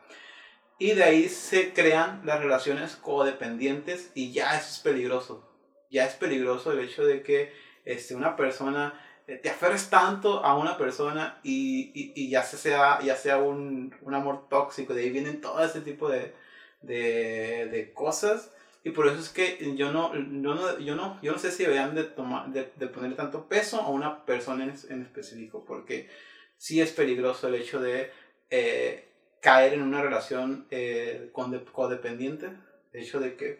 Y 0.77 0.93
de 0.93 1.03
ahí 1.03 1.27
se 1.29 1.73
crean 1.73 2.21
las 2.23 2.39
relaciones 2.39 2.95
codependientes 2.95 4.11
y 4.15 4.31
ya 4.31 4.55
eso 4.57 4.69
es 4.69 4.79
peligroso. 4.79 5.45
Ya 5.91 6.05
es 6.05 6.13
peligroso 6.15 6.71
el 6.71 6.79
hecho 6.79 7.05
de 7.05 7.21
que 7.23 7.51
este, 7.85 8.15
una 8.15 8.35
persona, 8.37 8.93
eh, 9.27 9.35
te 9.37 9.49
aferres 9.49 9.89
tanto 9.89 10.45
a 10.45 10.55
una 10.57 10.77
persona 10.77 11.39
y, 11.43 11.91
y, 11.93 12.13
y 12.15 12.29
ya 12.29 12.43
se 12.43 12.57
sea, 12.57 12.99
ya 13.01 13.15
sea 13.15 13.39
un, 13.39 13.93
un 14.01 14.13
amor 14.13 14.47
tóxico, 14.49 14.93
de 14.93 15.01
ahí 15.03 15.09
vienen 15.09 15.41
todo 15.41 15.61
ese 15.63 15.81
tipo 15.81 16.07
de, 16.09 16.33
de, 16.81 17.67
de 17.71 17.93
cosas. 17.93 18.51
Y 18.83 18.91
por 18.91 19.07
eso 19.07 19.19
es 19.19 19.29
que 19.29 19.75
yo 19.75 19.91
no, 19.91 20.13
yo 20.13 20.55
no, 20.55 20.79
yo 20.79 20.95
no, 20.95 21.21
yo 21.21 21.31
no 21.33 21.37
sé 21.37 21.51
si 21.51 21.63
deberían 21.63 21.95
de, 21.95 22.05
tomar, 22.05 22.49
de, 22.49 22.71
de 22.75 22.87
poner 22.87 23.15
tanto 23.15 23.47
peso 23.47 23.81
a 23.81 23.89
una 23.89 24.25
persona 24.25 24.63
en, 24.63 24.73
en 24.89 25.01
específico, 25.01 25.65
porque 25.65 26.09
sí 26.57 26.79
es 26.81 26.91
peligroso 26.91 27.47
el 27.47 27.55
hecho 27.55 27.81
de 27.81 28.11
eh, 28.49 29.09
caer 29.41 29.73
en 29.73 29.81
una 29.81 30.01
relación 30.01 30.67
eh, 30.71 31.31
codependiente. 31.71 32.51
El 32.93 33.03
hecho 33.03 33.19
de 33.19 33.35
que 33.35 33.59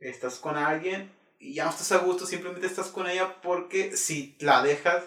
estás 0.00 0.38
con 0.38 0.56
alguien 0.56 1.12
y 1.38 1.54
ya 1.54 1.64
no 1.64 1.70
estás 1.70 1.92
a 1.92 1.98
gusto, 1.98 2.26
simplemente 2.26 2.66
estás 2.66 2.88
con 2.88 3.06
ella 3.06 3.40
porque 3.42 3.96
si 3.96 4.36
la 4.40 4.62
dejas, 4.62 5.04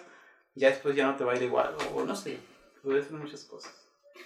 ya 0.54 0.68
después 0.70 0.94
ya 0.94 1.06
no 1.06 1.16
te 1.16 1.24
va 1.24 1.32
a 1.32 1.36
ir 1.36 1.42
igual, 1.42 1.74
o 1.94 2.04
no 2.04 2.14
sé, 2.14 2.38
puede 2.82 3.02
ser 3.02 3.12
muchas 3.14 3.44
cosas. 3.44 3.74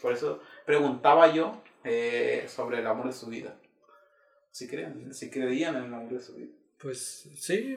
Por 0.01 0.13
eso 0.13 0.43
preguntaba 0.67 1.33
yo 1.33 1.63
eh, 1.85 2.47
sobre 2.49 2.79
el 2.81 2.87
amor 2.87 3.07
de 3.07 3.13
su 3.13 3.27
vida. 3.27 3.57
Si 4.51 4.69
creían, 4.69 5.13
si 5.15 5.31
creían 5.31 5.77
en 5.77 5.85
el 5.85 5.95
amor 5.95 6.13
de 6.13 6.21
su 6.21 6.35
vida. 6.35 6.53
Pues 6.79 7.29
sí, 7.37 7.77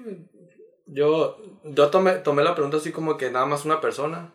yo, 0.87 1.37
yo 1.63 1.89
tomé, 1.89 2.13
tomé 2.15 2.43
la 2.43 2.53
pregunta 2.55 2.77
así 2.77 2.91
como 2.91 3.17
que 3.17 3.29
nada 3.31 3.45
más 3.45 3.65
una 3.65 3.79
persona. 3.81 4.33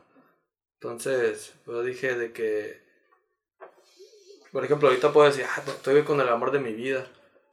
Entonces, 0.75 1.55
pues 1.65 1.85
dije 1.85 2.15
de 2.17 2.33
que, 2.33 2.81
por 4.53 4.65
ejemplo, 4.65 4.89
ahorita 4.89 5.13
puedo 5.13 5.27
decir, 5.29 5.45
ah, 5.49 5.63
estoy 5.67 6.03
con 6.03 6.21
el 6.21 6.29
amor 6.29 6.51
de 6.51 6.59
mi 6.61 6.73
vida. 6.73 7.07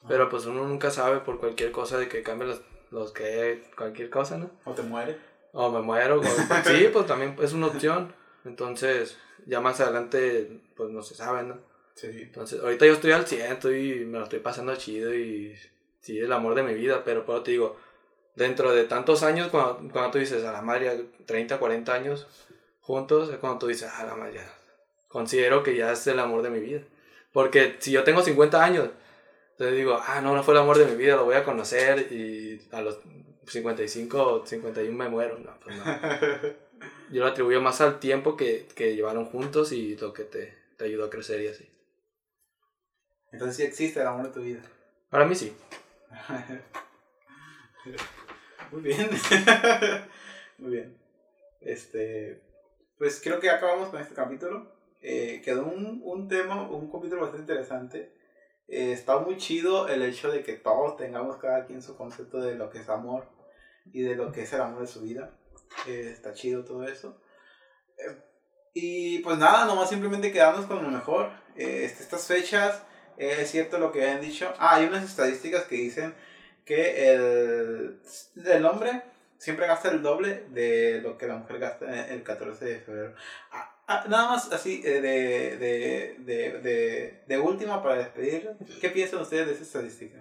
Pero 0.07 0.30
pues 0.30 0.45
uno 0.45 0.65
nunca 0.65 0.89
sabe 0.89 1.20
por 1.20 1.38
cualquier 1.39 1.72
cosa 1.72 1.97
de 1.97 2.07
que 2.07 2.24
cambie 2.24 2.47
los, 2.47 2.61
los 2.91 3.11
que, 3.11 3.70
cualquier 3.76 4.09
cosa, 4.09 4.38
¿no? 4.38 4.49
O 4.63 4.74
te 4.74 4.82
muere. 4.84 5.18
O 5.51 5.70
me 5.70 5.82
muero. 5.82 6.22
o- 6.22 6.24
sí, 6.65 6.88
pues 6.93 7.05
también 7.07 7.36
es 7.41 7.51
una 7.51 7.68
opción. 7.68 8.13
Entonces, 8.45 9.18
ya 9.45 9.59
más 9.59 9.82
adelante, 9.82 10.61
pues 10.78 10.89
no 10.91 11.01
se 11.03 11.15
sabe, 11.15 11.43
¿no? 11.43 11.59
Sí. 11.97 12.07
Entonces, 12.21 12.61
ahorita 12.61 12.85
yo 12.85 12.93
estoy 12.93 13.11
al 13.11 13.25
100, 13.25 13.51
estoy, 13.53 14.05
me 14.05 14.19
lo 14.19 14.25
estoy 14.25 14.39
pasando 14.39 14.75
chido 14.75 15.13
y 15.15 15.57
sí, 15.99 16.19
el 16.19 16.31
amor 16.31 16.53
de 16.53 16.61
mi 16.61 16.75
vida, 16.75 17.03
pero 17.03 17.25
pero 17.25 17.41
te 17.41 17.51
digo, 17.51 17.75
dentro 18.35 18.71
de 18.71 18.83
tantos 18.83 19.23
años, 19.23 19.47
cuando, 19.47 19.91
cuando 19.91 20.11
tú 20.11 20.19
dices 20.19 20.45
a 20.45 20.51
la 20.51 20.61
madre, 20.61 21.05
30, 21.25 21.57
40 21.57 21.91
años 21.91 22.27
juntos, 22.81 23.31
es 23.31 23.37
cuando 23.37 23.57
tú 23.57 23.67
dices, 23.67 23.89
a 23.91 24.05
la 24.05 24.15
madre, 24.15 24.35
ya, 24.35 24.53
considero 25.07 25.63
que 25.63 25.75
ya 25.75 25.91
es 25.91 26.05
el 26.05 26.19
amor 26.19 26.43
de 26.43 26.51
mi 26.51 26.59
vida. 26.59 26.81
Porque 27.33 27.77
si 27.79 27.91
yo 27.91 28.03
tengo 28.03 28.21
50 28.21 28.63
años, 28.63 28.89
entonces 29.53 29.75
digo, 29.75 29.99
ah, 29.99 30.21
no, 30.21 30.35
no 30.35 30.43
fue 30.43 30.53
el 30.53 30.59
amor 30.59 30.77
de 30.77 30.85
mi 30.85 30.95
vida, 30.95 31.15
lo 31.15 31.25
voy 31.25 31.35
a 31.35 31.43
conocer 31.43 32.11
y 32.11 32.61
a 32.71 32.81
los 32.81 32.99
55 33.47 34.23
o 34.23 34.45
51 34.45 34.95
me 34.95 35.09
muero. 35.09 35.39
No, 35.39 35.57
pues 35.63 35.75
no. 35.75 35.83
Yo 37.11 37.23
lo 37.23 37.27
atribuyo 37.27 37.59
más 37.59 37.81
al 37.81 37.99
tiempo 37.99 38.37
que, 38.37 38.67
que 38.75 38.95
llevaron 38.95 39.25
juntos 39.25 39.71
y 39.71 39.95
lo 39.97 40.13
que 40.13 40.25
te, 40.25 40.53
te 40.77 40.85
ayudó 40.85 41.05
a 41.05 41.09
crecer 41.09 41.41
y 41.41 41.47
así. 41.47 41.67
Entonces 43.32 43.57
sí 43.57 43.63
existe 43.63 44.01
el 44.01 44.07
amor 44.07 44.28
de 44.28 44.34
tu 44.34 44.41
vida. 44.41 44.61
Para 45.09 45.25
mí 45.25 45.36
sí. 45.36 45.55
Muy 48.71 48.82
bien. 48.82 49.09
Muy 50.57 50.71
bien. 50.71 50.97
Este, 51.61 52.41
pues 52.97 53.21
creo 53.21 53.39
que 53.39 53.49
acabamos 53.49 53.89
con 53.89 54.01
este 54.01 54.13
capítulo. 54.13 54.75
Eh, 55.01 55.41
quedó 55.43 55.65
un, 55.65 56.01
un 56.03 56.28
tema, 56.28 56.69
un 56.69 56.91
capítulo 56.91 57.21
bastante 57.21 57.51
interesante. 57.51 58.14
Eh, 58.68 58.91
está 58.91 59.19
muy 59.19 59.38
chido 59.38 59.88
el 59.88 60.01
hecho 60.01 60.30
de 60.30 60.43
que 60.43 60.53
todos 60.53 60.97
tengamos 60.97 61.38
cada 61.38 61.65
quien 61.65 61.81
su 61.81 61.95
concepto 61.95 62.41
de 62.41 62.56
lo 62.56 62.69
que 62.69 62.80
es 62.80 62.89
amor 62.89 63.30
y 63.93 64.01
de 64.01 64.15
lo 64.15 64.31
que 64.31 64.41
es 64.41 64.53
el 64.53 64.61
amor 64.61 64.81
de 64.81 64.88
su 64.88 65.01
vida. 65.01 65.31
Eh, 65.88 66.10
está 66.11 66.34
chido 66.34 66.64
todo 66.64 66.84
eso. 66.84 67.19
Eh, 67.97 68.18
y 68.73 69.19
pues 69.19 69.38
nada, 69.38 69.65
nomás 69.65 69.89
simplemente 69.89 70.31
quedarnos 70.31 70.65
con 70.65 70.84
lo 70.84 70.89
mejor. 70.89 71.31
Eh, 71.56 71.85
este, 71.85 72.03
estas 72.03 72.27
fechas, 72.27 72.84
es 73.18 73.52
cierto 73.52 73.80
lo 73.80 73.91
que 73.91 74.03
habían 74.03 74.22
dicho. 74.22 74.53
Ah, 74.60 74.76
hay 74.76 74.85
unas 74.85 75.03
estadísticas 75.03 75.64
que 75.64 75.76
dicen 75.76 76.14
que 76.65 77.11
el, 77.11 77.99
el 78.45 78.65
hombre 78.65 79.03
siempre 79.38 79.68
gasta 79.68 79.89
el 79.89 80.02
doble 80.02 80.45
de 80.49 81.02
lo 81.02 81.18
que 81.18 81.27
la 81.27 81.35
mujer 81.35 81.60
gasta 81.60 82.07
el 82.07 82.23
14 82.23 82.65
de 82.65 82.80
febrero. 82.80 83.15
Ah, 83.52 83.76
ah, 83.88 84.06
nada 84.07 84.30
más 84.30 84.52
así 84.52 84.81
eh, 84.84 85.02
de, 85.02 85.57
de, 85.57 86.60
de, 86.60 87.23
de, 87.26 87.38
última 87.38 87.81
para 87.81 87.98
despedir. 87.98 88.52
¿Qué 88.81 88.89
piensan 88.89 89.22
ustedes 89.22 89.48
de 89.48 89.53
esa 89.53 89.64
estadística? 89.64 90.19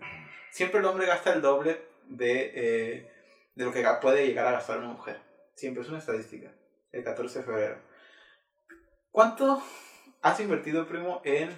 Siempre 0.51 0.81
el 0.81 0.87
hombre 0.87 1.07
gasta 1.07 1.33
el 1.33 1.43
doble 1.43 1.81
de, 2.09 2.53
eh, 2.55 3.11
de 3.55 3.65
lo 3.65 3.73
que 3.73 3.85
puede 4.01 4.27
llegar 4.27 4.47
a 4.47 4.53
gastar 4.53 4.79
una 4.79 4.89
mujer. 4.89 5.21
Siempre 5.55 5.83
es 5.83 5.89
una 5.89 5.99
estadística. 5.99 6.53
El 6.93 7.05
14 7.05 7.41
de 7.41 7.45
febrero. 7.45 7.79
¿Cuánto 9.11 9.63
has 10.23 10.41
invertido, 10.41 10.87
primo, 10.87 11.21
en, 11.25 11.51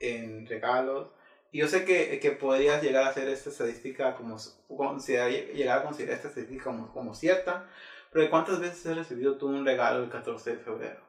en 0.00 0.46
regalos? 0.46 1.08
Y 1.52 1.58
yo 1.58 1.68
sé 1.68 1.84
que, 1.84 2.18
que 2.20 2.30
podrías 2.32 2.82
llegar 2.82 3.04
a 3.04 3.08
hacer 3.08 3.28
esta 3.28 3.50
estadística 3.50 4.14
como, 4.14 4.36
considerar, 4.68 5.30
llegar 5.30 5.78
a 5.78 5.82
considerar 5.84 6.16
esta 6.16 6.28
estadística 6.28 6.64
como, 6.64 6.92
como 6.92 7.14
cierta, 7.14 7.66
pero 8.12 8.28
¿cuántas 8.30 8.60
veces 8.60 8.86
has 8.86 8.96
recibido 8.96 9.36
tú 9.36 9.48
un 9.48 9.64
regalo 9.64 10.02
el 10.02 10.10
14 10.10 10.50
de 10.50 10.56
febrero? 10.58 11.00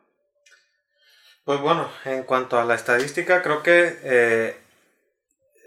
Pues 1.44 1.60
bueno, 1.60 1.90
en 2.06 2.24
cuanto 2.24 2.60
a 2.60 2.66
la 2.66 2.76
estadística, 2.76 3.42
creo 3.42 3.64
que 3.64 3.98
eh, 4.04 4.56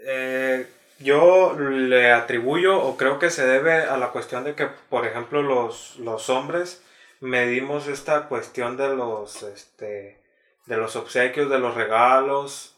eh, 0.05 0.67
yo 0.99 1.57
le 1.59 2.11
atribuyo 2.13 2.81
o 2.81 2.95
creo 2.95 3.19
que 3.19 3.29
se 3.29 3.45
debe 3.45 3.83
a 3.83 3.97
la 3.97 4.11
cuestión 4.11 4.45
de 4.45 4.55
que, 4.55 4.67
por 4.89 5.05
ejemplo, 5.05 5.41
los, 5.41 5.97
los 5.99 6.29
hombres 6.29 6.81
medimos 7.19 7.87
esta 7.87 8.27
cuestión 8.27 8.77
de 8.77 8.95
los, 8.95 9.43
este, 9.43 10.21
de 10.65 10.77
los 10.77 10.95
obsequios, 10.95 11.49
de 11.49 11.59
los 11.59 11.75
regalos, 11.75 12.74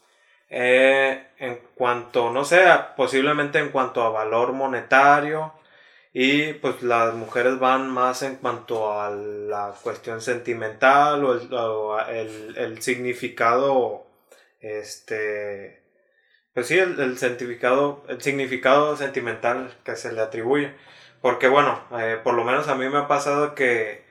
eh, 0.50 1.28
en 1.38 1.60
cuanto, 1.74 2.30
no 2.30 2.44
sé, 2.44 2.64
posiblemente 2.96 3.58
en 3.58 3.70
cuanto 3.70 4.02
a 4.02 4.10
valor 4.10 4.52
monetario 4.52 5.52
Y 6.12 6.54
pues 6.54 6.82
las 6.82 7.14
mujeres 7.14 7.58
van 7.58 7.90
más 7.90 8.22
en 8.22 8.36
cuanto 8.36 8.92
a 9.00 9.10
la 9.10 9.74
cuestión 9.82 10.20
sentimental 10.22 11.24
o 11.24 11.34
el, 11.34 11.54
o 11.54 12.00
el, 12.08 12.56
el 12.56 12.82
significado, 12.82 14.06
este, 14.60 15.84
pues 16.54 16.66
sí, 16.68 16.78
el, 16.78 16.98
el, 17.00 17.18
significado, 17.18 18.04
el 18.08 18.20
significado 18.22 18.96
sentimental 18.96 19.74
que 19.84 19.96
se 19.96 20.12
le 20.12 20.20
atribuye. 20.22 20.74
Porque 21.22 21.48
bueno, 21.48 21.84
eh, 21.98 22.18
por 22.22 22.34
lo 22.34 22.44
menos 22.44 22.68
a 22.68 22.74
mí 22.76 22.88
me 22.88 22.98
ha 22.98 23.08
pasado 23.08 23.54
que 23.54 24.04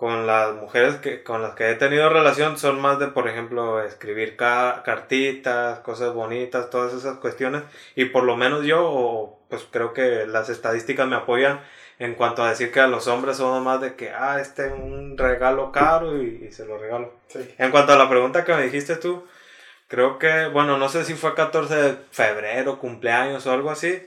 con 0.00 0.26
las 0.26 0.54
mujeres 0.54 0.94
que, 0.96 1.22
con 1.22 1.42
las 1.42 1.54
que 1.54 1.70
he 1.70 1.74
tenido 1.74 2.08
relación 2.08 2.56
son 2.56 2.80
más 2.80 2.98
de, 2.98 3.08
por 3.08 3.28
ejemplo, 3.28 3.82
escribir 3.82 4.34
ca 4.34 4.80
cartitas, 4.82 5.80
cosas 5.80 6.14
bonitas, 6.14 6.70
todas 6.70 6.94
esas 6.94 7.18
cuestiones. 7.18 7.64
Y 7.96 8.06
por 8.06 8.24
lo 8.24 8.34
menos 8.34 8.64
yo, 8.64 9.40
pues 9.50 9.68
creo 9.70 9.92
que 9.92 10.24
las 10.26 10.48
estadísticas 10.48 11.06
me 11.06 11.16
apoyan 11.16 11.60
en 11.98 12.14
cuanto 12.14 12.42
a 12.42 12.48
decir 12.48 12.72
que 12.72 12.80
a 12.80 12.86
los 12.86 13.08
hombres 13.08 13.36
son 13.36 13.62
más 13.62 13.82
de 13.82 13.94
que, 13.94 14.08
ah, 14.08 14.40
este 14.40 14.68
es 14.68 14.72
un 14.72 15.18
regalo 15.18 15.70
caro 15.70 16.22
y, 16.22 16.46
y 16.48 16.50
se 16.50 16.64
lo 16.64 16.78
regalo. 16.78 17.12
Sí. 17.28 17.54
En 17.58 17.70
cuanto 17.70 17.92
a 17.92 17.98
la 17.98 18.08
pregunta 18.08 18.42
que 18.42 18.54
me 18.54 18.62
dijiste 18.62 18.96
tú, 18.96 19.26
creo 19.86 20.18
que, 20.18 20.48
bueno, 20.48 20.78
no 20.78 20.88
sé 20.88 21.04
si 21.04 21.12
fue 21.12 21.34
14 21.34 21.74
de 21.74 21.96
febrero, 22.10 22.78
cumpleaños 22.78 23.46
o 23.46 23.52
algo 23.52 23.70
así. 23.70 24.02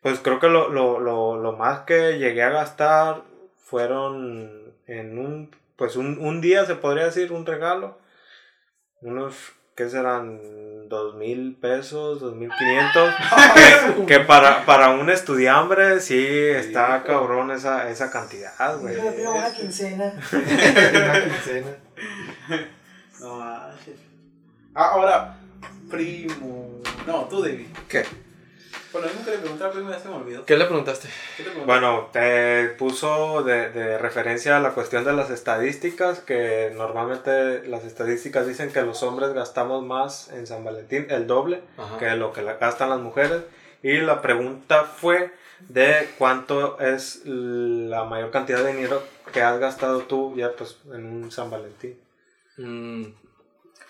Pues 0.00 0.18
creo 0.18 0.40
que 0.40 0.48
lo, 0.48 0.70
lo, 0.70 0.98
lo, 0.98 1.36
lo 1.36 1.52
más 1.52 1.80
que 1.80 2.18
llegué 2.18 2.42
a 2.42 2.48
gastar 2.48 3.35
fueron 3.66 4.72
en 4.86 5.18
un, 5.18 5.50
pues 5.74 5.96
un, 5.96 6.18
un 6.18 6.40
día 6.40 6.64
se 6.66 6.76
podría 6.76 7.06
decir, 7.06 7.32
un 7.32 7.44
regalo. 7.44 7.98
Unos, 9.00 9.34
¿qué 9.74 9.90
serán? 9.90 10.88
Dos 10.88 11.16
mil 11.16 11.56
pesos, 11.56 12.20
dos 12.20 12.36
mil 12.36 12.48
quinientos. 12.56 13.12
que, 14.06 14.20
para, 14.20 14.64
para 14.64 14.90
un 14.90 15.10
estudiambre 15.10 15.98
sí 15.98 16.24
está 16.24 17.02
cabrón 17.02 17.50
esa, 17.50 17.90
esa 17.90 18.08
cantidad, 18.08 18.78
güey. 18.78 18.94
Yo 18.94 19.02
le 19.02 19.12
pido 19.12 19.34
una 19.34 19.52
quincena. 19.52 20.12
Una 20.32 21.24
quincena. 21.24 21.76
No 23.18 23.36
manches. 23.38 23.98
Ah, 24.76 24.90
ahora, 24.92 25.36
primo. 25.90 26.82
No, 27.04 27.24
tú, 27.24 27.42
David. 27.42 27.66
¿Qué? 27.88 28.04
Por 28.92 29.02
lo 29.02 29.08
mismo 29.08 29.24
que 29.24 29.30
le 29.32 29.38
pregunté 29.38 29.64
al 29.64 29.70
primo, 29.72 29.90
ya 29.90 29.98
se 29.98 30.08
me 30.08 30.14
olvidó. 30.14 30.44
¿Qué 30.44 30.56
le 30.56 30.64
preguntaste? 30.64 31.08
¿Qué 31.36 31.42
te 31.42 31.50
pregunté? 31.50 31.66
Bueno, 31.66 32.08
te 32.12 32.68
puso 32.78 33.42
de, 33.42 33.70
de 33.70 33.98
referencia 33.98 34.56
a 34.56 34.60
la 34.60 34.70
cuestión 34.70 35.04
de 35.04 35.12
las 35.12 35.30
estadísticas, 35.30 36.20
que 36.20 36.72
normalmente 36.74 37.66
las 37.68 37.84
estadísticas 37.84 38.46
dicen 38.46 38.70
que 38.72 38.82
los 38.82 39.02
hombres 39.02 39.32
gastamos 39.32 39.84
más 39.84 40.30
en 40.30 40.46
San 40.46 40.64
Valentín, 40.64 41.06
el 41.10 41.26
doble, 41.26 41.60
Ajá. 41.76 41.98
que 41.98 42.16
lo 42.16 42.32
que 42.32 42.42
la 42.42 42.54
gastan 42.54 42.90
las 42.90 43.00
mujeres. 43.00 43.42
Y 43.82 43.98
la 43.98 44.22
pregunta 44.22 44.84
fue 44.84 45.30
de 45.60 46.08
cuánto 46.18 46.78
es 46.80 47.22
la 47.24 48.04
mayor 48.04 48.30
cantidad 48.30 48.62
de 48.62 48.72
dinero 48.74 49.02
que 49.32 49.42
has 49.42 49.58
gastado 49.58 50.00
tú 50.02 50.34
ya 50.36 50.52
pues 50.52 50.78
en 50.92 51.06
un 51.24 51.30
San 51.32 51.50
Valentín. 51.50 51.98
Mm, 52.56 53.04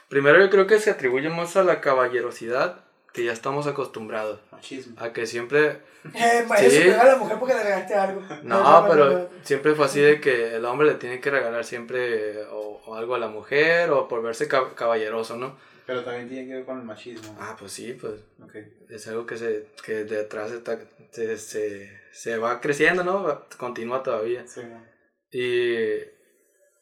Primero 0.08 0.38
yo 0.40 0.50
creo 0.50 0.66
que 0.68 0.78
se 0.78 0.90
atribuye 0.90 1.28
más 1.28 1.56
a 1.56 1.64
la 1.64 1.80
caballerosidad 1.80 2.84
que 3.16 3.24
ya 3.24 3.32
estamos 3.32 3.66
acostumbrados. 3.66 4.40
Machismo. 4.52 4.94
A 5.00 5.12
que 5.14 5.26
siempre... 5.26 5.80
Eh, 6.14 6.44
eso 6.58 6.70
Sí. 6.70 6.90
a 6.90 7.02
la 7.04 7.16
mujer 7.16 7.38
porque 7.40 7.54
le 7.54 7.62
regalaste 7.62 7.94
algo. 7.94 8.22
No, 8.42 8.86
pero 8.88 9.30
siempre 9.42 9.74
fue 9.74 9.86
así 9.86 10.00
de 10.02 10.20
que 10.20 10.54
el 10.56 10.64
hombre 10.66 10.86
le 10.86 10.94
tiene 10.96 11.18
que 11.20 11.30
regalar 11.30 11.64
siempre 11.64 12.44
o, 12.44 12.82
o 12.84 12.94
algo 12.94 13.14
a 13.14 13.18
la 13.18 13.28
mujer 13.28 13.90
o 13.90 14.06
por 14.06 14.22
verse 14.22 14.48
cab- 14.48 14.74
caballeroso, 14.74 15.36
¿no? 15.36 15.56
Pero 15.86 16.04
también 16.04 16.28
tiene 16.28 16.46
que 16.46 16.54
ver 16.56 16.64
con 16.66 16.78
el 16.78 16.84
machismo. 16.84 17.34
Ah, 17.40 17.56
pues 17.58 17.72
sí, 17.72 17.94
pues 17.94 18.14
Ok. 18.42 18.54
es 18.90 19.08
algo 19.08 19.24
que 19.24 19.36
se 19.38 19.66
que 19.84 20.04
de 20.04 20.20
atrás 20.20 20.52
está, 20.52 20.78
se, 21.12 21.38
se, 21.38 21.90
se 22.12 22.36
va 22.38 22.60
creciendo, 22.60 23.02
¿no? 23.02 23.44
Continúa 23.56 24.02
todavía. 24.02 24.46
Sí, 24.46 24.60
no. 24.64 24.84
Y 25.32 26.02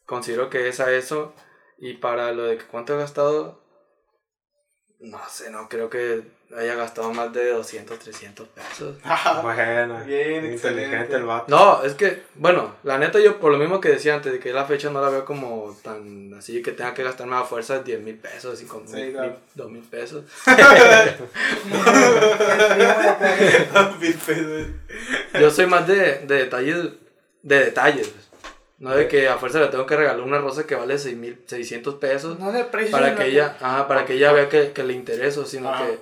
considero 0.05 0.49
que 0.49 0.67
es 0.67 0.79
a 0.81 0.91
eso. 0.91 1.33
Y 1.77 1.93
para 1.95 2.31
lo 2.31 2.43
de 2.43 2.57
que 2.57 2.65
cuánto 2.65 2.93
he 2.93 2.97
gastado, 2.97 3.61
no 4.99 5.19
sé, 5.29 5.49
no 5.51 5.67
creo 5.69 5.89
que 5.89 6.23
haya 6.55 6.75
gastado 6.75 7.11
más 7.11 7.33
de 7.33 7.49
200, 7.51 7.99
300 7.99 8.47
pesos. 8.47 8.95
Bueno, 9.41 10.03
Bien, 10.05 10.45
inteligente 10.45 11.15
el 11.15 11.23
vato. 11.23 11.45
No, 11.49 11.83
es 11.83 11.93
que, 11.95 12.23
bueno, 12.35 12.75
la 12.83 12.97
neta 12.97 13.19
yo 13.19 13.39
por 13.39 13.51
lo 13.51 13.57
mismo 13.57 13.81
que 13.81 13.89
decía 13.89 14.15
antes, 14.15 14.31
de 14.31 14.39
que 14.39 14.53
la 14.53 14.65
fecha 14.65 14.89
no 14.89 15.01
la 15.01 15.09
veo 15.09 15.25
como 15.25 15.75
tan 15.83 16.33
así 16.35 16.61
que 16.61 16.71
tenga 16.71 16.93
que 16.93 17.03
gastarme 17.03 17.35
a 17.35 17.43
fuerza 17.43 17.79
10 17.79 18.01
mil 18.01 18.15
pesos, 18.15 18.57
5 18.59 18.83
Sí, 18.87 18.95
mil, 18.95 19.11
claro. 19.13 19.37
2 19.55 19.71
mil 19.71 19.83
pesos. 19.83 20.23
Mil 23.99 24.13
pesos. 24.13 24.67
Yo 25.39 25.51
soy 25.51 25.65
más 25.67 25.87
de, 25.87 26.19
de 26.19 26.35
detalles, 26.35 26.77
de 27.41 27.65
detalles, 27.65 28.07
pues. 28.07 28.24
No 28.79 28.95
de 28.95 29.07
que 29.07 29.27
a 29.29 29.37
fuerza 29.37 29.59
le 29.61 29.67
tengo 29.67 29.85
que 29.85 29.95
regalar 29.95 30.21
una 30.21 30.39
rosa 30.39 30.65
que 30.67 30.75
vale 30.75 30.97
6 30.97 31.15
mil, 31.17 31.41
600 31.45 31.95
pesos 31.95 32.37
No 32.39 32.55
el 32.55 32.65
precio. 32.67 32.91
para 32.91 33.15
que 33.15 33.25
ella, 33.27 33.55
ajá, 33.61 33.87
para 33.87 34.05
que 34.05 34.13
ella 34.13 34.31
vea 34.33 34.49
que, 34.49 34.71
que 34.71 34.83
le 34.83 34.93
intereso, 34.93 35.45
sino 35.45 35.69
Ajá. 35.69 35.85
que, 35.87 35.99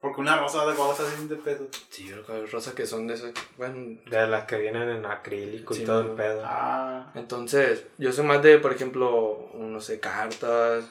Porque 0.00 0.20
una 0.20 0.38
rosa 0.38 0.66
de 0.66 0.74
cuesta 0.74 1.04
600 1.04 1.38
pesos. 1.38 1.66
sí, 1.88 2.04
yo 2.06 2.14
creo 2.22 2.26
que 2.26 2.32
hay 2.32 2.46
rosas 2.46 2.74
que 2.74 2.86
son 2.86 3.06
de 3.06 3.14
esas, 3.14 3.32
bueno, 3.56 3.98
De 4.10 4.26
las 4.26 4.44
que 4.44 4.58
vienen 4.58 4.88
en 4.90 5.06
acrílico 5.06 5.74
y 5.74 5.80
todo 5.84 6.02
no. 6.04 6.10
el 6.10 6.16
pedo. 6.16 6.42
Ah. 6.44 7.10
Entonces, 7.14 7.84
yo 7.98 8.12
soy 8.12 8.26
más 8.26 8.42
de, 8.42 8.58
por 8.58 8.72
ejemplo, 8.72 9.48
no 9.54 9.80
sé, 9.80 9.98
cartas, 9.98 10.84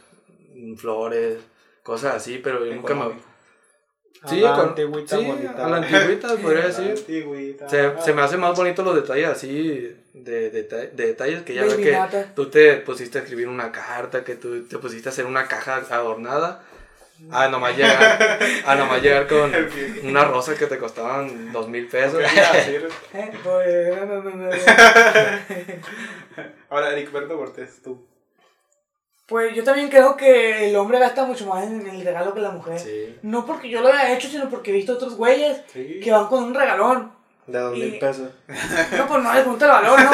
flores, 0.78 1.38
cosas 1.84 2.16
así, 2.16 2.40
pero 2.40 2.66
yo 2.66 2.74
nunca 2.74 2.96
me... 2.96 3.35
Sí, 4.28 4.44
A 4.44 4.50
la 4.50 4.56
con- 4.56 4.70
antigüita 4.70 5.18
sí, 5.18 5.26
bonita. 5.26 5.52
a 5.66 5.70
la 5.70 5.78
antigüita, 5.78 6.36
podría 6.38 6.68
decir. 6.68 6.96
antigüita. 6.98 7.70
Se, 7.70 8.02
se 8.02 8.14
me 8.14 8.22
hacen 8.22 8.40
más 8.40 8.56
bonitos 8.56 8.86
los 8.86 8.96
detalles 8.96 9.28
así, 9.28 9.96
de, 10.14 10.50
de, 10.50 10.64
de 10.64 10.88
detalles 11.08 11.44
que 11.44 11.54
ya 11.54 11.64
ves 11.64 11.76
que 11.76 11.92
nata. 11.92 12.32
tú 12.36 12.50
te 12.50 12.76
pusiste 12.78 13.20
a 13.20 13.22
escribir 13.22 13.48
una 13.48 13.72
carta, 13.72 14.24
que 14.24 14.36
tú 14.36 14.64
te 14.66 14.78
pusiste 14.78 15.10
a 15.10 15.12
hacer 15.12 15.26
una 15.26 15.48
caja 15.48 15.84
adornada. 15.90 16.64
A 17.32 17.48
nomás 17.48 17.74
llegar, 17.78 18.40
a 18.66 18.76
nomás 18.76 19.02
llegar 19.02 19.28
con 19.28 19.50
una 20.04 20.26
rosa 20.26 20.54
que 20.56 20.68
te 20.68 20.78
costaban 20.78 21.54
dos 21.54 21.70
mil 21.70 21.88
pesos. 21.88 22.20
¿Qué 22.22 22.36
iba 22.36 22.50
a 22.50 22.54
decir? 22.54 22.88
No, 23.14 24.06
no, 24.06 24.24
no, 24.24 24.30
no. 24.36 24.50
Ahora, 26.70 26.92
Ericberto 26.92 27.38
Cortés, 27.38 27.82
tú. 27.84 28.06
Pues 29.28 29.56
yo 29.56 29.64
también 29.64 29.90
creo 29.90 30.16
que 30.16 30.70
el 30.70 30.76
hombre 30.76 31.00
gasta 31.00 31.24
mucho 31.26 31.48
más 31.48 31.64
en 31.66 31.88
el 31.88 32.04
regalo 32.06 32.34
que 32.34 32.42
la 32.42 32.52
mujer. 32.52 32.80
Sí. 32.80 33.16
No 33.24 33.46
porque 33.46 33.70
yo 33.70 33.82
lo 33.82 33.88
haya 33.88 34.14
hecho, 34.14 34.28
sino 34.28 34.50
porque 34.50 34.70
he 34.70 34.74
visto 34.74 34.94
otros 34.94 35.16
güeyes 35.16 35.62
Sí. 35.74 36.00
que 36.04 36.12
van 36.12 36.28
con 36.28 36.44
un 36.44 36.54
regalón. 36.54 37.12
De 37.48 37.60
dos 37.60 37.74
mil 37.74 38.00
pesos. 38.00 38.30
No, 38.48 39.08
pues 39.08 39.24
no 39.24 39.32
les 39.34 39.42
pregunta 39.44 39.66
el 39.66 39.72
valor, 39.72 40.02
¿no? 40.02 40.12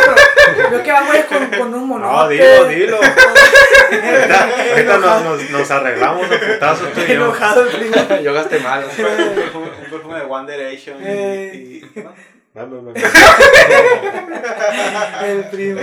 Pero 0.55 0.69
veo 0.69 0.83
que 0.83 0.91
van 0.91 1.05
güeyes 1.07 1.25
con, 1.27 1.45
con 1.47 1.73
un 1.73 1.79
No, 1.81 1.85
monote. 1.87 2.33
dilo, 2.33 2.65
dilo. 2.65 2.97
ahorita 2.97 4.49
ahorita 4.71 4.97
nos, 4.97 5.23
nos, 5.23 5.49
nos 5.49 5.71
arreglamos 5.71 6.29
de 6.29 6.37
putazos 6.37 6.91
tú 6.93 6.99
y 7.01 7.07
yo. 7.07 7.13
Enojado 7.13 7.63
el 7.63 7.69
primo. 7.69 7.95
Yo 8.23 8.33
gasté 8.33 8.59
mal. 8.59 8.83
Un 8.83 8.89
perfume, 9.35 9.65
un 9.65 9.89
perfume 9.91 10.15
de 10.19 10.25
One 10.25 10.51
Direction. 10.51 10.97
y- 11.01 11.05
Eh. 11.07 11.81
y- 11.95 11.99
¿no? 11.99 12.13
Ven, 12.53 12.85
ven. 12.85 12.95
El 15.23 15.43
primo. 15.45 15.81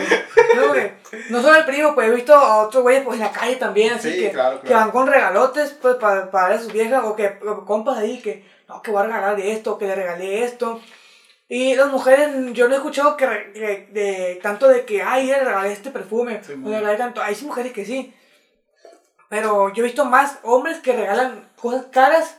No, 0.57 0.69
güey. 0.69 0.93
No 1.31 1.41
solo 1.41 1.59
el 1.59 1.65
primo, 1.65 1.95
pues 1.95 2.09
he 2.09 2.15
visto 2.15 2.35
a 2.35 2.67
otros 2.67 2.83
güeyes 2.83 3.05
pues 3.05 3.19
en 3.19 3.25
la 3.25 3.33
calle 3.33 3.57
también, 3.57 3.95
así 3.95 4.13
Sí, 4.13 4.21
que, 4.21 4.33
claro, 4.33 4.61
que 4.61 4.75
van 4.75 4.91
con 4.91 5.07
regalotes 5.07 5.71
pues 5.81 5.95
para, 5.97 6.31
para 6.31 6.55
a 6.55 6.59
sus 6.59 6.73
viejas 6.73 7.05
o 7.05 7.17
que 7.17 7.39
compas 7.67 7.99
ahí 7.99 8.21
que 8.21 8.45
no, 8.69 8.83
que 8.83 8.91
voy 8.91 9.01
a 9.01 9.07
regalar 9.07 9.41
esto, 9.41 9.79
que 9.79 9.87
le 9.87 9.95
regalé 9.95 10.45
esto. 10.45 10.81
Y 11.49 11.75
las 11.75 11.89
mujeres, 11.89 12.29
yo 12.53 12.69
no 12.69 12.75
he 12.75 12.77
escuchado 12.77 13.17
que, 13.17 13.27
que 13.55 13.89
de, 13.91 14.39
tanto 14.43 14.69
de 14.69 14.85
que, 14.85 15.03
ay, 15.03 15.29
le 15.29 15.43
regalé 15.43 15.73
este 15.73 15.91
perfume, 15.91 16.43
Sí, 16.45 16.53
o 16.53 16.69
le 16.69 16.79
regalé 16.79 16.99
tanto. 16.99 17.23
Hay 17.23 17.35
sí 17.35 17.47
mujeres 17.47 17.73
que 17.73 17.87
sí. 17.87 18.15
Pero 19.31 19.73
yo 19.73 19.83
he 19.83 19.87
visto 19.87 20.05
más 20.05 20.39
hombres 20.43 20.81
que 20.81 20.93
regalan 20.93 21.49
cosas 21.57 21.87
caras 21.91 22.39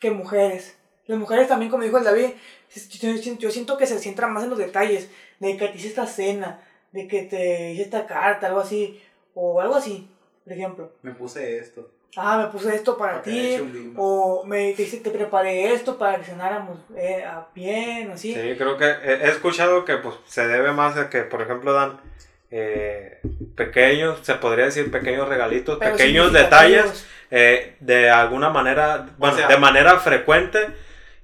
que 0.00 0.10
mujeres. 0.10 0.76
Las 1.06 1.18
mujeres 1.18 1.46
también, 1.46 1.70
como 1.70 1.84
dijo 1.84 1.98
el 1.98 2.04
David, 2.04 2.30
yo, 2.80 3.10
yo- 3.16 3.38
yo 3.38 3.50
siento 3.50 3.76
que 3.78 3.86
se 3.86 3.98
centran 3.98 4.32
más 4.32 4.44
en 4.44 4.50
los 4.50 4.58
detalles, 4.58 5.08
de 5.40 5.56
que 5.56 5.68
te 5.68 5.76
hice 5.78 5.88
esta 5.88 6.06
cena, 6.06 6.60
de 6.92 7.06
que 7.08 7.22
te 7.22 7.72
hice 7.72 7.82
esta 7.82 8.06
carta, 8.06 8.46
algo 8.46 8.60
así, 8.60 9.02
o 9.34 9.60
algo 9.60 9.74
así, 9.74 10.08
por 10.44 10.52
ejemplo. 10.52 10.92
Me 11.02 11.12
puse 11.12 11.58
esto. 11.58 11.90
Ah, 12.16 12.38
me 12.38 12.46
puse 12.46 12.72
esto 12.72 12.96
para 12.96 13.20
ti, 13.22 13.56
o 13.96 14.44
me 14.46 14.72
te, 14.74 14.84
te 14.86 15.10
preparé 15.10 15.72
esto 15.74 15.98
para 15.98 16.18
que 16.18 16.24
cenáramos 16.24 16.78
eh, 16.96 17.24
a 17.24 17.48
bien, 17.52 18.12
así. 18.12 18.32
Sí, 18.32 18.54
creo 18.56 18.76
que 18.78 18.84
he 18.84 19.28
escuchado 19.28 19.84
que 19.84 19.96
pues, 19.96 20.14
se 20.26 20.46
debe 20.46 20.70
más 20.70 20.96
a 20.96 21.10
que, 21.10 21.22
por 21.22 21.42
ejemplo, 21.42 21.72
dan 21.72 21.98
eh, 22.52 23.18
pequeños, 23.56 24.20
se 24.22 24.34
podría 24.36 24.66
decir 24.66 24.90
pequeños 24.92 25.28
regalitos, 25.28 25.78
Pero 25.80 25.90
pequeños 25.96 26.32
detalles 26.32 27.04
eh, 27.32 27.74
de 27.80 28.10
alguna 28.10 28.48
manera, 28.50 29.08
bueno, 29.18 29.36
sea- 29.36 29.48
de 29.48 29.56
manera 29.56 29.98
frecuente 29.98 30.68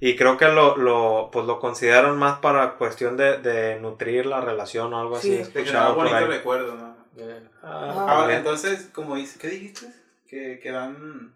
y 0.01 0.15
creo 0.17 0.35
que 0.37 0.47
lo, 0.49 0.75
lo, 0.75 1.29
pues, 1.31 1.45
lo 1.45 1.59
consideran 1.59 2.17
más 2.17 2.39
para 2.39 2.73
cuestión 2.73 3.15
de, 3.15 3.37
de 3.37 3.79
nutrir 3.79 4.25
la 4.25 4.41
relación 4.41 4.93
o 4.93 4.99
algo 4.99 5.15
así. 5.15 5.29
Sí. 5.29 5.35
da 5.37 5.41
escuchado 5.43 5.95
bonito 5.95 6.15
ahí. 6.17 6.25
recuerdo, 6.25 6.75
¿no? 6.75 6.95
Ah, 7.63 7.93
Ah. 7.95 8.05
Ahora, 8.09 8.35
entonces, 8.37 8.89
como 8.93 9.15
dice, 9.15 9.37
¿qué 9.39 9.47
dijiste? 9.49 9.85
Que, 10.27 10.59
que 10.61 10.71
dan, 10.71 11.33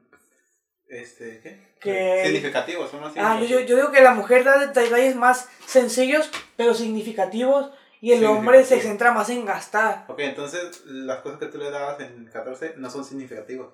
este, 0.89 1.39
¿qué? 1.41 1.75
Que- 1.79 2.23
Significativos, 2.25 2.89
son 2.89 3.01
más 3.01 3.13
Ah, 3.17 3.39
yo, 3.39 3.59
yo, 3.59 3.75
digo 3.75 3.91
que 3.91 4.01
la 4.01 4.13
mujer 4.13 4.43
da 4.43 4.57
detalles 4.57 5.15
más 5.15 5.47
sencillos 5.65 6.29
pero 6.57 6.73
significativos. 6.73 7.69
Y 8.01 8.11
el 8.11 8.25
hombre 8.25 8.63
se 8.63 8.79
centra 8.81 9.11
más 9.13 9.29
en 9.29 9.45
gastar. 9.45 10.05
Ok, 10.07 10.19
entonces 10.19 10.83
las 10.85 11.19
cosas 11.19 11.39
que 11.39 11.47
tú 11.47 11.57
le 11.57 11.71
dabas 11.71 11.99
en 12.01 12.25
el 12.25 12.29
14 12.31 12.73
no 12.77 12.89
son 12.89 13.03
significativas. 13.03 13.67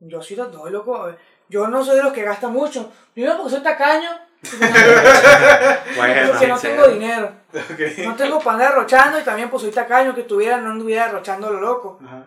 Yo 0.00 0.22
sí 0.22 0.36
lo 0.36 0.46
doy, 0.46 0.70
loco. 0.72 1.08
Yo 1.50 1.68
no 1.68 1.84
soy 1.84 1.96
de 1.96 2.02
los 2.02 2.12
que 2.14 2.22
gasta 2.22 2.48
mucho. 2.48 2.90
Primero 3.12 3.36
porque 3.36 3.50
soy 3.50 3.62
tacaño. 3.62 4.08
Bueno, 5.96 6.30
porque 6.32 6.48
no 6.48 6.58
tengo 6.58 6.88
dinero. 6.88 7.32
Ok. 7.54 7.98
No 8.04 8.16
tengo 8.16 8.38
para 8.40 8.52
andar 8.52 8.70
derrochando 8.70 9.20
y 9.20 9.22
también 9.22 9.50
pues 9.50 9.62
soy 9.62 9.70
tacaño 9.72 10.14
que 10.14 10.24
tuviera, 10.24 10.58
no 10.58 10.70
anduviera 10.70 11.06
derrochando 11.06 11.50
lo 11.50 11.60
loco. 11.60 11.98
Ajá. 12.04 12.26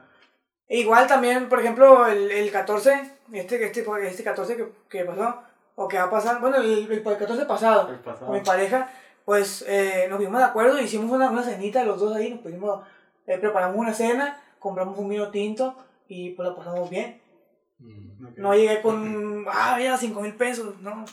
E 0.70 0.80
igual 0.80 1.08
también, 1.08 1.48
por 1.48 1.60
ejemplo, 1.60 2.08
el, 2.08 2.30
el 2.30 2.52
14, 2.52 3.12
este, 3.32 3.66
este, 3.66 3.86
este 4.08 4.24
14 4.24 4.58
que, 4.58 4.68
que 4.90 5.06
pasó, 5.06 5.42
o 5.76 5.88
que 5.88 5.98
va 5.98 6.04
a 6.04 6.10
pasar, 6.10 6.42
bueno, 6.42 6.58
el, 6.58 6.92
el 6.92 7.04
14 7.04 7.46
pasado, 7.46 7.90
El 7.90 8.00
pasado. 8.00 8.26
con 8.28 8.36
mi 8.36 8.44
pareja, 8.44 8.90
pues 9.24 9.64
eh, 9.68 10.08
nos 10.10 10.20
vimos 10.20 10.40
de 10.40 10.46
acuerdo, 10.46 10.80
hicimos 10.82 11.10
una, 11.12 11.30
una 11.30 11.44
cenita 11.44 11.84
los 11.84 12.00
dos 12.00 12.16
ahí, 12.16 12.32
nos 12.32 12.42
pusimos, 12.42 12.86
eh, 13.28 13.38
preparamos 13.38 13.78
una 13.78 13.94
cena, 13.94 14.42
compramos 14.60 14.98
un 14.98 15.08
vino 15.08 15.30
tinto 15.30 15.76
y 16.10 16.32
pues 16.32 16.50
la 16.50 16.56
pasamos 16.56 16.90
bien. 16.90 17.22
Ok. 17.80 18.38
No 18.38 18.54
llegué 18.54 18.82
con, 18.82 19.46
ah, 19.50 19.76
mira, 19.78 19.98
5 19.98 20.20
mil 20.20 20.36
pesos, 20.36 20.82
no. 20.82 21.06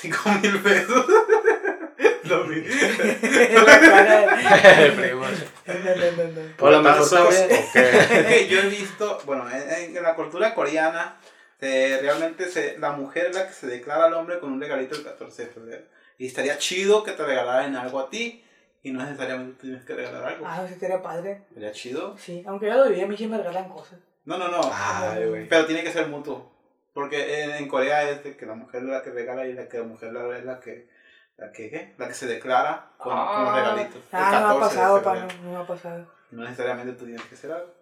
Cinco 0.00 0.30
mil 0.42 0.60
pesos. 0.60 1.06
Lo 2.24 2.44
vi. 2.44 2.62
La 2.62 3.80
cara 3.80 4.36
de- 4.36 4.90
Primo. 4.92 5.22
No, 5.24 5.74
no, 5.74 5.94
no, 5.94 6.32
no. 6.32 6.40
O 6.60 6.66
a 6.66 6.70
lo 6.70 6.82
mejor 6.82 6.98
Putazos, 7.08 7.36
también. 7.36 7.60
ok. 7.64 7.76
Es 7.76 8.26
que 8.26 8.48
yo 8.50 8.60
he 8.60 8.66
visto, 8.68 9.18
bueno, 9.24 9.48
en, 9.50 9.96
en 9.96 10.02
la 10.02 10.14
cultura 10.14 10.54
coreana, 10.54 11.18
eh, 11.60 11.98
realmente 12.02 12.44
se, 12.48 12.78
la 12.78 12.92
mujer 12.92 13.26
es 13.30 13.34
la 13.36 13.46
que 13.46 13.52
se 13.54 13.66
declara 13.66 14.04
al 14.06 14.14
hombre 14.14 14.38
con 14.38 14.52
un 14.52 14.60
regalito 14.60 14.94
el 14.94 15.04
14 15.04 15.46
de 15.46 15.50
febrero. 15.50 15.84
Y 16.18 16.26
estaría 16.26 16.58
chido 16.58 17.02
que 17.02 17.12
te 17.12 17.24
regalaran 17.24 17.74
algo 17.76 17.98
a 18.00 18.10
ti 18.10 18.44
y 18.82 18.92
no 18.92 19.02
necesariamente 19.04 19.60
tienes 19.62 19.84
que 19.84 19.94
regalar 19.94 20.24
algo. 20.24 20.44
Ah, 20.46 20.62
ese 20.64 20.78
sería 20.78 21.02
padre. 21.02 21.42
Sería 21.54 21.72
chido. 21.72 22.16
Sí, 22.18 22.44
aunque 22.46 22.66
ya 22.66 22.76
lo 22.76 22.88
viví, 22.88 23.00
a 23.00 23.06
mí 23.06 23.16
sí 23.16 23.26
me 23.26 23.38
regalan 23.38 23.68
cosas. 23.68 23.98
No, 24.24 24.36
no, 24.36 24.48
no. 24.48 24.60
Ay, 24.72 25.26
güey. 25.26 25.48
Pero 25.48 25.64
tiene 25.66 25.82
que 25.82 25.92
ser 25.92 26.06
mutuo. 26.08 26.52
Porque 26.98 27.44
en, 27.44 27.50
en 27.52 27.68
Corea 27.68 28.10
es 28.10 28.24
de 28.24 28.36
que 28.36 28.44
la 28.44 28.54
mujer 28.56 28.82
es 28.82 28.88
la 28.88 29.02
que 29.04 29.10
regala 29.10 29.46
y 29.46 29.52
la 29.52 29.68
que 29.68 29.78
la 29.78 29.84
mujer 29.84 30.08
es 30.36 30.44
la 30.44 30.58
que, 30.58 30.88
la 31.36 31.52
que, 31.52 31.70
¿qué? 31.70 31.94
La 31.96 32.08
que 32.08 32.14
se 32.14 32.26
declara 32.26 32.90
con, 32.96 33.16
con 33.16 33.44
los 33.44 33.54
regalitos. 33.54 33.94
El 33.94 34.02
Ah, 34.10 34.30
no 34.40 34.48
ha 34.48 34.54
14 34.54 34.54
de 34.54 34.60
pasado, 34.60 35.02
pa, 35.04 35.14
no, 35.14 35.52
no 35.52 35.58
ha 35.60 35.64
pasado. 35.66 36.06
No 36.32 36.42
necesariamente 36.42 36.94
tú 36.94 37.04
tienes 37.04 37.22
que 37.22 37.36
hacer 37.36 37.52
algo. 37.52 37.72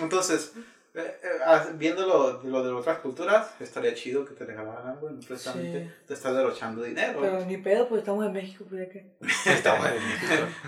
Entonces, 0.00 0.54
eh, 0.94 1.20
eh, 1.22 1.28
ah, 1.46 1.66
viendo 1.74 2.04
lo, 2.04 2.42
lo 2.42 2.64
de 2.64 2.72
otras 2.72 2.98
culturas, 2.98 3.54
estaría 3.60 3.94
chido 3.94 4.24
que 4.24 4.34
te 4.34 4.44
regalaran 4.44 4.88
algo 4.88 5.08
y 5.08 5.12
no 5.12 5.20
precisamente 5.20 5.84
Sí. 5.84 6.04
te 6.08 6.14
estás 6.14 6.34
derrochando 6.34 6.82
dinero. 6.82 7.20
Pero 7.20 7.44
ni 7.44 7.58
pedo, 7.58 7.88
pues 7.88 8.00
estamos 8.00 8.26
en 8.26 8.32
México, 8.32 8.64
pues 8.68 8.88
que. 8.88 9.06
Está 9.46 9.78
bueno. 9.78 9.94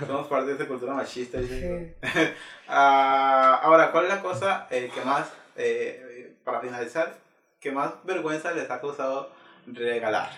Somos 0.07 0.29
parte 0.29 0.47
de 0.47 0.53
esta 0.53 0.69
cultura 0.69 0.95
machista. 0.95 1.41
Sí. 1.43 1.93
Ah, 2.73 3.59
ahora, 3.65 3.91
¿cuál 3.91 4.05
es 4.05 4.11
la 4.11 4.23
cosa 4.23 4.69
eh, 4.71 4.89
que 4.95 5.01
más, 5.01 5.29
eh, 5.57 6.37
para 6.45 6.61
finalizar, 6.61 7.13
que 7.61 7.71
más 7.71 7.93
vergüenza 8.05 8.53
les 8.53 8.71
ha 8.71 8.81
causado 8.81 9.33
regalar? 9.67 10.31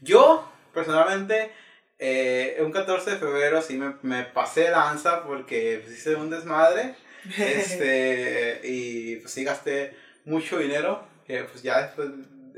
Yo, 0.00 0.50
personalmente, 0.74 1.52
eh, 1.98 2.58
un 2.60 2.72
14 2.72 3.12
de 3.12 3.16
febrero 3.18 3.62
sí 3.62 3.76
me, 3.76 3.94
me 4.02 4.24
pasé 4.24 4.70
lanza 4.70 5.22
porque 5.24 5.80
pues, 5.84 5.98
hice 5.98 6.16
un 6.16 6.30
desmadre. 6.30 6.94
Este, 7.38 8.60
y 8.64 9.14
pues 9.16 9.32
sí 9.32 9.44
gasté 9.44 9.96
mucho 10.24 10.58
dinero. 10.58 11.06
Que 11.24 11.44
pues 11.44 11.62
ya 11.62 11.82
después 11.82 12.08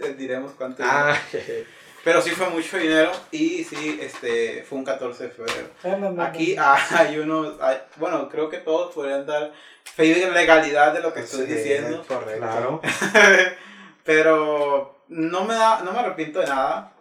eh, 0.03 0.15
diremos 0.17 0.53
cuánto. 0.53 0.83
Ah, 0.87 1.15
Pero 2.05 2.21
sí 2.21 2.31
fue 2.31 2.49
mucho 2.51 2.77
dinero 2.77 3.11
y 3.31 3.65
sí, 3.65 3.99
este, 4.01 4.63
fue 4.69 4.79
un 4.79 4.85
14 4.85 5.25
de 5.25 5.31
febrero. 5.31 5.69
No, 5.83 5.97
no, 5.99 6.11
no, 6.13 6.23
Aquí 6.23 6.55
no. 6.55 6.63
hay 6.91 7.19
unos, 7.19 7.59
hay- 7.61 7.79
bueno, 7.97 8.29
creo 8.29 8.49
que 8.51 8.59
todos 8.59 8.95
podrían 8.95 9.25
dar 9.25 9.53
fe 9.85 10.15
de 10.15 10.31
legalidad 10.31 10.93
de 10.93 11.01
lo 11.01 11.13
que 11.15 11.21
estoy 11.21 11.47
Sí, 11.47 11.53
diciendo. 11.55 12.05
correcto. 12.07 12.41
Claro. 12.41 12.81
Pero 14.05 15.05
no 15.09 15.45
me 15.45 15.55
da, 15.55 15.81
no 15.83 15.93
me 15.93 15.99
arrepiento 16.01 16.41
de 16.41 16.47
nada. 16.47 16.93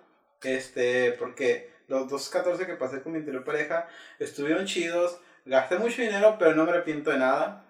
Este, 0.41 1.11
porque 1.13 1.71
los 1.87 2.07
dos 2.09 2.29
14 2.29 2.65
que 2.65 2.73
pasé 2.75 3.01
con 3.01 3.11
mi 3.13 3.19
anterior 3.19 3.43
pareja 3.43 3.87
estuvieron 4.19 4.65
chidos. 4.65 5.17
Gasté 5.45 5.77
mucho 5.77 6.01
dinero, 6.01 6.37
pero 6.39 6.55
no 6.55 6.63
me 6.63 6.71
arrepiento 6.71 7.11
de 7.11 7.17
nada. 7.17 7.65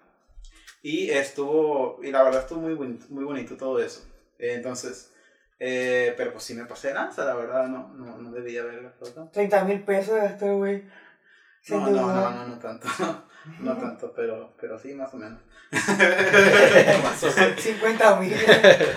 Y 0.82 1.10
estuvo, 1.10 1.98
y 2.02 2.10
la 2.12 2.22
verdad 2.22 2.42
estuvo 2.42 2.60
muy 2.60 2.74
bonito, 2.74 3.06
muy 3.08 3.24
bonito 3.24 3.56
todo 3.56 3.82
eso. 3.82 4.04
Entonces, 4.38 5.12
eh, 5.66 6.12
pero 6.16 6.32
pues 6.32 6.44
sí 6.44 6.52
me 6.54 6.66
pasé 6.66 6.88
de 6.88 6.94
lanza, 6.94 7.24
la 7.24 7.34
verdad, 7.34 7.66
no, 7.68 7.88
no, 7.94 8.18
no 8.18 8.30
debía 8.32 8.60
haber 8.60 8.82
gastado 8.82 9.10
tanto. 9.12 9.30
30 9.32 9.64
mil 9.64 9.82
pesos 9.82 10.14
gasté, 10.16 10.50
güey. 10.52 10.84
Se 11.62 11.74
No, 11.74 11.86
no, 11.88 12.12
no, 12.12 12.30
no, 12.30 12.46
no 12.48 12.58
tanto. 12.58 12.86
No 13.60 13.76
tanto, 13.76 14.10
pero, 14.16 14.54
pero 14.58 14.78
sí, 14.78 14.94
más 14.94 15.12
o 15.12 15.18
menos. 15.18 15.38
50 17.58 18.16
mil. 18.16 18.34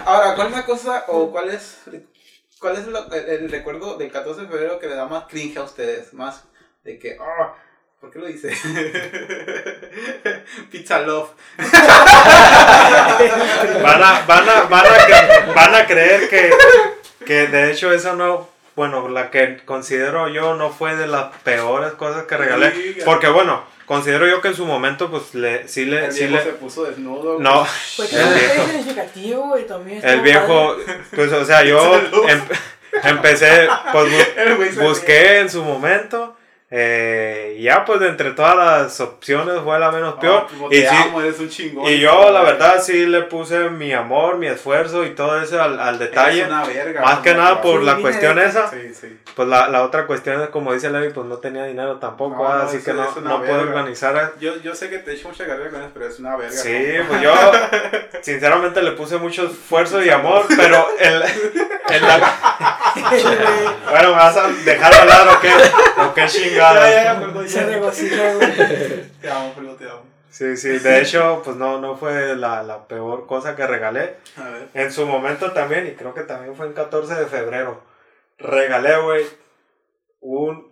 Ahora, 0.05 0.35
¿cuál 0.35 0.47
es 0.47 0.53
la 0.53 0.65
cosa 0.65 1.03
o 1.07 1.31
cuál 1.31 1.49
es, 1.49 1.81
cuál 2.59 2.77
es 2.77 2.87
lo- 2.87 3.11
el, 3.11 3.25
el 3.43 3.51
recuerdo 3.51 3.97
del 3.97 4.11
14 4.11 4.41
de 4.41 4.47
febrero 4.47 4.79
que 4.79 4.87
le 4.87 4.95
da 4.95 5.05
más 5.05 5.25
cringe 5.25 5.57
a 5.57 5.63
ustedes? 5.63 6.13
Más 6.13 6.43
de 6.83 6.97
que, 6.97 7.17
ah, 7.19 7.55
¿por 7.99 8.11
qué 8.11 8.19
lo 8.19 8.29
hice? 8.29 8.49
Pizza 10.71 10.99
Love. 11.01 11.29
Van 13.83 14.03
a, 14.03 14.23
van 14.27 14.49
a, 14.49 14.61
van 14.63 14.85
a, 14.85 15.53
van 15.53 15.75
a 15.75 15.85
creer 15.87 16.29
que, 16.29 16.51
que 17.25 17.47
de 17.47 17.71
hecho 17.71 17.91
esa 17.91 18.13
no, 18.13 18.47
bueno, 18.75 19.07
la 19.09 19.31
que 19.31 19.57
considero 19.65 20.27
yo 20.29 20.53
no 20.55 20.69
fue 20.71 20.95
de 20.95 21.07
las 21.07 21.35
peores 21.43 21.93
cosas 21.93 22.25
que 22.25 22.37
regalé. 22.37 22.97
Porque 23.05 23.27
bueno, 23.27 23.63
considero 23.85 24.27
yo 24.27 24.41
que 24.41 24.49
en 24.49 24.55
su 24.55 24.65
momento 24.65 25.09
pues 25.09 25.33
le, 25.33 25.67
sí 25.67 25.85
le, 25.85 26.05
El 26.05 26.11
sí 26.11 26.27
viejo 26.27 26.35
le, 26.37 26.43
se 26.43 26.51
puso 26.57 26.83
desnudo. 26.83 27.39
no, 27.39 27.65
Pues 27.95 28.13
El 28.13 28.33
viejo. 28.33 28.53
es 28.61 28.67
significativo, 28.71 29.41
güey, 29.47 29.65
también. 29.65 30.05
el 30.05 30.21
viejo, 30.21 30.75
pues 31.15 31.31
o 31.31 31.45
sea, 31.45 31.63
yo 31.63 31.95
em- 32.27 32.43
empecé, 33.03 33.67
pues 33.91 34.11
bu- 34.11 34.27
El 34.37 34.55
busqué 34.87 35.39
en 35.39 35.49
su 35.49 35.63
momento. 35.63 36.36
Eh, 36.69 37.55
y 37.57 37.63
ya 37.63 37.85
pues 37.85 37.99
de 38.01 38.09
entre 38.09 38.31
todas 38.31 38.55
las 38.55 38.99
opciones 38.99 39.55
fue 39.63 39.79
la 39.79 39.89
menos 39.89 40.15
peor. 40.15 40.47
Y 40.69 40.81
te 40.81 40.89
sí, 40.89 40.95
amo, 40.95 41.21
eres 41.21 41.39
un 41.39 41.49
chingón. 41.49 41.85
y 41.89 41.97
yo 41.99 42.29
la 42.31 42.41
verdad 42.41 42.81
sí 42.83 43.05
le 43.05 43.21
puse 43.21 43.69
mi 43.69 43.93
amor, 43.93 44.37
mi 44.37 44.47
esfuerzo 44.47 45.05
y 45.05 45.11
todo 45.11 45.41
eso 45.41 45.61
al, 45.61 45.79
al 45.79 45.97
detalle. 45.97 46.39
Eres 46.41 46.51
una 46.51 46.65
verga. 46.65 47.01
Más 47.01 47.19
que 47.19 47.33
nada 47.35 47.61
por 47.61 47.81
la 47.83 47.95
cuestión 47.95 48.35
de- 48.35 48.45
esa. 48.45 48.69
Sí, 48.69 48.93
sí. 48.93 49.17
Pues 49.33 49.47
la, 49.47 49.69
la 49.69 49.83
otra 49.83 50.05
cuestión 50.07 50.41
es 50.41 50.49
como 50.49 50.73
dice 50.73 50.89
Levi, 50.89 51.13
pues 51.13 51.25
no 51.27 51.37
tenía 51.37 51.63
dinero 51.63 51.97
tampoco, 51.99 52.43
No, 52.43 52.49
ah, 52.49 52.57
no, 52.57 52.63
así 52.63 52.79
que 52.79 52.91
no, 52.93 53.05
no 53.21 53.41
puedo 53.43 53.61
organizar. 53.61 54.33
Yo, 54.41 54.57
yo 54.57 54.75
sé 54.75 54.89
que 54.89 54.97
te 54.99 55.11
he 55.11 55.13
hecho 55.15 55.29
mucha 55.29 55.45
carrera 55.45 55.69
con 55.69 55.79
eso, 55.81 55.91
pero 55.93 56.07
es 56.07 56.19
una 56.19 56.35
verga. 56.35 56.51
Sí, 56.55 56.77
¿no? 56.97 57.05
pues 57.07 57.21
yo 57.21 57.33
sinceramente 58.21 58.81
le 58.81 58.91
puse 58.91 59.17
mucho 59.17 59.45
esfuerzo 59.45 60.03
y 60.03 60.09
amor, 60.09 60.45
pero 60.57 60.85
el, 60.99 61.21
el- 61.91 62.01
la- 62.01 62.83
bueno, 63.89 64.09
me 64.09 64.15
vas 64.15 64.35
a 64.37 64.47
dejar 64.49 64.93
hablar 64.93 65.27
o 65.29 65.39
qué, 65.39 65.51
o 66.01 66.13
qué 66.13 66.27
Ya, 66.57 66.73
ya, 66.73 66.79
chingada. 66.79 67.03
ya, 67.03 67.19
perdón, 67.19 67.49
Se 67.49 67.59
ya. 67.59 68.33
güey. 68.35 69.09
Te 69.21 69.29
amo, 69.31 69.53
pero 69.55 69.75
te 69.75 69.85
amo. 69.85 70.03
Sí, 70.29 70.55
sí, 70.57 70.77
de 70.77 71.01
hecho, 71.01 71.41
pues 71.43 71.57
no, 71.57 71.79
no 71.79 71.97
fue 71.97 72.35
la, 72.35 72.61
la 72.61 72.87
peor 72.87 73.25
cosa 73.25 73.55
que 73.55 73.65
regalé. 73.65 74.17
A 74.35 74.43
ver. 74.49 74.67
En 74.73 74.91
su 74.91 75.05
momento 75.05 75.51
también, 75.51 75.87
y 75.87 75.91
creo 75.93 76.13
que 76.13 76.21
también 76.21 76.55
fue 76.55 76.67
en 76.67 76.73
14 76.73 77.15
de 77.15 77.25
febrero, 77.25 77.81
regalé, 78.37 78.97
güey, 79.01 79.25
un 80.19 80.71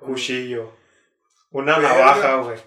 cuchillo, 0.00 0.72
una 1.50 1.78
navaja, 1.78 2.36
güey. 2.36 2.58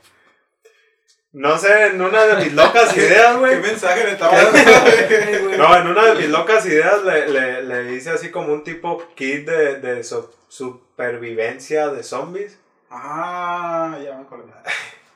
No 1.32 1.58
sé, 1.60 1.88
en 1.88 2.02
una 2.02 2.26
de 2.26 2.44
mis 2.44 2.54
locas 2.54 2.96
ideas, 2.98 3.34
¿Qué 3.34 3.38
güey. 3.40 3.60
mensaje 3.62 4.04
le 4.04 4.12
estaba 4.14 4.36
dando? 4.36 5.58
No, 5.58 5.76
en 5.78 5.88
una 5.88 6.06
de 6.08 6.16
mis 6.16 6.30
locas 6.30 6.66
ideas 6.66 7.04
le, 7.04 7.28
le, 7.30 7.62
le 7.64 7.94
hice 7.94 8.10
así 8.10 8.32
como 8.32 8.52
un 8.52 8.64
tipo 8.64 9.04
kit 9.16 9.48
de, 9.48 9.76
de 9.80 10.04
so- 10.04 10.34
supervivencia 10.48 11.90
de 11.90 12.02
zombies. 12.04 12.58
Ah, 12.90 13.98
ya 14.04 14.16
me 14.16 14.22
acordé. 14.24 14.52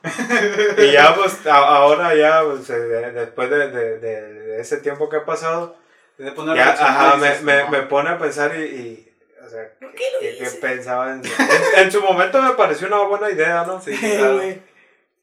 Y 0.86 0.92
ya, 0.92 1.14
pues, 1.16 1.44
a- 1.46 1.56
ahora 1.76 2.14
ya, 2.14 2.42
pues, 2.44 2.68
de- 2.68 3.10
después 3.12 3.50
de, 3.50 3.68
de, 3.70 3.98
de- 3.98 4.60
ese 4.60 4.76
tiempo 4.78 5.08
que 5.08 5.16
ha 5.16 5.24
pasado, 5.24 5.76
De 6.18 6.30
poner 6.30 6.56
Ya, 6.56 6.70
reflexionar 6.72 7.06
ajá, 7.06 7.16
y 7.16 7.20
me, 7.20 7.28
dices, 7.28 7.42
me, 7.42 7.58
no. 7.64 7.70
me 7.70 7.82
pone 7.82 8.10
a 8.10 8.18
pensar 8.18 8.54
y, 8.54 8.62
y, 8.62 9.12
o 9.44 9.48
sea, 9.50 9.68
¿Por 9.80 9.92
qué 9.94 10.04
lo 10.12 10.20
que, 10.20 10.38
que 10.38 10.50
pensaba 10.60 11.10
en, 11.12 11.22
en, 11.24 11.84
en 11.84 11.90
su 11.90 12.00
momento 12.02 12.40
me 12.40 12.50
pareció 12.52 12.86
una 12.86 12.98
buena 13.02 13.30
idea, 13.30 13.64
¿no? 13.66 13.80
Sí, 13.80 13.96
Sí, 13.96 14.12
claro. 14.16 14.40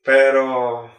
Pero, 0.04 0.90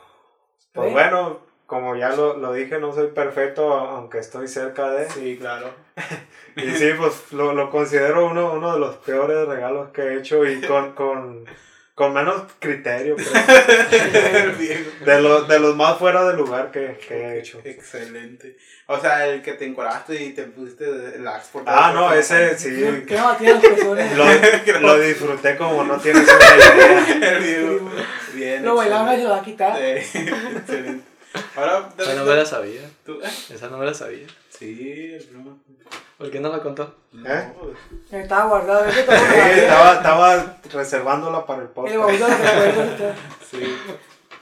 pues 0.72 0.92
bueno, 0.92 1.40
como 1.66 1.96
ya 1.96 2.10
lo, 2.10 2.36
lo 2.36 2.52
dije, 2.52 2.78
no 2.78 2.92
soy 2.92 3.08
perfecto, 3.08 3.72
aunque 3.72 4.18
estoy 4.18 4.46
cerca 4.46 4.90
de. 4.90 5.08
Sí, 5.08 5.38
claro. 5.38 5.70
Y 6.54 6.70
sí, 6.72 6.90
pues 6.98 7.32
lo, 7.32 7.54
lo 7.54 7.70
considero 7.70 8.26
uno, 8.26 8.52
uno 8.52 8.74
de 8.74 8.78
los 8.78 8.96
peores 8.96 9.48
regalos 9.48 9.88
que 9.88 10.02
he 10.02 10.18
hecho 10.18 10.44
y 10.44 10.60
con, 10.60 10.92
con, 10.92 11.46
con 11.94 12.14
menos 12.14 12.44
criterio. 12.58 13.16
De, 15.04 15.20
los 15.20 15.48
de 15.48 15.58
los 15.58 15.74
más 15.76 15.98
fuera 15.98 16.24
de 16.24 16.34
lugar 16.36 16.70
que, 16.70 16.98
que 17.06 17.14
he 17.14 17.38
hecho. 17.40 17.60
Excelente. 17.64 18.56
O 18.86 19.00
sea, 19.00 19.26
el 19.26 19.42
que 19.42 19.54
te 19.54 19.66
encoraste 19.66 20.22
y 20.22 20.32
te 20.32 20.44
pusiste 20.44 20.84
el 20.84 21.26
axe 21.26 21.48
por 21.52 21.64
todo 21.64 21.74
Ah, 21.74 21.92
no, 21.92 22.12
ese 22.12 22.56
sí. 22.58 22.70
Personas. 23.08 24.16
Lo, 24.16 24.80
lo 24.80 24.98
disfruté 24.98 25.56
como 25.56 25.84
no 25.84 25.98
tienes 25.98 26.22
una 26.28 26.56
idea. 26.56 27.36
El 27.36 27.42
viejo. 27.42 27.90
Bien. 28.34 28.64
Lo 28.64 28.76
bailaba 28.76 29.36
a 29.36 29.42
quitar. 29.42 29.76
Eh, 29.80 29.98
excelente. 29.98 31.04
Ahora, 31.56 31.88
Esa 31.98 32.14
no 32.14 32.24
me 32.24 32.34
la 32.36 32.46
sabía. 32.46 32.82
¿Tú? 33.04 33.20
Esa 33.22 33.68
no 33.68 33.78
me 33.78 33.86
la 33.86 33.94
sabía. 33.94 34.26
Sí, 34.50 35.12
el 35.14 35.24
primo. 35.24 35.58
¿Por 36.22 36.30
qué 36.30 36.38
no 36.38 36.50
la 36.50 36.60
contó? 36.60 36.94
¿Eh? 37.26 37.52
No, 38.12 38.16
Estaba 38.18 38.44
guardado. 38.48 38.84
Todo 38.84 39.12
estaba, 39.16 39.94
estaba 39.94 40.56
reservándola 40.72 41.44
para 41.44 41.62
el 41.62 41.68
podcast. 41.68 41.96
sí. 43.50 43.76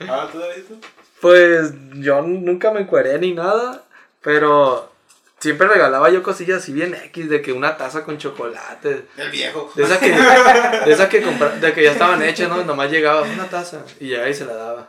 Ahora 0.06 0.28
tú, 0.30 0.38
Davidito. 0.38 0.74
Pues 1.22 1.72
yo 1.94 2.20
nunca 2.20 2.70
me 2.70 2.80
encueré 2.80 3.18
ni 3.18 3.32
nada, 3.32 3.82
pero 4.20 4.90
siempre 5.38 5.68
regalaba 5.68 6.10
yo 6.10 6.22
cosillas 6.22 6.62
así 6.62 6.72
bien 6.74 6.94
X, 6.94 7.30
de 7.30 7.40
que 7.40 7.52
una 7.54 7.78
taza 7.78 8.04
con 8.04 8.18
chocolate. 8.18 9.06
El 9.16 9.30
viejo. 9.30 9.72
De 9.74 9.82
esas 9.84 9.98
que, 9.98 10.10
de 10.10 10.92
esas 10.92 11.08
que, 11.08 11.22
compra- 11.22 11.58
de 11.60 11.72
que 11.72 11.82
ya 11.84 11.92
estaban 11.92 12.22
hechas, 12.22 12.48
¿no? 12.50 12.62
Nomás 12.64 12.90
llegaba 12.90 13.22
una 13.22 13.46
taza 13.48 13.80
y 13.98 14.08
llegaba 14.08 14.28
y 14.28 14.34
se 14.34 14.44
la 14.44 14.54
daba. 14.54 14.88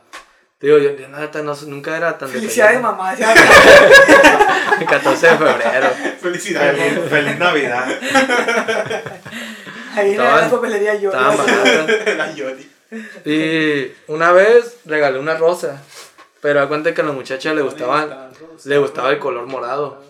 Digo, 0.61 0.77
yo, 0.77 0.91
yo 0.95 1.07
neta, 1.09 1.41
no, 1.41 1.55
nunca 1.67 1.97
era 1.97 2.17
tan 2.17 2.29
Felicidades, 2.29 2.77
detallado. 2.77 2.95
mamá. 2.97 3.11
decía, 3.15 3.33
El 4.79 4.85
14 4.85 5.27
de 5.27 5.37
febrero. 5.37 5.87
Felicidades. 6.21 6.77
Feliz, 6.93 7.09
feliz 7.09 7.39
Navidad. 7.39 7.87
Ahí 9.95 10.05
en 10.07 10.11
Estaban- 10.21 10.41
la 10.41 10.49
papelería 10.51 10.95
yo. 10.95 11.09
Estaban 11.11 11.37
baratas. 11.37 12.15
La 12.17 12.31
Yoli. 12.33 12.71
Y 13.25 13.91
una 14.11 14.31
vez 14.33 14.79
regalé 14.85 15.17
una 15.19 15.35
rosa, 15.35 15.81
pero 16.41 16.61
a 16.61 16.67
cuenta 16.67 16.93
que 16.93 17.01
a 17.01 17.05
la 17.05 17.11
muchacha 17.13 17.53
le 17.53 17.61
gustaba, 17.61 18.29
le 18.65 18.77
gustaba 18.77 19.09
el 19.11 19.19
color 19.19 19.47
morado. 19.47 20.01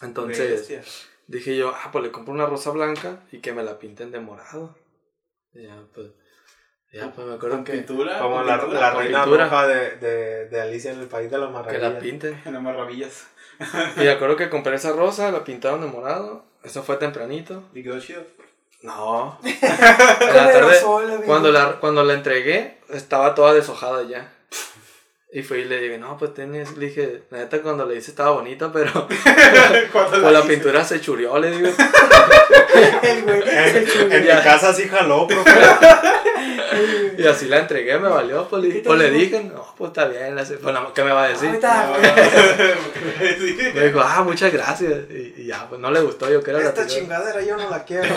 Entonces 0.00 0.68
Bestia. 0.68 0.82
dije 1.26 1.56
yo, 1.56 1.74
ah, 1.74 1.90
pues 1.92 2.04
le 2.04 2.10
compro 2.10 2.32
una 2.32 2.46
rosa 2.46 2.70
blanca 2.70 3.20
y 3.32 3.38
que 3.38 3.52
me 3.52 3.62
la 3.62 3.78
pinten 3.78 4.10
de 4.10 4.20
morado. 4.20 4.76
Y 5.52 5.62
ya, 5.64 5.76
pues, 5.94 6.08
ya, 6.92 7.10
pues 7.12 7.26
me 7.26 7.34
acuerdo 7.34 7.56
Con 7.56 7.64
que, 7.64 7.72
pintura. 7.72 8.18
Como 8.18 8.36
con 8.36 8.46
la, 8.46 8.58
pintura, 8.60 8.80
la 8.80 8.90
reina 8.94 9.22
pintura. 9.24 9.44
roja 9.44 9.66
de, 9.66 9.90
de, 9.96 10.48
de 10.48 10.60
Alicia 10.60 10.92
en 10.92 11.00
el 11.00 11.06
País 11.06 11.30
de 11.30 11.38
las 11.38 11.48
que 11.48 11.52
Maravillas. 11.54 11.92
la 11.92 11.98
pinten. 11.98 12.42
En 12.44 12.52
las 12.54 12.62
maravillas. 12.62 13.26
Y 13.96 14.00
me 14.00 14.10
acuerdo 14.10 14.36
que 14.36 14.48
compré 14.50 14.76
esa 14.76 14.92
rosa, 14.92 15.30
la 15.30 15.44
pintaron 15.44 15.80
de 15.80 15.86
morado. 15.88 16.44
Eso 16.62 16.82
fue 16.82 16.96
tempranito. 16.96 17.62
Y 17.74 17.82
quedó 17.82 17.98
chido. 18.00 18.22
No. 18.82 19.38
En 19.42 20.34
la 20.36 20.52
tarde, 20.52 20.80
cuando 21.26 21.50
la, 21.50 21.80
cuando 21.80 22.04
la 22.04 22.14
entregué, 22.14 22.78
estaba 22.90 23.34
toda 23.34 23.52
deshojada 23.54 24.04
ya. 24.04 24.32
Y 25.30 25.42
fui 25.42 25.58
y 25.58 25.64
le 25.66 25.78
dije, 25.78 25.98
no, 25.98 26.16
pues 26.16 26.32
tienes, 26.32 26.74
le 26.78 26.86
dije, 26.86 27.24
la 27.28 27.36
neta 27.38 27.60
cuando 27.60 27.84
le 27.84 27.96
hice 27.96 28.12
estaba 28.12 28.30
bonita, 28.30 28.72
pero 28.72 29.06
pues 29.08 30.22
la 30.22 30.40
hice. 30.40 30.48
pintura 30.48 30.82
se 30.82 31.02
churió, 31.02 31.38
le 31.38 31.50
digo. 31.50 31.68
El 33.02 33.22
güey. 33.24 33.42
En, 33.44 34.22
mi 34.22 34.28
casa 34.42 34.72
sí 34.72 34.88
jaló, 34.88 35.26
profe. 35.26 35.50
Y 37.18 37.26
así 37.26 37.46
la 37.46 37.58
entregué, 37.58 37.98
me 37.98 38.08
valió, 38.08 38.48
pues 38.48 38.62
le, 38.62 38.70
¿Qué 38.70 38.78
te 38.80 38.88
pues 38.88 38.98
le 38.98 39.10
dije, 39.10 39.44
no, 39.44 39.66
pues 39.76 39.88
está 39.88 40.08
bien, 40.08 40.34
pues 40.34 40.50
¿qué 40.94 41.04
me 41.04 41.12
va 41.12 41.24
a 41.24 41.28
decir? 41.28 41.50
Me 43.74 43.86
dijo, 43.86 44.00
ah, 44.00 44.22
muchas 44.22 44.50
gracias. 44.50 45.10
Y, 45.10 45.34
y 45.36 45.44
ya, 45.46 45.68
pues 45.68 45.78
no 45.78 45.90
le 45.90 46.00
gustó, 46.00 46.30
yo 46.30 46.40
la 46.40 46.58
Esta 46.60 46.72
primera. 46.72 46.86
chingadera 46.86 47.42
yo 47.42 47.54
no 47.58 47.68
la 47.68 47.84
quiero. 47.84 48.08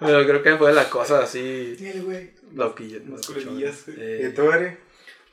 Pero 0.00 0.26
creo 0.26 0.42
que 0.42 0.56
fue 0.56 0.72
la 0.72 0.90
cosa 0.90 1.20
así, 1.20 1.76
el 1.78 2.02
güey. 2.02 2.30
loquilla. 2.54 2.98
Las. 3.06 3.30
Eh, 3.88 4.28
¿Y 4.28 4.34
tú, 4.34 4.50
Eri? 4.50 4.89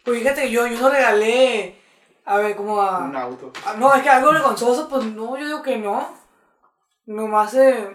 Pues 0.07 0.19
fíjate 0.19 0.43
que 0.43 0.51
yo, 0.51 0.65
yo 0.67 0.79
no 0.79 0.89
regalé. 0.89 1.75
A 2.23 2.37
ver, 2.37 2.55
como 2.55 2.81
a. 2.81 2.99
Un 2.99 3.15
auto. 3.17 3.51
Ah, 3.65 3.75
No, 3.77 3.93
es 3.93 4.01
que 4.01 4.09
algo 4.09 4.31
vergonzoso, 4.31 4.87
pues 4.87 5.03
no, 5.03 5.37
yo 5.37 5.45
digo 5.45 5.61
que 5.61 5.75
no. 5.77 6.07
Nomás 7.07 7.53
eh, 7.55 7.89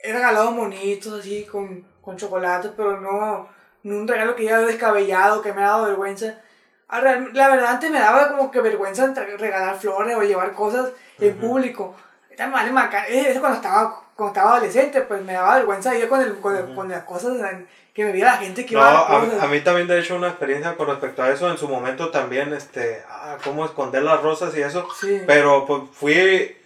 he 0.00 0.12
regalado 0.12 0.50
monitos 0.50 1.18
así 1.20 1.46
con, 1.46 1.82
con 2.02 2.18
chocolate, 2.18 2.70
pero 2.76 3.00
no, 3.00 3.48
no 3.84 3.96
un 3.96 4.06
regalo 4.06 4.36
que 4.36 4.44
ya 4.44 4.58
descabellado, 4.58 5.40
que 5.40 5.54
me 5.54 5.62
ha 5.62 5.68
dado 5.68 5.86
vergüenza. 5.86 6.40
Ah, 6.88 7.00
La 7.00 7.48
verdad, 7.48 7.70
antes 7.70 7.90
me 7.90 7.98
daba 7.98 8.28
como 8.28 8.50
que 8.50 8.60
vergüenza 8.60 9.14
regalar 9.14 9.76
flores 9.78 10.14
o 10.14 10.22
llevar 10.22 10.52
cosas 10.52 10.90
en 11.18 11.38
público. 11.38 11.94
Esta 12.28 12.46
me 12.48 12.52
vale 12.52 12.70
maca- 12.70 13.08
eh, 13.08 13.30
Eso 13.30 13.40
cuando 13.40 13.56
estaba, 13.56 14.02
cuando 14.20 14.38
estaba 14.38 14.56
adolescente, 14.56 15.00
pues 15.02 15.22
me 15.22 15.32
daba 15.32 15.56
vergüenza 15.56 15.96
ir 15.96 16.08
con, 16.08 16.20
el, 16.20 16.36
con, 16.40 16.56
el- 16.56 16.74
con 16.74 16.88
las 16.88 17.04
cosas, 17.04 17.36
en- 17.52 17.66
que 17.94 18.04
me 18.04 18.12
viera 18.12 18.32
la 18.32 18.38
gente 18.38 18.64
que 18.66 18.74
No, 18.74 18.80
iba 18.80 18.90
a 18.90 19.16
a, 19.40 19.44
a 19.44 19.46
mí 19.48 19.60
también 19.62 19.88
de 19.88 19.98
hecho 19.98 20.14
una 20.16 20.28
experiencia 20.28 20.76
con 20.76 20.86
respecto 20.88 21.22
a 21.22 21.30
eso. 21.30 21.50
En 21.50 21.58
su 21.58 21.68
momento 21.68 22.10
también, 22.10 22.52
este, 22.52 23.02
ah, 23.08 23.36
cómo 23.42 23.64
esconder 23.64 24.02
las 24.02 24.22
rosas 24.22 24.56
y 24.56 24.60
eso. 24.62 24.86
Sí. 25.00 25.22
Pero 25.26 25.64
pues 25.66 25.82
fui, 25.92 26.56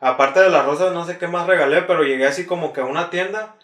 aparte 0.00 0.40
de 0.40 0.50
las 0.50 0.64
rosas, 0.66 0.92
no 0.92 1.04
sé 1.06 1.18
qué 1.18 1.28
más 1.28 1.46
regalé, 1.46 1.82
pero 1.82 2.02
llegué 2.02 2.26
así 2.26 2.46
como 2.46 2.72
que 2.72 2.80
a 2.80 2.84
una 2.84 3.10
tienda 3.10 3.54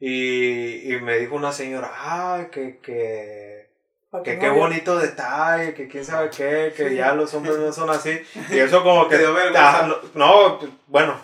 y, 0.00 0.92
y 0.94 1.00
me 1.00 1.18
dijo 1.18 1.34
una 1.36 1.52
señora, 1.52 1.90
ah, 1.94 2.46
que, 2.50 2.78
que, 2.78 3.68
que 4.24 4.34
no 4.34 4.40
qué 4.40 4.48
bonito 4.50 4.98
detalle, 4.98 5.74
que 5.74 5.88
quién 5.88 6.04
sabe 6.04 6.30
qué, 6.30 6.72
que 6.76 6.88
Sí. 6.90 6.96
ya 6.96 7.14
los 7.14 7.32
hombres 7.34 7.56
no 7.58 7.72
son 7.72 7.90
así. 7.90 8.20
Y 8.50 8.58
eso 8.58 8.82
como 8.82 9.08
que... 9.08 9.18
Dio 9.18 9.32
vergüenza. 9.34 9.86
no, 9.86 9.96
no, 10.14 10.58
bueno, 10.86 11.14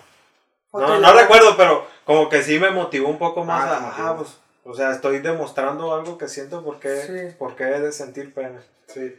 no, 0.80 0.98
no 0.98 1.12
recuerdo, 1.12 1.56
pero 1.56 1.86
como 2.04 2.28
que 2.28 2.42
sí 2.42 2.58
me 2.58 2.70
motivó 2.70 3.08
un 3.08 3.18
poco 3.18 3.44
más 3.44 3.64
Ah, 3.70 3.92
a, 3.96 4.08
ah, 4.10 4.16
pues, 4.16 4.36
o 4.64 4.74
sea, 4.74 4.90
estoy 4.92 5.18
demostrando 5.20 5.94
algo 5.94 6.16
que 6.18 6.28
siento 6.28 6.62
porque, 6.64 6.96
Sí. 7.30 7.36
porque 7.38 7.64
he 7.64 7.80
de 7.80 7.92
sentir 7.92 8.32
pena. 8.34 8.60
Sí. 8.88 9.14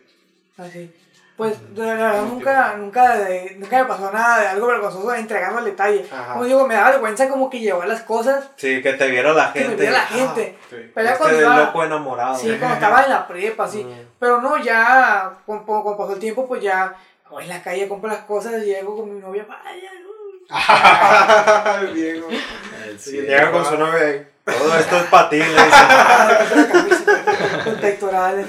Así. 0.58 0.94
Pues 1.38 1.76
de 1.76 1.86
la 1.86 1.96
verdad 1.96 2.22
nunca, 2.22 2.76
nunca, 2.78 3.18
de- 3.18 3.58
nunca 3.60 3.80
me 3.80 3.86
pasó 3.90 4.10
nada 4.10 4.40
de 4.40 4.48
algo 4.48 4.68
vergonzoso 4.68 5.14
entregando 5.14 5.60
el 5.60 5.66
detalle. 5.66 6.06
Ajá. 6.10 6.32
Como 6.32 6.46
digo, 6.46 6.66
me 6.66 6.76
da 6.76 6.92
vergüenza 6.92 7.28
como 7.28 7.50
que 7.50 7.60
llevar 7.60 7.90
las 7.90 8.04
cosas 8.04 8.50
Sí, 8.56 8.82
que 8.82 8.94
te 8.94 9.08
viera 9.10 9.34
la 9.34 9.52
que 9.52 9.60
gente. 9.60 9.76
me 9.76 9.82
viera 9.82 9.98
la 9.98 10.04
ah, 10.04 10.08
gente. 10.08 10.58
Sí. 10.70 10.92
Pero 10.96 11.06
ya 11.06 11.12
este 11.12 11.18
cuando 11.24 11.42
iba, 11.42 11.58
loco 11.58 11.84
enamorado. 11.84 12.36
sí, 12.38 12.56
cuando 12.58 12.76
estaba 12.76 13.04
en 13.04 13.10
la 13.10 13.28
prepa, 13.28 13.68
sí. 13.68 13.84
Mm. 13.84 14.08
Pero 14.18 14.40
no, 14.42 14.56
ya, 14.64 15.34
con, 15.46 15.66
con- 15.66 15.84
con 15.84 15.98
pasó 15.98 16.14
el 16.14 16.20
tiempo, 16.20 16.48
pues 16.48 16.62
ya, 16.64 16.96
voy 17.30 17.44
en 17.44 17.50
la 17.50 17.62
calle, 17.62 17.90
compro 17.90 18.10
las 18.10 18.24
cosas 18.24 18.54
y 18.64 18.68
llego 18.68 18.96
con 18.96 19.14
mi 19.14 19.20
novia, 19.20 19.46
vaya, 19.46 19.92
El 21.82 21.88
viejo. 21.94 22.28
el 22.30 22.96
Y 22.96 23.00
sí. 23.00 23.22
llega 23.22 23.52
con 23.52 23.66
su 23.66 23.78
novia 23.78 24.16
y 24.16 24.28
todo 24.52 24.78
esto 24.78 24.98
es 24.98 25.04
para 25.06 25.30
ti. 25.30 25.42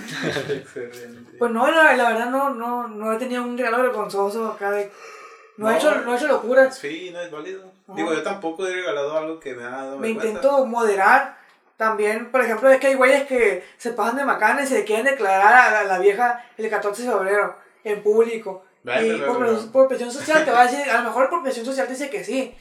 Excelente. 0.06 1.36
Pues 1.39 1.51
no, 1.52 1.70
la, 1.70 1.94
la 1.97 2.09
verdad 2.10 2.27
no, 2.31 2.51
no, 2.51 2.89
no 2.89 3.12
he 3.12 3.16
tenido 3.18 3.43
un 3.43 3.56
regalo 3.59 3.82
vergonzoso 3.82 4.47
acá 4.52 4.70
de... 4.70 4.90
No, 5.59 5.68
he 5.68 5.73
No. 5.73 5.78
hecho, 5.78 5.94
no 6.02 6.12
he 6.12 6.16
hecho 6.16 6.27
locuras. 6.28 6.77
Sí, 6.77 7.10
no 7.12 7.20
es 7.20 7.31
válido. 7.31 7.62
Ajá. 7.86 7.97
Digo, 7.97 8.12
yo 8.12 8.23
tampoco 8.23 8.66
he 8.66 8.73
regalado 8.74 9.16
algo 9.16 9.40
que 9.40 9.55
me 9.55 9.64
ha 9.64 9.70
dado 9.70 9.98
me 9.98 10.10
intento 10.10 10.64
moderar. 10.66 11.36
También, 11.77 12.31
por 12.31 12.40
ejemplo, 12.43 12.70
es 12.70 12.78
que 12.81 12.89
hay 12.89 12.94
güeyes 12.94 13.27
que 13.27 13.64
se 13.77 13.93
pasan 13.93 14.16
de 14.16 14.24
macanes 14.24 14.70
y 14.70 14.74
se 14.74 14.85
quieren 14.85 15.05
declarar 15.06 15.55
a 15.55 15.70
la, 15.70 15.81
a 15.81 15.85
la 15.85 15.98
vieja 15.98 16.43
el 16.56 16.68
14 16.70 17.02
de 17.02 17.09
febrero 17.10 17.56
en 17.85 18.02
público. 18.02 18.64
Vale, 18.86 19.06
y 19.08 19.20
por, 19.20 19.70
por 19.72 19.88
presión 19.88 20.10
social 20.12 20.44
te 20.44 20.50
va 20.50 20.62
a 20.62 20.66
decir, 20.66 20.88
a 20.88 20.98
lo 20.98 21.04
mejor 21.08 21.28
por 21.28 21.42
presión 21.42 21.66
social 21.66 21.88
dice 21.88 22.08
que 22.08 22.24
sí. 22.24 22.54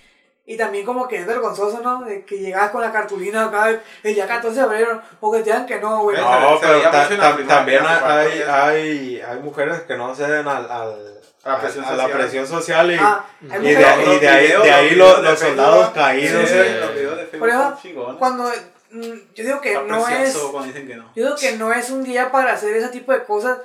Y 0.47 0.57
también 0.57 0.85
como 0.85 1.07
que 1.07 1.17
es 1.17 1.25
vergonzoso, 1.25 1.79
¿no? 1.81 2.03
De 2.03 2.23
que 2.23 2.37
llegas 2.37 2.69
con 2.69 2.79
la 2.81 2.91
cartulina 2.91 3.45
acá 3.45 3.79
el 4.03 4.13
día 4.13 4.27
14 4.27 4.59
de 4.59 4.65
febrero 4.67 5.01
o 5.19 5.31
que 5.31 5.39
te 5.39 5.45
digan 5.45 5.65
que 5.65 5.79
no, 5.79 6.03
güey. 6.03 6.15
No, 6.17 6.59
se 6.59 6.65
pero 6.67 6.81
ta- 6.83 7.09
la 7.09 7.17
ta- 7.37 7.47
también 7.47 7.83
la 7.83 8.19
hay, 8.19 8.41
hay, 8.47 9.21
hay 9.21 9.39
mujeres 9.39 9.81
que 9.81 9.97
no 9.97 10.13
ceden 10.13 10.47
al, 10.47 10.69
al- 10.69 11.21
A 11.43 11.49
la 11.53 11.59
presión 11.61 11.83
a 11.85 11.91
la 11.93 12.03
social. 12.03 12.19
presión 12.19 12.47
social 12.47 12.91
y, 12.91 12.97
Ah, 12.99 13.25
y 13.41 13.47
de, 13.47 13.71
y 13.71 13.73
de 14.19 14.27
ahí, 14.29 14.47
de 14.63 14.71
ahí 14.71 14.95
los 14.95 15.23
los, 15.23 15.39
soldados 15.39 15.87
¿no? 15.87 15.93
caídos. 15.93 16.47
Sí, 16.49 16.55
Facebook 16.55 17.39
Por 17.39 17.81
chingones. 17.81 18.17
Cuando 18.19 18.43
mm, 18.91 19.01
yo 19.33 19.43
digo 19.43 19.61
que 19.61 19.73
no 19.81 20.07
es... 20.07 20.35
que 20.73 20.95
no. 20.95 21.11
Yo 21.15 21.23
digo 21.25 21.35
que 21.35 21.51
no 21.53 21.73
es 21.73 21.89
un 21.89 22.03
día 22.03 22.31
para 22.31 22.53
hacer 22.53 22.75
ese 22.75 22.89
tipo 22.89 23.11
de 23.13 23.23
cosas, 23.23 23.59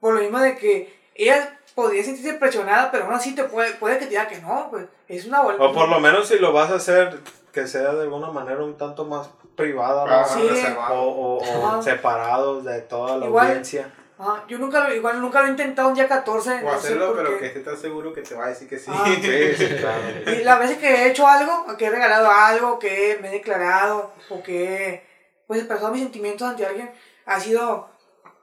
por 0.00 0.12
lo 0.14 0.20
mismo 0.20 0.38
de 0.40 0.56
que 0.56 0.94
ella 1.14 1.57
podría 1.78 2.02
sentirse 2.02 2.34
presionada, 2.34 2.90
pero 2.90 3.04
aún 3.04 3.14
así 3.14 3.36
te 3.36 3.44
puede, 3.44 3.72
puede 3.74 3.98
que 4.00 4.06
te 4.06 4.10
diga 4.10 4.26
que 4.26 4.40
no, 4.40 4.66
pues 4.68 4.86
es 5.06 5.26
una 5.26 5.42
bola. 5.42 5.62
O 5.64 5.72
por 5.72 5.88
lo 5.88 6.00
menos 6.00 6.26
si 6.26 6.36
lo 6.40 6.52
vas 6.52 6.72
a 6.72 6.74
hacer, 6.74 7.20
que 7.52 7.68
sea 7.68 7.94
de 7.94 8.02
alguna 8.02 8.32
manera 8.32 8.64
un 8.64 8.76
tanto 8.76 9.04
más 9.04 9.30
privada. 9.54 10.04
Ah, 10.08 10.24
Sí. 10.24 10.42
o, 10.90 11.38
o, 11.38 11.78
o 11.78 11.80
separados 11.80 12.64
de 12.64 12.80
toda 12.80 13.16
la 13.18 13.26
Igual. 13.26 13.46
audiencia. 13.46 13.94
Ajá, 14.18 14.44
yo 14.48 14.58
nunca 14.58 14.88
lo, 14.88 14.92
igual 14.92 15.20
nunca 15.20 15.40
lo 15.40 15.46
he 15.46 15.50
intentado 15.50 15.86
un 15.90 15.94
día 15.94 16.08
14, 16.08 16.50
O 16.54 16.60
no 16.62 16.72
hacerlo, 16.72 17.14
pero 17.16 17.38
que 17.38 17.46
esté 17.46 17.60
tan 17.60 17.76
seguro 17.76 18.12
que 18.12 18.22
te 18.22 18.34
va 18.34 18.46
a 18.46 18.48
decir 18.48 18.68
que 18.68 18.76
sí. 18.76 18.90
Ah. 18.92 19.04
Sí, 19.06 19.54
sí, 19.56 19.68
claro. 19.76 20.32
Y 20.40 20.42
las 20.42 20.58
veces 20.58 20.78
que 20.78 20.88
he 20.92 21.10
hecho 21.10 21.28
algo, 21.28 21.64
que 21.76 21.84
he 21.86 21.90
regalado 21.90 22.28
algo, 22.28 22.80
que 22.80 23.20
me 23.22 23.28
he 23.28 23.30
declarado, 23.30 24.10
o 24.30 24.42
que 24.42 24.64
he 24.94 25.02
pues, 25.46 25.60
expresado 25.60 25.92
mis 25.92 26.02
sentimientos 26.02 26.48
ante 26.48 26.66
alguien, 26.66 26.90
ha 27.24 27.38
sido 27.38 27.88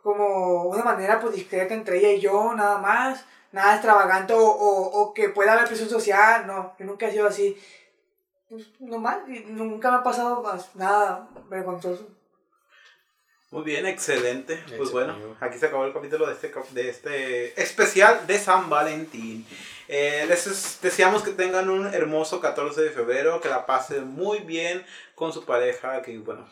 como 0.05 0.65
una 0.65 0.83
manera 0.83 1.19
pues 1.19 1.33
discreta 1.33 1.73
entre 1.73 1.97
ella 1.97 2.11
y 2.11 2.21
yo, 2.21 2.53
nada 2.53 2.77
más, 2.77 3.25
nada 3.51 3.73
extravagante, 3.73 4.33
o, 4.33 4.39
o, 4.39 5.01
o 5.01 5.13
que 5.15 5.29
pueda 5.29 5.53
haber 5.53 5.65
presión 5.65 5.89
social, 5.89 6.45
no, 6.45 6.75
yo 6.77 6.85
nunca 6.85 7.07
he 7.07 7.11
sido 7.11 7.25
así. 7.27 7.57
pues, 8.47 8.67
normal, 8.79 9.23
y 9.27 9.39
nunca 9.51 9.89
me 9.89 9.97
ha 9.97 10.03
pasado 10.03 10.43
más 10.43 10.75
nada 10.75 11.27
vergonzoso. 11.49 12.07
Muy 13.49 13.63
bien, 13.63 13.85
excelente. 13.87 14.61
Pues 14.77 14.91
bueno, 14.91 15.15
aquí 15.39 15.57
se 15.57 15.65
acabó 15.67 15.85
el 15.85 15.93
capítulo 15.93 16.27
de 16.27 16.33
este, 16.33 16.51
de 16.71 16.89
este 16.89 17.61
especial 17.61 18.27
de 18.27 18.37
San 18.37 18.69
Valentín. 18.69 19.47
Eh, 19.87 20.25
les 20.27 20.45
es- 20.47 20.79
deseamos 20.81 21.23
que 21.23 21.31
tengan 21.31 21.69
un 21.69 21.91
hermoso 21.93 22.39
14 22.41 22.79
de 22.81 22.91
febrero, 22.91 23.41
que 23.41 23.49
la 23.49 23.65
pasen 23.65 24.07
muy 24.07 24.39
bien 24.39 24.85
con 25.15 25.33
su 25.33 25.45
pareja, 25.45 26.01
que 26.03 26.17
bueno... 26.19 26.47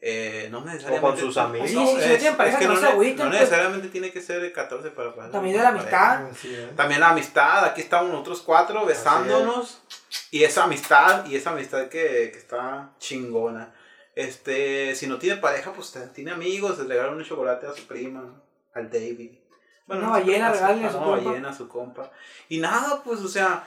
eh, 0.00 0.48
no 0.50 0.64
necesariamente 0.64 1.20
sus 1.20 1.36
amigos. 1.36 1.68
Sí, 1.68 1.74
sí, 1.76 1.82
no 1.84 1.90
es- 1.98 2.22
es 2.22 2.56
que 2.56 2.66
no 2.66 2.74
no, 2.74 2.76
se 2.80 2.86
ne- 2.86 2.88
agüiten, 2.92 3.16
no 3.24 3.30
pues. 3.30 3.40
necesariamente 3.40 3.88
tiene 3.88 4.12
que 4.12 4.20
ser 4.20 4.44
el 4.44 4.52
14 4.52 4.90
para 4.90 5.14
pasar 5.14 5.32
También 5.32 5.56
de 5.56 5.62
con 5.64 5.74
la 5.74 5.80
su 5.80 5.84
pareja. 5.86 6.16
amistad. 6.18 6.76
También 6.76 7.00
la 7.00 7.08
amistad, 7.10 7.64
aquí 7.64 7.80
estamos 7.80 8.10
nosotros 8.12 8.42
cuatro 8.42 8.86
besándonos. 8.86 9.82
Y 10.30 10.44
esa 10.44 10.64
amistad, 10.64 11.26
y 11.26 11.36
esa 11.36 11.50
amistad 11.50 11.88
que, 11.88 12.30
que 12.32 12.38
está 12.38 12.90
chingona. 12.98 13.74
Este, 14.14 14.94
si 14.94 15.06
no 15.06 15.18
tiene 15.18 15.36
pareja, 15.40 15.72
pues 15.72 15.94
tiene 16.14 16.32
amigos, 16.32 16.78
le 16.78 16.84
regalan 16.94 17.14
un 17.16 17.24
chocolate 17.24 17.66
a 17.66 17.72
su 17.72 17.86
prima, 17.86 18.42
al 18.74 18.90
David. 18.90 19.32
Una 19.86 20.00
no, 20.00 20.10
ballena, 20.10 20.48
a 20.50 20.54
su 20.54 20.60
ballena 21.00 21.48
a 21.50 21.54
su 21.54 21.68
compa. 21.68 22.10
Y 22.48 22.58
nada, 22.58 23.00
pues, 23.04 23.20
o 23.20 23.28
sea, 23.28 23.66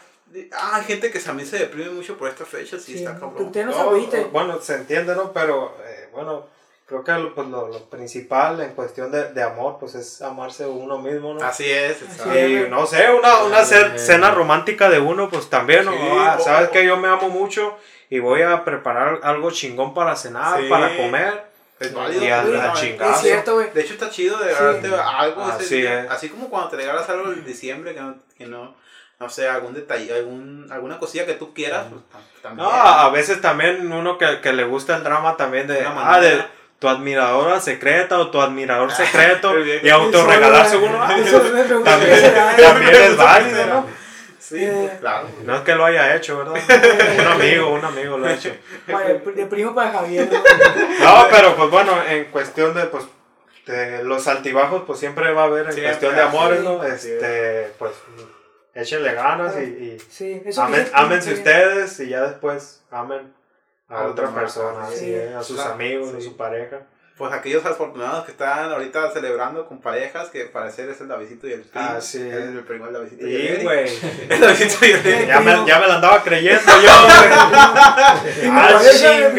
ah, 0.53 0.75
hay 0.75 0.83
gente 0.83 1.09
que 1.09 1.19
también 1.19 1.47
se 1.47 1.57
deprime 1.57 1.89
mucho 1.91 2.17
por 2.17 2.29
esta 2.29 2.45
fecha, 2.45 2.77
sí, 2.77 2.93
Sí, 2.93 2.97
está 2.99 3.17
cabrón. 3.19 3.45
usted 3.47 3.65
no 3.65 3.71
se. 4.11 4.23
Bueno, 4.25 4.59
se 4.61 4.75
entiende, 4.75 5.15
¿no? 5.15 5.31
Pero 5.33 5.77
eh, 5.87 5.90
bueno, 6.13 6.45
creo 6.85 7.03
que 7.03 7.11
lo, 7.13 7.33
pues, 7.33 7.47
lo, 7.47 7.67
lo 7.69 7.79
principal 7.89 8.59
en 8.61 8.71
cuestión 8.73 9.11
de, 9.11 9.31
de 9.31 9.43
amor, 9.43 9.77
pues 9.79 9.95
es 9.95 10.21
amarse 10.21 10.65
uno 10.65 10.97
mismo, 10.97 11.33
¿no? 11.33 11.43
Así 11.45 11.69
es, 11.71 12.01
exacto. 12.01 12.37
Y 12.37 12.67
no 12.69 12.85
sé, 12.85 13.09
una, 13.11 13.43
una 13.43 13.63
ce- 13.63 13.97
cena 13.97 14.31
romántica 14.31 14.89
de 14.89 14.99
uno, 14.99 15.29
pues 15.29 15.49
también, 15.49 15.85
¿no? 15.85 15.91
Sí, 15.93 15.97
Ah, 16.01 16.37
Sabes 16.43 16.69
que 16.69 16.85
yo 16.85 16.97
me 16.97 17.07
amo 17.07 17.29
mucho 17.29 17.77
y 18.09 18.19
voy 18.19 18.41
a 18.41 18.63
preparar 18.65 19.19
algo 19.23 19.51
chingón 19.51 19.93
para 19.93 20.15
cenar, 20.15 20.59
Sí. 20.61 20.67
para 20.69 20.95
comer. 20.97 21.49
Es 21.79 21.93
válido. 21.93 22.23
Y 22.23 22.27
a. 22.29 22.43
Es 22.73 23.19
cierto, 23.21 23.55
güey. 23.55 23.71
De 23.71 23.81
hecho, 23.81 23.93
está 23.93 24.09
chido 24.11 24.37
de 24.37 24.53
Sí. 24.53 24.93
algo 25.03 25.41
ese 25.49 25.63
Así 25.63 25.75
día. 25.81 26.03
es. 26.03 26.11
Así 26.11 26.29
como 26.29 26.47
cuando 26.49 26.69
te 26.69 26.75
regalas 26.77 27.09
algo 27.09 27.31
en 27.31 27.43
diciembre, 27.43 27.95
que 27.95 28.01
no, 28.01 28.15
que 28.37 28.45
no, 28.45 28.75
no 29.21 29.29
sé, 29.29 29.47
algún 29.47 29.73
detalle, 29.73 30.13
algún, 30.13 30.67
alguna 30.71 30.97
cosilla 30.99 31.25
que 31.25 31.35
tú 31.35 31.53
quieras, 31.53 31.85
pues 31.89 32.01
tam- 32.11 32.41
también. 32.41 32.67
No, 32.67 32.73
a 32.73 33.09
veces 33.11 33.39
también 33.39 33.91
uno 33.93 34.17
que, 34.17 34.41
que 34.41 34.51
le 34.51 34.63
gusta 34.65 34.97
el 34.97 35.03
drama 35.03 35.37
también 35.37 35.67
de, 35.67 35.85
ah, 35.85 36.19
de 36.19 36.43
tu 36.79 36.89
admiradora 36.89 37.61
secreta 37.61 38.17
o 38.19 38.31
tu 38.31 38.41
admirador 38.41 38.91
secreto 38.91 39.53
Qué 39.53 39.59
bien. 39.63 39.79
y 39.83 39.89
autorregalarse 39.89 40.77
uno. 40.77 40.97
ah, 41.01 41.15
Eso 41.17 41.39
me 41.53 41.63
pregunté, 41.63 41.89
También, 41.91 42.33
también 42.57 42.95
es 42.95 43.15
válido, 43.17 43.65
¿no? 43.67 43.85
Sí, 44.39 44.65
Eh. 44.65 44.71
pues, 44.89 44.99
claro. 44.99 45.27
No 45.45 45.55
es 45.55 45.61
que 45.61 45.75
lo 45.75 45.85
haya 45.85 46.15
hecho, 46.15 46.39
¿verdad? 46.39 46.55
Un 47.19 47.27
amigo, 47.27 47.69
un 47.71 47.85
amigo 47.85 48.17
lo 48.17 48.27
ha 48.27 48.33
hecho. 48.33 48.51
De 49.35 49.45
primo 49.45 49.73
para 49.75 49.91
Javier. 49.91 50.27
¿no? 50.29 51.05
No, 51.23 51.27
pero 51.31 51.55
pues 51.55 51.69
bueno, 51.69 51.93
en 52.09 52.25
cuestión 52.25 52.73
de 52.73 52.85
pues 52.85 53.05
de 53.67 54.03
los 54.03 54.27
altibajos, 54.27 54.81
pues 54.87 54.99
siempre 54.99 55.31
va 55.31 55.43
a 55.43 55.45
haber 55.45 55.69
en 55.69 55.83
cuestión 55.83 56.15
de 56.15 56.21
amores, 56.21 56.59
sí. 56.59 56.65
¿no? 56.65 56.83
Este, 56.83 57.71
pues 57.77 57.91
échenle 58.73 59.13
ganas 59.13 59.55
y, 59.57 59.63
y 59.63 59.99
Sí, 60.09 60.41
eso 60.45 60.61
amen, 60.63 60.87
ámense 60.93 61.33
ustedes 61.33 61.99
y 61.99 62.09
ya 62.09 62.21
después 62.29 62.81
amen 62.91 63.33
a 63.89 64.01
A 64.01 64.07
otra 64.07 64.29
persona, 64.33 64.87
sí. 64.87 65.13
es, 65.13 65.35
a 65.35 65.43
sus 65.43 65.57
Claro, 65.57 65.73
amigos, 65.73 66.13
a 66.13 66.17
sí. 66.17 66.21
su 66.23 66.37
pareja. 66.37 66.81
Pues 67.17 67.33
aquellos 67.33 67.63
afortunados 67.65 68.25
que 68.25 68.31
están 68.31 68.71
ahorita 68.71 69.11
celebrando 69.11 69.67
con 69.67 69.79
parejas, 69.79 70.29
que 70.29 70.45
parecer 70.45 70.89
es 70.89 70.99
el 71.01 71.07
Davidito 71.07 71.47
y 71.47 71.53
el 71.53 71.61
primo. 71.61 71.85
Así 71.89 72.17
es. 72.19 72.33
El, 72.33 72.63
primo, 72.63 72.87
el 72.87 72.93
Davidito 72.93 73.27
y 73.27 73.35
el 73.35 73.57
Sí, 73.57 73.63
güey. 73.63 73.89
El 74.29 74.39
Davidito 74.39 74.85
y 74.85 74.91
el 74.91 75.05
Eric. 75.05 75.27
Ya 75.27 75.39
me, 75.41 75.65
ya 75.67 75.79
me 75.79 75.87
la 75.87 75.95
andaba 75.95 76.23
creyendo 76.23 76.71
yo, 76.81 77.03
güey. 77.05 78.51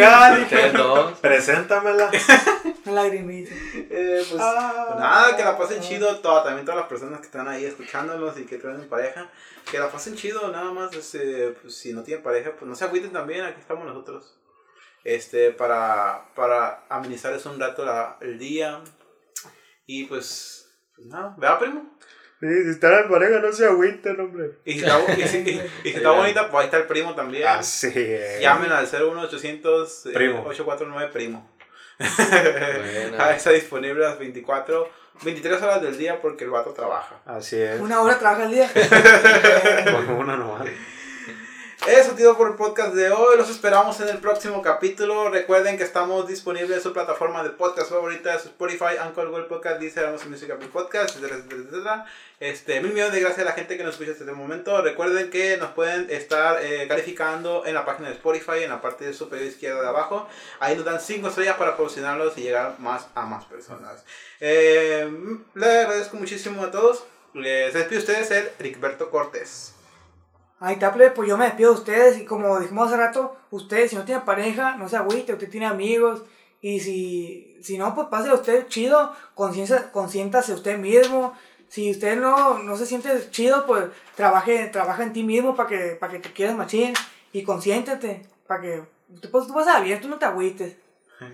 Ah, 0.04 0.36
dije. 0.38 0.70
Dos. 0.72 1.18
Preséntamela. 1.18 2.10
Lagrimita. 2.86 3.50
Eh, 3.74 4.24
pues, 4.28 4.40
Ah. 4.40 4.84
pues 4.88 4.98
nada, 5.00 5.36
que 5.36 5.44
la 5.44 5.56
pasen 5.58 5.80
chido, 5.80 6.16
toda, 6.20 6.44
también 6.44 6.64
todas 6.64 6.80
las 6.80 6.88
personas 6.88 7.20
que 7.20 7.26
están 7.26 7.48
ahí 7.48 7.64
escuchándonos 7.64 8.38
y 8.38 8.44
que 8.44 8.58
tienen 8.58 8.88
pareja, 8.88 9.28
que 9.70 9.78
la 9.78 9.88
pasen 9.90 10.14
chido, 10.16 10.50
nada 10.50 10.72
más, 10.72 10.92
este, 10.94 11.54
pues, 11.62 11.74
si 11.76 11.92
no 11.92 12.02
tienen 12.02 12.22
pareja, 12.24 12.50
pues 12.58 12.68
no 12.68 12.74
se 12.74 12.84
agüiten 12.84 13.12
también, 13.12 13.44
aquí 13.44 13.60
estamos 13.60 13.84
nosotros, 13.86 14.34
este, 15.04 15.50
para, 15.50 16.26
para 16.34 16.84
amenizarles 16.88 17.44
un 17.46 17.58
rato 17.60 17.84
la- 17.84 18.16
el 18.20 18.38
día, 18.38 18.80
y 19.86 20.04
pues, 20.04 20.68
pues 20.94 21.08
nada, 21.08 21.34
¿verdad, 21.38 21.58
primo? 21.58 21.98
Sí, 22.40 22.48
si 22.64 22.70
están 22.70 22.92
en 23.04 23.08
pareja, 23.08 23.38
no 23.40 23.52
se 23.52 23.66
agüiten, 23.66 24.18
hombre. 24.20 24.50
Y 24.64 24.72
si 24.72 24.78
está, 24.80 24.98
y 25.16 25.28
si- 25.28 25.38
y- 25.38 25.70
si 25.82 25.88
está 25.96 26.10
bonita, 26.16 26.50
pues 26.50 26.60
ahí 26.62 26.64
está 26.66 26.76
el 26.78 26.86
primo 26.86 27.14
también. 27.14 27.46
Así 27.46 27.92
es. 27.94 28.40
Llamen 28.40 28.72
al 28.72 28.86
01800 28.88 30.06
eh, 30.06 30.10
Primo. 30.12 30.40
849 30.46 31.10
primo. 31.12 31.48
Buena. 31.98 33.16
Ah, 33.18 33.32
está 33.36 33.50
disponible 33.50 34.04
a 34.04 34.10
las 34.10 34.18
24, 34.18 34.90
23 35.22 35.62
horas 35.62 35.82
del 35.82 35.96
día 35.96 36.20
porque 36.20 36.42
el 36.42 36.50
vato 36.50 36.72
trabaja. 36.72 37.20
Así 37.26 37.56
es. 37.60 37.80
Una 37.80 38.00
hora 38.00 38.18
trabaja 38.18 38.42
al 38.44 38.50
día. 38.50 38.68
Con 39.92 40.08
una 40.16 40.36
nomás. 40.36 40.66
Eso, 41.86 42.12
tío, 42.12 42.36
por 42.36 42.48
el 42.48 42.54
podcast 42.54 42.94
de 42.94 43.10
hoy. 43.10 43.36
Los 43.36 43.50
esperamos 43.50 44.00
en 44.00 44.08
el 44.08 44.18
próximo 44.18 44.62
capítulo. 44.62 45.30
Recuerden 45.30 45.76
que 45.76 45.82
estamos 45.82 46.28
disponibles 46.28 46.76
en 46.76 46.80
su 46.80 46.92
plataforma 46.92 47.42
de 47.42 47.50
podcast 47.50 47.90
favorita, 47.90 48.36
Spotify, 48.36 48.98
Anchor, 49.00 49.30
Google 49.30 49.46
Podcast, 49.46 49.80
Deezer, 49.80 50.06
Amazon 50.06 50.30
Music, 50.30 50.48
Apple 50.48 50.68
Podcast, 50.68 51.16
etcétera, 51.16 51.38
etcétera, 51.38 51.62
etcétera. 51.62 52.06
Este, 52.38 52.80
mil 52.80 52.92
millones 52.92 53.14
de 53.14 53.20
gracias 53.20 53.40
a 53.40 53.50
la 53.50 53.56
gente 53.56 53.76
que 53.76 53.82
nos 53.82 53.94
escucha 53.94 54.12
hasta 54.12 54.22
este 54.22 54.32
momento. 54.36 54.80
Recuerden 54.80 55.28
que 55.28 55.56
nos 55.56 55.72
pueden 55.72 56.08
estar 56.08 56.64
eh, 56.64 56.86
calificando 56.86 57.66
en 57.66 57.74
la 57.74 57.84
página 57.84 58.10
de 58.10 58.14
Spotify, 58.14 58.62
en 58.62 58.70
la 58.70 58.80
parte 58.80 59.12
superior 59.12 59.48
izquierda 59.48 59.82
de 59.82 59.88
abajo. 59.88 60.28
Ahí 60.60 60.76
nos 60.76 60.84
dan 60.84 61.00
5 61.00 61.26
estrellas 61.26 61.56
para 61.56 61.76
posicionarlos 61.76 62.38
y 62.38 62.42
llegar 62.42 62.78
más 62.78 63.08
a 63.16 63.26
más 63.26 63.44
personas. 63.46 64.04
Eh, 64.38 65.10
le 65.54 65.66
agradezco 65.66 66.16
muchísimo 66.16 66.62
a 66.62 66.70
todos. 66.70 67.04
Les 67.34 67.74
despido 67.74 67.98
a 67.98 68.04
ustedes 68.04 68.30
el 68.30 68.78
Cortés. 69.10 69.74
Ahí 70.64 70.74
está, 70.74 70.92
pues 70.92 71.28
yo 71.28 71.36
me 71.36 71.46
despido 71.46 71.72
de 71.72 71.78
ustedes 71.80 72.18
y 72.20 72.24
como 72.24 72.60
dijimos 72.60 72.86
hace 72.86 72.96
rato, 72.96 73.36
ustedes 73.50 73.90
si 73.90 73.96
no 73.96 74.04
tienen 74.04 74.24
pareja, 74.24 74.76
no 74.76 74.88
se 74.88 74.96
agüite, 74.96 75.32
usted 75.32 75.50
tiene 75.50 75.66
amigos 75.66 76.22
y 76.60 76.78
si, 76.78 77.58
si 77.60 77.76
no, 77.76 77.96
pues 77.96 78.06
pase 78.06 78.32
usted 78.32 78.68
chido, 78.68 79.12
conciencia- 79.34 79.90
consiéntase 79.90 80.54
usted 80.54 80.78
mismo. 80.78 81.32
Si 81.68 81.90
usted 81.90 82.16
no, 82.16 82.60
no 82.60 82.76
se 82.76 82.86
siente 82.86 83.28
chido, 83.30 83.66
pues 83.66 83.86
trabaje, 84.14 84.68
trabaja 84.68 85.02
en 85.02 85.12
ti 85.12 85.24
mismo 85.24 85.56
para 85.56 85.68
que, 85.68 85.78
para 85.98 86.12
que 86.12 86.20
te 86.20 86.32
quieras 86.32 86.54
machín 86.54 86.94
y 87.32 87.42
consiéntete, 87.42 88.22
para 88.46 88.60
que 88.60 88.84
pues, 89.32 89.48
tú 89.48 89.54
vas 89.54 89.66
a 89.66 89.80
bien, 89.80 90.00
tú 90.00 90.06
no 90.08 90.18
te 90.18 90.26
agüites. 90.26 90.76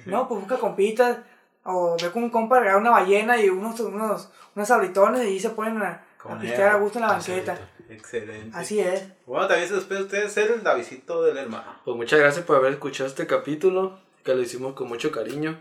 No, 0.06 0.26
pues 0.26 0.40
busca 0.40 0.56
compitas 0.58 1.18
o 1.64 1.96
ve 2.00 2.10
con 2.10 2.22
un 2.22 2.30
compa 2.30 2.60
una 2.78 2.90
ballena 2.90 3.36
y 3.38 3.50
unos, 3.50 3.78
unos, 3.80 4.30
unos 4.54 4.70
abritones 4.70 5.28
y 5.28 5.38
se 5.38 5.50
ponen 5.50 5.82
a, 5.82 6.02
pistear 6.40 6.70
a 6.70 6.78
gusto 6.78 6.98
en 6.98 7.02
la 7.06 7.12
banqueta. 7.34 7.52
Excelente. 7.88 8.50
Así 8.52 8.80
es. 8.80 9.04
Bueno, 9.26 9.48
también 9.48 9.68
se 9.68 9.76
despide 9.76 10.02
ustedes 10.02 10.32
ser 10.32 10.50
el 10.50 10.62
Davidito 10.62 11.22
del 11.22 11.38
hermano. 11.38 11.80
Pues 11.84 11.96
muchas 11.96 12.18
gracias 12.18 12.44
por 12.44 12.56
haber 12.56 12.72
escuchado 12.72 13.08
este 13.08 13.26
capítulo, 13.26 13.98
que 14.24 14.34
lo 14.34 14.42
hicimos 14.42 14.74
con 14.74 14.88
mucho 14.88 15.10
cariño. 15.10 15.60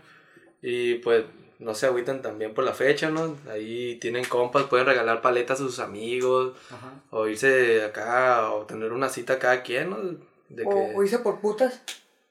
Y 0.60 0.96
pues 0.96 1.24
no 1.58 1.74
se 1.74 1.86
agüiten 1.86 2.22
también 2.22 2.54
por 2.54 2.64
la 2.64 2.72
fecha, 2.72 3.10
¿no? 3.10 3.36
Ahí 3.50 3.96
tienen 4.00 4.24
compas, 4.24 4.64
pueden 4.64 4.86
regalar 4.86 5.20
paletas 5.22 5.60
a 5.60 5.64
sus 5.64 5.78
amigos, 5.78 6.56
o 7.10 7.26
irse 7.26 7.84
acá, 7.84 8.52
o 8.52 8.64
tener 8.66 8.92
una 8.92 9.08
cita 9.08 9.38
cada 9.38 9.62
quien, 9.62 9.90
¿no? 9.90 9.96
De 10.48 10.62
que, 10.62 10.68
O, 10.68 10.96
o 10.98 11.02
irse 11.02 11.18
por 11.18 11.40
putas. 11.40 11.82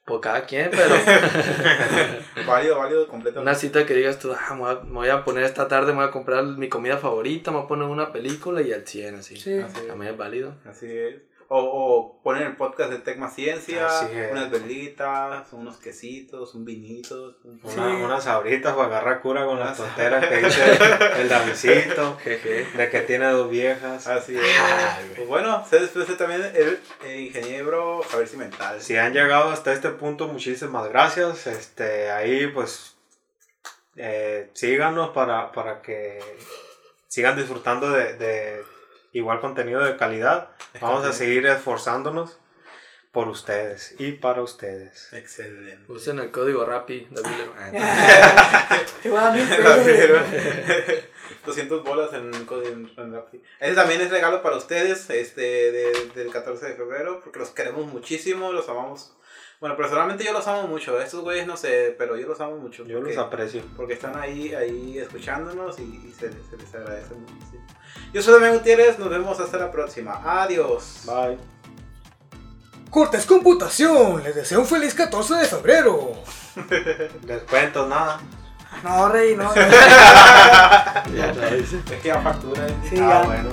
Por 0.08 0.20
cada 0.20 0.44
quien, 0.46 0.70
pero 0.70 0.94
Válido, 2.46 2.78
válido, 2.78 3.06
completamente. 3.06 3.40
una 3.40 3.54
cita 3.54 3.84
que 3.86 3.94
digas 3.94 4.18
tú, 4.18 4.32
ah, 4.32 4.54
me 4.54 4.60
voy, 4.60 4.70
a, 4.70 4.74
me 4.80 4.92
voy 4.92 5.08
a 5.10 5.24
poner 5.24 5.44
esta 5.44 5.68
tarde, 5.68 5.92
me 5.92 5.98
voy 5.98 6.08
a 6.08 6.10
comprar 6.10 6.42
mi 6.44 6.68
comida 6.68 6.96
favorita, 6.96 7.50
me 7.50 7.58
voy 7.58 7.64
a 7.66 7.68
poner 7.68 7.88
una 7.88 8.10
película 8.12 8.62
y 8.62 8.72
al 8.72 8.86
100, 8.86 9.14
así. 9.16 9.36
Sí. 9.36 9.58
Así. 9.58 9.86
También 9.86 10.12
es 10.12 10.18
válido. 10.18 10.54
Así 10.68 10.86
es. 10.90 11.16
O, 11.50 11.60
o 11.60 12.22
poner 12.22 12.42
el 12.42 12.56
podcast 12.56 12.90
de 12.90 12.98
Tecma 12.98 13.30
Ciencia, 13.30 13.88
unas 14.30 14.50
velitas, 14.50 15.50
unos 15.52 15.78
quesitos, 15.78 16.54
un 16.54 16.66
vinito. 16.66 17.38
Un... 17.42 17.58
Una, 17.62 17.72
Sí. 17.72 17.80
Unas 18.02 18.26
abritas 18.26 18.74
para 18.74 18.88
agarrar 18.88 19.22
cura 19.22 19.46
con 19.46 19.58
las 19.58 19.78
tonteras 19.78 20.26
que 20.26 20.36
dice 20.36 20.72
el. 21.22 22.16
Jeje. 22.22 22.66
De 22.76 22.90
que 22.90 23.00
tiene 23.00 23.30
dos 23.30 23.50
viejas. 23.50 24.06
Así 24.06 24.36
es. 24.36 24.42
Ay, 24.44 25.12
pues 25.16 25.26
bueno, 25.26 25.64
se 25.68 25.80
despide 25.80 26.16
también 26.16 26.42
el 26.54 26.80
ingeniero 27.18 28.02
Javier 28.10 28.28
Cimental. 28.28 28.80
Si 28.82 28.96
han 28.98 29.14
llegado 29.14 29.48
hasta 29.50 29.72
este 29.72 29.88
punto, 29.88 30.28
muchísimas 30.28 30.86
gracias. 30.90 31.46
Este, 31.46 32.10
ahí 32.10 32.46
pues 32.48 32.94
eh, 33.96 34.50
síganos 34.52 35.10
para, 35.10 35.50
para 35.52 35.80
que 35.80 36.20
sigan 37.08 37.36
disfrutando 37.36 37.90
de, 37.90 38.12
de 38.14 38.62
igual 39.12 39.40
contenido 39.40 39.82
de 39.84 39.96
calidad. 39.96 40.50
Vamos 40.80 41.04
a 41.04 41.12
seguir 41.12 41.46
esforzándonos 41.46 42.38
por 43.12 43.28
ustedes 43.28 43.94
y 43.98 44.12
para 44.12 44.42
ustedes. 44.42 45.12
Excelente. 45.12 45.90
Usen 45.90 46.18
el 46.18 46.30
código 46.30 46.64
RAPI, 46.64 47.08
David. 47.10 47.72
Te 49.02 49.08
voy 49.08 49.18
a 49.18 49.22
dar 49.22 49.34
mil 49.34 49.48
pesos. 49.48 49.78
Pero- 49.84 50.20
güey. 50.24 51.18
200 51.44 51.82
bolas 51.84 52.12
en, 52.14 52.32
en, 52.34 52.90
en 52.96 53.12
Rappi. 53.14 53.42
Ese 53.60 53.74
también 53.74 54.00
es 54.00 54.10
regalo 54.10 54.42
para 54.42 54.56
ustedes 54.56 55.08
este, 55.10 55.40
de- 55.72 56.10
del 56.14 56.30
14 56.30 56.66
de 56.66 56.74
febrero, 56.74 57.20
porque 57.22 57.38
los 57.38 57.50
queremos 57.50 57.86
muchísimo, 57.86 58.52
los 58.52 58.68
amamos. 58.68 59.14
Bueno, 59.60 59.76
personalmente 59.76 60.22
yo 60.24 60.32
los 60.32 60.46
amo 60.46 60.68
mucho. 60.68 61.00
Estos 61.00 61.22
güeyes 61.22 61.46
no 61.46 61.56
sé, 61.56 61.94
pero 61.98 62.16
yo 62.16 62.28
los 62.28 62.40
amo 62.40 62.56
mucho. 62.58 62.84
Yo 62.84 62.98
porque- 63.00 63.14
los 63.14 63.24
aprecio. 63.26 63.62
porque 63.76 63.94
están 63.94 64.16
ahí, 64.16 64.54
ahí 64.54 64.98
escuchándonos 64.98 65.78
y, 65.80 65.82
y 65.82 66.12
se, 66.12 66.30
se 66.30 66.56
les 66.56 66.74
agradece 66.74 67.14
muchísimo. 67.14 67.66
Yo 68.12 68.22
soy 68.22 68.34
Damián 68.34 68.54
Gutiérrez, 68.54 68.98
nos 68.98 69.10
vemos 69.10 69.38
hasta 69.40 69.58
la 69.58 69.70
próxima. 69.72 70.20
Adiós. 70.24 71.02
Bye. 71.06 71.38
Cortes 72.90 73.26
Computación, 73.26 74.22
les 74.22 74.34
deseo 74.34 74.60
un 74.60 74.66
feliz 74.66 74.94
14 74.94 75.34
de 75.34 75.44
febrero. 75.46 76.12
Descuentos, 77.22 77.88
nada. 77.88 78.20
No, 78.84 79.08
rey, 79.08 79.34
no. 79.36 79.52
Ya 79.54 81.32
lo 81.34 81.56
hice. 81.56 81.78
Es 81.90 82.00
que 82.00 82.08
ya 82.08 82.20
factura. 82.20 82.66
Sí, 82.88 82.96
ah, 83.00 83.22
ya. 83.22 83.22
bueno. 83.26 83.50